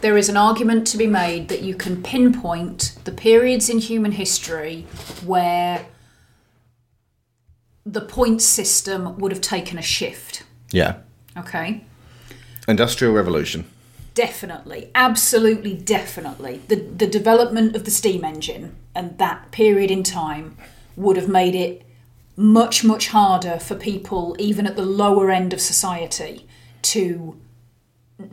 there 0.00 0.16
is 0.16 0.28
an 0.28 0.36
argument 0.36 0.86
to 0.88 0.98
be 0.98 1.06
made 1.06 1.48
that 1.48 1.62
you 1.62 1.74
can 1.74 2.02
pinpoint 2.02 2.96
the 3.04 3.12
periods 3.12 3.68
in 3.68 3.78
human 3.78 4.12
history 4.12 4.86
where 5.24 5.86
the 7.86 8.00
point 8.00 8.42
system 8.42 9.18
would 9.18 9.32
have 9.32 9.40
taken 9.40 9.78
a 9.78 9.82
shift. 9.82 10.44
Yeah. 10.70 10.96
Okay. 11.36 11.84
Industrial 12.68 13.12
Revolution. 13.12 13.69
Definitely, 14.14 14.90
absolutely, 14.94 15.74
definitely. 15.74 16.60
The 16.68 16.76
the 16.76 17.06
development 17.06 17.76
of 17.76 17.84
the 17.84 17.90
steam 17.90 18.24
engine 18.24 18.76
and 18.94 19.16
that 19.18 19.50
period 19.52 19.90
in 19.90 20.02
time 20.02 20.56
would 20.96 21.16
have 21.16 21.28
made 21.28 21.54
it 21.54 21.86
much 22.36 22.82
much 22.84 23.08
harder 23.08 23.58
for 23.58 23.74
people, 23.74 24.34
even 24.38 24.66
at 24.66 24.76
the 24.76 24.84
lower 24.84 25.30
end 25.30 25.52
of 25.52 25.60
society, 25.60 26.46
to 26.82 27.36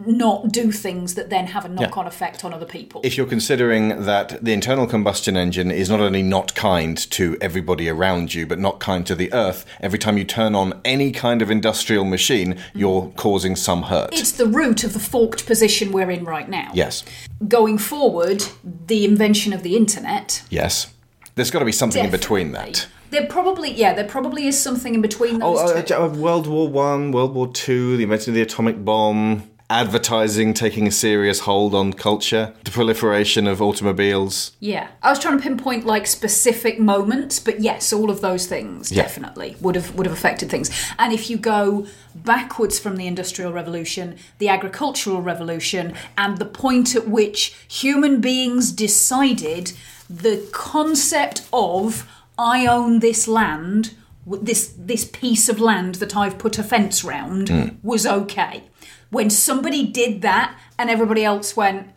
not 0.06 0.52
do 0.52 0.72
things 0.72 1.16
that 1.16 1.30
then 1.30 1.48
have 1.48 1.66
a 1.66 1.70
knock-on 1.70 2.08
effect 2.08 2.44
on 2.44 2.54
other 2.54 2.66
people. 2.66 3.02
If 3.04 3.18
you're 3.18 3.28
considering 3.28 4.04
that 4.06 4.44
the 4.44 4.54
internal 4.54 4.88
combustion 4.88 5.38
engine 5.38 5.72
is 5.72 5.90
not 5.90 6.00
only 6.00 6.24
not 6.24 6.56
kind 6.56 6.98
to 7.12 7.38
everybody 7.42 7.90
around 7.90 8.34
you, 8.34 8.46
but 8.46 8.60
not 8.60 8.80
kind 8.80 9.06
to 9.08 9.16
the 9.16 9.32
earth, 9.34 9.66
every 9.82 10.00
time 10.00 10.18
you 10.18 10.24
turn 10.24 10.56
on 10.56 10.80
any 10.84 11.12
kind 11.12 11.42
of 11.42 11.50
industrial 11.52 12.06
machine, 12.06 12.58
you're 12.74 13.12
causing 13.16 13.56
some 13.56 13.84
hurt. 13.84 14.10
it's 14.14 14.32
the 14.34 14.48
root 14.48 14.84
of 14.84 14.94
the 14.94 15.00
forked 15.00 15.46
position 15.46 15.92
we're 15.92 16.12
in 16.12 16.24
right 16.26 16.50
now. 16.50 16.72
Yes. 16.74 17.04
Going 17.48 17.78
forward, 17.78 18.44
the 18.88 19.06
invention 19.06 19.54
of 19.54 19.64
the 19.64 19.76
internet 19.76 20.44
Yes. 20.50 20.94
There's 21.36 21.52
got 21.52 21.60
to 21.60 21.66
be 21.66 21.72
something 21.72 22.04
in 22.04 22.10
between 22.12 22.52
that. 22.54 22.88
There 23.12 23.26
probably, 23.28 23.72
yeah, 23.72 23.94
there 23.94 24.08
probably 24.08 24.48
is 24.48 24.60
something 24.60 24.96
in 24.96 25.02
between 25.02 25.40
those 25.40 25.60
Oh, 25.62 25.82
two. 25.82 25.94
uh, 25.96 26.06
uh, 26.06 26.10
World 26.10 26.48
War 26.48 26.68
One, 26.68 27.12
World 27.12 27.34
War 27.36 27.48
Two, 27.48 27.96
the 27.96 28.04
invention 28.04 28.32
of 28.32 28.36
the 28.36 28.42
atomic 28.42 28.84
bomb, 28.84 29.44
advertising 29.70 30.54
taking 30.54 30.88
a 30.88 30.92
serious 30.92 31.42
hold 31.42 31.76
on 31.76 31.92
culture, 31.94 32.54
the 32.64 32.72
proliferation 32.72 33.48
of 33.48 33.62
automobiles. 33.62 34.54
yeah, 34.60 34.88
I 35.04 35.10
was 35.10 35.20
trying 35.20 35.38
to 35.38 35.44
pinpoint 35.44 35.86
like 35.86 36.08
specific 36.08 36.80
moments, 36.80 37.40
but 37.40 37.60
yes, 37.60 37.92
all 37.92 38.10
of 38.10 38.22
those 38.22 38.46
things 38.48 38.92
Yeah. 38.92 39.04
definitely 39.04 39.56
would 39.60 39.76
have 39.76 39.94
would 39.96 40.06
have 40.06 40.16
affected 40.16 40.50
things. 40.50 40.70
And 40.98 41.12
if 41.12 41.30
you 41.30 41.38
go 41.38 41.86
backwards 42.16 42.80
from 42.80 42.96
the 42.96 43.08
Industrial 43.08 43.52
Revolution, 43.52 44.16
the 44.40 44.48
Agricultural 44.50 45.22
Revolution, 45.22 45.94
and 46.18 46.38
the 46.38 46.46
point 46.46 46.96
at 46.96 47.08
which 47.08 47.54
human 47.68 48.22
beings 48.22 48.72
decided 48.72 49.74
the 50.10 50.42
concept 50.54 51.42
of 51.52 52.08
I 52.40 52.66
own 52.68 53.00
this 53.00 53.28
land. 53.28 53.92
This 54.26 54.74
this 54.78 55.06
piece 55.06 55.48
of 55.50 55.60
land 55.60 55.96
that 55.96 56.16
I've 56.16 56.38
put 56.38 56.58
a 56.60 56.64
fence 56.64 57.04
round 57.04 57.48
Mm. 57.48 57.76
was 57.82 58.06
okay. 58.06 58.64
When 59.10 59.30
somebody 59.30 59.86
did 59.88 60.22
that 60.22 60.58
and 60.78 60.90
everybody 60.90 61.24
else 61.24 61.56
went, 61.56 61.88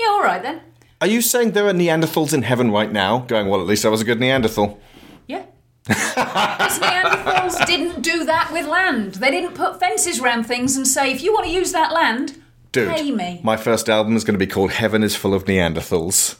yeah, 0.00 0.06
all 0.08 0.22
right 0.22 0.42
then. 0.42 0.60
Are 1.00 1.06
you 1.06 1.20
saying 1.22 1.52
there 1.52 1.66
are 1.66 1.72
Neanderthals 1.72 2.32
in 2.32 2.42
heaven 2.42 2.70
right 2.70 2.90
now 2.92 3.18
going, 3.20 3.48
well, 3.48 3.60
at 3.60 3.66
least 3.66 3.84
I 3.84 3.88
was 3.88 4.00
a 4.00 4.04
good 4.04 4.20
Neanderthal? 4.20 4.80
Yeah. 5.26 5.44
Because 5.86 6.78
Neanderthals 6.78 7.66
didn't 7.66 8.02
do 8.02 8.24
that 8.24 8.50
with 8.52 8.66
land. 8.66 9.14
They 9.16 9.30
didn't 9.30 9.54
put 9.54 9.80
fences 9.80 10.20
around 10.20 10.44
things 10.44 10.76
and 10.76 10.86
say, 10.86 11.12
if 11.12 11.22
you 11.22 11.32
want 11.32 11.46
to 11.46 11.52
use 11.52 11.72
that 11.72 11.92
land, 11.92 12.40
Dude, 12.72 12.88
pay 12.88 13.10
me. 13.10 13.40
my 13.44 13.56
first 13.56 13.88
album 13.88 14.16
is 14.16 14.24
going 14.24 14.34
to 14.34 14.38
be 14.38 14.50
called 14.50 14.72
Heaven 14.72 15.02
is 15.02 15.14
Full 15.14 15.34
of 15.34 15.44
Neanderthals. 15.44 16.36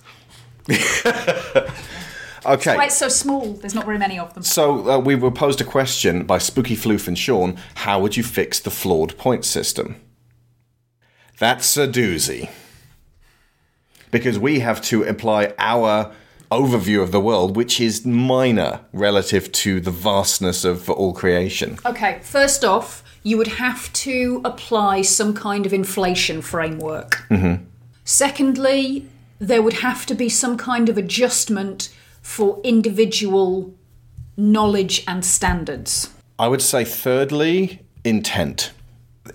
okay. 2.47 2.77
Why 2.77 2.87
it's 2.87 2.97
so 2.97 3.09
small, 3.09 3.55
there's 3.55 3.75
not 3.75 3.85
very 3.85 3.99
many 3.99 4.19
of 4.19 4.35
them. 4.35 4.43
So 4.43 4.91
uh, 4.91 4.99
we 4.99 5.15
were 5.15 5.31
posed 5.31 5.61
a 5.61 5.65
question 5.65 6.25
by 6.25 6.39
Spooky 6.39 6.77
Floof 6.77 7.09
and 7.09 7.19
Sean. 7.19 7.57
How 7.75 8.01
would 8.01 8.17
you 8.17 8.23
fix 8.23 8.61
the 8.61 8.71
flawed 8.71 9.17
point 9.19 9.45
system? 9.45 9.97
That's 11.39 11.77
a 11.77 11.89
doozy. 11.89 12.51
Because 14.11 14.39
we 14.39 14.61
have 14.61 14.81
to 14.83 15.03
apply 15.03 15.55
our 15.59 16.13
overview 16.51 17.03
of 17.03 17.11
the 17.11 17.21
world, 17.21 17.57
which 17.57 17.81
is 17.81 18.07
minor 18.07 18.81
relative 18.93 19.51
to 19.51 19.81
the 19.81 19.91
vastness 19.91 20.65
of 20.65 20.89
all 20.89 21.13
creation. 21.13 21.79
Okay, 21.85 22.21
first 22.23 22.65
off, 22.65 23.03
you 23.23 23.37
would 23.37 23.49
have 23.49 23.93
to 23.93 24.41
apply 24.45 25.03
some 25.03 25.35
kind 25.35 25.67
of 25.67 25.73
inflation 25.73 26.43
framework. 26.43 27.25
Mm-hmm. 27.31 27.65
Secondly, 28.05 29.09
there 29.39 29.63
would 29.63 29.75
have 29.75 30.07
to 30.07 30.15
be 30.15 30.29
some 30.29 30.57
kind 30.57 30.89
of 30.89 30.97
adjustment 30.97 31.94
for 32.25 32.59
individual 32.65 33.73
knowledge 34.37 35.05
and 35.07 35.25
standards. 35.25 36.11
I 36.39 36.49
would 36.49 36.63
say, 36.63 36.85
thirdly, 36.85 37.81
intent. 38.03 38.73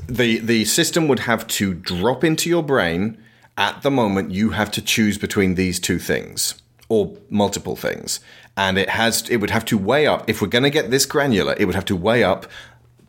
The 0.08 0.40
the 0.40 0.66
system 0.66 1.08
would 1.08 1.20
have 1.20 1.48
to 1.60 1.74
drop 1.74 2.24
into 2.24 2.50
your 2.50 2.64
brain 2.64 3.18
at 3.58 3.82
the 3.84 3.92
moment 3.92 4.32
you 4.32 4.50
have 4.50 4.72
to 4.72 4.82
choose 4.82 5.18
between 5.18 5.56
these 5.56 5.80
two 5.80 6.00
things 6.00 6.56
or 6.90 7.16
multiple 7.30 7.76
things, 7.76 8.20
and 8.58 8.78
it 8.78 8.90
has 8.90 9.30
it 9.30 9.38
would 9.38 9.52
have 9.52 9.66
to 9.66 9.78
weigh 9.78 10.08
up. 10.08 10.28
If 10.28 10.42
we're 10.42 10.48
going 10.48 10.64
to 10.64 10.70
get 10.70 10.90
this 10.90 11.06
granular, 11.06 11.56
it 11.58 11.66
would 11.66 11.76
have 11.76 11.86
to 11.86 11.96
weigh 11.96 12.24
up 12.24 12.48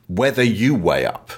whether 0.06 0.42
you 0.42 0.74
weigh 0.74 1.06
up 1.06 1.30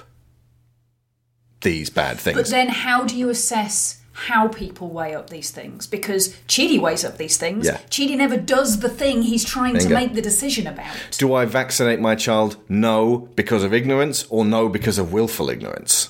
these 1.61 1.89
bad 1.89 2.19
things. 2.19 2.37
But 2.37 2.49
then, 2.49 2.67
how 2.67 3.05
do 3.05 3.17
you 3.17 3.29
assess 3.29 4.02
how 4.13 4.47
people 4.47 4.89
weigh 4.89 5.15
up 5.15 5.29
these 5.29 5.49
things? 5.51 5.87
Because 5.87 6.35
Chidi 6.47 6.79
weighs 6.79 7.03
up 7.03 7.17
these 7.17 7.37
things. 7.37 7.65
Yeah. 7.65 7.77
Chidi 7.89 8.15
never 8.15 8.37
does 8.37 8.79
the 8.79 8.89
thing 8.89 9.23
he's 9.23 9.43
trying 9.43 9.77
to 9.79 9.89
make 9.89 10.13
the 10.13 10.21
decision 10.21 10.67
about. 10.67 10.95
Do 11.17 11.33
I 11.33 11.45
vaccinate 11.45 11.99
my 11.99 12.15
child? 12.15 12.57
No, 12.69 13.29
because 13.35 13.63
of 13.63 13.73
ignorance, 13.73 14.25
or 14.29 14.45
no, 14.45 14.69
because 14.69 14.99
of 14.99 15.11
willful 15.11 15.49
ignorance? 15.49 16.09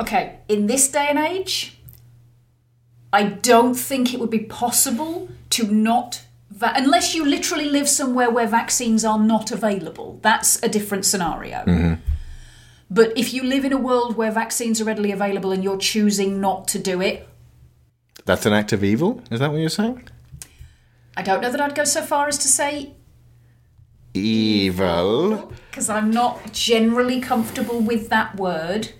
Okay, 0.00 0.38
in 0.48 0.66
this 0.66 0.90
day 0.90 1.06
and 1.08 1.18
age, 1.18 1.78
I 3.12 3.24
don't 3.24 3.74
think 3.74 4.12
it 4.12 4.20
would 4.20 4.30
be 4.30 4.40
possible 4.40 5.28
to 5.50 5.64
not. 5.66 6.22
Va- 6.50 6.72
unless 6.74 7.14
you 7.14 7.24
literally 7.24 7.68
live 7.68 7.88
somewhere 7.88 8.30
where 8.30 8.46
vaccines 8.46 9.04
are 9.04 9.18
not 9.18 9.52
available. 9.52 10.18
That's 10.22 10.60
a 10.62 10.68
different 10.68 11.04
scenario. 11.04 11.58
Mm-hmm. 11.58 11.94
But 12.90 13.16
if 13.18 13.34
you 13.34 13.42
live 13.42 13.64
in 13.64 13.72
a 13.72 13.78
world 13.78 14.16
where 14.16 14.30
vaccines 14.30 14.80
are 14.80 14.84
readily 14.84 15.12
available 15.12 15.52
and 15.52 15.62
you're 15.62 15.76
choosing 15.76 16.40
not 16.40 16.66
to 16.68 16.78
do 16.78 17.00
it, 17.02 17.28
That's 18.24 18.46
an 18.46 18.52
act 18.52 18.72
of 18.72 18.82
evil? 18.84 19.22
Is 19.30 19.40
that 19.40 19.50
what 19.50 19.58
you're 19.60 19.68
saying? 19.68 20.08
I 21.16 21.22
don't 21.22 21.40
know 21.42 21.50
that 21.50 21.60
I'd 21.60 21.74
go 21.74 21.84
so 21.84 22.02
far 22.02 22.28
as 22.28 22.38
to 22.38 22.48
say 22.48 22.94
Evil. 24.14 25.52
because 25.70 25.88
I'm 25.90 26.10
not 26.10 26.52
generally 26.52 27.20
comfortable 27.20 27.80
with 27.80 28.08
that 28.08 28.36
word 28.36 28.92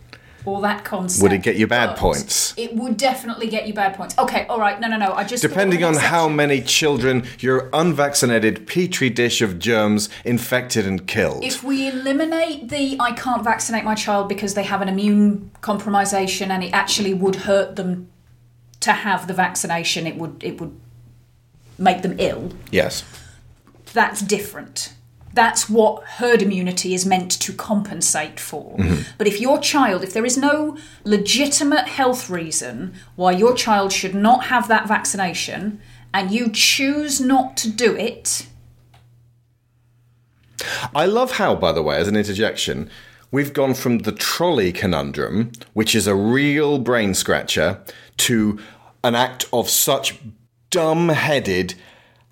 or 0.45 0.61
that 0.63 0.85
concept. 0.85 1.23
Would 1.23 1.33
it 1.33 1.43
get 1.43 1.57
you 1.57 1.67
bad 1.67 1.97
points? 1.97 2.55
It 2.57 2.75
would 2.75 2.97
definitely 2.97 3.49
get 3.49 3.67
you 3.67 3.75
bad 3.75 3.97
points. 3.97 4.17
Okay, 4.19 4.47
all 4.47 4.59
right, 4.59 4.81
no, 4.81 4.89
no, 4.89 4.97
no. 4.97 5.13
I 5.13 5.25
just 5.25 5.43
Depending 5.43 5.85
on 5.85 5.95
how 5.95 6.29
many 6.29 6.61
children 6.61 7.25
your 7.41 7.69
unvaccinated 7.73 8.67
petri 8.67 9.11
dish 9.11 9.43
of 9.43 9.59
germs 9.59 10.09
infected 10.25 10.87
and 10.87 11.07
killed. 11.07 11.45
If 11.45 11.63
we 11.63 11.89
eliminate 11.89 12.69
the 12.69 12.97
I 13.01 13.13
can't 13.13 13.45
vaccinate 13.45 13.85
my 13.85 13.95
child 13.95 14.29
because 14.29 14.55
they 14.55 14.65
have 14.65 14.81
an 14.81 14.89
immune 14.89 15.51
compromisation 15.61 16.49
and 16.49 16.65
it 16.65 16.71
actually 16.73 17.15
would 17.15 17.37
hurt 17.37 17.77
them 17.77 18.09
to 18.81 18.93
have 18.93 19.27
the 19.27 19.35
vaccination, 19.35 20.07
it 20.07 20.17
would 20.17 20.43
it 20.43 20.61
would 20.61 20.79
make 21.79 22.03
them 22.03 22.17
ill. 22.19 22.51
yes. 22.71 23.05
That's 23.95 24.21
different. 24.21 24.93
That's 25.35 25.69
what 25.69 26.03
herd 26.05 26.43
immunity 26.43 26.95
is 26.95 27.07
meant 27.07 27.31
to 27.31 27.53
compensate 27.53 28.41
for. 28.41 28.77
Mhm. 28.77 29.05
But 29.19 29.27
if 29.27 29.41
your 29.41 29.59
child, 29.59 30.03
if 30.03 30.13
there 30.13 30.25
is 30.25 30.37
no 30.37 30.77
legitimate 31.05 31.87
health 31.87 32.29
reason 32.31 32.95
why 33.17 33.33
your 33.33 33.55
child 33.55 33.93
should 33.93 34.15
not 34.15 34.47
have 34.47 34.69
that 34.69 34.89
vaccination 34.89 35.81
and 36.13 36.31
you 36.31 36.51
choose 36.51 37.21
not 37.21 37.57
to 37.59 37.71
do 37.71 37.95
it, 37.95 38.47
I 40.95 41.07
love 41.07 41.33
how, 41.33 41.55
by 41.55 41.73
the 41.73 41.83
way, 41.83 41.99
as 41.99 42.09
an 42.09 42.17
interjection, 42.17 42.91
we've 43.31 43.53
gone 43.53 43.75
from 43.75 43.99
the 43.99 44.13
trolley 44.13 44.73
conundrum, 44.73 45.53
which 45.73 45.95
is 45.95 46.07
a 46.07 46.15
real 46.15 46.79
brain 46.79 47.15
scratcher, 47.15 47.81
to 48.17 48.59
an 49.05 49.15
act 49.15 49.47
of 49.53 49.69
such 49.71 50.19
dumb 50.71 51.11
headed 51.11 51.75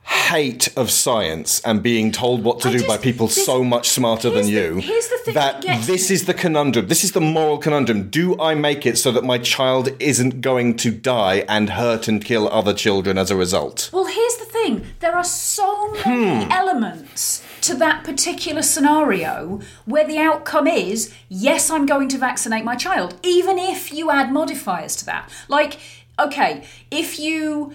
hate 0.07 0.69
of 0.77 0.91
science 0.91 1.61
and 1.65 1.83
being 1.83 2.13
told 2.13 2.45
what 2.45 2.61
to 2.61 2.71
do 2.71 2.87
by 2.87 2.97
people 2.97 3.27
so 3.29 3.65
much 3.65 3.89
smarter 3.89 4.31
than 4.31 4.47
you. 4.47 4.77
here's 4.77 5.09
the 5.09 5.19
thing 5.19 5.35
that 5.35 5.63
this 5.87 6.11
is 6.11 6.27
the 6.27 6.35
conundrum. 6.35 6.87
This 6.87 7.03
is 7.03 7.13
the 7.13 7.21
moral 7.21 7.59
conundrum. 7.59 8.09
Do 8.09 8.39
I 8.41 8.55
make 8.55 8.87
it 8.87 8.99
so 8.99 9.11
that 9.13 9.25
my 9.25 9.39
child 9.39 9.89
isn't 10.01 10.41
going 10.41 10.77
to 10.79 10.91
die 10.93 11.45
and 11.49 11.71
hurt 11.71 12.07
and 12.09 12.25
kill 12.25 12.49
other 12.49 12.72
children 12.72 13.18
as 13.18 13.30
a 13.30 13.37
result? 13.37 13.91
Well, 13.93 14.07
here's 14.07 14.37
the 14.37 14.45
thing 14.45 14.87
there 15.01 15.17
are 15.17 15.25
so 15.25 15.93
many 15.93 16.45
Hmm. 16.45 16.53
elements 16.53 17.43
to 17.63 17.75
that 17.75 18.05
particular 18.05 18.63
scenario 18.63 19.61
where 19.87 20.07
the 20.07 20.18
outcome 20.18 20.67
is 20.68 21.13
yes, 21.29 21.68
I'm 21.68 21.85
going 21.87 22.09
to 22.11 22.18
vaccinate 22.18 22.64
my 22.64 22.76
child, 22.76 23.18
even 23.25 23.59
if 23.59 23.93
you 23.93 24.11
add 24.11 24.33
modifiers 24.33 24.95
to 24.97 25.07
that. 25.07 25.29
Like, 25.49 25.79
okay, 26.18 26.63
if 26.91 27.18
you 27.18 27.72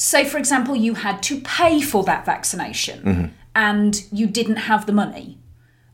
say, 0.00 0.24
for 0.24 0.38
example, 0.38 0.74
you 0.74 0.94
had 0.94 1.22
to 1.24 1.40
pay 1.40 1.80
for 1.80 2.02
that 2.04 2.24
vaccination 2.24 3.02
Mm-hmm. 3.02 3.26
and 3.54 4.04
you 4.10 4.26
didn't 4.26 4.56
have 4.56 4.86
the 4.86 4.92
money. 4.92 5.38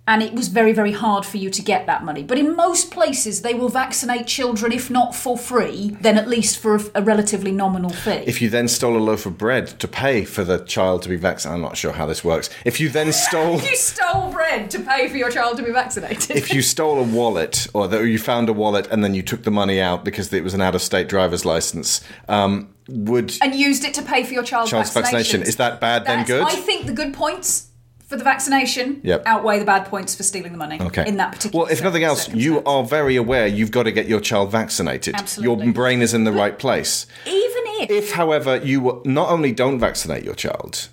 And 0.09 0.23
it 0.23 0.35
was 0.35 0.49
very, 0.49 0.73
very 0.73 0.93
hard 0.93 1.27
for 1.27 1.37
you 1.37 1.51
to 1.51 1.63
get 1.63 1.87
that 1.87 2.05
money. 2.05 2.23
But 2.23 2.39
in 2.39 2.55
most 2.55 2.93
places, 2.93 3.43
they 3.43 3.55
will 3.55 3.69
vaccinate 3.69 4.27
children, 4.27 4.71
if 4.71 4.89
not 4.89 5.15
for 5.15 5.37
free, 5.37 5.97
then 6.01 6.17
at 6.17 6.29
least 6.29 6.59
for 6.59 6.77
a, 6.77 6.81
a 6.97 7.03
relatively 7.03 7.51
nominal 7.51 7.91
fee. 7.91 8.23
If 8.27 8.41
you 8.41 8.49
then 8.49 8.69
stole 8.69 8.97
a 8.97 8.99
loaf 8.99 9.27
of 9.27 9.37
bread 9.37 9.67
to 9.81 9.89
pay 9.89 10.25
for 10.25 10.45
the 10.45 10.59
child 10.59 11.03
to 11.03 11.09
be 11.09 11.17
vaccinated, 11.17 11.57
I'm 11.57 11.63
not 11.63 11.77
sure 11.77 11.93
how 11.93 12.07
this 12.07 12.23
works. 12.23 12.51
If 12.65 12.79
you 12.79 12.89
then 12.89 13.13
stole. 13.13 13.61
you 13.61 13.77
stole 13.77 14.31
bread 14.31 14.71
to 14.71 14.81
pay 14.81 15.09
for 15.09 15.17
your 15.17 15.31
child 15.31 15.57
to 15.57 15.65
be 15.65 15.73
vaccinated. 15.73 16.37
if 16.37 16.55
you 16.55 16.63
stole 16.63 17.01
a 17.01 17.05
wallet 17.05 17.67
or 17.75 17.89
that 17.89 18.03
you 18.05 18.19
found 18.19 18.49
a 18.49 18.53
wallet 18.53 18.87
and 18.93 19.03
then 19.03 19.15
you 19.15 19.23
took 19.23 19.43
the 19.43 19.51
money 19.51 19.81
out 19.81 20.05
because 20.05 20.33
it 20.33 20.45
was 20.45 20.55
an 20.55 20.61
out-of-state 20.61 21.09
driver's 21.09 21.45
license, 21.45 22.01
um, 22.29 22.73
would 22.89 23.35
and 23.43 23.55
used 23.57 23.85
it 23.85 23.95
to 23.95 24.03
pay 24.03 24.23
for 24.23 24.33
your 24.33 24.45
child's, 24.45 24.71
child's 24.71 24.93
vaccination 24.93 25.43
is 25.43 25.57
that 25.57 25.81
bad 25.81 26.05
then 26.05 26.25
good? 26.25 26.45
I 26.45 26.55
think 26.55 26.87
the 26.87 26.93
good 26.93 27.13
points 27.13 27.73
for 28.07 28.17
the 28.17 28.25
vaccination 28.25 29.01
Yep. 29.03 29.25
outweigh 29.27 29.59
the 29.59 29.65
bad 29.65 29.87
points 29.87 30.15
for 30.15 30.23
stealing 30.23 30.53
the 30.53 30.59
money. 30.59 30.79
Okay. 30.81 31.07
In 31.07 31.17
that 31.17 31.33
particular. 31.33 31.65
Well, 31.65 31.73
if 31.73 31.83
nothing 31.83 32.05
else, 32.05 32.29
you 32.33 32.63
are 32.65 32.85
very 32.85 33.17
aware 33.17 33.47
you've 33.47 33.73
got 33.73 33.83
to 33.83 33.93
get 33.93 34.07
your 34.07 34.21
child 34.21 34.51
vaccinated. 34.51 35.17
Absolutely. 35.17 35.65
Your 35.67 35.75
brain 35.75 36.03
is 36.03 36.15
in 36.15 36.25
the 36.25 36.33
right 36.33 36.59
place. 36.59 37.07
Even 37.27 37.63
if. 37.81 37.91
If, 37.91 38.13
however, 38.13 38.57
you 38.57 39.03
not 39.05 39.29
only 39.31 39.53
don't 39.53 39.79
vaccinate 39.81 40.25
your 40.25 40.35
child, 40.35 40.89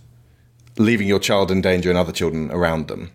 leaving 0.77 1.07
your 1.07 1.19
child 1.19 1.51
in 1.51 1.61
danger 1.61 1.89
and 1.89 1.97
other 1.97 2.11
children 2.11 2.49
around 2.51 2.87
them, 2.87 3.11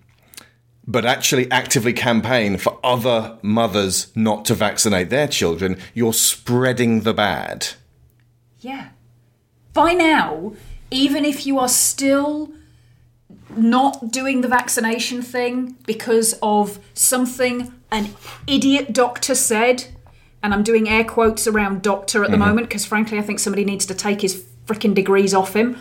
but 0.86 1.04
actually 1.04 1.50
actively 1.50 1.92
campaign 1.92 2.56
for 2.56 2.78
other 2.82 3.36
mothers 3.42 4.10
not 4.14 4.44
to 4.46 4.54
vaccinate 4.54 5.10
their 5.10 5.28
children, 5.28 5.76
you're 5.92 6.14
spreading 6.14 7.00
the 7.00 7.12
bad. 7.12 7.68
Yeah. 8.60 8.90
By 9.74 9.92
now, 9.92 10.52
even 10.90 11.24
if 11.24 11.46
you 11.46 11.58
are 11.58 11.68
still 11.68 12.52
not 13.56 14.10
doing 14.12 14.40
the 14.40 14.48
vaccination 14.48 15.22
thing 15.22 15.76
because 15.86 16.38
of 16.42 16.78
something 16.94 17.72
an 17.90 18.10
idiot 18.46 18.92
doctor 18.92 19.34
said, 19.34 19.86
and 20.42 20.52
I'm 20.52 20.62
doing 20.62 20.88
air 20.88 21.04
quotes 21.04 21.46
around 21.46 21.82
doctor 21.82 22.24
at 22.24 22.30
the 22.30 22.36
Mhm. 22.36 22.40
moment 22.40 22.68
because 22.68 22.84
frankly, 22.84 23.18
I 23.18 23.22
think 23.22 23.38
somebody 23.40 23.64
needs 23.64 23.86
to 23.86 23.94
take 23.94 24.20
his 24.20 24.42
freaking 24.66 24.94
degrees 24.94 25.32
off 25.34 25.56
him 25.56 25.76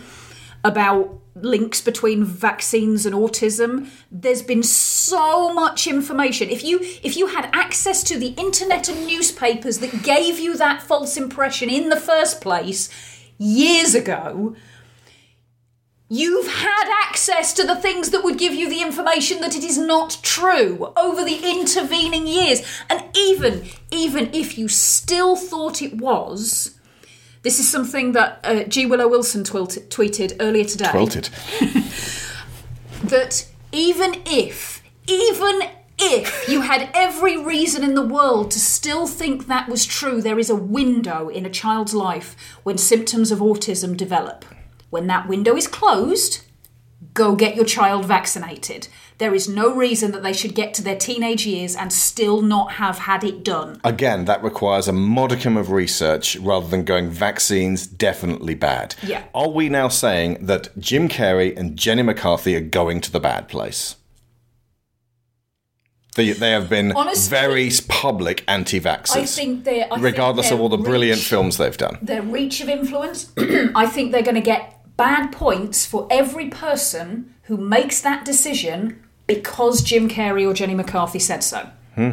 about 0.64 1.14
links 1.40 1.80
between 1.80 2.24
vaccines 2.24 3.06
and 3.06 3.14
autism. 3.14 3.86
There's 4.10 4.42
been 4.42 4.64
so 4.64 5.52
much 5.52 5.86
information. 5.86 6.50
If 6.50 6.64
you 6.64 6.80
if 7.02 7.16
you 7.16 7.28
had 7.28 7.48
access 7.52 8.02
to 8.04 8.18
the 8.18 8.28
internet 8.38 8.88
and 8.88 9.06
newspapers 9.06 9.78
that 9.78 10.02
gave 10.02 10.40
you 10.40 10.56
that 10.56 10.82
false 10.82 11.16
impression 11.16 11.68
in 11.70 11.90
the 11.90 12.00
first 12.00 12.40
place 12.40 12.88
years 13.38 13.94
ago 13.94 14.56
You've 16.10 16.48
had 16.48 16.90
access 17.06 17.52
to 17.54 17.66
the 17.66 17.76
things 17.76 18.10
that 18.10 18.24
would 18.24 18.38
give 18.38 18.54
you 18.54 18.68
the 18.68 18.80
information 18.80 19.40
that 19.42 19.54
it 19.54 19.62
is 19.62 19.76
not 19.76 20.18
true 20.22 20.92
over 20.96 21.22
the 21.22 21.40
intervening 21.44 22.26
years. 22.26 22.62
And 22.88 23.04
even, 23.14 23.66
even 23.90 24.32
if 24.32 24.56
you 24.56 24.68
still 24.68 25.36
thought 25.36 25.82
it 25.82 25.98
was, 25.98 26.78
this 27.42 27.60
is 27.60 27.68
something 27.68 28.12
that 28.12 28.40
uh, 28.42 28.64
G. 28.64 28.86
Willow 28.86 29.06
Wilson 29.06 29.42
tweeted 29.42 30.36
earlier 30.40 30.64
today. 30.64 30.86
Twilted. 30.86 31.30
That 33.04 33.46
even 33.70 34.22
if, 34.26 34.82
even 35.06 35.62
if 35.98 36.48
you 36.48 36.62
had 36.62 36.90
every 36.92 37.36
reason 37.36 37.84
in 37.84 37.94
the 37.94 38.04
world 38.04 38.50
to 38.50 38.58
still 38.58 39.06
think 39.06 39.46
that 39.46 39.68
was 39.68 39.86
true, 39.86 40.20
there 40.20 40.38
is 40.38 40.50
a 40.50 40.56
window 40.56 41.28
in 41.28 41.46
a 41.46 41.50
child's 41.50 41.94
life 41.94 42.34
when 42.64 42.76
symptoms 42.76 43.30
of 43.30 43.38
autism 43.38 43.96
develop. 43.96 44.44
When 44.90 45.06
that 45.08 45.28
window 45.28 45.56
is 45.56 45.66
closed, 45.66 46.42
go 47.14 47.34
get 47.36 47.56
your 47.56 47.64
child 47.64 48.04
vaccinated. 48.06 48.88
There 49.18 49.34
is 49.34 49.48
no 49.48 49.74
reason 49.74 50.12
that 50.12 50.22
they 50.22 50.32
should 50.32 50.54
get 50.54 50.72
to 50.74 50.82
their 50.82 50.96
teenage 50.96 51.44
years 51.44 51.74
and 51.74 51.92
still 51.92 52.40
not 52.40 52.72
have 52.72 52.98
had 53.00 53.24
it 53.24 53.42
done. 53.42 53.80
Again, 53.82 54.26
that 54.26 54.42
requires 54.44 54.86
a 54.86 54.92
modicum 54.92 55.56
of 55.56 55.72
research 55.72 56.36
rather 56.36 56.68
than 56.68 56.84
going 56.84 57.10
vaccines 57.10 57.86
definitely 57.86 58.54
bad. 58.54 58.94
Yeah. 59.02 59.24
Are 59.34 59.48
we 59.48 59.68
now 59.68 59.88
saying 59.88 60.46
that 60.46 60.76
Jim 60.78 61.08
Carrey 61.08 61.56
and 61.56 61.76
Jenny 61.76 62.02
McCarthy 62.02 62.54
are 62.54 62.60
going 62.60 63.00
to 63.00 63.10
the 63.10 63.18
bad 63.20 63.48
place? 63.48 63.96
They, 66.14 66.32
they 66.32 66.50
have 66.50 66.68
been 66.68 66.92
Honestly- 66.92 67.30
very 67.30 67.70
public 67.88 68.44
anti 68.48 68.80
vaxxers. 68.80 69.16
I 69.16 69.24
think 69.26 69.64
they're. 69.64 69.84
I 69.86 69.88
think 69.90 70.02
regardless 70.02 70.50
of 70.50 70.60
all 70.60 70.68
the 70.68 70.76
brilliant 70.76 71.20
films 71.20 71.58
they've 71.58 71.76
done. 71.76 71.98
Their 72.02 72.22
reach 72.22 72.60
of 72.60 72.68
influence, 72.68 73.32
I 73.38 73.86
think 73.86 74.10
they're 74.12 74.22
going 74.22 74.34
to 74.34 74.40
get 74.40 74.77
bad 74.98 75.32
points 75.32 75.86
for 75.86 76.06
every 76.10 76.50
person 76.50 77.32
who 77.44 77.56
makes 77.56 78.02
that 78.02 78.26
decision 78.26 79.02
because 79.26 79.82
Jim 79.82 80.10
Carrey 80.10 80.46
or 80.46 80.52
Jenny 80.52 80.74
McCarthy 80.74 81.18
said 81.18 81.42
so. 81.42 81.70
Hmm. 81.94 82.10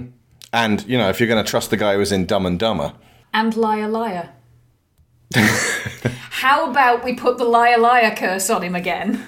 And, 0.53 0.85
you 0.87 0.97
know, 0.97 1.09
if 1.09 1.19
you're 1.19 1.27
going 1.27 1.43
to 1.43 1.49
trust 1.49 1.69
the 1.71 1.77
guy 1.77 1.93
who 1.93 1.99
was 1.99 2.13
in 2.13 2.25
Dumb 2.25 2.45
and 2.45 2.57
Dumber, 2.57 2.93
And 3.33 3.57
liar, 3.57 3.89
liar. 3.89 4.29
How 5.35 6.69
about 6.69 7.03
we 7.03 7.13
put 7.13 7.37
the 7.37 7.43
liar, 7.43 7.77
liar 7.77 8.15
curse 8.15 8.49
on 8.49 8.61
him 8.61 8.75
again? 8.75 9.27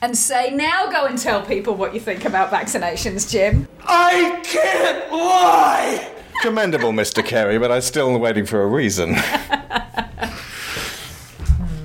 And 0.00 0.16
say, 0.16 0.50
now 0.50 0.90
go 0.90 1.04
and 1.04 1.18
tell 1.18 1.44
people 1.44 1.74
what 1.74 1.92
you 1.92 2.00
think 2.00 2.24
about 2.24 2.50
vaccinations, 2.50 3.30
Jim. 3.30 3.68
I 3.84 4.40
can't 4.42 5.12
lie! 5.12 6.12
commendable, 6.42 6.92
Mr. 6.92 7.22
Carrey, 7.22 7.58
but 7.60 7.70
I'm 7.70 7.80
still 7.80 8.18
waiting 8.18 8.44
for 8.44 8.62
a 8.62 8.66
reason. 8.66 9.14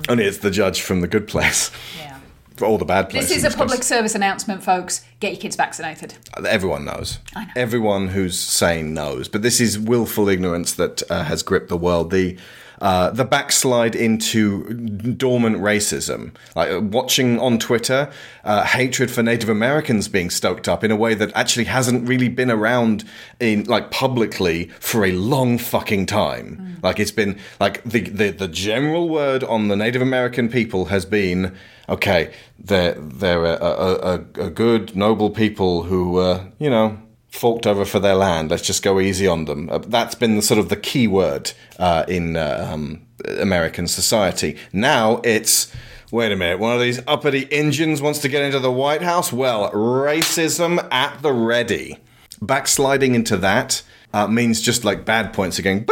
Only 0.08 0.24
it's 0.24 0.38
the 0.38 0.50
judge 0.50 0.80
from 0.80 1.00
the 1.00 1.08
good 1.08 1.28
place. 1.28 1.70
Yeah. 1.98 2.18
For 2.56 2.64
all 2.64 2.78
the 2.78 2.84
bad 2.84 3.08
places. 3.08 3.28
This 3.28 3.44
is 3.44 3.54
a 3.54 3.56
public 3.56 3.84
service 3.84 4.16
announcement, 4.16 4.64
folks. 4.64 5.04
Get 5.20 5.32
your 5.32 5.40
kids 5.40 5.54
vaccinated. 5.54 6.14
Everyone 6.44 6.84
knows. 6.84 7.18
I 7.36 7.44
know. 7.44 7.52
Everyone 7.54 8.08
who's 8.08 8.36
sane 8.36 8.94
knows. 8.94 9.28
But 9.28 9.42
this 9.42 9.60
is 9.60 9.78
willful 9.78 10.28
ignorance 10.28 10.72
that 10.74 11.08
uh, 11.08 11.22
has 11.24 11.44
gripped 11.44 11.68
the 11.68 11.76
world. 11.76 12.10
The 12.10 12.36
uh, 12.80 13.10
the 13.10 13.24
backslide 13.24 13.94
into 13.94 14.72
dormant 14.72 15.56
racism, 15.56 16.32
like 16.54 16.70
uh, 16.70 16.80
watching 16.80 17.38
on 17.40 17.58
Twitter, 17.58 18.10
uh, 18.44 18.64
hatred 18.64 19.10
for 19.10 19.22
Native 19.22 19.48
Americans 19.48 20.08
being 20.08 20.30
stoked 20.30 20.68
up 20.68 20.84
in 20.84 20.90
a 20.90 20.96
way 20.96 21.14
that 21.14 21.32
actually 21.34 21.64
hasn't 21.64 22.08
really 22.08 22.28
been 22.28 22.50
around 22.50 23.04
in 23.40 23.64
like 23.64 23.90
publicly 23.90 24.66
for 24.80 25.04
a 25.04 25.12
long 25.12 25.58
fucking 25.58 26.06
time. 26.06 26.78
Like 26.82 27.00
it's 27.00 27.10
been 27.10 27.38
like 27.58 27.82
the, 27.82 28.00
the 28.00 28.30
the 28.30 28.48
general 28.48 29.08
word 29.08 29.42
on 29.44 29.68
the 29.68 29.76
Native 29.76 30.02
American 30.02 30.48
people 30.48 30.86
has 30.86 31.04
been 31.04 31.56
okay. 31.88 32.32
They're 32.58 32.94
they're 32.94 33.44
a, 33.44 33.56
a, 33.60 33.94
a, 33.96 34.14
a 34.46 34.50
good 34.50 34.94
noble 34.94 35.30
people 35.30 35.84
who 35.84 36.18
uh, 36.18 36.44
you 36.58 36.70
know 36.70 36.98
forked 37.38 37.66
over 37.66 37.84
for 37.84 38.00
their 38.00 38.14
land. 38.14 38.50
Let's 38.50 38.66
just 38.66 38.82
go 38.82 38.98
easy 38.98 39.26
on 39.26 39.44
them. 39.44 39.70
Uh, 39.70 39.78
that's 39.78 40.14
been 40.14 40.36
the, 40.36 40.42
sort 40.42 40.58
of 40.58 40.68
the 40.68 40.76
key 40.76 41.06
word 41.06 41.52
uh, 41.78 42.04
in 42.08 42.36
uh, 42.36 42.68
um, 42.70 43.06
American 43.38 43.86
society. 43.86 44.56
Now 44.72 45.20
it's. 45.24 45.72
Wait 46.10 46.32
a 46.32 46.36
minute, 46.36 46.58
one 46.58 46.74
of 46.74 46.80
these 46.80 47.02
uppity 47.06 47.40
Indians 47.50 48.00
wants 48.00 48.18
to 48.20 48.30
get 48.30 48.42
into 48.42 48.58
the 48.58 48.72
White 48.72 49.02
House? 49.02 49.30
Well, 49.30 49.70
racism 49.72 50.88
at 50.90 51.20
the 51.20 51.34
ready. 51.34 51.98
Backsliding 52.40 53.14
into 53.14 53.36
that 53.36 53.82
uh, 54.14 54.26
means 54.26 54.62
just 54.62 54.86
like 54.86 55.04
bad 55.04 55.34
points 55.34 55.58
are 55.58 55.62
going 55.62 55.86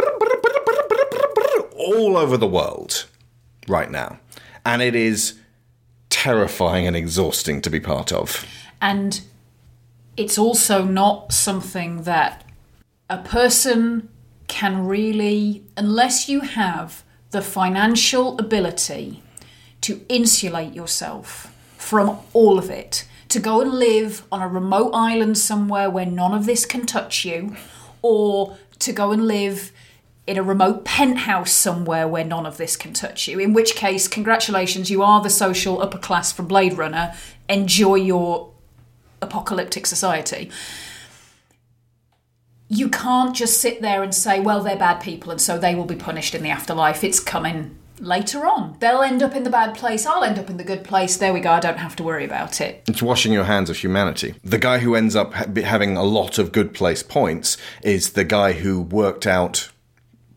all 1.77 2.17
over 2.17 2.35
the 2.35 2.47
world 2.47 3.05
right 3.67 3.91
now. 3.91 4.19
And 4.65 4.81
it 4.81 4.95
is 4.95 5.39
terrifying 6.09 6.87
and 6.87 6.95
exhausting 6.95 7.61
to 7.61 7.69
be 7.69 7.79
part 7.79 8.11
of. 8.11 8.43
And 8.81 9.21
it's 10.17 10.37
also 10.37 10.83
not 10.83 11.31
something 11.31 12.03
that 12.03 12.43
a 13.09 13.19
person 13.19 14.09
can 14.47 14.85
really, 14.85 15.63
unless 15.77 16.27
you 16.27 16.41
have 16.41 17.03
the 17.31 17.41
financial 17.41 18.37
ability 18.39 19.21
to 19.81 20.01
insulate 20.09 20.73
yourself 20.73 21.53
from 21.77 22.19
all 22.33 22.57
of 22.57 22.69
it, 22.69 23.07
to 23.29 23.39
go 23.39 23.61
and 23.61 23.71
live 23.71 24.23
on 24.31 24.41
a 24.41 24.47
remote 24.47 24.91
island 24.93 25.37
somewhere 25.37 25.89
where 25.89 26.05
none 26.05 26.33
of 26.33 26.45
this 26.45 26.65
can 26.65 26.85
touch 26.85 27.23
you, 27.23 27.55
or 28.01 28.57
to 28.79 28.91
go 28.91 29.11
and 29.11 29.27
live 29.27 29.71
in 30.25 30.37
a 30.37 30.43
remote 30.43 30.83
penthouse 30.83 31.51
somewhere 31.51 32.07
where 32.07 32.23
none 32.23 32.45
of 32.45 32.57
this 32.57 32.75
can 32.75 32.93
touch 32.93 33.27
you. 33.27 33.39
In 33.39 33.53
which 33.53 33.75
case, 33.75 34.07
congratulations, 34.07 34.89
you 34.89 35.01
are 35.01 35.21
the 35.21 35.29
social 35.29 35.81
upper 35.81 35.97
class 35.97 36.31
from 36.31 36.47
Blade 36.47 36.77
Runner. 36.77 37.13
Enjoy 37.47 37.95
your 37.95 38.51
apocalyptic 39.21 39.85
society. 39.85 40.49
You 42.69 42.89
can't 42.89 43.35
just 43.35 43.61
sit 43.61 43.81
there 43.81 44.03
and 44.03 44.13
say, 44.13 44.39
well, 44.39 44.61
they're 44.61 44.77
bad 44.77 45.01
people 45.01 45.31
and 45.31 45.41
so 45.41 45.57
they 45.57 45.73
will 45.73 45.85
be 45.85 45.95
punished 45.95 46.35
in 46.35 46.43
the 46.43 46.49
afterlife. 46.49 47.03
It's 47.03 47.19
coming 47.19 47.77
later 47.99 48.45
on. 48.45 48.75
They'll 48.79 49.01
end 49.01 49.23
up 49.23 49.35
in 49.35 49.43
the 49.43 49.49
bad 49.49 49.75
place, 49.75 50.05
I'll 50.05 50.23
end 50.23 50.37
up 50.37 50.49
in 50.49 50.57
the 50.57 50.63
good 50.63 50.83
place. 50.83 51.17
There 51.17 51.33
we 51.33 51.39
go, 51.39 51.51
I 51.51 51.59
don't 51.59 51.77
have 51.77 51.95
to 51.97 52.03
worry 52.03 52.25
about 52.25 52.61
it. 52.61 52.83
It's 52.87 53.01
washing 53.01 53.33
your 53.33 53.45
hands 53.45 53.69
of 53.69 53.77
humanity. 53.77 54.35
The 54.43 54.57
guy 54.57 54.79
who 54.79 54.95
ends 54.95 55.15
up 55.15 55.33
ha- 55.33 55.45
having 55.63 55.97
a 55.97 56.03
lot 56.03 56.37
of 56.37 56.51
good 56.51 56.73
place 56.73 57.03
points 57.03 57.57
is 57.83 58.11
the 58.11 58.23
guy 58.23 58.53
who 58.53 58.81
worked 58.81 59.25
out 59.25 59.69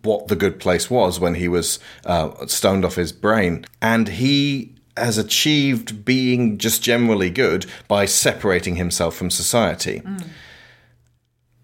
what 0.03 0.29
the 0.29 0.37
good 0.37 0.59
place 0.59 0.89
was 0.89 1.21
when 1.21 1.35
he 1.35 1.49
was 1.49 1.79
uh, 2.07 2.47
stoned 2.47 2.85
off 2.85 2.95
his 2.95 3.13
brain. 3.13 3.67
And 3.83 4.09
he 4.09 4.75
has 5.01 5.19
achieved 5.19 6.05
being 6.05 6.59
just 6.59 6.83
generally 6.83 7.31
good 7.31 7.67
by 7.89 8.05
separating 8.05 8.77
himself 8.77 9.17
from 9.17 9.31
society. 9.31 10.03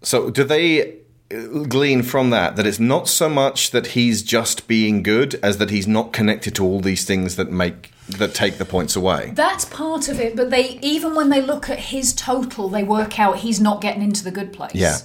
So, 0.01 0.29
do 0.29 0.43
they 0.43 0.99
uh, 1.31 1.63
glean 1.67 2.03
from 2.03 2.29
that 2.29 2.55
that 2.55 2.65
it's 2.65 2.79
not 2.79 3.07
so 3.07 3.27
much 3.27 3.71
that 3.71 3.87
he's 3.87 4.21
just 4.21 4.67
being 4.67 5.03
good 5.03 5.35
as 5.43 5.57
that 5.57 5.69
he's 5.69 5.87
not 5.87 6.13
connected 6.13 6.55
to 6.55 6.63
all 6.63 6.79
these 6.79 7.03
things 7.03 7.35
that 7.35 7.51
make 7.51 7.91
that 8.07 8.33
take 8.33 8.57
the 8.57 8.65
points 8.65 8.95
away? 8.95 9.31
That's 9.33 9.65
part 9.65 10.07
of 10.07 10.19
it, 10.19 10.35
but 10.35 10.49
they 10.49 10.79
even 10.81 11.15
when 11.15 11.29
they 11.29 11.41
look 11.41 11.69
at 11.69 11.79
his 11.79 12.13
total, 12.13 12.69
they 12.69 12.83
work 12.83 13.19
out 13.19 13.39
he's 13.39 13.59
not 13.59 13.81
getting 13.81 14.01
into 14.01 14.23
the 14.23 14.31
good 14.31 14.53
place. 14.53 14.75
Yeah. 14.75 14.97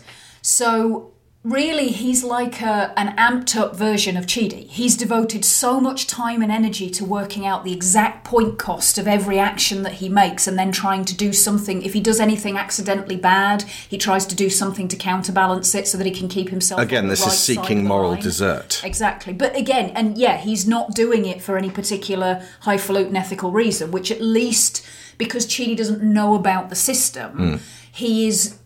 So 0.42 1.11
really, 1.44 1.88
he's 1.88 2.22
like 2.22 2.62
a, 2.62 2.92
an 2.96 3.16
amped 3.16 3.56
up 3.56 3.74
version 3.74 4.16
of 4.16 4.26
Chidi. 4.26 4.68
He's 4.68 4.96
devoted 4.96 5.44
so 5.44 5.80
much 5.80 6.06
time 6.06 6.40
and 6.40 6.52
energy 6.52 6.88
to 6.90 7.04
working 7.04 7.44
out 7.44 7.64
the 7.64 7.72
exact 7.72 8.24
point 8.24 8.58
cost 8.58 8.96
of 8.96 9.08
every 9.08 9.38
action 9.40 9.82
that 9.82 9.94
he 9.94 10.08
makes, 10.08 10.46
and 10.46 10.56
then 10.58 10.70
trying 10.70 11.04
to 11.06 11.16
do 11.16 11.32
something. 11.32 11.82
If 11.82 11.94
he 11.94 12.00
does 12.00 12.20
anything 12.20 12.56
accidentally 12.56 13.16
bad, 13.16 13.62
he 13.62 13.98
tries 13.98 14.24
to 14.26 14.36
do 14.36 14.48
something 14.48 14.86
to 14.88 14.96
counterbalance 14.96 15.74
it 15.74 15.88
so 15.88 15.98
that 15.98 16.06
he 16.06 16.12
can 16.12 16.28
keep 16.28 16.50
himself. 16.50 16.78
on 16.78 16.86
Again, 16.86 17.04
the 17.04 17.10
this 17.10 17.22
right 17.22 17.32
is 17.32 17.38
seeking 17.38 17.84
moral 17.84 18.10
line. 18.12 18.22
desert. 18.22 18.80
Exactly. 18.84 19.32
But 19.32 19.56
again, 19.56 19.90
and 19.96 20.16
yeah, 20.16 20.36
he's 20.36 20.66
not 20.68 20.94
doing 20.94 21.26
it 21.26 21.42
for 21.42 21.56
any 21.58 21.70
particular 21.70 22.46
highfalutin 22.60 23.16
ethical 23.16 23.50
reason, 23.50 23.90
which 23.90 24.10
at 24.12 24.20
least 24.20 24.86
because 25.18 25.46
Chidi 25.46 25.76
doesn't 25.76 26.02
know 26.02 26.34
about 26.34 26.68
the 26.70 26.76
system, 26.76 27.30
Hmm. 27.32 27.56
he 27.92 28.26
is 28.28 28.58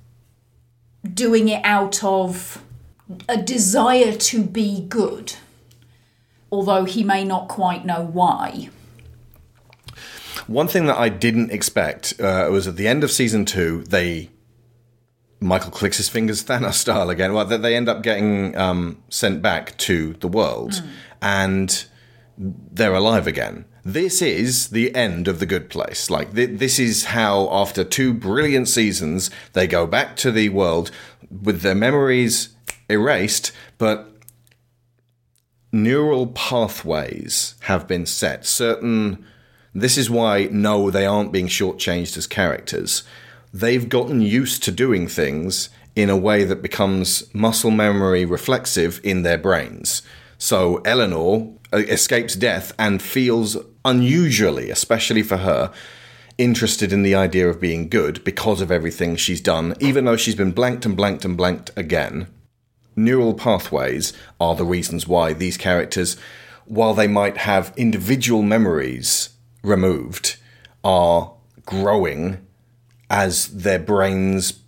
doing 1.15 1.48
it 1.48 1.61
out 1.65 2.03
of 2.05 2.62
a 3.28 3.37
desire 3.37 4.12
to 4.12 4.43
be 4.43 4.83
good, 4.89 5.35
although 6.51 6.85
he 6.85 7.03
may 7.05 7.24
not 7.24 7.49
quite 7.49 7.85
know 7.85 8.03
why. 8.05 8.69
One 10.47 10.69
thing 10.69 10.87
that 10.87 10.99
I 10.99 11.09
didn't 11.09 11.51
expect 11.51 12.20
uh, 12.20 12.49
was 12.51 12.66
at 12.69 12.77
the 12.77 12.87
end 12.87 13.03
of 13.03 13.11
season 13.11 13.45
two, 13.45 13.83
they 13.85 14.31
Michael 15.41 15.70
clicks 15.70 15.99
his 15.99 16.09
fingers 16.09 16.43
Thanos 16.45 16.74
style 16.74 17.11
again. 17.11 17.33
Well, 17.35 17.45
they- 17.45 17.57
they 17.59 17.77
end 17.77 17.89
up 17.89 18.03
getting 18.03 18.57
um, 18.57 19.03
sent 19.09 19.43
back 19.43 19.77
to 19.78 20.15
the 20.15 20.28
world, 20.28 20.83
and 21.20 21.85
they're 22.39 22.95
alive 22.95 23.27
again. 23.27 23.65
This 23.85 24.20
is 24.20 24.69
the 24.70 24.95
end 24.95 25.28
of 25.28 25.39
the 25.39 25.47
good 25.47 25.69
place. 25.70 26.11
Like 26.11 26.35
th- 26.35 26.59
this 26.59 26.78
is 26.78 27.07
how, 27.07 27.49
after 27.53 27.85
two 27.85 28.12
brilliant 28.12 28.69
seasons, 28.69 29.31
they 29.53 29.66
go 29.66 29.87
back 29.87 30.16
to 30.16 30.33
the 30.33 30.49
world 30.49 30.91
with 31.31 31.61
their 31.61 31.74
memories 31.74 32.49
erased, 32.89 33.53
but 33.79 34.17
neural 35.73 36.29
pathways 36.29 37.55
have 37.63 37.87
been 37.87 38.07
set. 38.07 38.47
Certain. 38.47 39.25
This 39.75 39.99
is 39.99 40.09
why 40.09 40.49
no, 40.51 40.91
they 40.91 41.05
aren't 41.05 41.33
being 41.33 41.49
shortchanged 41.49 42.17
as 42.17 42.27
characters. 42.27 43.03
They've 43.53 43.89
gotten 43.89 44.23
used 44.23 44.63
to 44.65 44.73
doing 44.73 45.07
things 45.07 45.69
in 45.95 46.11
a 46.11 46.17
way 46.17 46.45
that 46.45 46.63
becomes 46.63 47.33
muscle 47.35 47.71
memory 47.71 48.25
reflexive 48.25 49.01
in 49.03 49.23
their 49.23 49.39
brains. 49.39 50.03
So 50.39 50.79
Eleanor 50.85 51.53
uh, 51.73 51.79
escapes 51.79 52.35
death 52.35 52.73
and 52.79 53.01
feels 53.01 53.57
unusually, 53.85 54.71
especially 54.71 55.23
for 55.23 55.39
her, 55.39 55.73
interested 56.37 56.93
in 56.93 57.03
the 57.03 57.15
idea 57.15 57.49
of 57.49 57.61
being 57.61 57.89
good 57.89 58.23
because 58.25 58.61
of 58.61 58.71
everything 58.71 59.17
she's 59.17 59.41
done, 59.41 59.75
even 59.81 60.05
though 60.05 60.19
she's 60.19 60.35
been 60.35 60.53
blanked 60.53 60.85
and 60.85 60.97
blanked 60.97 61.25
and 61.25 61.37
blanked 61.37 61.71
again 61.77 62.27
neural 62.97 63.35
pathways 63.35 64.12
are 64.40 64.55
the 64.55 64.64
reasons 64.64 65.06
why 65.06 65.32
these 65.32 65.56
characters, 65.56 66.16
while 66.64 66.94
they 66.94 67.06
might 67.06 67.36
have 67.39 67.73
individual 67.77 68.43
memories 68.43 69.31
removed, 69.62 70.36
are 70.82 71.32
growing 71.64 72.39
as 73.09 73.48
their 73.48 73.78
brains, 73.78 74.60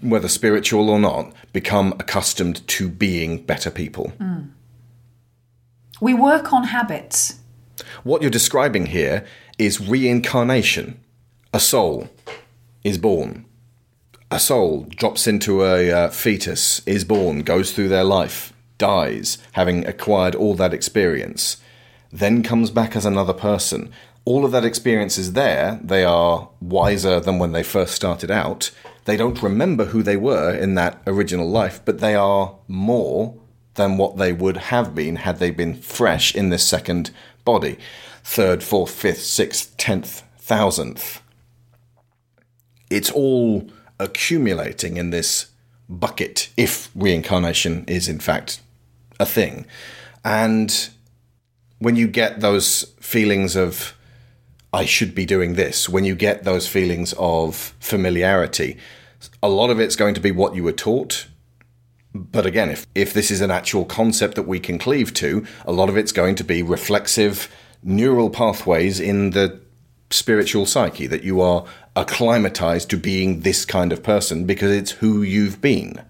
whether 0.00 0.28
spiritual 0.28 0.90
or 0.90 0.98
not, 0.98 1.32
become 1.52 1.92
accustomed 2.00 2.66
to 2.68 2.88
being 2.88 3.42
better 3.44 3.70
people. 3.70 4.12
We 6.00 6.14
work 6.14 6.52
on 6.52 6.64
habits. 6.64 7.36
What 8.04 8.22
you're 8.22 8.30
describing 8.30 8.86
here 8.86 9.24
is 9.58 9.80
reincarnation. 9.80 11.00
A 11.52 11.60
soul 11.60 12.08
is 12.84 12.98
born. 12.98 13.44
A 14.30 14.38
soul 14.38 14.86
drops 14.90 15.26
into 15.26 15.64
a 15.64 15.90
uh, 15.90 16.10
fetus, 16.10 16.86
is 16.86 17.02
born, 17.02 17.40
goes 17.40 17.72
through 17.72 17.88
their 17.88 18.04
life, 18.04 18.52
dies, 18.76 19.38
having 19.52 19.86
acquired 19.86 20.34
all 20.34 20.54
that 20.56 20.74
experience, 20.74 21.56
then 22.12 22.42
comes 22.42 22.70
back 22.70 22.94
as 22.94 23.06
another 23.06 23.32
person. 23.32 23.90
All 24.26 24.44
of 24.44 24.52
that 24.52 24.66
experience 24.66 25.16
is 25.16 25.32
there. 25.32 25.80
They 25.82 26.04
are 26.04 26.50
wiser 26.60 27.20
than 27.20 27.38
when 27.38 27.52
they 27.52 27.62
first 27.62 27.94
started 27.94 28.30
out. 28.30 28.70
They 29.06 29.16
don't 29.16 29.42
remember 29.42 29.86
who 29.86 30.02
they 30.02 30.18
were 30.18 30.54
in 30.54 30.74
that 30.74 31.00
original 31.06 31.48
life, 31.48 31.80
but 31.86 32.00
they 32.00 32.14
are 32.14 32.54
more 32.68 33.34
than 33.76 33.96
what 33.96 34.18
they 34.18 34.34
would 34.34 34.58
have 34.58 34.94
been 34.94 35.16
had 35.16 35.38
they 35.38 35.50
been 35.50 35.74
fresh 35.74 36.34
in 36.34 36.50
this 36.50 36.66
second 36.66 37.10
body. 37.46 37.78
Third, 38.22 38.62
fourth, 38.62 38.90
fifth, 38.90 39.22
sixth, 39.22 39.74
tenth, 39.78 40.22
thousandth. 40.36 41.22
It's 42.90 43.10
all 43.10 43.70
accumulating 43.98 44.96
in 44.96 45.10
this 45.10 45.46
bucket 45.88 46.50
if 46.56 46.90
reincarnation 46.94 47.84
is 47.86 48.08
in 48.08 48.18
fact 48.18 48.60
a 49.18 49.26
thing. 49.26 49.66
And 50.24 50.90
when 51.78 51.96
you 51.96 52.08
get 52.08 52.40
those 52.40 52.84
feelings 53.00 53.56
of, 53.56 53.96
I 54.72 54.84
should 54.84 55.14
be 55.14 55.24
doing 55.24 55.54
this, 55.54 55.88
when 55.88 56.04
you 56.04 56.14
get 56.14 56.44
those 56.44 56.68
feelings 56.68 57.14
of 57.18 57.74
familiarity, 57.80 58.76
a 59.42 59.48
lot 59.48 59.70
of 59.70 59.80
it's 59.80 59.96
going 59.96 60.14
to 60.14 60.20
be 60.20 60.30
what 60.30 60.54
you 60.54 60.62
were 60.62 60.72
taught. 60.72 61.26
But 62.14 62.46
again, 62.46 62.70
if, 62.70 62.86
if 62.94 63.12
this 63.12 63.30
is 63.30 63.40
an 63.40 63.50
actual 63.50 63.84
concept 63.84 64.34
that 64.34 64.42
we 64.46 64.60
can 64.60 64.78
cleave 64.78 65.14
to, 65.14 65.46
a 65.64 65.72
lot 65.72 65.88
of 65.88 65.96
it's 65.96 66.12
going 66.12 66.34
to 66.36 66.44
be 66.44 66.62
reflexive 66.62 67.48
neural 67.82 68.30
pathways 68.30 68.98
in 68.98 69.30
the 69.30 69.60
spiritual 70.10 70.66
psyche 70.66 71.06
that 71.06 71.22
you 71.22 71.40
are 71.40 71.64
acclimatized 71.98 72.88
to 72.90 72.96
being 72.96 73.40
this 73.40 73.64
kind 73.64 73.92
of 73.92 74.02
person 74.02 74.44
because 74.44 74.70
it's 74.70 74.92
who 74.92 75.22
you've 75.22 75.60
been. 75.60 76.02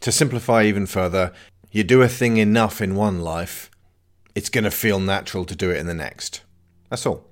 To 0.00 0.12
simplify 0.12 0.64
even 0.64 0.86
further, 0.86 1.32
you 1.72 1.84
do 1.84 2.00
a 2.02 2.08
thing 2.08 2.36
enough 2.36 2.80
in 2.80 2.94
one 2.94 3.20
life, 3.20 3.70
it's 4.34 4.48
going 4.48 4.64
to 4.64 4.70
feel 4.70 5.00
natural 5.00 5.44
to 5.44 5.56
do 5.56 5.70
it 5.70 5.76
in 5.78 5.86
the 5.86 5.94
next. 5.94 6.42
That's 6.88 7.04
all. 7.06 7.24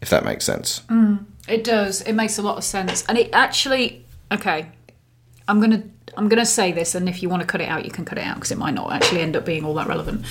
If 0.00 0.10
that 0.10 0.24
makes 0.24 0.44
sense. 0.44 0.82
Mm, 0.88 1.24
it 1.48 1.64
does. 1.64 2.02
It 2.02 2.12
makes 2.12 2.38
a 2.38 2.42
lot 2.42 2.56
of 2.56 2.64
sense, 2.64 3.04
and 3.08 3.18
it 3.18 3.30
actually. 3.32 4.04
Okay, 4.30 4.70
I'm 5.48 5.60
gonna 5.60 5.82
I'm 6.16 6.28
gonna 6.28 6.46
say 6.46 6.70
this, 6.70 6.94
and 6.94 7.08
if 7.08 7.20
you 7.20 7.28
want 7.28 7.42
to 7.42 7.46
cut 7.46 7.60
it 7.60 7.68
out, 7.68 7.84
you 7.84 7.90
can 7.90 8.04
cut 8.04 8.18
it 8.18 8.22
out 8.22 8.36
because 8.36 8.52
it 8.52 8.58
might 8.58 8.74
not 8.74 8.92
actually 8.92 9.22
end 9.22 9.34
up 9.34 9.44
being 9.44 9.64
all 9.64 9.74
that 9.74 9.88
relevant. 9.88 10.24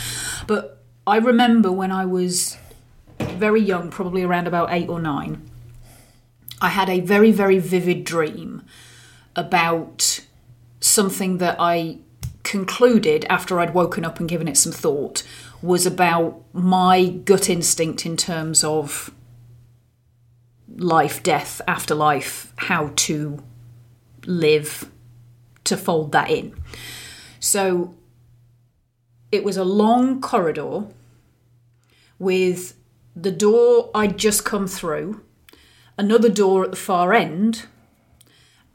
But 0.45 0.81
I 1.05 1.17
remember 1.17 1.69
when 1.69 1.91
I 1.91 2.05
was 2.05 2.57
very 3.19 3.61
young, 3.61 3.89
probably 3.89 4.23
around 4.23 4.47
about 4.47 4.69
eight 4.71 4.87
or 4.87 5.01
nine, 5.01 5.46
I 6.61 6.69
had 6.69 6.89
a 6.89 6.99
very 6.99 7.31
very 7.31 7.59
vivid 7.59 8.03
dream 8.03 8.63
about 9.35 10.25
something 10.79 11.37
that 11.37 11.55
I 11.59 11.99
concluded 12.43 13.25
after 13.25 13.59
I'd 13.59 13.73
woken 13.73 14.05
up 14.05 14.19
and 14.19 14.29
given 14.29 14.47
it 14.47 14.57
some 14.57 14.71
thought 14.71 15.23
was 15.61 15.85
about 15.85 16.41
my 16.53 17.05
gut 17.05 17.49
instinct 17.49 18.05
in 18.05 18.15
terms 18.15 18.63
of 18.63 19.11
life, 20.77 21.23
death, 21.23 21.61
afterlife, 21.67 22.53
how 22.57 22.91
to 22.95 23.43
live 24.25 24.89
to 25.63 25.75
fold 25.75 26.11
that 26.11 26.29
in. 26.29 26.55
So 27.39 27.95
it 29.31 29.43
was 29.43 29.57
a 29.57 29.63
long 29.63 30.21
corridor 30.21 30.85
with 32.19 32.75
the 33.15 33.31
door 33.31 33.89
I'd 33.93 34.17
just 34.17 34.45
come 34.45 34.67
through, 34.67 35.21
another 35.97 36.29
door 36.29 36.63
at 36.63 36.71
the 36.71 36.77
far 36.77 37.13
end, 37.13 37.65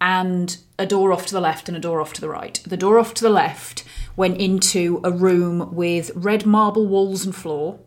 and 0.01 0.57
a 0.79 0.87
door 0.87 1.13
off 1.13 1.27
to 1.27 1.35
the 1.35 1.41
left 1.41 1.69
and 1.69 1.77
a 1.77 1.81
door 1.81 2.01
off 2.01 2.13
to 2.15 2.21
the 2.21 2.29
right. 2.29 2.61
The 2.67 2.77
door 2.77 2.99
off 2.99 3.15
to 3.15 3.23
the 3.23 3.31
left 3.31 3.85
went 4.17 4.39
into 4.39 5.01
a 5.05 5.11
room 5.13 5.75
with 5.75 6.11
red 6.15 6.45
marble 6.45 6.87
walls 6.87 7.25
and 7.25 7.35
floor, 7.35 7.79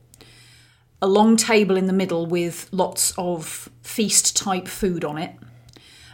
a 1.02 1.08
long 1.08 1.36
table 1.38 1.76
in 1.78 1.88
the 1.88 1.94
middle 1.94 2.26
with 2.26 2.70
lots 2.72 3.14
of 3.18 3.70
feast 3.82 4.36
type 4.38 4.68
food 4.68 5.04
on 5.04 5.18
it, 5.18 5.36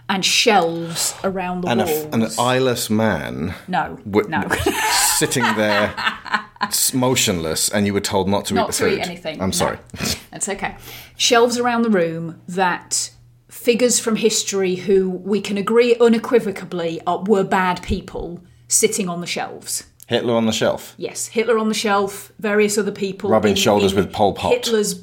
and 0.09 0.25
shelves 0.25 1.13
around 1.23 1.61
the 1.61 1.69
And 1.69 1.81
a, 1.81 1.85
walls. 1.85 2.05
an 2.13 2.27
eyeless 2.39 2.89
man 2.89 3.53
No, 3.67 3.97
w- 4.09 4.27
no. 4.27 4.43
sitting 5.17 5.43
there 5.55 5.93
motionless, 6.93 7.69
and 7.69 7.85
you 7.85 7.93
were 7.93 8.01
told 8.01 8.29
not 8.29 8.45
to 8.45 8.55
eat 8.55 8.67
the 8.67 8.73
to 8.73 8.83
food. 8.83 8.99
eat 8.99 9.05
anything. 9.07 9.41
I'm 9.41 9.49
no. 9.49 9.51
sorry. 9.51 9.77
That's 10.31 10.49
okay. 10.49 10.75
Shelves 11.17 11.57
around 11.57 11.83
the 11.83 11.89
room 11.89 12.41
that 12.47 13.11
figures 13.49 13.99
from 13.99 14.15
history 14.15 14.75
who 14.75 15.09
we 15.09 15.41
can 15.41 15.57
agree 15.57 15.95
unequivocally 15.95 17.01
are, 17.05 17.23
were 17.23 17.43
bad 17.43 17.81
people 17.83 18.41
sitting 18.67 19.09
on 19.09 19.21
the 19.21 19.27
shelves. 19.27 19.85
Hitler 20.07 20.35
on 20.35 20.45
the 20.45 20.51
shelf. 20.51 20.93
Yes, 20.97 21.27
Hitler 21.27 21.57
on 21.57 21.69
the 21.69 21.73
shelf, 21.73 22.31
various 22.39 22.77
other 22.77 22.91
people. 22.91 23.29
Rubbing 23.29 23.55
shoulders 23.55 23.93
with 23.93 24.11
Pol 24.11 24.33
Pot. 24.33 24.51
Hitler's 24.51 24.93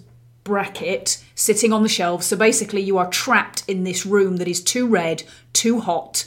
bracket 0.44 1.22
sitting 1.34 1.72
on 1.72 1.82
the 1.82 1.88
shelves. 1.88 2.26
So 2.26 2.36
basically, 2.36 2.82
you 2.82 2.98
are 2.98 3.08
trapped 3.08 3.62
in 3.68 3.84
this 3.84 4.04
room 4.04 4.36
that 4.36 4.48
is 4.48 4.62
too 4.62 4.86
red, 4.86 5.22
too 5.52 5.80
hot. 5.80 6.26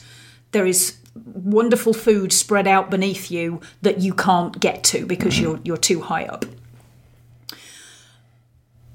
There 0.52 0.66
is 0.66 0.98
wonderful 1.16 1.94
food 1.94 2.32
spread 2.32 2.68
out 2.68 2.90
beneath 2.90 3.30
you 3.30 3.62
that 3.82 4.00
you 4.00 4.14
can't 4.14 4.60
get 4.60 4.84
to 4.86 5.06
because 5.06 5.34
mm-hmm. 5.34 5.44
you're 5.44 5.60
you're 5.64 5.78
too 5.78 6.02
high 6.02 6.26
up. 6.26 6.46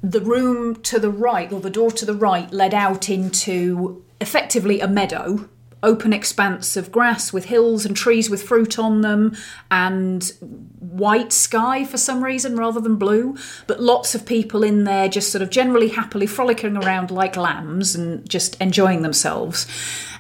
The 0.03 0.21
room 0.21 0.77
to 0.83 0.99
the 1.01 1.11
right, 1.11 1.53
or 1.53 1.61
the 1.61 1.71
door 1.71 1.91
to 1.91 2.05
the 2.05 2.15
right, 2.15 2.51
led 2.53 2.73
out 2.73 3.09
into 3.09 4.05
effectively 4.21 4.81
a 4.81 4.87
meadow, 4.87 5.49
open 5.83 6.13
expanse 6.13 6.77
of 6.77 6.93
grass 6.93 7.33
with 7.33 7.47
hills 7.47 7.85
and 7.85 7.97
trees 7.97 8.31
with 8.31 8.43
fruit 8.43 8.79
on 8.79 9.01
them, 9.01 9.37
and 9.71 10.33
white 10.79 11.33
sky 11.33 11.85
for 11.85 11.99
some 11.99 12.23
reason 12.23 12.57
rather 12.57 12.81
than 12.81 12.97
blue. 12.97 13.37
But 13.67 13.83
lots 13.83 14.15
of 14.15 14.25
people 14.25 14.63
in 14.63 14.85
there 14.85 15.09
just 15.09 15.33
sort 15.33 15.43
of 15.43 15.51
generally 15.51 15.89
happily 15.89 16.27
frolicking 16.27 16.77
around 16.77 17.11
like 17.11 17.37
lambs 17.37 17.97
and 17.97 18.29
just 18.29 18.61
enjoying 18.61 19.03
themselves. 19.03 19.67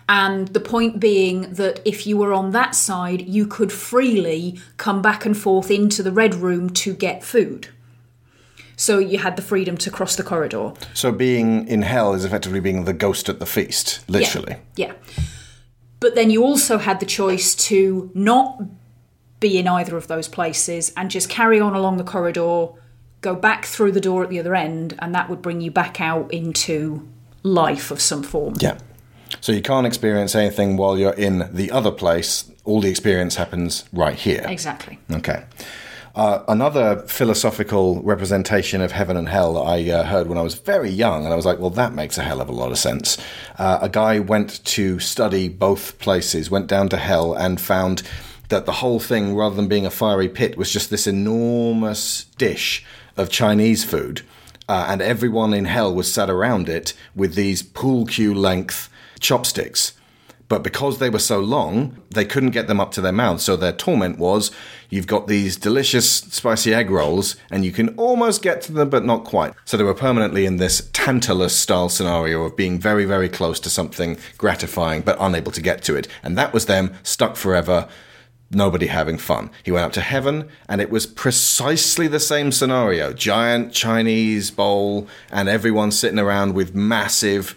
And 0.08 0.48
the 0.48 0.60
point 0.60 1.00
being 1.00 1.52
that 1.54 1.80
if 1.84 2.06
you 2.06 2.16
were 2.16 2.32
on 2.32 2.52
that 2.52 2.74
side, 2.74 3.22
you 3.22 3.46
could 3.46 3.72
freely 3.72 4.60
come 4.76 5.02
back 5.02 5.26
and 5.26 5.36
forth 5.36 5.70
into 5.70 6.02
the 6.02 6.12
red 6.12 6.34
room 6.34 6.70
to 6.70 6.94
get 6.94 7.24
food. 7.24 7.68
So 8.76 8.98
you 8.98 9.18
had 9.18 9.36
the 9.36 9.42
freedom 9.42 9.76
to 9.78 9.90
cross 9.90 10.16
the 10.16 10.22
corridor. 10.22 10.74
So 10.94 11.10
being 11.10 11.66
in 11.66 11.82
hell 11.82 12.12
is 12.12 12.24
effectively 12.24 12.60
being 12.60 12.84
the 12.84 12.92
ghost 12.92 13.28
at 13.28 13.38
the 13.38 13.46
feast, 13.46 14.08
literally. 14.08 14.56
Yeah. 14.76 14.92
But 15.98 16.14
then 16.14 16.30
you 16.30 16.44
also 16.44 16.78
had 16.78 17.00
the 17.00 17.06
choice 17.06 17.54
to 17.66 18.10
not 18.14 18.62
be 19.40 19.58
in 19.58 19.66
either 19.66 19.96
of 19.96 20.08
those 20.08 20.28
places 20.28 20.92
and 20.96 21.10
just 21.10 21.28
carry 21.28 21.58
on 21.58 21.74
along 21.74 21.96
the 21.96 22.04
corridor, 22.04 22.68
go 23.22 23.34
back 23.34 23.64
through 23.64 23.92
the 23.92 24.00
door 24.00 24.22
at 24.22 24.28
the 24.28 24.38
other 24.38 24.54
end, 24.54 24.94
and 24.98 25.14
that 25.14 25.28
would 25.30 25.42
bring 25.42 25.60
you 25.60 25.70
back 25.70 26.00
out 26.00 26.32
into 26.32 27.08
life 27.42 27.90
of 27.90 28.00
some 28.00 28.22
form. 28.22 28.54
Yeah. 28.60 28.78
So 29.40 29.52
you 29.52 29.62
can't 29.62 29.86
experience 29.86 30.34
anything 30.34 30.76
while 30.76 30.98
you're 30.98 31.12
in 31.12 31.48
the 31.52 31.70
other 31.70 31.90
place. 31.90 32.50
All 32.64 32.80
the 32.80 32.88
experience 32.88 33.36
happens 33.36 33.84
right 33.92 34.16
here. 34.16 34.44
Exactly. 34.48 34.98
Okay. 35.10 35.44
Uh, 36.16 36.42
another 36.48 36.96
philosophical 37.06 38.02
representation 38.02 38.80
of 38.80 38.90
heaven 38.90 39.18
and 39.18 39.28
hell 39.28 39.52
that 39.52 39.60
I 39.60 39.90
uh, 39.90 40.04
heard 40.04 40.28
when 40.28 40.38
I 40.38 40.42
was 40.42 40.54
very 40.54 40.88
young, 40.88 41.24
and 41.24 41.32
I 41.32 41.36
was 41.36 41.44
like, 41.44 41.58
well, 41.58 41.70
that 41.70 41.92
makes 41.92 42.16
a 42.16 42.22
hell 42.22 42.40
of 42.40 42.48
a 42.48 42.52
lot 42.52 42.72
of 42.72 42.78
sense. 42.78 43.18
Uh, 43.58 43.80
a 43.82 43.90
guy 43.90 44.18
went 44.18 44.64
to 44.64 44.98
study 44.98 45.50
both 45.50 45.98
places, 45.98 46.50
went 46.50 46.68
down 46.68 46.88
to 46.88 46.96
hell, 46.96 47.34
and 47.34 47.60
found 47.60 48.02
that 48.48 48.64
the 48.64 48.72
whole 48.72 48.98
thing, 48.98 49.36
rather 49.36 49.54
than 49.56 49.68
being 49.68 49.84
a 49.84 49.90
fiery 49.90 50.28
pit, 50.28 50.56
was 50.56 50.72
just 50.72 50.88
this 50.88 51.06
enormous 51.06 52.24
dish 52.38 52.82
of 53.18 53.28
Chinese 53.28 53.84
food. 53.84 54.22
Uh, 54.70 54.86
and 54.88 55.02
everyone 55.02 55.52
in 55.52 55.66
hell 55.66 55.94
was 55.94 56.10
sat 56.10 56.30
around 56.30 56.68
it 56.68 56.94
with 57.14 57.34
these 57.34 57.62
pool 57.62 58.06
cue 58.06 58.34
length 58.34 58.88
chopsticks. 59.26 59.92
But 60.48 60.62
because 60.62 60.98
they 60.98 61.10
were 61.10 61.18
so 61.18 61.40
long, 61.40 62.00
they 62.10 62.24
couldn't 62.24 62.50
get 62.50 62.68
them 62.68 62.78
up 62.78 62.92
to 62.92 63.00
their 63.00 63.10
mouths. 63.10 63.42
So 63.42 63.56
their 63.56 63.72
torment 63.72 64.16
was 64.16 64.52
you've 64.88 65.08
got 65.08 65.26
these 65.26 65.56
delicious 65.56 66.08
spicy 66.08 66.72
egg 66.72 66.88
rolls, 66.88 67.34
and 67.50 67.64
you 67.64 67.72
can 67.72 67.88
almost 67.96 68.42
get 68.42 68.62
to 68.62 68.72
them, 68.72 68.88
but 68.88 69.04
not 69.04 69.24
quite. 69.24 69.54
So 69.64 69.76
they 69.76 69.82
were 69.82 69.94
permanently 69.94 70.46
in 70.46 70.58
this 70.58 70.88
Tantalus 70.92 71.56
style 71.56 71.88
scenario 71.88 72.44
of 72.44 72.56
being 72.56 72.78
very, 72.78 73.04
very 73.04 73.28
close 73.28 73.58
to 73.60 73.70
something 73.70 74.18
gratifying, 74.38 75.02
but 75.02 75.16
unable 75.18 75.50
to 75.50 75.60
get 75.60 75.82
to 75.82 75.96
it. 75.96 76.06
And 76.22 76.38
that 76.38 76.52
was 76.52 76.66
them 76.66 76.94
stuck 77.02 77.34
forever, 77.34 77.88
nobody 78.48 78.86
having 78.86 79.18
fun. 79.18 79.50
He 79.64 79.72
went 79.72 79.86
up 79.86 79.92
to 79.94 80.00
heaven, 80.00 80.48
and 80.68 80.80
it 80.80 80.90
was 80.90 81.06
precisely 81.06 82.06
the 82.06 82.20
same 82.20 82.52
scenario 82.52 83.12
giant 83.12 83.72
Chinese 83.72 84.52
bowl, 84.52 85.08
and 85.32 85.48
everyone 85.48 85.90
sitting 85.90 86.20
around 86.20 86.54
with 86.54 86.76
massive 86.76 87.56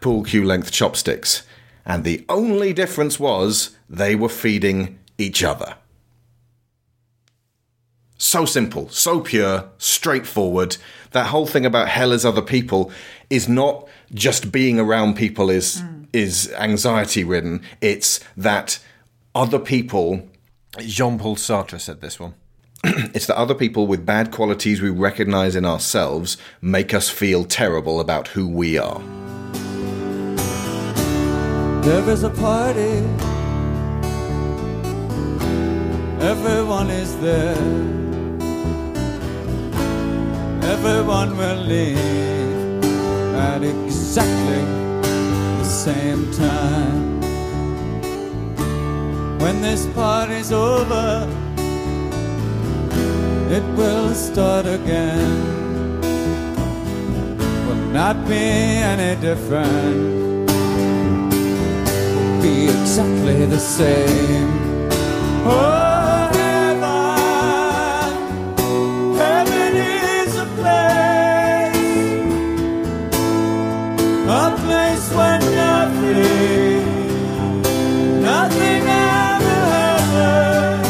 pool 0.00 0.24
cue 0.24 0.44
length 0.44 0.72
chopsticks. 0.72 1.42
And 1.84 2.04
the 2.04 2.24
only 2.28 2.72
difference 2.72 3.18
was 3.18 3.76
they 3.88 4.14
were 4.14 4.28
feeding 4.28 4.98
each 5.18 5.42
other. 5.42 5.74
So 8.18 8.44
simple, 8.44 8.88
so 8.90 9.20
pure, 9.20 9.70
straightforward. 9.78 10.76
That 11.12 11.28
whole 11.28 11.46
thing 11.46 11.64
about 11.64 11.88
hell 11.88 12.12
as 12.12 12.24
other 12.24 12.42
people 12.42 12.92
is 13.30 13.48
not 13.48 13.88
just 14.12 14.52
being 14.52 14.78
around 14.78 15.14
people 15.14 15.48
is 15.48 15.80
hmm. 15.80 16.04
is 16.12 16.52
anxiety 16.58 17.24
ridden. 17.24 17.62
It's 17.80 18.20
that 18.36 18.78
other 19.34 19.58
people 19.58 20.28
Jean 20.78 21.18
Paul 21.18 21.36
Sartre 21.36 21.80
said 21.80 22.00
this 22.00 22.20
one. 22.20 22.34
it's 22.84 23.26
that 23.26 23.36
other 23.36 23.54
people 23.54 23.86
with 23.86 24.06
bad 24.06 24.30
qualities 24.30 24.80
we 24.80 24.90
recognize 24.90 25.56
in 25.56 25.64
ourselves 25.64 26.36
make 26.62 26.94
us 26.94 27.08
feel 27.08 27.44
terrible 27.44 28.00
about 28.00 28.28
who 28.28 28.46
we 28.46 28.78
are. 28.78 29.02
There 31.82 32.10
is 32.10 32.24
a 32.24 32.30
party. 32.30 33.02
Everyone 36.20 36.90
is 36.90 37.16
there. 37.20 37.56
Everyone 40.62 41.38
will 41.38 41.62
leave 41.64 42.84
at 43.34 43.62
exactly 43.62 44.62
the 45.60 45.64
same 45.64 46.30
time. 46.34 47.20
When 49.38 49.62
this 49.62 49.86
party's 49.94 50.52
over, 50.52 51.26
it 53.56 53.64
will 53.78 54.14
start 54.14 54.66
again. 54.66 56.00
Will 57.66 57.86
not 57.90 58.28
be 58.28 58.36
any 58.36 59.18
different 59.18 60.29
be 62.40 62.64
exactly 62.64 63.44
the 63.46 63.58
same. 63.58 64.50
Oh, 65.46 66.30
heaven, 66.32 67.16
heaven 69.16 69.76
is 69.76 70.36
a 70.36 70.46
place, 70.58 71.76
a 74.28 74.56
place 74.64 75.06
where 75.14 75.40
nothing, 75.40 76.84
nothing 78.22 78.82
ever 78.88 79.60
happens. 79.74 80.86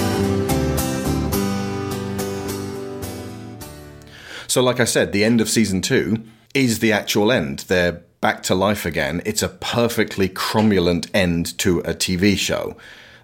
So, 4.46 4.62
like 4.62 4.80
I 4.80 4.84
said, 4.84 5.12
the 5.12 5.24
end 5.24 5.40
of 5.40 5.48
season 5.48 5.80
two 5.80 6.22
is 6.54 6.78
the 6.80 6.92
actual 6.92 7.30
end. 7.32 7.60
They're 7.68 8.02
back 8.20 8.42
to 8.44 8.54
life 8.54 8.84
again. 8.84 9.22
It's 9.24 9.42
a 9.42 9.48
perfectly 9.48 10.28
cromulent 10.28 11.08
end 11.14 11.56
to 11.58 11.80
a 11.80 11.94
TV 11.94 12.36
show. 12.36 12.76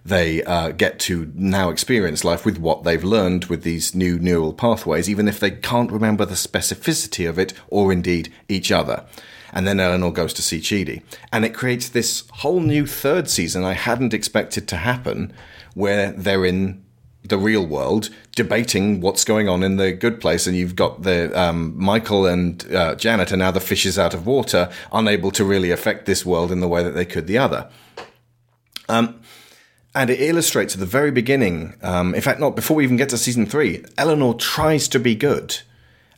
They 0.05 0.43
uh, 0.45 0.71
get 0.71 0.99
to 1.01 1.33
now 1.35 1.69
experience 1.69 2.25
life 2.25 2.47
with 2.47 2.59
what 2.59 2.85
they've 2.85 3.03
learned 3.03 3.47
with 3.47 3.63
these 3.63 3.95
new 3.95 4.19
neural 4.19 4.53
pathways, 4.53 5.11
even 5.11 5.27
if 5.27 5.41
they 5.41 5.51
can't 5.51 5.91
remember 5.91 6.25
the 6.25 6.35
specificity 6.35 7.29
of 7.29 7.39
it 7.39 7.53
or 7.69 7.93
indeed 7.93 8.33
each 8.49 8.71
other. 8.71 9.05
And 9.53 9.67
then 9.67 9.81
Eleanor 9.81 10.13
goes 10.13 10.33
to 10.35 10.43
see 10.43 10.61
Chidi. 10.61 11.03
And 11.33 11.45
it 11.45 11.55
creates 11.55 11.89
this 11.89 12.25
whole 12.35 12.61
new 12.61 12.87
third 12.87 13.29
season 13.29 13.65
I 13.65 13.73
hadn't 13.73 14.15
expected 14.15 14.69
to 14.69 14.77
happen, 14.77 15.33
where 15.75 16.13
they're 16.13 16.45
in 16.45 16.85
the 17.29 17.39
real 17.39 17.67
world 17.67 18.11
debating 18.35 19.01
what's 19.01 19.25
going 19.25 19.49
on 19.49 19.63
in 19.63 19.77
the 19.77 19.93
good 19.93 20.21
place 20.21 20.47
and 20.47 20.57
you've 20.57 20.77
got 20.77 21.03
the 21.03 21.39
um, 21.39 21.73
michael 21.77 22.27
and 22.27 22.73
uh, 22.75 22.95
janet 22.95 23.33
are 23.33 23.37
now 23.37 23.51
the 23.51 23.61
fishes 23.61 23.99
out 23.99 24.15
of 24.15 24.27
water 24.27 24.71
unable 24.93 25.31
to 25.31 25.45
really 25.45 25.71
affect 25.71 26.07
this 26.07 26.25
world 26.25 26.53
in 26.53 26.61
the 26.61 26.69
way 26.69 26.83
that 26.83 26.93
they 26.93 27.05
could 27.05 27.27
the 27.27 27.39
other. 27.39 27.69
Um, 28.89 29.21
and 29.95 30.11
it 30.11 30.21
illustrates 30.21 30.75
at 30.75 30.81
the 30.81 30.87
very 30.87 31.11
beginning 31.11 31.75
um, 31.83 32.15
in 32.15 32.21
fact 32.21 32.39
not 32.39 32.55
before 32.55 32.77
we 32.77 32.85
even 32.85 32.97
get 32.97 33.09
to 33.09 33.19
season 33.19 33.47
three 33.47 33.85
eleanor 33.99 34.35
tries 34.35 34.89
to 34.89 34.99
be 34.99 35.15
good 35.15 35.59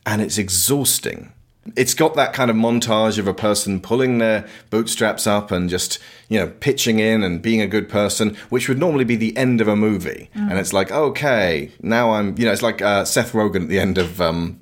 and 0.05 0.21
it's 0.21 0.37
exhausting 0.37 1.33
it's 1.75 1.93
got 1.93 2.15
that 2.15 2.33
kind 2.33 2.49
of 2.49 2.57
montage 2.57 3.17
of 3.17 3.27
a 3.27 3.33
person 3.33 3.79
pulling 3.79 4.17
their 4.17 4.47
bootstraps 4.69 5.27
up 5.27 5.51
and 5.51 5.69
just 5.69 5.99
you 6.27 6.39
know 6.39 6.47
pitching 6.59 6.99
in 6.99 7.23
and 7.23 7.41
being 7.41 7.61
a 7.61 7.67
good 7.67 7.89
person 7.89 8.35
which 8.49 8.67
would 8.67 8.79
normally 8.79 9.03
be 9.03 9.15
the 9.15 9.35
end 9.35 9.61
of 9.61 9.67
a 9.67 9.75
movie. 9.75 10.29
Mm. 10.35 10.51
and 10.51 10.59
it's 10.59 10.73
like 10.73 10.91
okay 10.91 11.71
now 11.81 12.11
i'm 12.11 12.37
you 12.37 12.45
know 12.45 12.51
it's 12.51 12.61
like 12.61 12.81
uh, 12.81 13.03
seth 13.05 13.33
rogen 13.33 13.63
at 13.63 13.69
the 13.69 13.79
end 13.79 13.97
of 13.97 14.21
um, 14.21 14.59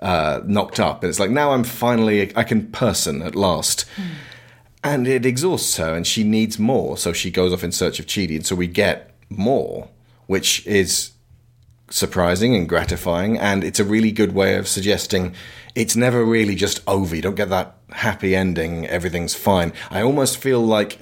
uh, 0.00 0.40
knocked 0.44 0.78
up. 0.78 1.02
And 1.02 1.10
it's 1.10 1.20
like 1.20 1.30
now 1.30 1.52
i'm 1.52 1.64
finally 1.64 2.36
i 2.36 2.44
can 2.44 2.70
person 2.70 3.22
at 3.22 3.34
last. 3.34 3.84
And 4.84 5.08
it 5.08 5.26
exhausts 5.26 5.76
her 5.78 5.92
and 5.94 6.06
she 6.06 6.22
needs 6.22 6.56
more. 6.56 6.96
So 6.96 7.12
she 7.12 7.32
goes 7.32 7.52
off 7.52 7.64
in 7.64 7.72
search 7.72 7.98
of 7.98 8.06
chidi. 8.06 8.36
And 8.36 8.46
so 8.46 8.54
we 8.54 8.68
get 8.68 9.12
more 9.28 9.88
which 10.28 10.64
is 10.66 11.12
surprising 11.90 12.54
and 12.54 12.68
gratifying. 12.68 13.38
And 13.38 13.64
it's 13.64 13.80
a 13.80 13.84
really 13.84 14.12
good 14.12 14.34
way 14.34 14.54
of 14.56 14.68
suggesting 14.68 15.34
it's 15.78 15.94
never 15.94 16.24
really 16.24 16.56
just 16.56 16.82
over 16.88 17.14
you 17.14 17.22
don't 17.22 17.36
get 17.36 17.48
that 17.50 17.76
happy 17.90 18.34
ending 18.34 18.84
everything's 18.88 19.34
fine 19.34 19.72
i 19.90 20.02
almost 20.02 20.36
feel 20.36 20.60
like 20.60 20.98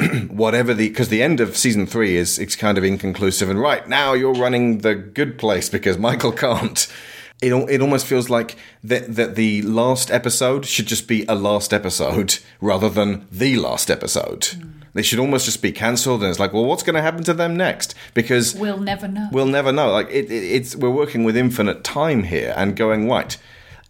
whatever 0.28 0.74
the 0.74 0.88
because 0.88 1.08
the 1.08 1.22
end 1.22 1.40
of 1.40 1.56
season 1.56 1.86
three 1.86 2.16
is 2.16 2.38
it's 2.38 2.56
kind 2.56 2.76
of 2.76 2.84
inconclusive 2.84 3.48
and 3.48 3.60
right 3.60 3.88
now 3.88 4.12
you're 4.12 4.34
running 4.34 4.78
the 4.78 4.94
good 4.94 5.38
place 5.38 5.68
because 5.68 5.96
michael 6.08 6.32
can't 6.32 6.92
it, 7.40 7.52
it 7.70 7.80
almost 7.80 8.04
feels 8.06 8.28
like 8.28 8.56
that, 8.82 9.14
that 9.14 9.36
the 9.36 9.62
last 9.62 10.10
episode 10.10 10.66
should 10.66 10.86
just 10.86 11.06
be 11.06 11.24
a 11.28 11.36
last 11.36 11.72
episode 11.72 12.38
rather 12.60 12.88
than 12.88 13.28
the 13.30 13.56
last 13.56 13.92
episode. 13.92 14.44
Hmm. 14.46 14.70
They 14.94 15.02
should 15.02 15.20
almost 15.20 15.44
just 15.44 15.62
be 15.62 15.70
cancelled, 15.70 16.22
and 16.22 16.30
it's 16.30 16.40
like, 16.40 16.52
well, 16.52 16.64
what's 16.64 16.82
going 16.82 16.96
to 16.96 17.02
happen 17.02 17.22
to 17.24 17.34
them 17.34 17.56
next? 17.56 17.94
Because 18.14 18.56
We'll 18.56 18.80
never 18.80 19.06
know. 19.06 19.28
We'll 19.30 19.46
never 19.46 19.70
know. 19.70 19.92
Like 19.92 20.08
it, 20.10 20.28
it, 20.32 20.42
it's 20.42 20.74
we're 20.74 20.90
working 20.90 21.22
with 21.22 21.36
infinite 21.36 21.84
time 21.84 22.24
here 22.24 22.52
and 22.56 22.74
going 22.74 23.08
right. 23.08 23.36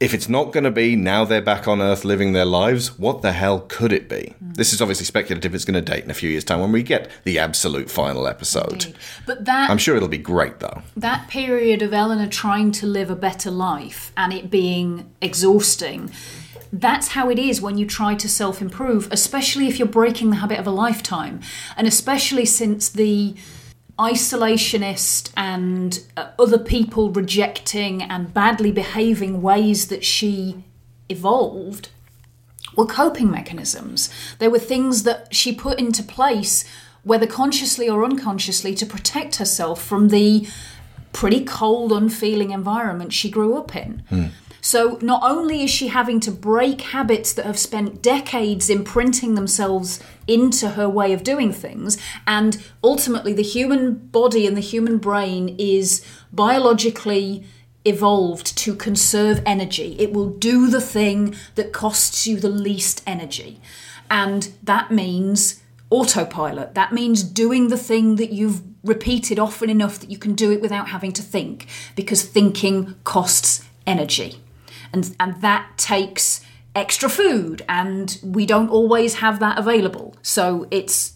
If 0.00 0.14
it's 0.14 0.28
not 0.28 0.52
going 0.52 0.62
to 0.62 0.70
be 0.70 0.94
now 0.94 1.24
they're 1.24 1.42
back 1.42 1.66
on 1.66 1.82
Earth 1.82 2.04
living 2.04 2.32
their 2.32 2.44
lives, 2.44 2.96
what 2.98 3.20
the 3.20 3.32
hell 3.32 3.64
could 3.66 3.92
it 3.92 4.08
be? 4.08 4.34
Mm. 4.42 4.54
This 4.54 4.72
is 4.72 4.80
obviously 4.80 5.06
speculative. 5.06 5.56
It's 5.56 5.64
going 5.64 5.74
to 5.74 5.92
date 5.92 6.04
in 6.04 6.10
a 6.10 6.14
few 6.14 6.30
years' 6.30 6.44
time 6.44 6.60
when 6.60 6.70
we 6.70 6.84
get 6.84 7.10
the 7.24 7.40
absolute 7.40 7.90
final 7.90 8.28
episode. 8.28 8.94
But 9.26 9.44
that 9.46 9.68
I'm 9.68 9.78
sure 9.78 9.96
it'll 9.96 10.08
be 10.08 10.16
great 10.16 10.60
though. 10.60 10.82
that 10.96 11.28
period 11.28 11.82
of 11.82 11.92
Eleanor 11.92 12.28
trying 12.28 12.70
to 12.72 12.86
live 12.86 13.10
a 13.10 13.16
better 13.16 13.50
life 13.50 14.12
and 14.16 14.32
it 14.32 14.50
being 14.50 15.10
exhausting, 15.20 16.12
that's 16.72 17.08
how 17.08 17.28
it 17.28 17.38
is 17.38 17.60
when 17.60 17.76
you 17.76 17.84
try 17.86 18.14
to 18.14 18.28
self 18.28 18.62
improve, 18.62 19.08
especially 19.10 19.66
if 19.66 19.80
you're 19.80 19.88
breaking 19.88 20.30
the 20.30 20.36
habit 20.36 20.60
of 20.60 20.66
a 20.66 20.70
lifetime. 20.70 21.40
And 21.76 21.88
especially 21.88 22.44
since 22.44 22.88
the 22.88 23.34
isolationist 23.98 25.30
and 25.36 26.00
uh, 26.16 26.28
other 26.38 26.58
people 26.58 27.10
rejecting 27.10 28.02
and 28.02 28.32
badly 28.32 28.70
behaving 28.70 29.42
ways 29.42 29.88
that 29.88 30.04
she 30.04 30.62
evolved 31.08 31.88
were 32.76 32.86
coping 32.86 33.30
mechanisms. 33.30 34.08
They 34.38 34.48
were 34.48 34.58
things 34.58 35.02
that 35.02 35.34
she 35.34 35.52
put 35.52 35.78
into 35.78 36.02
place, 36.02 36.64
whether 37.02 37.26
consciously 37.26 37.88
or 37.88 38.04
unconsciously, 38.04 38.74
to 38.76 38.86
protect 38.86 39.36
herself 39.36 39.82
from 39.82 40.08
the 40.08 40.46
pretty 41.12 41.44
cold, 41.44 41.90
unfeeling 41.92 42.50
environment 42.50 43.12
she 43.12 43.30
grew 43.30 43.56
up 43.56 43.74
in. 43.74 44.02
So 44.60 44.98
not 45.00 45.22
only 45.22 45.62
is 45.62 45.70
she 45.70 45.88
having 45.88 46.20
to 46.20 46.30
break 46.30 46.80
habits 46.80 47.32
that 47.34 47.46
have 47.46 47.58
spent 47.58 48.02
decades 48.02 48.68
imprinting 48.68 49.34
themselves 49.34 50.00
into 50.26 50.70
her 50.70 50.88
way 50.88 51.12
of 51.12 51.22
doing 51.22 51.52
things, 51.52 51.96
and 52.26 52.62
ultimately 52.82 53.32
the 53.32 53.42
human 53.42 53.94
body 53.94 54.46
and 54.46 54.56
the 54.56 54.60
human 54.60 54.98
brain 54.98 55.54
is 55.58 56.04
biologically 56.32 57.44
evolved 57.84 58.56
to 58.58 58.74
conserve 58.74 59.42
energy. 59.46 59.96
It 59.98 60.12
will 60.12 60.30
do 60.30 60.68
the 60.68 60.80
thing 60.80 61.34
that 61.54 61.72
costs 61.72 62.26
you 62.26 62.38
the 62.38 62.48
least 62.48 63.02
energy. 63.06 63.60
And 64.10 64.52
that 64.62 64.90
means 64.90 65.62
autopilot. 65.90 66.74
That 66.74 66.92
means 66.92 67.22
doing 67.22 67.68
the 67.68 67.78
thing 67.78 68.16
that 68.16 68.32
you've 68.32 68.62
repeated 68.84 69.38
often 69.38 69.70
enough 69.70 69.98
that 70.00 70.10
you 70.10 70.18
can 70.18 70.34
do 70.34 70.52
it 70.52 70.60
without 70.60 70.88
having 70.88 71.12
to 71.12 71.22
think, 71.22 71.66
because 71.94 72.22
thinking 72.22 72.94
costs 73.04 73.64
energy. 73.86 74.40
And, 74.92 75.14
and 75.20 75.40
that 75.42 75.76
takes 75.76 76.44
extra 76.74 77.08
food, 77.08 77.62
and 77.68 78.18
we 78.22 78.46
don't 78.46 78.70
always 78.70 79.16
have 79.16 79.40
that 79.40 79.58
available. 79.58 80.16
So 80.22 80.66
it's 80.70 81.14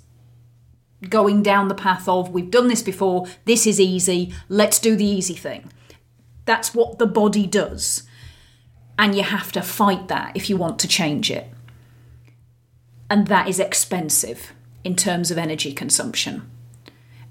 going 1.08 1.42
down 1.42 1.68
the 1.68 1.74
path 1.74 2.08
of 2.08 2.30
we've 2.30 2.50
done 2.50 2.68
this 2.68 2.82
before, 2.82 3.26
this 3.44 3.66
is 3.66 3.80
easy, 3.80 4.32
let's 4.48 4.78
do 4.78 4.96
the 4.96 5.04
easy 5.04 5.34
thing. 5.34 5.70
That's 6.44 6.74
what 6.74 6.98
the 6.98 7.06
body 7.06 7.46
does. 7.46 8.04
And 8.98 9.14
you 9.14 9.22
have 9.22 9.52
to 9.52 9.62
fight 9.62 10.08
that 10.08 10.36
if 10.36 10.50
you 10.50 10.56
want 10.56 10.78
to 10.80 10.88
change 10.88 11.30
it. 11.30 11.48
And 13.08 13.26
that 13.26 13.48
is 13.48 13.58
expensive 13.58 14.52
in 14.84 14.96
terms 14.96 15.30
of 15.30 15.38
energy 15.38 15.72
consumption. 15.72 16.50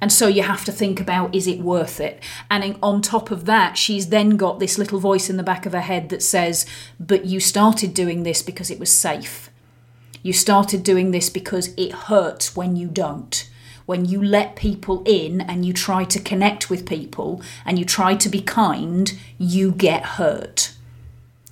And 0.01 0.11
so 0.11 0.27
you 0.27 0.41
have 0.41 0.65
to 0.65 0.71
think 0.71 0.99
about 0.99 1.33
is 1.33 1.47
it 1.47 1.59
worth 1.59 1.99
it? 1.99 2.21
And 2.49 2.77
on 2.81 3.01
top 3.01 3.29
of 3.29 3.45
that, 3.45 3.77
she's 3.77 4.09
then 4.09 4.31
got 4.35 4.59
this 4.59 4.79
little 4.79 4.99
voice 4.99 5.29
in 5.29 5.37
the 5.37 5.43
back 5.43 5.67
of 5.67 5.73
her 5.73 5.81
head 5.81 6.09
that 6.09 6.23
says, 6.23 6.65
But 6.99 7.25
you 7.25 7.39
started 7.39 7.93
doing 7.93 8.23
this 8.23 8.41
because 8.41 8.71
it 8.71 8.79
was 8.79 8.91
safe. 8.91 9.51
You 10.23 10.33
started 10.33 10.83
doing 10.83 11.11
this 11.11 11.29
because 11.29 11.73
it 11.77 11.91
hurts 11.91 12.55
when 12.55 12.75
you 12.75 12.87
don't. 12.87 13.47
When 13.85 14.05
you 14.05 14.21
let 14.23 14.55
people 14.55 15.03
in 15.05 15.41
and 15.41 15.65
you 15.65 15.73
try 15.73 16.03
to 16.05 16.19
connect 16.19 16.69
with 16.69 16.87
people 16.87 17.41
and 17.65 17.77
you 17.77 17.85
try 17.85 18.15
to 18.15 18.29
be 18.29 18.41
kind, 18.41 19.17
you 19.37 19.71
get 19.71 20.03
hurt. 20.03 20.73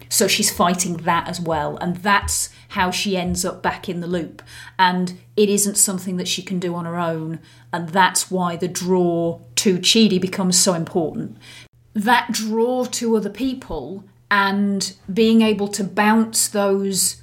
So 0.10 0.28
she's 0.28 0.52
fighting 0.52 0.98
that 0.98 1.28
as 1.28 1.40
well. 1.40 1.78
And 1.78 1.98
that's 1.98 2.50
how 2.70 2.92
she 2.92 3.16
ends 3.16 3.46
up 3.46 3.62
back 3.62 3.88
in 3.88 4.02
the 4.02 4.08
loop. 4.08 4.42
And 4.78 5.20
it 5.38 5.50
isn't 5.50 5.78
something 5.78 6.18
that 6.18 6.28
she 6.28 6.42
can 6.42 6.60
do 6.60 6.74
on 6.76 6.86
her 6.86 6.98
own. 7.00 7.40
And 7.72 7.90
that's 7.90 8.32
why 8.32 8.56
the 8.56 8.68
draw 8.68 9.40
to 9.58 9.78
Chidi 9.78 10.20
becomes 10.20 10.60
so 10.60 10.74
important. 10.74 11.38
That 11.94 12.32
draw 12.32 12.86
to 12.86 13.16
other 13.16 13.30
people 13.30 14.04
and 14.32 14.94
being 15.12 15.42
able 15.42 15.68
to 15.70 15.84
bounce 15.84 16.48
those 16.48 17.22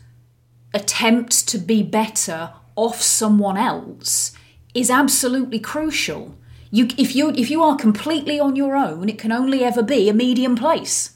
attempts 0.73 1.43
to 1.43 1.59
be 1.59 1.83
better 1.83 2.53
off 2.77 3.01
someone 3.01 3.57
else 3.57 4.33
is 4.75 4.91
absolutely 4.91 5.59
crucial. 5.59 6.37
You, 6.71 6.89
if 6.99 7.17
you 7.17 7.31
if 7.31 7.51
you 7.51 7.63
are 7.63 7.77
completely 7.77 8.39
on 8.39 8.57
your 8.57 8.77
own, 8.77 9.09
it 9.09 9.19
can 9.19 9.33
only 9.33 9.65
ever 9.65 9.83
be 9.83 10.09
a 10.09 10.15
medium 10.15 10.57
place. 10.57 11.16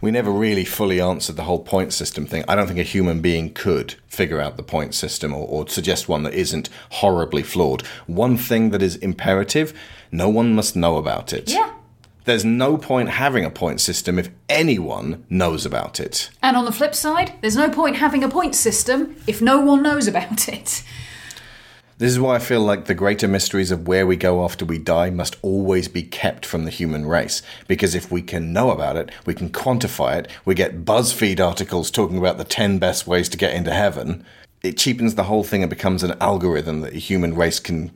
We 0.00 0.10
never 0.10 0.30
really 0.30 0.64
fully 0.64 1.00
answered 1.00 1.36
the 1.36 1.44
whole 1.44 1.60
point 1.60 1.92
system 1.92 2.26
thing. 2.26 2.44
I 2.48 2.54
don't 2.54 2.66
think 2.66 2.78
a 2.78 2.84
human 2.84 3.20
being 3.20 3.52
could 3.52 3.94
figure 4.06 4.40
out 4.40 4.56
the 4.56 4.62
point 4.62 4.94
system 4.94 5.34
or, 5.34 5.46
or 5.46 5.68
suggest 5.68 6.08
one 6.08 6.22
that 6.24 6.34
isn't 6.34 6.68
horribly 6.90 7.42
flawed. 7.42 7.82
One 8.06 8.36
thing 8.36 8.70
that 8.70 8.82
is 8.82 8.96
imperative 8.96 9.74
no 10.10 10.28
one 10.28 10.54
must 10.54 10.74
know 10.74 10.96
about 10.96 11.32
it. 11.32 11.50
Yeah. 11.50 11.72
There's 12.24 12.44
no 12.44 12.76
point 12.76 13.08
having 13.08 13.44
a 13.44 13.50
point 13.50 13.80
system 13.80 14.18
if 14.18 14.28
anyone 14.48 15.24
knows 15.30 15.64
about 15.64 15.98
it. 15.98 16.30
And 16.42 16.56
on 16.56 16.64
the 16.66 16.72
flip 16.72 16.94
side, 16.94 17.32
there's 17.40 17.56
no 17.56 17.70
point 17.70 17.96
having 17.96 18.22
a 18.22 18.28
point 18.28 18.54
system 18.54 19.16
if 19.26 19.40
no 19.40 19.60
one 19.60 19.82
knows 19.82 20.06
about 20.06 20.48
it. 20.48 20.82
This 21.98 22.12
is 22.12 22.20
why 22.20 22.36
I 22.36 22.38
feel 22.38 22.60
like 22.60 22.84
the 22.84 22.94
greater 22.94 23.26
mysteries 23.26 23.72
of 23.72 23.88
where 23.88 24.06
we 24.06 24.16
go 24.16 24.44
after 24.44 24.64
we 24.64 24.78
die 24.78 25.10
must 25.10 25.36
always 25.42 25.88
be 25.88 26.04
kept 26.04 26.46
from 26.46 26.64
the 26.64 26.70
human 26.70 27.06
race. 27.06 27.42
Because 27.66 27.96
if 27.96 28.10
we 28.10 28.22
can 28.22 28.52
know 28.52 28.70
about 28.70 28.96
it, 28.96 29.10
we 29.26 29.34
can 29.34 29.50
quantify 29.50 30.16
it, 30.16 30.28
we 30.44 30.54
get 30.54 30.84
BuzzFeed 30.84 31.44
articles 31.44 31.90
talking 31.90 32.16
about 32.16 32.38
the 32.38 32.44
10 32.44 32.78
best 32.78 33.08
ways 33.08 33.28
to 33.30 33.36
get 33.36 33.52
into 33.52 33.72
heaven, 33.72 34.24
it 34.62 34.78
cheapens 34.78 35.16
the 35.16 35.24
whole 35.24 35.42
thing 35.42 35.62
and 35.62 35.70
becomes 35.70 36.04
an 36.04 36.16
algorithm 36.20 36.82
that 36.82 36.92
the 36.92 37.00
human 37.00 37.34
race 37.34 37.58
can 37.58 37.90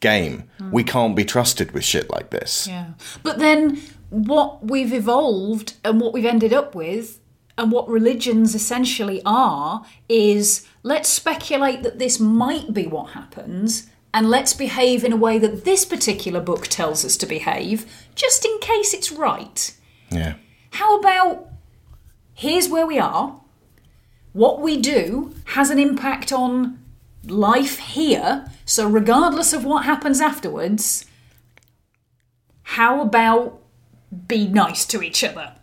game. 0.00 0.44
Hmm. 0.58 0.70
We 0.70 0.84
can't 0.84 1.16
be 1.16 1.24
trusted 1.24 1.72
with 1.72 1.84
shit 1.84 2.10
like 2.10 2.30
this. 2.30 2.66
Yeah. 2.66 2.90
But 3.22 3.38
then 3.38 3.80
what 4.10 4.66
we've 4.66 4.92
evolved 4.92 5.74
and 5.82 6.00
what 6.00 6.12
we've 6.12 6.26
ended 6.26 6.52
up 6.52 6.74
with 6.74 7.19
and 7.60 7.70
what 7.70 7.88
religions 7.88 8.54
essentially 8.54 9.20
are 9.26 9.84
is 10.08 10.66
let's 10.82 11.10
speculate 11.10 11.82
that 11.82 11.98
this 11.98 12.18
might 12.18 12.72
be 12.72 12.86
what 12.86 13.10
happens 13.10 13.90
and 14.14 14.30
let's 14.30 14.54
behave 14.54 15.04
in 15.04 15.12
a 15.12 15.16
way 15.16 15.38
that 15.38 15.64
this 15.66 15.84
particular 15.84 16.40
book 16.40 16.66
tells 16.66 17.04
us 17.04 17.18
to 17.18 17.26
behave 17.26 18.08
just 18.14 18.46
in 18.46 18.58
case 18.60 18.94
it's 18.94 19.12
right. 19.12 19.76
Yeah. 20.10 20.34
How 20.72 20.98
about 20.98 21.48
here's 22.32 22.68
where 22.68 22.86
we 22.86 22.98
are. 22.98 23.38
What 24.32 24.60
we 24.60 24.80
do 24.80 25.34
has 25.56 25.68
an 25.68 25.78
impact 25.78 26.32
on 26.32 26.82
life 27.26 27.78
here. 27.78 28.50
So, 28.64 28.88
regardless 28.88 29.52
of 29.52 29.64
what 29.64 29.84
happens 29.84 30.20
afterwards, 30.20 31.04
how 32.62 33.02
about 33.02 33.60
be 34.26 34.46
nice 34.48 34.86
to 34.86 35.02
each 35.02 35.22
other? 35.22 35.56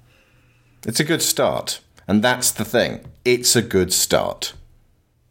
It's 0.86 1.00
a 1.00 1.06
good 1.06 1.22
start. 1.22 1.80
And 2.08 2.24
that's 2.24 2.52
the 2.52 2.66
thing. 2.66 3.02
It's 3.26 3.56
a 3.56 3.62
good 3.62 3.92
start. 3.92 4.54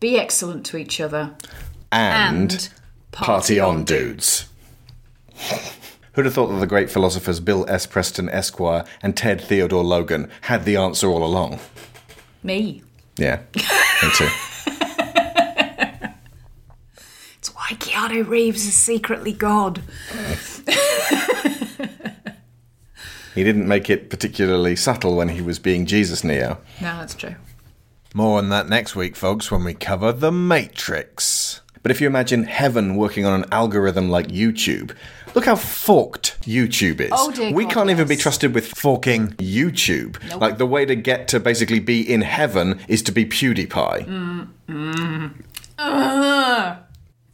Be 0.00 0.18
excellent 0.18 0.66
to 0.66 0.76
each 0.76 1.00
other. 1.00 1.34
And, 1.90 2.52
And 2.52 2.68
party, 3.12 3.58
on, 3.58 3.84
dudes. 3.84 4.48
Who'd 6.12 6.26
have 6.26 6.34
thought 6.34 6.48
that 6.48 6.60
the 6.60 6.66
great 6.66 6.90
philosophers 6.90 7.40
Bill 7.40 7.64
S. 7.68 7.86
Preston 7.86 8.28
Esquire 8.28 8.84
and 9.02 9.16
Ted 9.16 9.40
Theodore 9.40 9.84
Logan 9.84 10.30
had 10.42 10.64
the 10.64 10.76
answer 10.76 11.08
all 11.08 11.24
along? 11.24 11.60
Me. 12.42 12.82
Yeah, 13.16 13.40
me 13.54 13.62
too. 14.14 14.28
It's 17.38 17.54
why 17.54 17.76
Keanu 17.78 18.26
Reeves 18.26 18.66
is 18.66 18.74
secretly 18.74 19.32
God. 19.32 19.80
He 23.36 23.44
didn't 23.44 23.68
make 23.68 23.90
it 23.90 24.08
particularly 24.08 24.74
subtle 24.74 25.14
when 25.14 25.28
he 25.28 25.42
was 25.42 25.58
being 25.58 25.84
Jesus 25.84 26.24
Neo. 26.24 26.58
No, 26.80 26.96
that's 26.96 27.14
true. 27.14 27.34
More 28.14 28.38
on 28.38 28.48
that 28.48 28.66
next 28.66 28.96
week, 28.96 29.14
folks, 29.14 29.50
when 29.50 29.62
we 29.62 29.74
cover 29.74 30.10
The 30.10 30.32
Matrix. 30.32 31.60
But 31.82 31.90
if 31.90 32.00
you 32.00 32.06
imagine 32.06 32.44
heaven 32.44 32.96
working 32.96 33.26
on 33.26 33.42
an 33.42 33.48
algorithm 33.52 34.08
like 34.08 34.28
YouTube, 34.28 34.96
look 35.34 35.44
how 35.44 35.54
forked 35.54 36.38
YouTube 36.40 37.00
is. 37.00 37.10
Oh, 37.12 37.30
dear 37.30 37.52
we 37.52 37.64
God, 37.64 37.74
can't 37.74 37.90
even 37.90 38.08
be 38.08 38.16
trusted 38.16 38.54
with 38.54 38.68
forking 38.68 39.28
YouTube. 39.32 40.16
Nope. 40.30 40.40
Like 40.40 40.56
the 40.56 40.66
way 40.66 40.86
to 40.86 40.96
get 40.96 41.28
to 41.28 41.38
basically 41.38 41.78
be 41.78 42.00
in 42.00 42.22
heaven 42.22 42.80
is 42.88 43.02
to 43.02 43.12
be 43.12 43.26
PewDiePie. 43.26 44.06
Mm, 44.06 44.48
mm. 44.66 45.34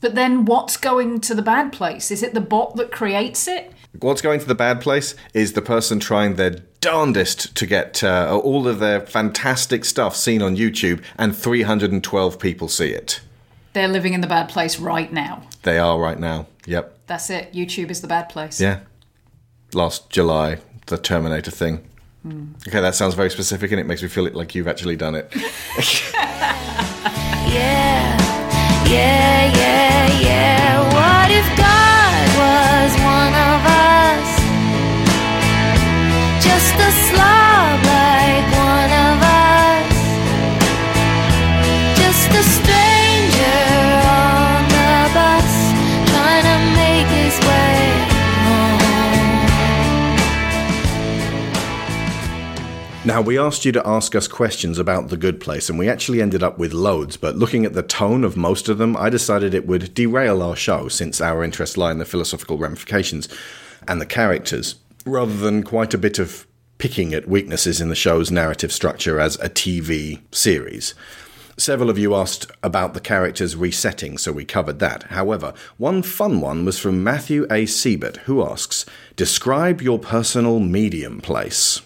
But 0.02 0.16
then 0.16 0.46
what's 0.46 0.76
going 0.76 1.20
to 1.20 1.34
the 1.34 1.42
bad 1.42 1.72
place? 1.72 2.10
Is 2.10 2.24
it 2.24 2.34
the 2.34 2.40
bot 2.40 2.74
that 2.74 2.90
creates 2.90 3.46
it? 3.46 3.72
What's 4.00 4.22
going 4.22 4.40
to 4.40 4.46
the 4.46 4.54
bad 4.54 4.80
place 4.80 5.14
is 5.34 5.52
the 5.52 5.62
person 5.62 6.00
trying 6.00 6.36
their 6.36 6.56
darndest 6.80 7.54
to 7.56 7.66
get 7.66 8.02
uh, 8.02 8.40
all 8.42 8.66
of 8.66 8.78
their 8.78 9.00
fantastic 9.00 9.84
stuff 9.84 10.16
seen 10.16 10.40
on 10.42 10.56
YouTube, 10.56 11.02
and 11.18 11.36
312 11.36 12.38
people 12.38 12.68
see 12.68 12.88
it. 12.88 13.20
They're 13.74 13.88
living 13.88 14.14
in 14.14 14.20
the 14.20 14.26
bad 14.26 14.48
place 14.48 14.78
right 14.78 15.12
now. 15.12 15.42
They 15.62 15.78
are 15.78 15.98
right 15.98 16.18
now. 16.18 16.46
Yep. 16.66 16.98
That's 17.06 17.30
it. 17.30 17.52
YouTube 17.52 17.90
is 17.90 18.00
the 18.00 18.08
bad 18.08 18.28
place. 18.28 18.60
Yeah. 18.60 18.80
Last 19.74 20.10
July, 20.10 20.58
the 20.86 20.98
Terminator 20.98 21.50
thing. 21.50 21.86
Hmm. 22.22 22.52
Okay, 22.68 22.80
that 22.80 22.94
sounds 22.94 23.14
very 23.14 23.30
specific, 23.30 23.70
and 23.72 23.80
it 23.80 23.86
makes 23.86 24.02
me 24.02 24.08
feel 24.08 24.28
like 24.32 24.54
you've 24.54 24.68
actually 24.68 24.96
done 24.96 25.14
it. 25.14 25.32
Yeah, 27.52 28.86
yeah, 28.88 29.41
Now, 53.04 53.20
we 53.20 53.36
asked 53.36 53.64
you 53.64 53.72
to 53.72 53.86
ask 53.86 54.14
us 54.14 54.28
questions 54.28 54.78
about 54.78 55.08
The 55.08 55.16
Good 55.16 55.40
Place, 55.40 55.68
and 55.68 55.76
we 55.76 55.88
actually 55.88 56.22
ended 56.22 56.42
up 56.42 56.56
with 56.56 56.72
loads, 56.72 57.16
but 57.16 57.36
looking 57.36 57.66
at 57.66 57.72
the 57.72 57.82
tone 57.82 58.22
of 58.22 58.36
most 58.36 58.68
of 58.68 58.78
them, 58.78 58.96
I 58.96 59.10
decided 59.10 59.52
it 59.52 59.66
would 59.66 59.92
derail 59.92 60.40
our 60.40 60.54
show 60.54 60.86
since 60.86 61.20
our 61.20 61.42
interests 61.42 61.76
lie 61.76 61.90
in 61.90 61.98
the 61.98 62.04
philosophical 62.04 62.58
ramifications 62.58 63.28
and 63.88 64.00
the 64.00 64.06
characters, 64.06 64.76
rather 65.04 65.36
than 65.36 65.64
quite 65.64 65.92
a 65.92 65.98
bit 65.98 66.20
of 66.20 66.46
picking 66.78 67.12
at 67.12 67.28
weaknesses 67.28 67.80
in 67.80 67.88
the 67.88 67.96
show's 67.96 68.30
narrative 68.30 68.72
structure 68.72 69.18
as 69.18 69.34
a 69.40 69.48
TV 69.50 70.20
series. 70.30 70.94
Several 71.56 71.90
of 71.90 71.98
you 71.98 72.14
asked 72.14 72.50
about 72.62 72.94
the 72.94 73.00
characters 73.00 73.54
resetting, 73.56 74.16
so 74.18 74.32
we 74.32 74.44
covered 74.44 74.78
that. 74.78 75.04
However, 75.04 75.52
one 75.76 76.02
fun 76.02 76.40
one 76.40 76.64
was 76.64 76.78
from 76.78 77.04
Matthew 77.04 77.46
A. 77.50 77.66
Siebert, 77.66 78.16
who 78.18 78.42
asks 78.42 78.86
Describe 79.16 79.82
your 79.82 79.98
personal 79.98 80.60
medium 80.60 81.20
place. 81.20 81.82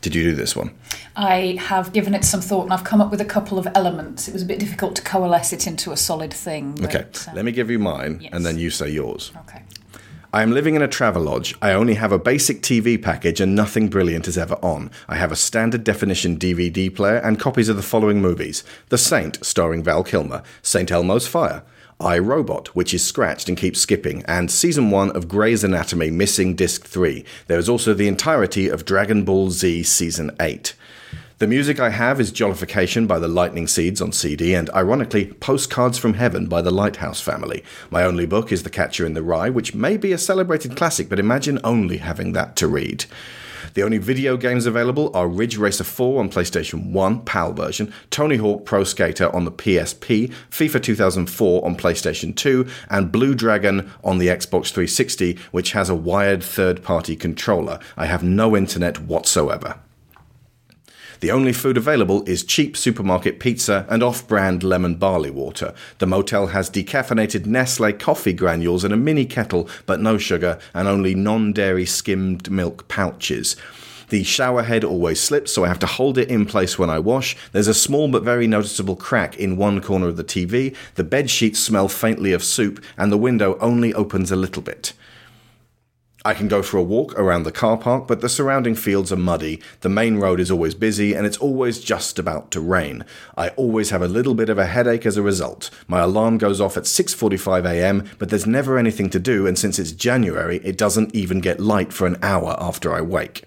Did 0.00 0.14
you 0.14 0.22
do 0.24 0.34
this 0.34 0.56
one? 0.56 0.70
I 1.14 1.58
have 1.60 1.92
given 1.92 2.14
it 2.14 2.24
some 2.24 2.40
thought 2.40 2.64
and 2.64 2.72
I've 2.72 2.84
come 2.84 3.02
up 3.02 3.10
with 3.10 3.20
a 3.20 3.24
couple 3.26 3.58
of 3.58 3.68
elements. 3.74 4.28
It 4.28 4.32
was 4.32 4.42
a 4.42 4.46
bit 4.46 4.58
difficult 4.58 4.96
to 4.96 5.02
coalesce 5.02 5.52
it 5.52 5.66
into 5.66 5.92
a 5.92 5.96
solid 5.96 6.32
thing. 6.32 6.72
but, 6.72 6.94
Okay, 6.94 7.04
uh, 7.28 7.34
let 7.34 7.44
me 7.44 7.52
give 7.52 7.70
you 7.70 7.78
mine 7.78 8.26
and 8.32 8.46
then 8.46 8.58
you 8.58 8.70
say 8.70 8.88
yours. 8.88 9.30
Okay. 9.40 9.62
I 10.32 10.44
am 10.44 10.52
living 10.52 10.76
in 10.76 10.82
a 10.82 10.86
travelodge. 10.86 11.56
I 11.60 11.72
only 11.72 11.94
have 11.94 12.12
a 12.12 12.18
basic 12.18 12.62
TV 12.62 13.02
package 13.02 13.40
and 13.40 13.56
nothing 13.56 13.88
brilliant 13.88 14.28
is 14.28 14.38
ever 14.38 14.54
on. 14.62 14.92
I 15.08 15.16
have 15.16 15.32
a 15.32 15.36
standard 15.36 15.82
definition 15.82 16.38
DVD 16.38 16.94
player 16.94 17.16
and 17.16 17.40
copies 17.40 17.68
of 17.68 17.76
the 17.76 17.82
following 17.82 18.22
movies 18.22 18.62
The 18.90 18.98
Saint, 18.98 19.44
starring 19.44 19.82
Val 19.82 20.04
Kilmer, 20.04 20.44
St. 20.62 20.92
Elmo's 20.92 21.26
Fire, 21.26 21.64
I 21.98 22.20
Robot, 22.20 22.68
which 22.76 22.94
is 22.94 23.04
scratched 23.04 23.48
and 23.48 23.58
keeps 23.58 23.80
skipping, 23.80 24.22
and 24.26 24.52
season 24.52 24.92
1 24.92 25.10
of 25.16 25.26
Grey's 25.26 25.64
Anatomy 25.64 26.10
missing 26.10 26.54
disc 26.54 26.86
3. 26.86 27.24
There 27.48 27.58
is 27.58 27.68
also 27.68 27.92
the 27.92 28.06
entirety 28.06 28.68
of 28.68 28.84
Dragon 28.84 29.24
Ball 29.24 29.50
Z 29.50 29.82
season 29.82 30.30
8. 30.38 30.74
The 31.40 31.46
music 31.46 31.80
I 31.80 31.88
have 31.88 32.20
is 32.20 32.32
Jollification 32.32 33.08
by 33.08 33.18
the 33.18 33.26
Lightning 33.26 33.66
Seeds 33.66 34.02
on 34.02 34.12
CD 34.12 34.52
and, 34.52 34.68
ironically, 34.72 35.32
Postcards 35.40 35.96
from 35.96 36.12
Heaven 36.12 36.48
by 36.48 36.60
the 36.60 36.70
Lighthouse 36.70 37.22
Family. 37.22 37.64
My 37.88 38.02
only 38.02 38.26
book 38.26 38.52
is 38.52 38.62
The 38.62 38.68
Catcher 38.68 39.06
in 39.06 39.14
the 39.14 39.22
Rye, 39.22 39.48
which 39.48 39.74
may 39.74 39.96
be 39.96 40.12
a 40.12 40.18
celebrated 40.18 40.76
classic, 40.76 41.08
but 41.08 41.18
imagine 41.18 41.58
only 41.64 41.96
having 41.96 42.34
that 42.34 42.56
to 42.56 42.68
read. 42.68 43.06
The 43.72 43.82
only 43.82 43.96
video 43.96 44.36
games 44.36 44.66
available 44.66 45.10
are 45.16 45.26
Ridge 45.26 45.56
Racer 45.56 45.82
4 45.82 46.20
on 46.20 46.28
PlayStation 46.28 46.92
1, 46.92 47.22
PAL 47.22 47.54
version, 47.54 47.90
Tony 48.10 48.36
Hawk 48.36 48.66
Pro 48.66 48.84
Skater 48.84 49.34
on 49.34 49.46
the 49.46 49.52
PSP, 49.52 50.30
FIFA 50.50 50.82
2004 50.82 51.64
on 51.64 51.74
PlayStation 51.74 52.36
2, 52.36 52.68
and 52.90 53.10
Blue 53.10 53.34
Dragon 53.34 53.90
on 54.04 54.18
the 54.18 54.26
Xbox 54.26 54.72
360, 54.72 55.38
which 55.52 55.72
has 55.72 55.88
a 55.88 55.94
wired 55.94 56.44
third 56.44 56.82
party 56.82 57.16
controller. 57.16 57.78
I 57.96 58.04
have 58.04 58.22
no 58.22 58.54
internet 58.54 58.98
whatsoever. 58.98 59.76
The 61.20 61.30
only 61.30 61.52
food 61.52 61.76
available 61.76 62.22
is 62.26 62.42
cheap 62.42 62.78
supermarket 62.78 63.40
pizza 63.40 63.84
and 63.90 64.02
off 64.02 64.26
brand 64.26 64.62
lemon 64.62 64.94
barley 64.94 65.30
water. 65.30 65.74
The 65.98 66.06
motel 66.06 66.48
has 66.48 66.70
decaffeinated 66.70 67.44
Nestle 67.44 67.92
coffee 67.92 68.32
granules 68.32 68.84
in 68.84 68.92
a 68.92 68.96
mini 68.96 69.26
kettle, 69.26 69.68
but 69.84 70.00
no 70.00 70.16
sugar, 70.16 70.58
and 70.72 70.88
only 70.88 71.14
non 71.14 71.52
dairy 71.52 71.84
skimmed 71.84 72.50
milk 72.50 72.88
pouches. 72.88 73.54
The 74.08 74.24
shower 74.24 74.62
head 74.62 74.82
always 74.82 75.20
slips, 75.20 75.52
so 75.52 75.64
I 75.64 75.68
have 75.68 75.78
to 75.80 75.86
hold 75.86 76.16
it 76.16 76.30
in 76.30 76.46
place 76.46 76.78
when 76.78 76.88
I 76.88 76.98
wash. 76.98 77.36
There's 77.52 77.68
a 77.68 77.74
small 77.74 78.08
but 78.08 78.24
very 78.24 78.46
noticeable 78.46 78.96
crack 78.96 79.36
in 79.36 79.58
one 79.58 79.82
corner 79.82 80.08
of 80.08 80.16
the 80.16 80.24
TV. 80.24 80.74
The 80.94 81.04
bed 81.04 81.28
sheets 81.30 81.60
smell 81.60 81.88
faintly 81.88 82.32
of 82.32 82.42
soup, 82.42 82.82
and 82.96 83.12
the 83.12 83.18
window 83.18 83.58
only 83.60 83.92
opens 83.92 84.32
a 84.32 84.36
little 84.36 84.62
bit. 84.62 84.94
I 86.22 86.34
can 86.34 86.48
go 86.48 86.62
for 86.62 86.76
a 86.76 86.82
walk 86.82 87.18
around 87.18 87.44
the 87.44 87.52
car 87.52 87.78
park, 87.78 88.06
but 88.06 88.20
the 88.20 88.28
surrounding 88.28 88.74
fields 88.74 89.10
are 89.10 89.16
muddy, 89.16 89.58
the 89.80 89.88
main 89.88 90.18
road 90.18 90.38
is 90.38 90.50
always 90.50 90.74
busy, 90.74 91.14
and 91.14 91.26
it's 91.26 91.38
always 91.38 91.80
just 91.80 92.18
about 92.18 92.50
to 92.50 92.60
rain. 92.60 93.06
I 93.38 93.48
always 93.50 93.88
have 93.88 94.02
a 94.02 94.08
little 94.08 94.34
bit 94.34 94.50
of 94.50 94.58
a 94.58 94.66
headache 94.66 95.06
as 95.06 95.16
a 95.16 95.22
result. 95.22 95.70
My 95.88 96.00
alarm 96.00 96.36
goes 96.36 96.60
off 96.60 96.76
at 96.76 96.84
6:45 96.84 97.64
a.m., 97.64 98.10
but 98.18 98.28
there's 98.28 98.46
never 98.46 98.76
anything 98.76 99.08
to 99.10 99.18
do, 99.18 99.46
and 99.46 99.58
since 99.58 99.78
it's 99.78 99.92
January, 99.92 100.60
it 100.62 100.76
doesn't 100.76 101.14
even 101.14 101.40
get 101.40 101.58
light 101.58 101.90
for 101.90 102.06
an 102.06 102.18
hour 102.22 102.54
after 102.60 102.92
I 102.92 103.00
wake. 103.00 103.44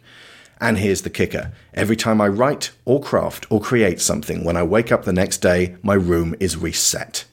And 0.60 0.80
here's 0.80 1.04
the 1.04 1.12
kicker. 1.12 1.52
Every 1.76 1.96
time 1.96 2.22
I 2.22 2.28
write 2.28 2.72
or 2.86 3.00
craft 3.00 3.46
or 3.52 3.62
create 3.62 4.02
something, 4.02 4.44
when 4.44 4.58
I 4.58 4.64
wake 4.64 4.92
up 4.92 5.04
the 5.04 5.14
next 5.14 5.44
day, 5.44 5.76
my 5.84 5.94
room 5.94 6.34
is 6.40 6.58
reset. 6.58 7.26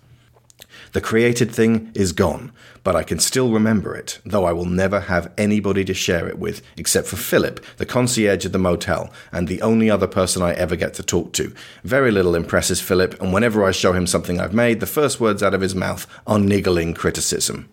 The 0.92 1.00
created 1.00 1.52
thing 1.52 1.92
is 1.94 2.12
gone, 2.12 2.50
but 2.82 2.96
I 2.96 3.04
can 3.04 3.20
still 3.20 3.52
remember 3.52 3.94
it, 3.94 4.18
though 4.24 4.44
I 4.44 4.52
will 4.52 4.64
never 4.64 5.00
have 5.00 5.32
anybody 5.38 5.84
to 5.84 5.94
share 5.94 6.26
it 6.26 6.38
with 6.38 6.62
except 6.76 7.06
for 7.06 7.16
Philip, 7.16 7.64
the 7.76 7.86
concierge 7.86 8.44
at 8.44 8.52
the 8.52 8.58
motel, 8.58 9.12
and 9.30 9.46
the 9.46 9.62
only 9.62 9.88
other 9.88 10.08
person 10.08 10.42
I 10.42 10.52
ever 10.54 10.74
get 10.74 10.94
to 10.94 11.04
talk 11.04 11.32
to. 11.34 11.54
Very 11.84 12.10
little 12.10 12.34
impresses 12.34 12.80
Philip, 12.80 13.20
and 13.20 13.32
whenever 13.32 13.64
I 13.64 13.70
show 13.70 13.92
him 13.92 14.06
something 14.06 14.40
I've 14.40 14.52
made, 14.52 14.80
the 14.80 14.86
first 14.86 15.20
words 15.20 15.44
out 15.44 15.54
of 15.54 15.60
his 15.60 15.76
mouth 15.76 16.08
are 16.26 16.40
niggling 16.40 16.94
criticism. 16.94 17.68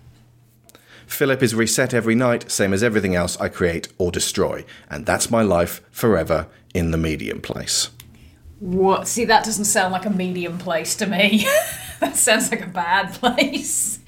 Philip 1.07 1.41
is 1.41 1.55
reset 1.55 1.95
every 1.95 2.15
night, 2.15 2.51
same 2.51 2.73
as 2.73 2.83
everything 2.83 3.15
else 3.15 3.39
I 3.39 3.49
create 3.49 3.87
or 3.97 4.11
destroy, 4.11 4.63
and 4.91 5.05
that's 5.05 5.31
my 5.31 5.41
life 5.41 5.81
forever 5.89 6.47
in 6.73 6.91
the 6.91 6.97
medium 6.97 7.41
place. 7.41 7.89
What? 8.59 9.07
See, 9.07 9.25
that 9.25 9.43
doesn't 9.45 9.65
sound 9.65 9.91
like 9.93 10.05
a 10.05 10.09
medium 10.09 10.57
place 10.57 10.95
to 10.97 11.05
me. 11.05 11.45
that 11.99 12.15
sounds 12.15 12.51
like 12.51 12.61
a 12.65 12.67
bad 12.69 13.13
place. 13.19 13.99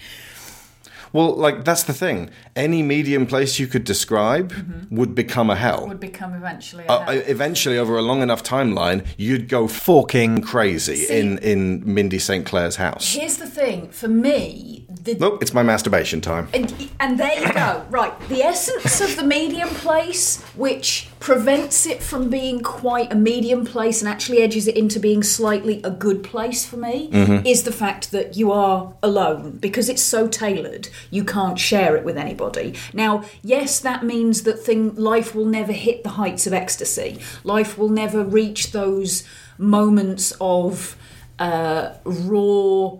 Well, 1.11 1.33
like 1.35 1.65
that's 1.65 1.83
the 1.83 1.93
thing. 1.93 2.29
Any 2.55 2.83
medium 2.83 3.25
place 3.25 3.57
you 3.57 3.65
could 3.65 3.83
describe 3.83 4.53
would 4.91 5.15
become 5.15 5.49
a 5.49 5.55
hell. 5.55 5.87
Would 5.87 5.99
become 5.99 6.33
eventually. 6.35 6.85
A 6.87 6.91
Uh, 6.91 7.11
eventually, 7.25 7.79
over 7.79 7.97
a 7.97 8.01
long 8.03 8.21
enough 8.21 8.43
timeline, 8.43 9.07
you'd 9.17 9.49
go 9.49 9.67
forking 9.67 10.39
crazy 10.41 10.97
See- 10.97 11.19
in 11.19 11.39
in 11.39 11.81
Mindy 11.91 12.19
St. 12.19 12.45
Claire's 12.45 12.75
house. 12.75 13.15
Here's 13.15 13.37
the 13.37 13.47
thing. 13.47 13.89
For 13.89 14.07
me, 14.07 14.85
the 15.01 15.15
Nope, 15.15 15.41
it's 15.41 15.51
my 15.53 15.63
masturbation 15.63 16.21
time. 16.21 16.47
And, 16.53 16.71
and 16.99 17.19
there 17.19 17.39
you 17.39 17.51
go. 17.53 17.83
Right. 17.89 18.13
The 18.29 18.43
essence 18.43 19.01
of 19.01 19.15
the 19.15 19.23
medium 19.23 19.69
place, 19.69 20.43
which 20.55 21.07
prevents 21.19 21.85
it 21.85 22.01
from 22.01 22.29
being 22.29 22.61
quite 22.61 23.11
a 23.11 23.15
medium 23.15 23.65
place 23.65 24.01
and 24.01 24.07
actually 24.09 24.41
edges 24.41 24.67
it 24.67 24.77
into 24.77 24.99
being 24.99 25.21
slightly 25.21 25.81
a 25.83 25.91
good 25.91 26.23
place 26.23 26.65
for 26.65 26.77
me, 26.77 27.09
Mhm. 27.11 27.45
is 27.45 27.63
the 27.63 27.71
fact 27.71 28.11
that 28.11 28.37
you 28.37 28.51
are 28.51 28.93
alone. 29.03 29.57
Because 29.59 29.89
it's 29.89 30.01
so 30.01 30.27
tailored, 30.27 30.87
you 31.11 31.23
can't 31.25 31.59
share 31.59 31.95
it 31.97 32.05
with 32.05 32.17
anybody. 32.17 32.73
Now, 32.93 33.23
yes, 33.43 33.79
that 33.79 34.03
means 34.03 34.43
that 34.43 34.63
thing 34.63 34.95
life 34.95 35.35
will 35.35 35.45
never 35.45 35.73
hit 35.73 36.03
the 36.03 36.11
heights 36.11 36.47
of 36.47 36.53
ecstasy. 36.53 37.19
Life 37.43 37.77
will 37.77 37.89
never 37.89 38.23
reach 38.23 38.71
those 38.71 39.23
moments 39.57 40.33
of 40.39 40.95
uh, 41.37 41.91
raw 42.03 42.91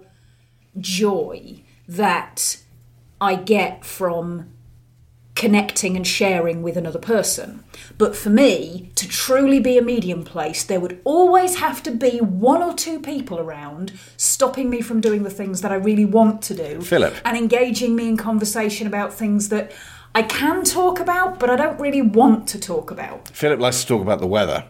joy 0.80 1.62
that 1.88 2.58
I 3.20 3.36
get 3.36 3.84
from 3.84 4.46
connecting 5.40 5.96
and 5.96 6.06
sharing 6.06 6.62
with 6.62 6.76
another 6.76 7.00
person. 7.00 7.64
But 7.98 8.14
for 8.14 8.30
me, 8.30 8.92
to 8.96 9.08
truly 9.08 9.62
be 9.62 9.78
a 9.78 9.82
medium 9.82 10.24
place, 10.26 10.66
there 10.66 10.82
would 10.82 11.00
always 11.06 11.56
have 11.60 11.82
to 11.84 11.92
be 11.92 12.20
one 12.20 12.62
or 12.62 12.74
two 12.74 13.00
people 13.00 13.40
around 13.40 13.94
stopping 14.18 14.70
me 14.70 14.82
from 14.82 15.00
doing 15.00 15.24
the 15.24 15.30
things 15.30 15.62
that 15.62 15.72
I 15.72 15.76
really 15.76 16.04
want 16.04 16.42
to 16.44 16.54
do. 16.54 16.82
Philip. 16.82 17.16
And 17.24 17.38
engaging 17.38 17.96
me 17.96 18.10
in 18.10 18.18
conversation 18.18 18.86
about 18.86 19.14
things 19.14 19.48
that 19.48 19.72
I 20.14 20.24
can 20.24 20.66
talk 20.66 21.00
about, 21.00 21.40
but 21.40 21.50
I 21.50 21.56
don't 21.56 21.80
really 21.80 22.02
want 22.02 22.46
to 22.50 22.60
talk 22.60 22.92
about. 22.92 23.30
Philip 23.30 23.62
likes 23.62 23.80
to 23.82 23.88
talk 23.88 24.02
about 24.02 24.20
the 24.20 24.28
weather. 24.28 24.66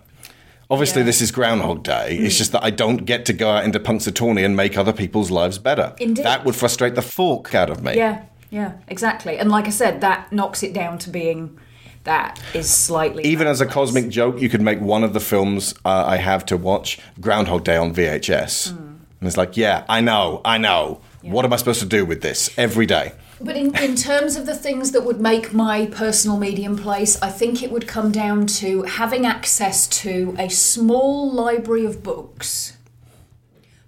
Obviously, 0.69 1.01
this 1.01 1.19
is 1.19 1.31
Groundhog 1.31 1.81
Day. 1.81 2.15
It's 2.17 2.35
hmm. 2.35 2.37
just 2.37 2.51
that 2.51 2.63
I 2.63 2.69
don't 2.69 3.05
get 3.05 3.25
to 3.25 3.33
go 3.33 3.49
out 3.49 3.63
into 3.63 3.79
Punxsutawney 3.79 4.45
and 4.45 4.55
make 4.55 4.77
other 4.77 4.93
people's 4.93 5.31
lives 5.31 5.57
better. 5.57 5.95
Indeed. 5.99 6.23
That 6.23 6.45
would 6.45 6.55
frustrate 6.55 6.93
the 6.93 7.01
fork 7.01 7.55
out 7.55 7.71
of 7.71 7.83
me. 7.83 7.95
Yeah. 7.95 8.25
Yeah, 8.49 8.73
exactly. 8.87 9.37
And 9.37 9.51
like 9.51 9.65
I 9.67 9.71
said, 9.71 10.01
that 10.01 10.31
knocks 10.31 10.63
it 10.63 10.73
down 10.73 10.97
to 10.99 11.09
being 11.09 11.59
that 12.05 12.41
is 12.53 12.69
slightly 12.69 13.23
Even 13.25 13.45
as 13.45 13.61
a 13.61 13.65
cosmic 13.65 14.09
joke, 14.09 14.41
you 14.41 14.49
could 14.49 14.61
make 14.61 14.79
one 14.79 15.03
of 15.03 15.13
the 15.13 15.19
films 15.19 15.75
uh, 15.85 16.05
I 16.07 16.17
have 16.17 16.45
to 16.47 16.57
watch 16.57 16.99
Groundhog 17.19 17.63
Day 17.63 17.75
on 17.75 17.93
VHS. 17.93 18.71
And 19.19 19.27
it's 19.27 19.37
like, 19.37 19.57
yeah, 19.57 19.85
I 19.89 20.01
know, 20.01 20.41
I 20.45 20.57
know. 20.57 21.01
What 21.21 21.43
am 21.43 21.51
I 21.51 21.57
supposed 21.57 21.81
to 21.81 21.85
do 21.85 22.05
with 22.05 22.21
this 22.21 22.49
every 22.57 22.85
day? 22.85 23.11
But 23.41 23.55
in, 23.55 23.75
in 23.77 23.95
terms 23.95 24.35
of 24.35 24.45
the 24.45 24.55
things 24.55 24.91
that 24.91 25.05
would 25.05 25.19
make 25.21 25.53
my 25.53 25.85
personal 25.87 26.37
medium 26.37 26.77
place, 26.77 27.21
I 27.21 27.29
think 27.29 27.61
it 27.61 27.71
would 27.71 27.87
come 27.87 28.11
down 28.11 28.47
to 28.47 28.83
having 28.83 29.25
access 29.25 29.87
to 29.87 30.35
a 30.37 30.49
small 30.49 31.31
library 31.31 31.85
of 31.85 32.01
books, 32.03 32.77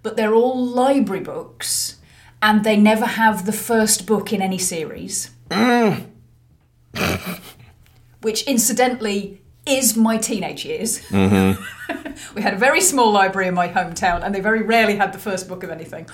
but 0.02 0.16
they're 0.16 0.34
all 0.34 0.64
library 0.66 1.22
books, 1.22 1.96
and 2.42 2.64
they 2.64 2.76
never 2.76 3.06
have 3.06 3.46
the 3.46 3.52
first 3.52 4.06
book 4.06 4.32
in 4.32 4.42
any 4.42 4.58
series. 4.58 5.30
Which, 8.20 8.42
incidentally, 8.42 9.40
is 9.64 9.96
my 9.96 10.18
teenage 10.18 10.64
years. 10.64 11.00
Mm-hmm. 11.08 11.62
We 12.34 12.42
had 12.42 12.54
a 12.54 12.58
very 12.58 12.80
small 12.80 13.10
library 13.10 13.48
in 13.48 13.54
my 13.54 13.68
hometown, 13.68 14.22
and 14.22 14.34
they 14.34 14.40
very 14.40 14.62
rarely 14.62 14.96
had 14.96 15.12
the 15.12 15.18
first 15.18 15.48
book 15.48 15.62
of 15.62 15.70
anything. 15.70 16.08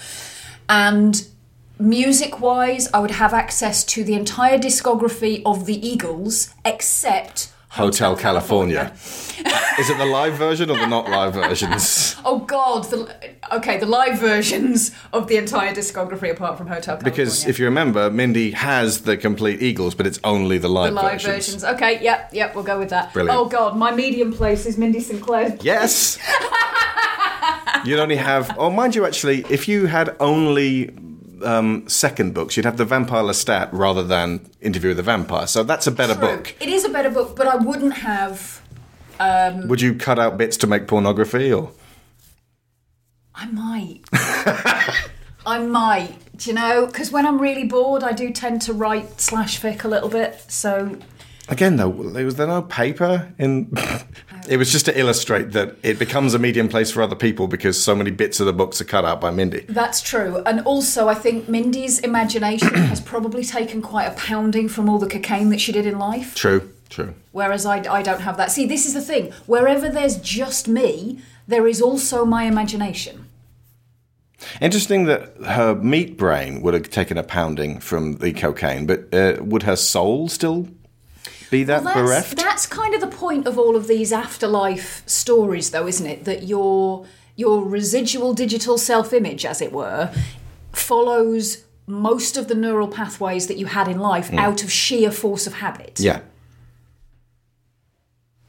And 0.69 1.27
music 1.79 2.41
wise, 2.41 2.89
I 2.93 3.01
would 3.01 3.13
have 3.13 3.35
access 3.35 3.85
to 3.85 4.05
the 4.05 4.15
entire 4.15 4.59
discography 4.59 5.43
of 5.45 5.67
the 5.67 5.87
Eagles, 5.87 6.55
except. 6.65 7.53
Hotel 7.69 8.17
California. 8.17 8.93
Is 9.79 9.91
it 9.91 9.99
the 9.99 10.07
live 10.07 10.35
version 10.35 10.71
or 10.71 10.77
the 10.77 10.87
not 10.87 11.09
live 11.09 11.35
versions? 11.35 12.17
Oh 12.25 12.41
God! 12.41 12.85
The, 12.85 13.15
okay, 13.53 13.79
the 13.79 13.87
live 13.87 14.19
versions 14.19 14.91
of 15.15 15.29
the 15.29 15.37
entire 15.37 15.73
discography, 15.75 16.31
apart 16.31 16.59
from 16.59 16.67
Hotel 16.67 16.97
California. 16.97 17.11
Because 17.11 17.47
if 17.47 17.59
you 17.59 17.65
remember, 17.65 18.11
Mindy 18.11 18.51
has 18.51 19.03
the 19.03 19.17
complete 19.17 19.63
Eagles, 19.63 19.95
but 19.95 20.07
it's 20.07 20.19
only 20.25 20.59
the 20.59 20.69
the 20.69 20.75
live, 20.75 20.93
live 20.93 21.23
versions. 21.23 21.63
versions. 21.63 21.65
Okay, 21.65 22.03
yep, 22.03 22.31
yep, 22.33 22.55
we'll 22.55 22.65
go 22.65 22.79
with 22.79 22.91
that. 22.91 23.13
Brilliant. 23.13 23.39
Oh 23.39 23.47
God, 23.47 23.77
my 23.77 23.91
medium 23.91 24.33
place 24.33 24.67
is 24.67 24.77
Mindy 24.77 25.01
Sinclair. 25.01 25.57
Yes. 25.61 26.19
You'd 27.85 28.01
only 28.01 28.17
have, 28.17 28.55
oh, 28.59 28.71
mind 28.71 28.95
you, 28.95 29.07
actually, 29.07 29.45
if 29.49 29.69
you 29.69 29.87
had 29.87 30.15
only 30.21 30.91
um, 31.43 31.89
second 31.89 32.35
books, 32.35 32.57
you'd 32.57 32.67
have 32.67 32.77
the 32.77 32.85
Vampire 32.85 33.23
Lestat 33.23 33.69
rather 33.73 34.03
than 34.03 34.49
Interview 34.61 34.91
with 34.91 34.97
the 34.97 35.03
Vampire. 35.03 35.47
So 35.47 35.63
that's 35.63 35.87
a 35.87 35.91
better 35.91 36.15
book. 36.15 36.55
It 36.61 36.69
is 36.69 36.85
a 36.85 36.89
better 36.89 37.11
book, 37.11 37.37
but 37.37 37.47
I 37.47 37.57
wouldn't 37.57 37.95
have. 37.95 38.63
Um, 39.21 39.67
Would 39.69 39.81
you 39.81 39.95
cut 39.95 40.19
out 40.19 40.37
bits 40.39 40.57
to 40.59 40.67
make 40.67 40.87
pornography, 40.87 41.53
or 41.53 41.73
I 43.35 43.47
might. 43.47 44.01
I 45.47 45.59
might. 45.59 46.17
Do 46.37 46.51
you 46.51 46.55
know? 46.55 46.87
Because 46.87 47.11
when 47.11 47.27
I'm 47.27 47.41
really 47.41 47.65
bored, 47.65 48.03
I 48.03 48.13
do 48.13 48.33
tend 48.33 48.63
to 48.63 48.73
write 48.73 49.21
slash 49.21 49.61
fic 49.61 49.85
a 49.85 49.89
little 49.89 50.09
bit. 50.09 50.41
So 50.49 50.99
again, 51.49 51.77
though, 51.77 51.89
was 51.89 52.35
there 52.35 52.47
no 52.47 52.63
paper 52.63 53.33
in? 53.39 53.73
it 54.49 54.57
was 54.57 54.73
just 54.73 54.87
to 54.87 54.99
illustrate 54.99 55.53
that 55.53 55.77
it 55.83 55.99
becomes 55.99 56.35
a 56.35 56.39
medium 56.39 56.69
place 56.69 56.91
for 56.91 57.03
other 57.03 57.17
people 57.17 57.47
because 57.47 57.83
so 57.83 57.95
many 57.95 58.11
bits 58.11 58.41
of 58.41 58.47
the 58.47 58.53
books 58.53 58.81
are 58.81 58.85
cut 58.85 59.05
out 59.05 59.21
by 59.21 59.31
Mindy. 59.31 59.61
that's 59.69 60.01
true. 60.01 60.43
And 60.47 60.61
also, 60.61 61.09
I 61.09 61.15
think 61.15 61.49
Mindy's 61.49 61.99
imagination 62.01 62.75
has 62.75 63.01
probably 63.01 63.45
taken 63.45 63.83
quite 63.83 64.07
a 64.07 64.13
pounding 64.13 64.69
from 64.69 64.89
all 64.89 64.99
the 64.99 65.09
cocaine 65.09 65.51
that 65.51 65.61
she 65.61 65.73
did 65.73 65.87
in 65.87 65.99
life. 65.99 66.35
True, 66.35 66.71
true. 66.89 67.15
Whereas 67.33 67.67
I, 67.67 67.79
I 67.93 68.03
don't 68.03 68.21
have 68.21 68.37
that. 68.39 68.51
See, 68.51 68.67
this 68.67 68.87
is 68.87 68.95
the 68.95 69.01
thing. 69.01 69.33
Wherever 69.47 69.89
there's 69.89 70.17
just 70.17 70.67
me, 70.67 71.21
there 71.47 71.67
is 71.67 71.81
also 71.81 72.25
my 72.25 72.45
imagination. 72.45 73.27
Interesting 74.61 75.05
that 75.07 75.37
her 75.45 75.75
meat 75.75 76.17
brain 76.17 76.63
would 76.63 76.75
have 76.75 76.91
taken 76.91 77.19
a 77.19 77.23
pounding 77.23 77.81
from 77.81 78.19
the 78.19 78.33
cocaine, 78.33 78.87
but 78.87 79.13
uh, 79.13 79.43
would 79.43 79.65
her 79.65 79.77
soul 79.77 80.29
still 80.29 80.69
be 81.51 81.65
that 81.65 81.83
Well, 81.85 81.95
that's, 81.95 82.09
bereft? 82.09 82.37
that's 82.37 82.67
kind 82.67 82.95
of 82.95 83.01
the 83.01 83.07
point 83.07 83.47
of 83.47 83.59
all 83.59 83.77
of 83.77 83.87
these 83.89 84.13
afterlife 84.13 85.03
stories, 85.07 85.71
though, 85.71 85.87
isn't 85.87 86.07
it? 86.07 86.25
That 86.25 86.45
your 86.45 87.07
your 87.37 87.63
residual 87.65 88.35
digital 88.35 88.77
self-image, 88.79 89.47
as 89.47 89.61
it 89.63 89.73
were, 89.73 90.11
follows 90.73 91.65
most 91.87 92.37
of 92.37 92.49
the 92.49 92.55
neural 92.55 92.89
pathways 92.89 93.47
that 93.47 93.57
you 93.57 93.67
had 93.67 93.87
in 93.89 93.99
life 93.99 94.31
Mm. 94.31 94.39
out 94.39 94.63
of 94.65 94.73
sheer 94.73 95.11
force 95.13 95.47
of 95.47 95.55
habit. 95.55 95.99
Yeah. 96.01 96.21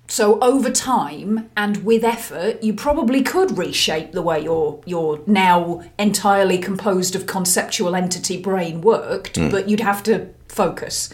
So 0.08 0.40
over 0.40 0.72
time 0.72 1.50
and 1.56 1.84
with 1.86 2.04
effort, 2.04 2.64
you 2.64 2.74
probably 2.74 3.22
could 3.22 3.58
reshape 3.58 4.12
the 4.12 4.24
way 4.24 4.42
your 4.44 4.82
your 4.86 5.20
now 5.28 5.84
entirely 6.00 6.58
composed 6.58 7.16
of 7.16 7.28
conceptual 7.28 7.96
entity 7.96 8.38
brain 8.42 8.82
worked, 8.82 9.36
Mm. 9.38 9.52
but 9.52 9.70
you'd 9.70 9.82
have 9.82 10.02
to 10.04 10.30
focus. 10.48 11.10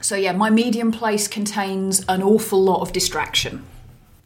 So 0.00 0.16
yeah, 0.16 0.32
my 0.32 0.50
medium 0.50 0.92
place 0.92 1.28
contains 1.28 2.04
an 2.08 2.22
awful 2.22 2.62
lot 2.62 2.80
of 2.80 2.92
distraction. 2.92 3.64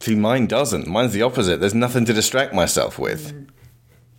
See, 0.00 0.14
mine 0.14 0.46
doesn't. 0.46 0.86
Mine's 0.86 1.12
the 1.12 1.22
opposite. 1.22 1.60
There's 1.60 1.74
nothing 1.74 2.04
to 2.04 2.12
distract 2.12 2.52
myself 2.52 2.98
with. 2.98 3.48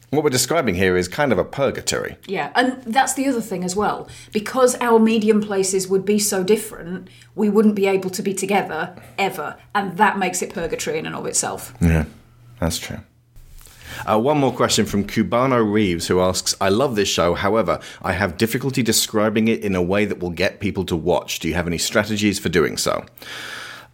What 0.09 0.23
we're 0.23 0.29
describing 0.29 0.75
here 0.75 0.95
is 0.95 1.07
kind 1.07 1.31
of 1.31 1.37
a 1.37 1.43
purgatory. 1.43 2.17
Yeah, 2.25 2.51
and 2.55 2.81
that's 2.83 3.15
the 3.15 3.27
other 3.27 3.41
thing 3.41 3.63
as 3.63 3.75
well. 3.75 4.07
Because 4.31 4.75
our 4.79 4.97
medium 4.97 5.41
places 5.41 5.87
would 5.87 6.05
be 6.05 6.19
so 6.19 6.43
different, 6.43 7.09
we 7.35 7.49
wouldn't 7.49 7.75
be 7.75 7.85
able 7.85 8.09
to 8.11 8.21
be 8.21 8.33
together 8.33 8.95
ever, 9.17 9.57
and 9.73 9.97
that 9.97 10.17
makes 10.17 10.41
it 10.41 10.53
purgatory 10.53 10.99
in 10.99 11.05
and 11.05 11.15
of 11.15 11.25
itself. 11.25 11.73
Yeah, 11.81 12.05
that's 12.59 12.77
true. 12.77 12.99
Uh, 14.05 14.19
one 14.19 14.37
more 14.37 14.53
question 14.53 14.85
from 14.85 15.05
Cubano 15.05 15.61
Reeves, 15.63 16.07
who 16.07 16.19
asks 16.19 16.55
I 16.59 16.69
love 16.69 16.95
this 16.95 17.09
show, 17.09 17.33
however, 17.33 17.79
I 18.01 18.13
have 18.13 18.37
difficulty 18.37 18.83
describing 18.83 19.47
it 19.47 19.61
in 19.61 19.75
a 19.75 19.81
way 19.81 20.05
that 20.05 20.19
will 20.19 20.29
get 20.29 20.59
people 20.59 20.85
to 20.85 20.95
watch. 20.95 21.39
Do 21.39 21.47
you 21.47 21.53
have 21.53 21.67
any 21.67 21.77
strategies 21.77 22.39
for 22.39 22.49
doing 22.49 22.77
so? 22.77 23.05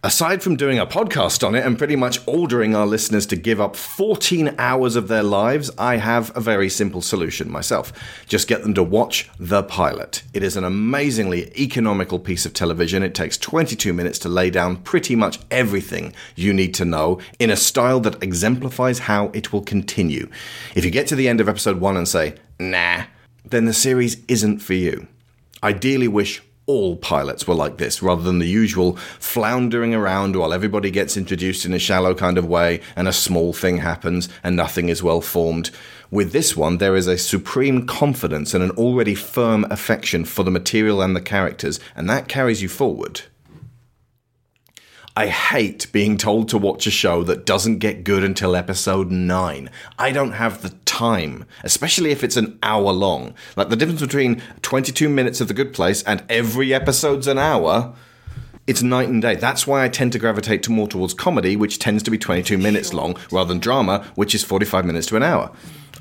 Aside 0.04 0.42
from 0.42 0.56
doing 0.56 0.80
a 0.80 0.86
podcast 0.86 1.46
on 1.46 1.54
it 1.54 1.64
and 1.64 1.78
pretty 1.78 1.94
much 1.94 2.18
ordering 2.26 2.74
our 2.74 2.88
listeners 2.88 3.24
to 3.26 3.36
give 3.36 3.60
up 3.60 3.76
14 3.76 4.52
hours 4.58 4.96
of 4.96 5.06
their 5.06 5.22
lives, 5.22 5.70
I 5.78 5.98
have 5.98 6.36
a 6.36 6.40
very 6.40 6.68
simple 6.68 7.00
solution 7.00 7.48
myself. 7.48 7.92
Just 8.26 8.48
get 8.48 8.62
them 8.62 8.74
to 8.74 8.82
watch 8.82 9.30
The 9.38 9.62
Pilot. 9.62 10.24
It 10.34 10.42
is 10.42 10.56
an 10.56 10.64
amazingly 10.64 11.52
economical 11.56 12.18
piece 12.18 12.44
of 12.44 12.52
television. 12.52 13.04
It 13.04 13.14
takes 13.14 13.38
22 13.38 13.92
minutes 13.92 14.18
to 14.18 14.28
lay 14.28 14.50
down 14.50 14.78
pretty 14.78 15.14
much 15.14 15.38
everything 15.52 16.12
you 16.34 16.52
need 16.52 16.74
to 16.74 16.84
know 16.84 17.20
in 17.38 17.50
a 17.50 17.56
style 17.56 18.00
that 18.00 18.20
exemplifies 18.24 18.98
how 18.98 19.28
it 19.28 19.52
will 19.52 19.62
continue. 19.62 20.28
If 20.74 20.84
you 20.84 20.90
get 20.90 21.06
to 21.06 21.14
the 21.14 21.28
end 21.28 21.40
of 21.40 21.48
episode 21.48 21.78
1 21.78 21.96
and 21.96 22.08
say, 22.08 22.34
nah, 22.58 23.04
then 23.44 23.66
the 23.66 23.72
series 23.72 24.16
isn't 24.26 24.58
for 24.58 24.74
you. 24.74 25.06
Ideally, 25.62 26.08
wish 26.08 26.42
all 26.66 26.96
pilots 26.96 27.46
were 27.46 27.54
like 27.54 27.78
this, 27.78 28.02
rather 28.02 28.22
than 28.22 28.38
the 28.38 28.46
usual 28.46 28.96
floundering 29.18 29.94
around 29.94 30.36
while 30.36 30.52
everybody 30.52 30.90
gets 30.90 31.16
introduced 31.16 31.64
in 31.64 31.74
a 31.74 31.78
shallow 31.78 32.14
kind 32.14 32.38
of 32.38 32.46
way 32.46 32.80
and 32.94 33.08
a 33.08 33.12
small 33.12 33.52
thing 33.52 33.78
happens 33.78 34.28
and 34.44 34.54
nothing 34.54 34.88
is 34.88 35.02
well 35.02 35.20
formed. 35.20 35.70
With 36.10 36.32
this 36.32 36.56
one, 36.56 36.78
there 36.78 36.94
is 36.94 37.06
a 37.06 37.18
supreme 37.18 37.86
confidence 37.86 38.54
and 38.54 38.62
an 38.62 38.70
already 38.72 39.14
firm 39.14 39.64
affection 39.70 40.24
for 40.24 40.44
the 40.44 40.50
material 40.50 41.02
and 41.02 41.16
the 41.16 41.20
characters, 41.20 41.80
and 41.96 42.08
that 42.10 42.28
carries 42.28 42.62
you 42.62 42.68
forward. 42.68 43.22
I 45.14 45.26
hate 45.26 45.92
being 45.92 46.16
told 46.16 46.48
to 46.48 46.58
watch 46.58 46.86
a 46.86 46.90
show 46.90 47.22
that 47.24 47.44
doesn't 47.44 47.80
get 47.80 48.02
good 48.02 48.24
until 48.24 48.56
episode 48.56 49.10
9. 49.10 49.68
I 49.98 50.10
don't 50.10 50.32
have 50.32 50.62
the 50.62 50.70
time, 50.86 51.44
especially 51.62 52.12
if 52.12 52.24
it's 52.24 52.38
an 52.38 52.58
hour 52.62 52.92
long. 52.92 53.34
Like 53.54 53.68
the 53.68 53.76
difference 53.76 54.00
between 54.00 54.40
22 54.62 55.10
minutes 55.10 55.42
of 55.42 55.48
The 55.48 55.54
Good 55.54 55.74
Place 55.74 56.02
and 56.04 56.24
every 56.30 56.72
episode's 56.72 57.26
an 57.26 57.36
hour, 57.36 57.94
it's 58.66 58.82
night 58.82 59.08
and 59.08 59.20
day. 59.20 59.34
That's 59.34 59.66
why 59.66 59.84
I 59.84 59.88
tend 59.88 60.12
to 60.12 60.18
gravitate 60.18 60.62
to 60.64 60.72
more 60.72 60.86
towards 60.86 61.14
comedy, 61.14 61.56
which 61.56 61.78
tends 61.78 62.02
to 62.04 62.10
be 62.10 62.18
22 62.18 62.58
minutes 62.58 62.92
long, 62.92 63.16
rather 63.30 63.48
than 63.48 63.58
drama, 63.58 64.06
which 64.14 64.34
is 64.34 64.44
45 64.44 64.84
minutes 64.84 65.06
to 65.08 65.16
an 65.16 65.22
hour. 65.22 65.50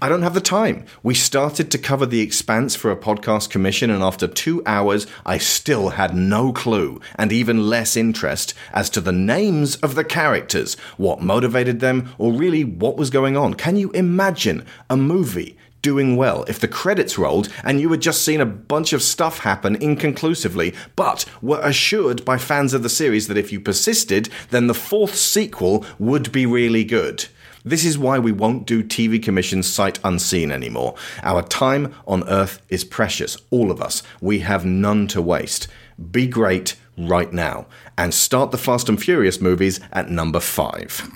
I 0.03 0.09
don't 0.09 0.23
have 0.23 0.33
the 0.33 0.41
time. 0.41 0.85
We 1.03 1.13
started 1.13 1.69
to 1.69 1.77
cover 1.77 2.07
The 2.07 2.21
Expanse 2.21 2.75
for 2.75 2.91
a 2.91 2.97
podcast 2.97 3.51
commission, 3.51 3.91
and 3.91 4.01
after 4.01 4.27
two 4.27 4.63
hours, 4.65 5.05
I 5.27 5.37
still 5.37 5.89
had 5.89 6.15
no 6.15 6.51
clue 6.51 6.99
and 7.15 7.31
even 7.31 7.69
less 7.69 7.95
interest 7.95 8.55
as 8.73 8.89
to 8.91 9.01
the 9.01 9.11
names 9.11 9.75
of 9.77 9.93
the 9.93 10.03
characters, 10.03 10.73
what 10.97 11.21
motivated 11.21 11.81
them, 11.81 12.13
or 12.17 12.31
really 12.33 12.63
what 12.63 12.97
was 12.97 13.11
going 13.11 13.37
on. 13.37 13.53
Can 13.53 13.75
you 13.75 13.91
imagine 13.91 14.65
a 14.89 14.97
movie 14.97 15.55
doing 15.81 16.15
well 16.15 16.43
if 16.47 16.59
the 16.59 16.67
credits 16.67 17.17
rolled 17.17 17.49
and 17.63 17.81
you 17.81 17.89
had 17.91 18.01
just 18.01 18.23
seen 18.23 18.41
a 18.41 18.45
bunch 18.45 18.93
of 18.93 19.01
stuff 19.01 19.39
happen 19.39 19.75
inconclusively, 19.75 20.73
but 20.95 21.25
were 21.41 21.61
assured 21.61 22.23
by 22.25 22.37
fans 22.37 22.73
of 22.73 22.83
the 22.83 22.89
series 22.89 23.27
that 23.27 23.37
if 23.37 23.51
you 23.51 23.59
persisted, 23.59 24.29
then 24.49 24.67
the 24.67 24.73
fourth 24.73 25.15
sequel 25.15 25.85
would 25.99 26.31
be 26.31 26.45
really 26.45 26.83
good? 26.83 27.25
This 27.63 27.85
is 27.85 27.97
why 27.97 28.17
we 28.17 28.31
won't 28.31 28.65
do 28.65 28.83
TV 28.83 29.21
commissions 29.21 29.67
sight 29.67 29.99
unseen 30.03 30.51
anymore. 30.51 30.95
Our 31.21 31.43
time 31.43 31.93
on 32.07 32.27
Earth 32.27 32.61
is 32.69 32.83
precious, 32.83 33.37
all 33.51 33.69
of 33.69 33.81
us. 33.81 34.01
We 34.19 34.39
have 34.39 34.65
none 34.65 35.07
to 35.07 35.21
waste. 35.21 35.67
Be 36.11 36.25
great 36.25 36.75
right 36.97 37.31
now. 37.31 37.67
And 37.97 38.13
start 38.13 38.49
the 38.51 38.57
Fast 38.57 38.89
and 38.89 39.01
Furious 39.01 39.39
movies 39.39 39.79
at 39.91 40.09
number 40.09 40.39
five. 40.39 41.07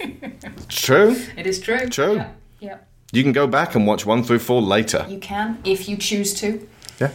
True? 0.68 1.16
It 1.36 1.46
is 1.46 1.60
true. 1.60 1.88
True. 1.88 2.16
Yeah. 2.16 2.30
Yeah. 3.14 3.18
You 3.18 3.22
can 3.22 3.32
go 3.32 3.46
back 3.46 3.74
and 3.74 3.86
watch 3.86 4.04
one 4.04 4.22
through 4.22 4.40
four 4.40 4.60
later. 4.60 5.06
You 5.08 5.18
can, 5.18 5.58
if 5.64 5.88
you 5.88 5.96
choose 5.96 6.34
to. 6.40 6.66
Yeah. 7.00 7.10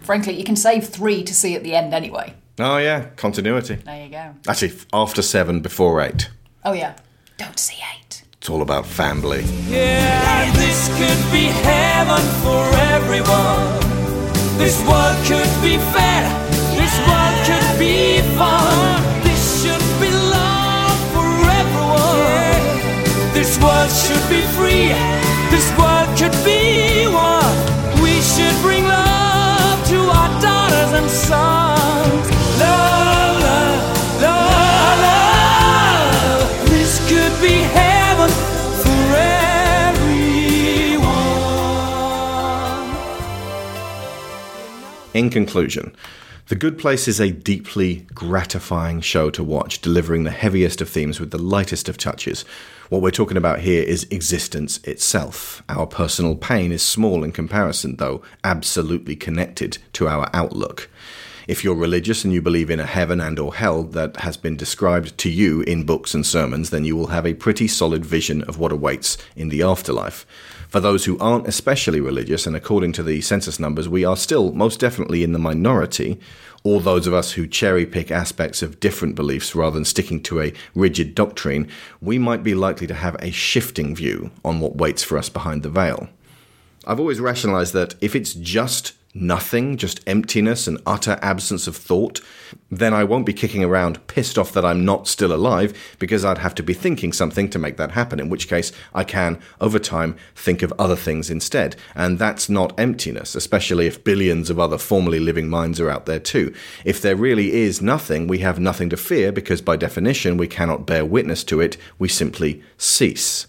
Frankly, 0.00 0.34
you 0.34 0.44
can 0.44 0.56
save 0.56 0.88
three 0.88 1.22
to 1.24 1.34
see 1.34 1.54
at 1.54 1.62
the 1.62 1.74
end 1.74 1.92
anyway. 1.92 2.34
Oh, 2.58 2.78
yeah, 2.78 3.10
continuity. 3.16 3.76
There 3.76 4.04
you 4.04 4.10
go. 4.10 4.34
Actually, 4.48 4.72
after 4.92 5.22
seven, 5.22 5.60
before 5.60 6.00
eight. 6.00 6.30
Oh, 6.64 6.72
yeah. 6.72 6.96
Don't 7.36 7.58
see 7.58 7.76
eight. 7.96 8.24
It's 8.38 8.50
all 8.50 8.62
about 8.62 8.86
family. 8.86 9.42
Yeah, 9.68 10.50
this 10.52 10.88
could 10.88 11.32
be 11.32 11.46
heaven 11.46 12.22
for 12.42 12.64
everyone. 12.94 13.78
This 14.58 14.80
world 14.88 15.16
could 15.26 15.62
be 15.62 15.76
fair. 15.92 16.48
This 16.74 16.98
world 17.06 17.46
could 17.46 17.78
be 17.78 18.20
fun. 18.36 18.97
This 23.38 23.54
world 23.60 23.90
should 23.92 24.28
be 24.28 24.42
free. 24.58 24.88
This 25.54 25.70
world 25.78 26.08
could 26.18 26.34
be 26.44 27.06
one. 27.06 28.02
We 28.02 28.20
should 28.20 28.60
bring 28.62 28.82
love 28.82 29.86
to 29.90 29.96
our 30.10 30.40
daughters 30.42 30.92
and 30.98 31.08
sons. 31.08 32.30
Love, 32.58 33.40
love, 33.40 34.22
love, 34.22 34.98
love. 35.06 36.68
This 36.68 36.98
could 37.08 37.40
be 37.40 37.62
heaven 37.78 38.28
for 38.82 39.14
everyone. 39.14 40.34
In 45.14 45.30
conclusion, 45.30 45.94
The 46.48 46.56
Good 46.56 46.76
Place 46.76 47.06
is 47.06 47.20
a 47.20 47.30
deeply 47.30 48.04
gratifying 48.12 49.00
show 49.00 49.30
to 49.30 49.44
watch, 49.44 49.80
delivering 49.80 50.24
the 50.24 50.32
heaviest 50.32 50.80
of 50.80 50.88
themes 50.88 51.20
with 51.20 51.30
the 51.30 51.38
lightest 51.38 51.88
of 51.88 51.98
touches. 51.98 52.44
What 52.88 53.02
we're 53.02 53.10
talking 53.10 53.36
about 53.36 53.60
here 53.60 53.82
is 53.82 54.06
existence 54.10 54.78
itself. 54.84 55.62
Our 55.68 55.86
personal 55.86 56.36
pain 56.36 56.72
is 56.72 56.82
small 56.82 57.22
in 57.22 57.32
comparison, 57.32 57.96
though 57.96 58.22
absolutely 58.42 59.14
connected 59.14 59.76
to 59.92 60.08
our 60.08 60.30
outlook. 60.32 60.88
If 61.46 61.62
you're 61.62 61.74
religious 61.74 62.24
and 62.24 62.32
you 62.32 62.40
believe 62.40 62.70
in 62.70 62.80
a 62.80 62.86
heaven 62.86 63.20
and 63.20 63.38
or 63.38 63.54
hell 63.54 63.82
that 63.82 64.16
has 64.18 64.38
been 64.38 64.56
described 64.56 65.18
to 65.18 65.28
you 65.28 65.60
in 65.62 65.84
books 65.84 66.14
and 66.14 66.24
sermons, 66.24 66.70
then 66.70 66.86
you 66.86 66.96
will 66.96 67.08
have 67.08 67.26
a 67.26 67.34
pretty 67.34 67.68
solid 67.68 68.06
vision 68.06 68.42
of 68.44 68.58
what 68.58 68.72
awaits 68.72 69.18
in 69.36 69.50
the 69.50 69.62
afterlife. 69.62 70.24
For 70.68 70.80
those 70.80 71.06
who 71.06 71.18
aren't 71.18 71.48
especially 71.48 71.98
religious, 71.98 72.46
and 72.46 72.54
according 72.54 72.92
to 72.92 73.02
the 73.02 73.22
census 73.22 73.58
numbers, 73.58 73.88
we 73.88 74.04
are 74.04 74.18
still 74.18 74.52
most 74.52 74.78
definitely 74.78 75.24
in 75.24 75.32
the 75.32 75.38
minority, 75.38 76.20
or 76.62 76.82
those 76.82 77.06
of 77.06 77.14
us 77.14 77.32
who 77.32 77.46
cherry 77.46 77.86
pick 77.86 78.10
aspects 78.10 78.60
of 78.60 78.78
different 78.78 79.14
beliefs 79.14 79.54
rather 79.54 79.74
than 79.74 79.86
sticking 79.86 80.22
to 80.24 80.42
a 80.42 80.52
rigid 80.74 81.14
doctrine, 81.14 81.68
we 82.02 82.18
might 82.18 82.42
be 82.44 82.54
likely 82.54 82.86
to 82.86 82.94
have 82.94 83.16
a 83.20 83.30
shifting 83.30 83.96
view 83.96 84.30
on 84.44 84.60
what 84.60 84.76
waits 84.76 85.02
for 85.02 85.16
us 85.16 85.30
behind 85.30 85.62
the 85.62 85.70
veil. 85.70 86.08
I've 86.86 87.00
always 87.00 87.20
rationalized 87.20 87.72
that 87.72 87.94
if 88.02 88.14
it's 88.14 88.34
just 88.34 88.92
nothing, 89.14 89.76
just 89.76 90.00
emptiness 90.06 90.66
and 90.66 90.80
utter 90.86 91.18
absence 91.22 91.66
of 91.66 91.76
thought, 91.76 92.20
then 92.70 92.92
I 92.92 93.04
won't 93.04 93.26
be 93.26 93.32
kicking 93.32 93.64
around 93.64 94.06
pissed 94.06 94.38
off 94.38 94.52
that 94.52 94.64
I'm 94.64 94.84
not 94.84 95.08
still 95.08 95.32
alive 95.32 95.96
because 95.98 96.24
I'd 96.24 96.38
have 96.38 96.54
to 96.56 96.62
be 96.62 96.74
thinking 96.74 97.12
something 97.12 97.48
to 97.50 97.58
make 97.58 97.76
that 97.78 97.92
happen, 97.92 98.20
in 98.20 98.28
which 98.28 98.48
case 98.48 98.72
I 98.94 99.04
can, 99.04 99.40
over 99.60 99.78
time, 99.78 100.16
think 100.34 100.62
of 100.62 100.72
other 100.78 100.96
things 100.96 101.30
instead. 101.30 101.76
And 101.94 102.18
that's 102.18 102.48
not 102.48 102.78
emptiness, 102.78 103.34
especially 103.34 103.86
if 103.86 104.04
billions 104.04 104.50
of 104.50 104.60
other 104.60 104.78
formerly 104.78 105.20
living 105.20 105.48
minds 105.48 105.80
are 105.80 105.90
out 105.90 106.06
there 106.06 106.20
too. 106.20 106.54
If 106.84 107.00
there 107.00 107.16
really 107.16 107.52
is 107.52 107.82
nothing, 107.82 108.26
we 108.26 108.38
have 108.38 108.60
nothing 108.60 108.90
to 108.90 108.96
fear 108.96 109.32
because 109.32 109.62
by 109.62 109.76
definition 109.76 110.36
we 110.36 110.46
cannot 110.46 110.86
bear 110.86 111.04
witness 111.04 111.44
to 111.44 111.60
it, 111.60 111.76
we 111.98 112.08
simply 112.08 112.62
cease. 112.76 113.46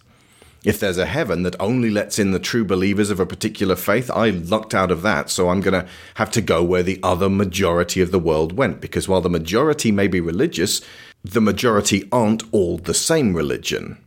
If 0.63 0.79
there's 0.79 0.97
a 0.97 1.05
heaven 1.05 1.43
that 1.43 1.55
only 1.59 1.89
lets 1.89 2.19
in 2.19 2.31
the 2.31 2.39
true 2.39 2.65
believers 2.65 3.09
of 3.09 3.19
a 3.19 3.25
particular 3.25 3.75
faith, 3.77 4.11
I 4.11 4.29
lucked 4.29 4.75
out 4.75 4.91
of 4.91 5.01
that, 5.03 5.29
so 5.29 5.49
I'm 5.49 5.61
going 5.61 5.81
to 5.81 5.89
have 6.15 6.31
to 6.31 6.41
go 6.41 6.63
where 6.63 6.83
the 6.83 6.99
other 7.01 7.29
majority 7.29 8.01
of 8.01 8.11
the 8.11 8.19
world 8.19 8.57
went. 8.57 8.81
Because 8.81 9.07
while 9.07 9.21
the 9.21 9.29
majority 9.29 9.91
may 9.91 10.07
be 10.07 10.19
religious, 10.19 10.81
the 11.23 11.41
majority 11.41 12.07
aren't 12.11 12.43
all 12.53 12.77
the 12.77 12.93
same 12.93 13.33
religion. 13.35 13.97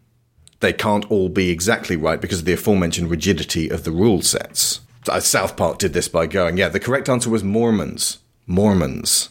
They 0.60 0.72
can't 0.72 1.10
all 1.10 1.28
be 1.28 1.50
exactly 1.50 1.96
right 1.96 2.20
because 2.20 2.40
of 2.40 2.44
the 2.44 2.52
aforementioned 2.52 3.10
rigidity 3.10 3.68
of 3.68 3.84
the 3.84 3.90
rule 3.90 4.22
sets. 4.22 4.80
Uh, 5.08 5.20
South 5.20 5.56
Park 5.56 5.78
did 5.78 5.94
this 5.94 6.06
by 6.06 6.26
going, 6.26 6.58
yeah, 6.58 6.68
the 6.68 6.78
correct 6.78 7.08
answer 7.08 7.30
was 7.30 7.42
Mormons. 7.42 8.18
Mormons. 8.46 9.30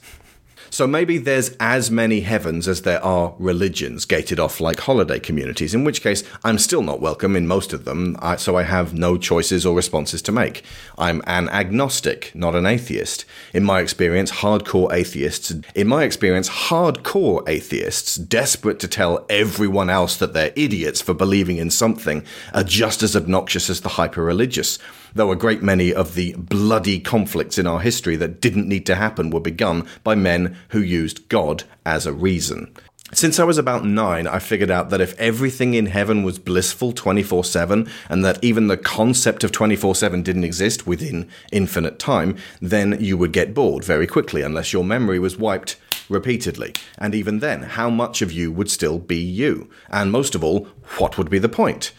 So 0.73 0.88
maybe 0.88 1.18
there's 1.18 1.49
as 1.60 1.91
many 1.91 2.22
heavens 2.22 2.65
as 2.65 2.84
there 2.84 3.03
are 3.03 3.35
religions 3.38 4.06
gated 4.06 4.39
off 4.39 4.61
like 4.61 4.80
holiday 4.80 5.19
communities, 5.19 5.73
in 5.73 5.84
which 5.84 6.02
case 6.02 6.23
I'm 6.45 6.57
still 6.57 6.81
not 6.81 7.02
welcome 7.02 7.35
in 7.35 7.45
most 7.45 7.73
of 7.73 7.84
them, 7.84 8.15
so 8.38 8.56
I 8.56 8.64
have 8.64 8.93
no 8.93 9.18
choices 9.18 9.65
or 9.65 9.76
responses 9.76 10.22
to 10.22 10.31
make. 10.31 10.64
I'm 10.98 11.22
an 11.27 11.49
agnostic, 11.49 12.31
not 12.34 12.56
an 12.56 12.65
atheist. 12.65 13.26
In 13.53 13.65
my 13.65 13.81
experience, 13.81 14.31
hardcore 14.31 14.93
atheists, 14.93 15.53
in 15.76 15.89
my 15.89 16.06
experience, 16.06 16.48
hardcore 16.48 17.48
atheists, 17.49 18.15
desperate 18.15 18.80
to 18.80 18.88
tell 18.88 19.26
everyone 19.30 19.89
else 19.89 20.15
that 20.15 20.31
they're 20.31 20.53
idiots 20.56 21.02
for 21.02 21.14
believing 21.14 21.57
in 21.57 21.69
something, 21.69 22.23
are 22.53 22.64
just 22.64 23.03
as 23.03 23.14
obnoxious 23.14 23.69
as 23.69 23.81
the 23.81 23.89
hyper 23.89 24.23
religious 24.23 24.80
though 25.14 25.32
a 25.32 25.36
great 25.36 25.62
many 25.62 25.94
of 25.94 26.16
the 26.16 26.34
bloody 26.34 27.00
conflicts 27.00 27.58
in 27.58 27.68
our 27.68 27.80
history 27.80 28.16
that 28.18 28.42
didn't 28.42 28.68
need 28.68 28.86
to 28.86 28.96
happen 28.96 29.30
were 29.30 29.40
begun 29.40 29.88
by 30.04 30.16
men 30.16 30.58
who 30.70 30.82
used 30.82 31.28
God 31.30 31.64
as 31.86 32.06
a 32.06 32.14
reason. 32.14 32.74
Since 33.14 33.40
I 33.40 33.44
was 33.44 33.58
about 33.58 33.84
nine, 33.84 34.26
I 34.26 34.40
figured 34.40 34.72
out 34.72 34.90
that 34.90 35.02
if 35.02 35.20
everything 35.20 35.74
in 35.74 35.88
heaven 35.88 36.24
was 36.24 36.40
blissful 36.40 36.94
24 36.94 37.44
7, 37.44 37.90
and 38.08 38.24
that 38.24 38.42
even 38.42 38.68
the 38.68 38.78
concept 38.78 39.44
of 39.44 39.52
24 39.52 39.96
7 39.96 40.24
didn't 40.24 40.46
exist 40.46 40.88
within 40.88 41.28
infinite 41.52 42.00
time, 42.00 42.38
then 42.62 42.98
you 43.02 43.18
would 43.18 43.34
get 43.34 43.54
bored 43.54 43.84
very 43.84 44.08
quickly 44.08 44.42
unless 44.42 44.72
your 44.72 44.86
memory 44.86 45.20
was 45.20 45.38
wiped 45.38 45.76
repeatedly. 46.08 46.74
And 46.98 47.14
even 47.14 47.40
then, 47.40 47.64
how 47.64 47.90
much 47.90 48.22
of 48.22 48.32
you 48.32 48.50
would 48.50 48.72
still 48.72 48.98
be 48.98 49.18
you? 49.18 49.70
And 49.90 50.10
most 50.10 50.34
of 50.34 50.42
all, 50.42 50.70
what 50.98 51.18
would 51.18 51.30
be 51.30 51.40
the 51.40 51.50
point? 51.50 51.92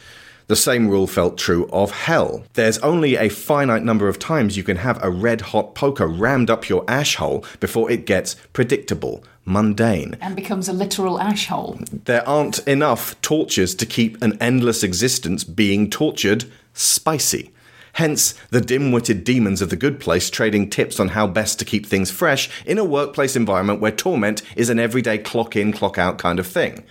The 0.53 0.57
same 0.57 0.89
rule 0.89 1.07
felt 1.07 1.39
true 1.39 1.67
of 1.73 1.93
hell. 1.93 2.45
There's 2.53 2.77
only 2.81 3.17
a 3.17 3.31
finite 3.31 3.85
number 3.85 4.07
of 4.07 4.19
times 4.19 4.55
you 4.55 4.63
can 4.63 4.77
have 4.77 5.03
a 5.03 5.09
red 5.09 5.41
hot 5.41 5.75
poker 5.75 6.07
rammed 6.07 6.51
up 6.51 6.69
your 6.69 6.85
ash 6.87 7.17
hole 7.17 7.43
before 7.59 7.91
it 7.91 8.05
gets 8.05 8.37
predictable, 8.53 9.25
mundane. 9.47 10.15
And 10.21 10.37
becomes 10.37 10.69
a 10.69 10.75
literal 10.75 11.19
ash 11.19 11.47
hole. 11.47 11.81
There 11.91 12.29
aren't 12.29 12.59
enough 12.69 13.19
tortures 13.23 13.75
to 13.77 13.87
keep 13.87 14.21
an 14.21 14.37
endless 14.43 14.83
existence 14.83 15.43
being 15.43 15.89
tortured 15.89 16.45
spicy. 16.75 17.51
Hence, 17.95 18.35
the 18.51 18.61
dim 18.61 18.93
witted 18.93 19.25
demons 19.25 19.63
of 19.63 19.71
the 19.71 19.77
good 19.77 20.01
place 20.01 20.29
trading 20.29 20.69
tips 20.69 21.01
on 21.01 21.09
how 21.09 21.27
best 21.27 21.61
to 21.61 21.65
keep 21.65 21.87
things 21.87 22.11
fresh 22.11 22.51
in 22.67 22.77
a 22.77 22.85
workplace 22.85 23.37
environment 23.37 23.81
where 23.81 23.91
torment 23.91 24.43
is 24.55 24.69
an 24.69 24.79
everyday 24.79 25.17
clock 25.17 25.57
in, 25.57 25.73
clock 25.73 25.97
out 25.97 26.19
kind 26.19 26.39
of 26.39 26.47
thing. 26.47 26.85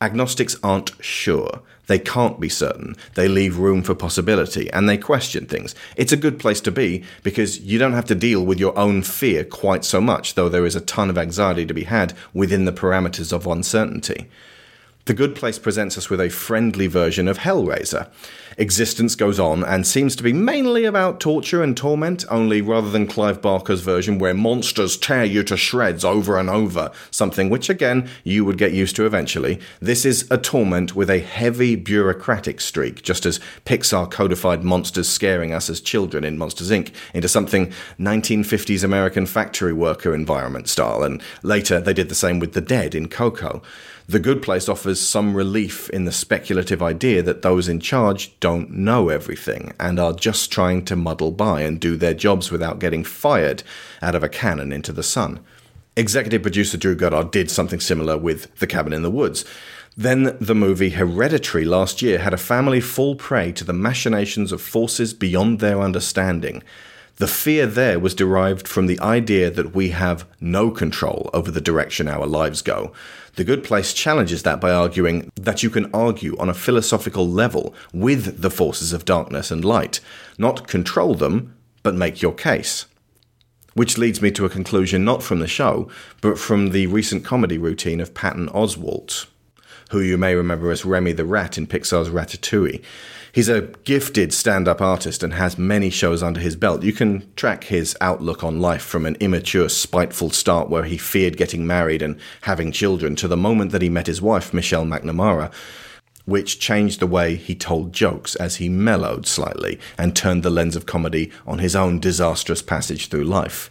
Agnostics 0.00 0.56
aren't 0.62 0.92
sure. 1.00 1.60
They 1.86 1.98
can't 1.98 2.40
be 2.40 2.48
certain. 2.48 2.96
They 3.14 3.28
leave 3.28 3.58
room 3.58 3.82
for 3.82 3.94
possibility 3.94 4.70
and 4.72 4.88
they 4.88 4.96
question 4.96 5.46
things. 5.46 5.74
It's 5.96 6.12
a 6.12 6.16
good 6.16 6.38
place 6.38 6.60
to 6.62 6.70
be 6.70 7.04
because 7.22 7.60
you 7.60 7.78
don't 7.78 7.92
have 7.92 8.06
to 8.06 8.14
deal 8.14 8.44
with 8.44 8.58
your 8.58 8.76
own 8.78 9.02
fear 9.02 9.44
quite 9.44 9.84
so 9.84 10.00
much, 10.00 10.34
though 10.34 10.48
there 10.48 10.66
is 10.66 10.76
a 10.76 10.80
ton 10.80 11.10
of 11.10 11.18
anxiety 11.18 11.66
to 11.66 11.74
be 11.74 11.84
had 11.84 12.14
within 12.32 12.64
the 12.64 12.72
parameters 12.72 13.32
of 13.32 13.46
uncertainty. 13.46 14.28
The 15.06 15.12
Good 15.12 15.34
Place 15.34 15.58
presents 15.58 15.98
us 15.98 16.08
with 16.08 16.18
a 16.18 16.30
friendly 16.30 16.86
version 16.86 17.28
of 17.28 17.40
Hellraiser. 17.40 18.08
Existence 18.56 19.14
goes 19.14 19.38
on 19.38 19.62
and 19.62 19.86
seems 19.86 20.16
to 20.16 20.22
be 20.22 20.32
mainly 20.32 20.86
about 20.86 21.20
torture 21.20 21.62
and 21.62 21.76
torment, 21.76 22.24
only 22.30 22.62
rather 22.62 22.88
than 22.88 23.06
Clive 23.06 23.42
Barker's 23.42 23.82
version 23.82 24.18
where 24.18 24.32
monsters 24.32 24.96
tear 24.96 25.24
you 25.24 25.42
to 25.42 25.58
shreds 25.58 26.06
over 26.06 26.38
and 26.38 26.48
over, 26.48 26.90
something 27.10 27.50
which 27.50 27.68
again 27.68 28.08
you 28.22 28.46
would 28.46 28.56
get 28.56 28.72
used 28.72 28.96
to 28.96 29.04
eventually. 29.04 29.60
This 29.78 30.06
is 30.06 30.26
a 30.30 30.38
torment 30.38 30.96
with 30.96 31.10
a 31.10 31.18
heavy 31.18 31.76
bureaucratic 31.76 32.58
streak, 32.62 33.02
just 33.02 33.26
as 33.26 33.40
Pixar 33.66 34.10
codified 34.10 34.64
monsters 34.64 35.10
scaring 35.10 35.52
us 35.52 35.68
as 35.68 35.82
children 35.82 36.24
in 36.24 36.38
Monsters 36.38 36.70
Inc. 36.70 36.94
into 37.12 37.28
something 37.28 37.70
1950s 38.00 38.82
American 38.82 39.26
factory 39.26 39.74
worker 39.74 40.14
environment 40.14 40.66
style, 40.66 41.02
and 41.02 41.22
later 41.42 41.78
they 41.78 41.92
did 41.92 42.08
the 42.08 42.14
same 42.14 42.38
with 42.38 42.54
the 42.54 42.62
dead 42.62 42.94
in 42.94 43.08
Coco. 43.08 43.60
The 44.06 44.18
Good 44.18 44.42
Place 44.42 44.68
offers 44.68 45.00
some 45.00 45.34
relief 45.34 45.88
in 45.88 46.04
the 46.04 46.12
speculative 46.12 46.82
idea 46.82 47.22
that 47.22 47.40
those 47.40 47.68
in 47.68 47.80
charge 47.80 48.38
don't 48.38 48.70
know 48.70 49.08
everything 49.08 49.72
and 49.80 49.98
are 49.98 50.12
just 50.12 50.52
trying 50.52 50.84
to 50.86 50.96
muddle 50.96 51.30
by 51.30 51.62
and 51.62 51.80
do 51.80 51.96
their 51.96 52.12
jobs 52.12 52.50
without 52.50 52.80
getting 52.80 53.02
fired 53.02 53.62
out 54.02 54.14
of 54.14 54.22
a 54.22 54.28
cannon 54.28 54.72
into 54.72 54.92
the 54.92 55.02
sun. 55.02 55.40
Executive 55.96 56.42
producer 56.42 56.76
Drew 56.76 56.94
Goddard 56.94 57.30
did 57.30 57.50
something 57.50 57.80
similar 57.80 58.18
with 58.18 58.54
The 58.58 58.66
Cabin 58.66 58.92
in 58.92 59.02
the 59.02 59.10
Woods. 59.10 59.46
Then 59.96 60.36
the 60.38 60.54
movie 60.54 60.90
Hereditary 60.90 61.64
last 61.64 62.02
year 62.02 62.18
had 62.18 62.34
a 62.34 62.38
family 62.38 62.82
fall 62.82 63.14
prey 63.14 63.52
to 63.52 63.64
the 63.64 63.72
machinations 63.72 64.52
of 64.52 64.60
forces 64.60 65.14
beyond 65.14 65.60
their 65.60 65.80
understanding. 65.80 66.62
The 67.16 67.28
fear 67.28 67.66
there 67.66 68.00
was 68.00 68.12
derived 68.12 68.66
from 68.66 68.86
the 68.86 68.98
idea 68.98 69.48
that 69.48 69.72
we 69.72 69.90
have 69.90 70.26
no 70.40 70.72
control 70.72 71.30
over 71.32 71.48
the 71.48 71.60
direction 71.60 72.08
our 72.08 72.26
lives 72.26 72.60
go. 72.60 72.92
The 73.36 73.44
Good 73.44 73.64
Place 73.64 73.92
challenges 73.92 74.44
that 74.44 74.60
by 74.60 74.70
arguing 74.70 75.32
that 75.34 75.64
you 75.64 75.70
can 75.70 75.90
argue 75.92 76.36
on 76.38 76.48
a 76.48 76.54
philosophical 76.54 77.28
level 77.28 77.74
with 77.92 78.42
the 78.42 78.50
forces 78.50 78.92
of 78.92 79.04
darkness 79.04 79.50
and 79.50 79.64
light, 79.64 79.98
not 80.38 80.68
control 80.68 81.16
them, 81.16 81.56
but 81.82 81.96
make 81.96 82.22
your 82.22 82.32
case. 82.32 82.86
Which 83.74 83.98
leads 83.98 84.22
me 84.22 84.30
to 84.32 84.44
a 84.44 84.50
conclusion 84.50 85.04
not 85.04 85.20
from 85.20 85.40
the 85.40 85.48
show, 85.48 85.88
but 86.20 86.38
from 86.38 86.70
the 86.70 86.86
recent 86.86 87.24
comedy 87.24 87.58
routine 87.58 88.00
of 88.00 88.14
Patton 88.14 88.48
Oswalt, 88.50 89.26
who 89.94 90.00
you 90.00 90.18
may 90.18 90.34
remember 90.34 90.72
as 90.72 90.84
Remy 90.84 91.12
the 91.12 91.24
Rat 91.24 91.56
in 91.56 91.68
Pixar's 91.68 92.08
Ratatouille. 92.08 92.82
He's 93.30 93.48
a 93.48 93.68
gifted 93.84 94.34
stand 94.34 94.66
up 94.66 94.80
artist 94.80 95.22
and 95.22 95.34
has 95.34 95.56
many 95.56 95.88
shows 95.88 96.20
under 96.20 96.40
his 96.40 96.56
belt. 96.56 96.82
You 96.82 96.92
can 96.92 97.32
track 97.36 97.62
his 97.62 97.96
outlook 98.00 98.42
on 98.42 98.60
life 98.60 98.82
from 98.82 99.06
an 99.06 99.14
immature, 99.20 99.68
spiteful 99.68 100.30
start 100.30 100.68
where 100.68 100.82
he 100.82 100.98
feared 100.98 101.36
getting 101.36 101.64
married 101.64 102.02
and 102.02 102.18
having 102.40 102.72
children 102.72 103.14
to 103.14 103.28
the 103.28 103.36
moment 103.36 103.70
that 103.70 103.82
he 103.82 103.88
met 103.88 104.08
his 104.08 104.20
wife, 104.20 104.52
Michelle 104.52 104.84
McNamara, 104.84 105.52
which 106.24 106.58
changed 106.58 106.98
the 106.98 107.06
way 107.06 107.36
he 107.36 107.54
told 107.54 107.92
jokes 107.92 108.34
as 108.34 108.56
he 108.56 108.68
mellowed 108.68 109.28
slightly 109.28 109.78
and 109.96 110.16
turned 110.16 110.42
the 110.42 110.50
lens 110.50 110.74
of 110.74 110.86
comedy 110.86 111.30
on 111.46 111.60
his 111.60 111.76
own 111.76 112.00
disastrous 112.00 112.62
passage 112.62 113.06
through 113.06 113.22
life. 113.22 113.70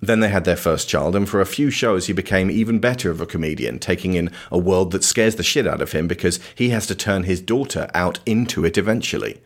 Then 0.00 0.20
they 0.20 0.28
had 0.28 0.44
their 0.44 0.56
first 0.56 0.88
child, 0.88 1.16
and 1.16 1.28
for 1.28 1.40
a 1.40 1.46
few 1.46 1.70
shows 1.70 2.06
he 2.06 2.12
became 2.12 2.50
even 2.50 2.78
better 2.78 3.10
of 3.10 3.20
a 3.20 3.26
comedian, 3.26 3.78
taking 3.78 4.14
in 4.14 4.30
a 4.50 4.58
world 4.58 4.90
that 4.92 5.04
scares 5.04 5.36
the 5.36 5.42
shit 5.42 5.66
out 5.66 5.80
of 5.80 5.92
him 5.92 6.06
because 6.06 6.38
he 6.54 6.68
has 6.68 6.86
to 6.86 6.94
turn 6.94 7.22
his 7.22 7.40
daughter 7.40 7.88
out 7.94 8.18
into 8.26 8.64
it 8.64 8.76
eventually. 8.76 9.40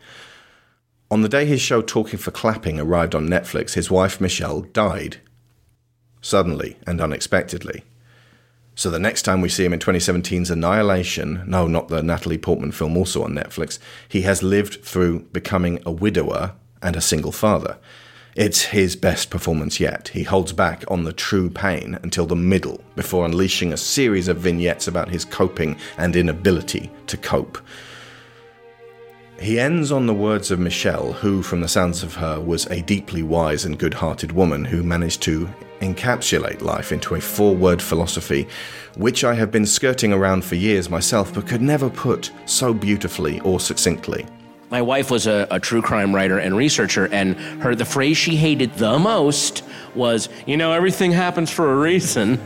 On 1.09 1.21
the 1.21 1.29
day 1.29 1.45
his 1.45 1.61
show 1.61 1.81
Talking 1.81 2.19
for 2.19 2.31
Clapping 2.31 2.79
arrived 2.79 3.15
on 3.15 3.27
Netflix, 3.27 3.73
his 3.73 3.91
wife 3.91 4.19
Michelle 4.19 4.61
died. 4.61 5.17
Suddenly 6.21 6.77
and 6.85 7.01
unexpectedly. 7.01 7.83
So 8.75 8.89
the 8.89 8.99
next 8.99 9.23
time 9.23 9.41
we 9.41 9.49
see 9.49 9.65
him 9.65 9.73
in 9.73 9.79
2017's 9.79 10.49
Annihilation, 10.49 11.43
no, 11.45 11.67
not 11.67 11.89
the 11.89 12.01
Natalie 12.01 12.37
Portman 12.37 12.71
film 12.71 12.95
also 12.95 13.23
on 13.23 13.33
Netflix, 13.33 13.79
he 14.07 14.21
has 14.21 14.41
lived 14.41 14.83
through 14.83 15.21
becoming 15.33 15.81
a 15.85 15.91
widower 15.91 16.55
and 16.81 16.95
a 16.95 17.01
single 17.01 17.31
father. 17.31 17.77
It's 18.35 18.61
his 18.61 18.95
best 18.95 19.29
performance 19.29 19.79
yet. 19.79 20.07
He 20.09 20.23
holds 20.23 20.53
back 20.53 20.85
on 20.89 21.03
the 21.03 21.11
true 21.11 21.49
pain 21.49 21.99
until 22.01 22.25
the 22.25 22.35
middle 22.35 22.81
before 22.95 23.25
unleashing 23.25 23.73
a 23.73 23.77
series 23.77 24.29
of 24.29 24.37
vignettes 24.37 24.87
about 24.87 25.09
his 25.09 25.25
coping 25.25 25.77
and 25.97 26.15
inability 26.15 26.89
to 27.07 27.17
cope. 27.17 27.57
He 29.37 29.59
ends 29.59 29.91
on 29.91 30.05
the 30.05 30.13
words 30.13 30.49
of 30.49 30.59
Michelle, 30.59 31.13
who, 31.13 31.41
from 31.41 31.61
the 31.61 31.67
sounds 31.67 32.03
of 32.03 32.13
her, 32.15 32.39
was 32.39 32.67
a 32.67 32.83
deeply 32.83 33.23
wise 33.23 33.65
and 33.65 33.77
good 33.77 33.95
hearted 33.95 34.31
woman 34.31 34.63
who 34.63 34.83
managed 34.83 35.23
to 35.23 35.49
encapsulate 35.81 36.61
life 36.61 36.91
into 36.91 37.15
a 37.15 37.21
four 37.21 37.53
word 37.55 37.81
philosophy, 37.81 38.47
which 38.95 39.23
I 39.23 39.33
have 39.33 39.51
been 39.51 39.65
skirting 39.65 40.13
around 40.13 40.45
for 40.45 40.55
years 40.55 40.89
myself 40.89 41.33
but 41.33 41.47
could 41.47 41.61
never 41.61 41.89
put 41.89 42.31
so 42.45 42.73
beautifully 42.73 43.39
or 43.41 43.59
succinctly. 43.59 44.25
My 44.71 44.81
wife 44.81 45.11
was 45.11 45.27
a, 45.27 45.47
a, 45.51 45.59
true 45.59 45.81
crime 45.81 46.15
writer 46.15 46.39
and 46.39 46.55
researcher, 46.55 47.09
and 47.11 47.35
her 47.61 47.75
the 47.75 47.83
phrase 47.83 48.15
she 48.15 48.37
hated 48.37 48.73
the 48.75 48.97
most 48.97 49.63
was, 49.93 50.29
"You 50.45 50.55
know, 50.55 50.71
everything 50.71 51.11
happens 51.11 51.51
for 51.51 51.73
a 51.73 51.75
reason." 51.75 52.39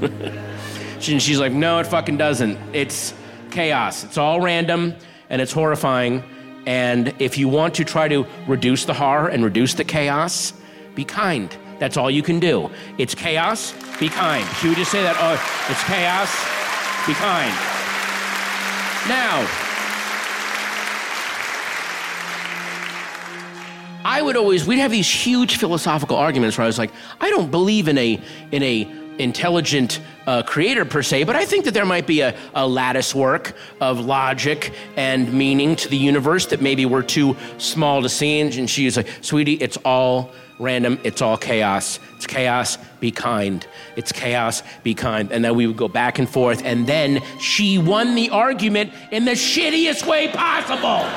she, 0.99 1.19
she's 1.19 1.39
like, 1.39 1.51
"No, 1.51 1.77
it 1.77 1.85
fucking 1.85 2.17
doesn't. 2.17 2.57
It's 2.73 3.13
chaos. 3.51 4.03
It's 4.03 4.17
all 4.17 4.41
random, 4.41 4.95
and 5.29 5.39
it's 5.39 5.51
horrifying. 5.51 6.23
And 6.65 7.13
if 7.19 7.37
you 7.37 7.47
want 7.47 7.75
to 7.75 7.83
try 7.83 8.07
to 8.07 8.25
reduce 8.47 8.85
the 8.85 8.95
horror 8.95 9.27
and 9.27 9.43
reduce 9.43 9.75
the 9.75 9.83
chaos, 9.83 10.53
be 10.95 11.05
kind. 11.05 11.55
That's 11.77 11.95
all 11.95 12.09
you 12.09 12.23
can 12.23 12.39
do. 12.39 12.71
It's 12.97 13.13
chaos. 13.13 13.73
Be 13.99 14.09
kind. 14.09 14.47
She 14.57 14.67
would 14.67 14.77
just 14.77 14.91
say 14.91 15.03
that. 15.03 15.15
Oh, 15.19 15.33
it's 15.69 15.83
chaos. 15.83 16.33
Be 17.05 17.13
kind. 17.13 17.53
Now." 19.07 19.64
I 24.05 24.21
would 24.21 24.37
always 24.37 24.67
we'd 24.67 24.77
have 24.77 24.91
these 24.91 25.09
huge 25.09 25.57
philosophical 25.57 26.15
arguments 26.15 26.59
where 26.59 26.63
I 26.63 26.67
was 26.67 26.77
like, 26.77 26.91
I 27.19 27.31
don't 27.31 27.49
believe 27.49 27.87
in 27.87 27.97
a 27.97 28.21
in 28.51 28.61
a 28.61 28.87
intelligent 29.17 29.99
uh, 30.27 30.43
creator 30.43 30.85
per 30.85 31.01
se, 31.01 31.23
but 31.23 31.35
I 31.35 31.45
think 31.45 31.65
that 31.65 31.73
there 31.73 31.85
might 31.85 32.05
be 32.05 32.21
a, 32.21 32.37
a 32.53 32.67
lattice 32.67 33.15
work 33.15 33.55
of 33.81 33.99
logic 33.99 34.73
and 34.95 35.33
meaning 35.33 35.75
to 35.77 35.89
the 35.89 35.97
universe 35.97 36.45
that 36.47 36.61
maybe 36.61 36.85
we're 36.85 37.01
too 37.01 37.35
small 37.57 38.03
to 38.03 38.09
see. 38.09 38.41
And 38.41 38.69
she 38.69 38.85
was 38.85 38.97
like, 38.97 39.07
sweetie, 39.21 39.53
it's 39.53 39.77
all 39.77 40.31
random, 40.59 40.99
it's 41.03 41.21
all 41.21 41.37
chaos. 41.37 41.99
It's 42.15 42.27
chaos, 42.27 42.77
be 42.99 43.09
kind. 43.09 43.65
It's 43.95 44.11
chaos, 44.11 44.61
be 44.83 44.93
kind. 44.93 45.31
And 45.31 45.43
then 45.43 45.55
we 45.55 45.65
would 45.65 45.77
go 45.77 45.87
back 45.87 46.19
and 46.19 46.29
forth, 46.29 46.63
and 46.63 46.85
then 46.85 47.23
she 47.39 47.77
won 47.77 48.13
the 48.15 48.29
argument 48.29 48.93
in 49.11 49.25
the 49.25 49.31
shittiest 49.31 50.05
way 50.05 50.27
possible. 50.27 51.09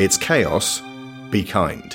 It's 0.00 0.16
chaos, 0.16 0.80
be 1.28 1.44
kind. 1.44 1.94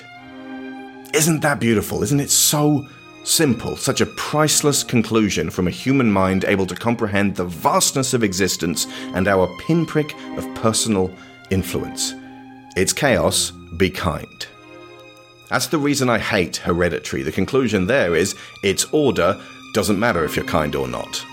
Isn't 1.11 1.39
that 1.39 1.59
beautiful? 1.59 2.03
Isn't 2.03 2.19
it 2.19 2.29
so 2.29 2.87
simple? 3.23 3.75
Such 3.77 3.99
a 3.99 4.05
priceless 4.05 4.83
conclusion 4.83 5.49
from 5.49 5.65
a 5.67 5.71
human 5.71 6.11
mind 6.11 6.45
able 6.45 6.67
to 6.67 6.75
comprehend 6.75 7.35
the 7.35 7.45
vastness 7.45 8.13
of 8.13 8.23
existence 8.23 8.85
and 9.15 9.27
our 9.27 9.47
pinprick 9.57 10.13
of 10.37 10.53
personal 10.53 11.11
influence. 11.49 12.13
It's 12.77 12.93
chaos, 12.93 13.49
be 13.75 13.89
kind. 13.89 14.45
That's 15.49 15.65
the 15.65 15.79
reason 15.79 16.07
I 16.07 16.19
hate 16.19 16.57
hereditary. 16.57 17.23
The 17.23 17.31
conclusion 17.31 17.87
there 17.87 18.13
is 18.13 18.35
it's 18.61 18.85
order, 18.91 19.41
doesn't 19.73 19.99
matter 19.99 20.23
if 20.23 20.35
you're 20.35 20.45
kind 20.45 20.75
or 20.75 20.87
not. 20.87 21.25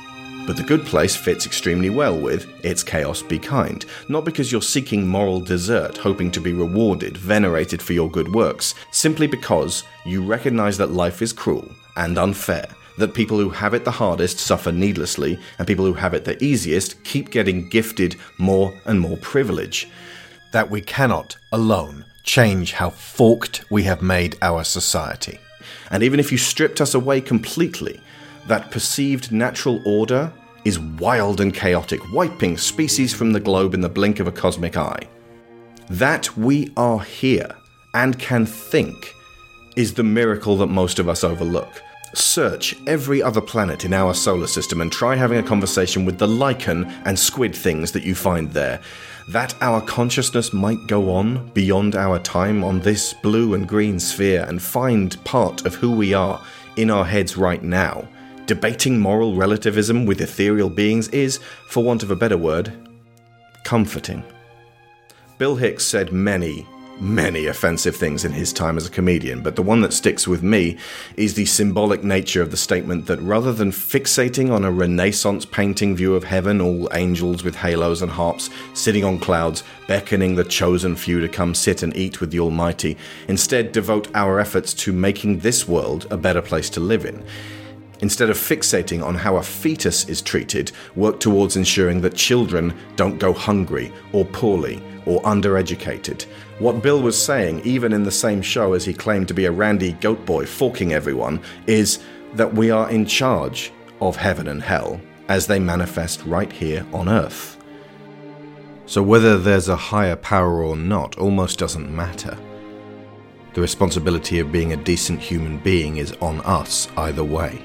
But 0.45 0.57
the 0.57 0.65
good 0.65 0.85
place 0.85 1.15
fits 1.15 1.47
extremely 1.47 1.89
well 1.89 2.19
with 2.19 2.53
It's 2.65 2.83
Chaos 2.83 3.23
Be 3.23 3.39
Kind, 3.39 3.87
not 4.09 4.25
because 4.25 4.51
you're 4.51 4.61
seeking 4.61 5.07
moral 5.07 5.41
desert, 5.41 5.97
hoping 5.97 6.33
to 6.33 6.41
be 6.41 6.53
rewarded, 6.53 7.17
venerated 7.17 7.81
for 7.81 7.93
your 7.93 8.11
good 8.11 8.35
works, 8.35 8.75
simply 8.91 9.29
because 9.29 9.85
you 10.05 10.21
recognize 10.25 10.77
that 10.79 10.91
life 10.91 11.23
is 11.23 11.33
cruel 11.33 11.71
and 11.97 12.19
unfair, 12.19 12.67
that 12.99 13.15
people 13.15 13.39
who 13.39 13.51
have 13.51 13.73
it 13.73 13.85
the 13.85 13.91
hardest 13.93 14.41
suffer 14.41 14.73
needlessly, 14.73 15.39
and 15.61 15.69
people 15.69 15.85
who 15.85 15.95
have 15.95 16.13
it 16.13 16.25
the 16.25 16.43
easiest 16.43 17.05
keep 17.05 17.31
getting 17.31 17.69
gifted 17.69 18.17
more 18.39 18.75
and 18.85 18.99
more 18.99 19.19
privilege. 19.19 19.89
That 20.53 20.71
we 20.71 20.81
cannot, 20.81 21.37
alone, 21.53 22.05
change 22.25 22.73
how 22.73 22.91
forked 22.91 23.65
we 23.71 23.85
have 23.85 24.03
made 24.03 24.37
our 24.43 24.65
society. 24.65 25.39
And 25.89 26.03
even 26.03 26.19
if 26.19 26.33
you 26.33 26.39
stripped 26.39 26.81
us 26.81 26.95
away 26.95 27.21
completely, 27.21 28.02
that 28.47 28.71
perceived 28.71 29.33
natural 29.33 29.81
order 29.87 30.33
is 30.65 30.79
wild 30.79 31.41
and 31.41 31.55
chaotic, 31.55 32.01
wiping 32.13 32.57
species 32.57 33.13
from 33.13 33.33
the 33.33 33.41
globe 33.41 33.75
in 33.75 33.81
the 33.81 33.89
blink 33.89 34.21
of 34.21 34.27
a 34.27 34.33
cosmic 34.33 34.77
eye. 34.77 35.09
That 35.91 36.37
we 36.37 36.73
are 36.77 37.01
here 37.01 37.55
and 37.95 38.19
can 38.19 38.47
think 38.47 39.15
is 39.77 39.95
the 39.95 40.05
miracle 40.05 40.57
that 40.59 40.69
most 40.69 40.99
of 40.99 41.09
us 41.09 41.25
overlook. 41.25 41.83
Search 42.15 42.77
every 42.87 43.23
other 43.23 43.41
planet 43.41 43.85
in 43.85 43.95
our 43.95 44.13
solar 44.13 44.47
system 44.47 44.81
and 44.83 44.93
try 44.93 45.17
having 45.17 45.39
a 45.39 45.43
conversation 45.43 46.05
with 46.05 46.19
the 46.19 46.29
lichen 46.29 46.85
and 47.05 47.19
squid 47.19 47.55
things 47.55 47.91
that 47.93 48.03
you 48.03 48.15
find 48.15 48.51
there. 48.53 48.81
That 49.29 49.55
our 49.63 49.81
consciousness 49.81 50.53
might 50.53 50.87
go 50.87 51.11
on 51.11 51.51
beyond 51.51 51.97
our 51.97 52.19
time 52.19 52.65
on 52.65 52.81
this 52.81 53.15
blue 53.15 53.55
and 53.55 53.67
green 53.67 53.99
sphere 53.99 54.45
and 54.47 54.61
find 54.61 55.23
part 55.25 55.65
of 55.65 55.75
who 55.75 55.93
we 55.93 56.13
are 56.13 56.41
in 56.77 56.91
our 56.91 57.05
heads 57.05 57.37
right 57.37 57.63
now 57.63 58.07
Debating 58.47 58.99
moral 58.99 59.37
relativism 59.37 60.05
with 60.05 60.21
ethereal 60.21 60.69
beings 60.69 61.09
is, 61.09 61.39
for 61.69 61.85
want 61.85 62.03
of 62.03 62.11
a 62.11 62.17
better 62.17 62.37
word, 62.37 62.73
comforting. 63.65 64.25
Bill 65.39 65.55
Hicks 65.55 65.87
said 65.87 66.13
many, 66.13 66.67
many 66.99 67.47
offensive 67.47 67.95
things 67.95 68.25
in 68.25 68.33
his 68.33 68.53
time 68.53 68.77
as 68.77 68.87
a 68.87 68.91
comedian, 68.91 69.43
but 69.43 69.55
the 69.55 69.63
one 69.63 69.81
that 69.81 69.93
sticks 69.93 70.27
with 70.27 70.43
me 70.43 70.77
is 71.17 71.35
the 71.35 71.45
symbolic 71.45 72.03
nature 72.03 72.43
of 72.43 72.51
the 72.51 72.57
statement 72.57 73.07
that 73.07 73.21
rather 73.21 73.53
than 73.53 73.71
fixating 73.71 74.53
on 74.53 74.65
a 74.65 74.71
Renaissance 74.73 75.45
painting 75.45 75.95
view 75.95 76.15
of 76.15 76.25
heaven, 76.25 76.61
all 76.61 76.89
angels 76.93 77.45
with 77.45 77.55
halos 77.55 78.03
and 78.03 78.11
harps 78.11 78.51
sitting 78.75 79.05
on 79.05 79.19
clouds, 79.19 79.63
beckoning 79.87 80.35
the 80.35 80.45
chosen 80.45 80.97
few 80.97 81.21
to 81.21 81.29
come 81.29 81.55
sit 81.55 81.83
and 81.83 81.97
eat 81.97 82.21
with 82.21 82.33
the 82.33 82.41
Almighty, 82.41 82.97
instead 83.29 83.71
devote 83.73 84.09
our 84.17 84.41
efforts 84.41 84.75
to 84.75 84.93
making 84.93 85.39
this 85.39 85.69
world 85.69 86.09
a 86.11 86.17
better 86.17 86.43
place 86.43 86.69
to 86.71 86.81
live 86.81 87.05
in. 87.05 87.25
Instead 88.03 88.31
of 88.31 88.37
fixating 88.37 89.03
on 89.03 89.15
how 89.15 89.37
a 89.37 89.43
fetus 89.43 90.09
is 90.09 90.21
treated, 90.21 90.73
work 90.97 91.21
towards 91.21 91.57
ensuring 91.57 92.01
that 92.01 92.17
children 92.17 92.77
don't 92.97 93.19
go 93.19 93.33
hungry 93.33 93.93
or 94.13 94.25
poorly 94.25 94.83
or 95.07 95.23
undereducated. 95.23 96.25
What 96.59 96.83
Bill 96.83 97.01
was 97.01 97.21
saying, 97.21 97.61
even 97.65 97.93
in 97.93 98.03
the 98.03 98.11
same 98.11 98.43
show 98.43 98.73
as 98.73 98.85
he 98.85 98.93
claimed 98.93 99.29
to 99.29 99.35
be 99.35 99.45
a 99.45 99.53
randy 99.53 99.93
goat 99.93 100.27
boy 100.27 100.47
forking 100.47 100.93
everyone, 100.93 101.41
is 101.69 102.01
that 102.35 102.53
we 102.53 102.71
are 102.71 102.91
in 102.91 103.07
charge 103.07 103.73
of 104.01 104.17
heaven 104.17 104.49
and 104.49 104.63
hell 104.63 105.01
as 105.29 105.47
they 105.47 105.61
manifest 105.61 106.25
right 106.25 106.51
here 106.51 106.85
on 106.93 107.09
earth. 107.09 107.57
So 108.87 109.01
whether 109.01 109.39
there's 109.39 109.69
a 109.69 109.77
higher 109.77 110.17
power 110.17 110.63
or 110.63 110.77
not 110.77 111.17
almost 111.19 111.59
doesn't 111.59 111.95
matter. 111.95 112.37
The 113.55 113.61
responsibility 113.61 114.41
of 114.41 114.51
being 114.51 114.73
a 114.73 114.77
decent 114.77 115.21
human 115.21 115.59
being 115.59 115.99
is 115.99 116.13
on 116.21 116.41
us 116.41 116.89
either 116.97 117.23
way. 117.23 117.63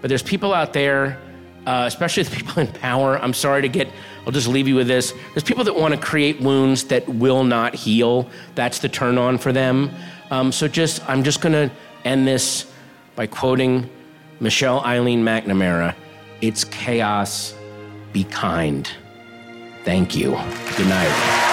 But 0.00 0.08
there's 0.08 0.22
people 0.22 0.54
out 0.54 0.72
there, 0.72 1.18
uh, 1.66 1.84
especially 1.86 2.22
the 2.28 2.36
people 2.36 2.62
in 2.62 2.68
power. 2.68 3.18
I'm 3.18 3.34
sorry 3.34 3.62
to 3.62 3.68
get, 3.68 3.88
I'll 4.26 4.32
just 4.32 4.48
leave 4.48 4.68
you 4.68 4.74
with 4.74 4.88
this. 4.88 5.12
There's 5.34 5.44
people 5.44 5.64
that 5.64 5.74
want 5.74 5.94
to 5.94 6.00
create 6.00 6.40
wounds 6.40 6.84
that 6.84 7.08
will 7.08 7.44
not 7.44 7.74
heal. 7.74 8.28
That's 8.54 8.78
the 8.78 8.88
turn 8.88 9.18
on 9.18 9.38
for 9.38 9.52
them. 9.52 9.90
Um, 10.30 10.52
so 10.52 10.68
just, 10.68 11.08
I'm 11.08 11.24
just 11.24 11.40
going 11.40 11.52
to 11.52 11.74
end 12.04 12.26
this 12.26 12.70
by 13.16 13.26
quoting 13.26 13.90
Michelle 14.38 14.80
Eileen 14.80 15.22
McNamara 15.22 15.94
It's 16.40 16.64
chaos, 16.64 17.54
be 18.12 18.24
kind. 18.24 18.88
Thank 19.84 20.16
you. 20.16 20.30
Good 20.76 20.88
night. 20.88 21.49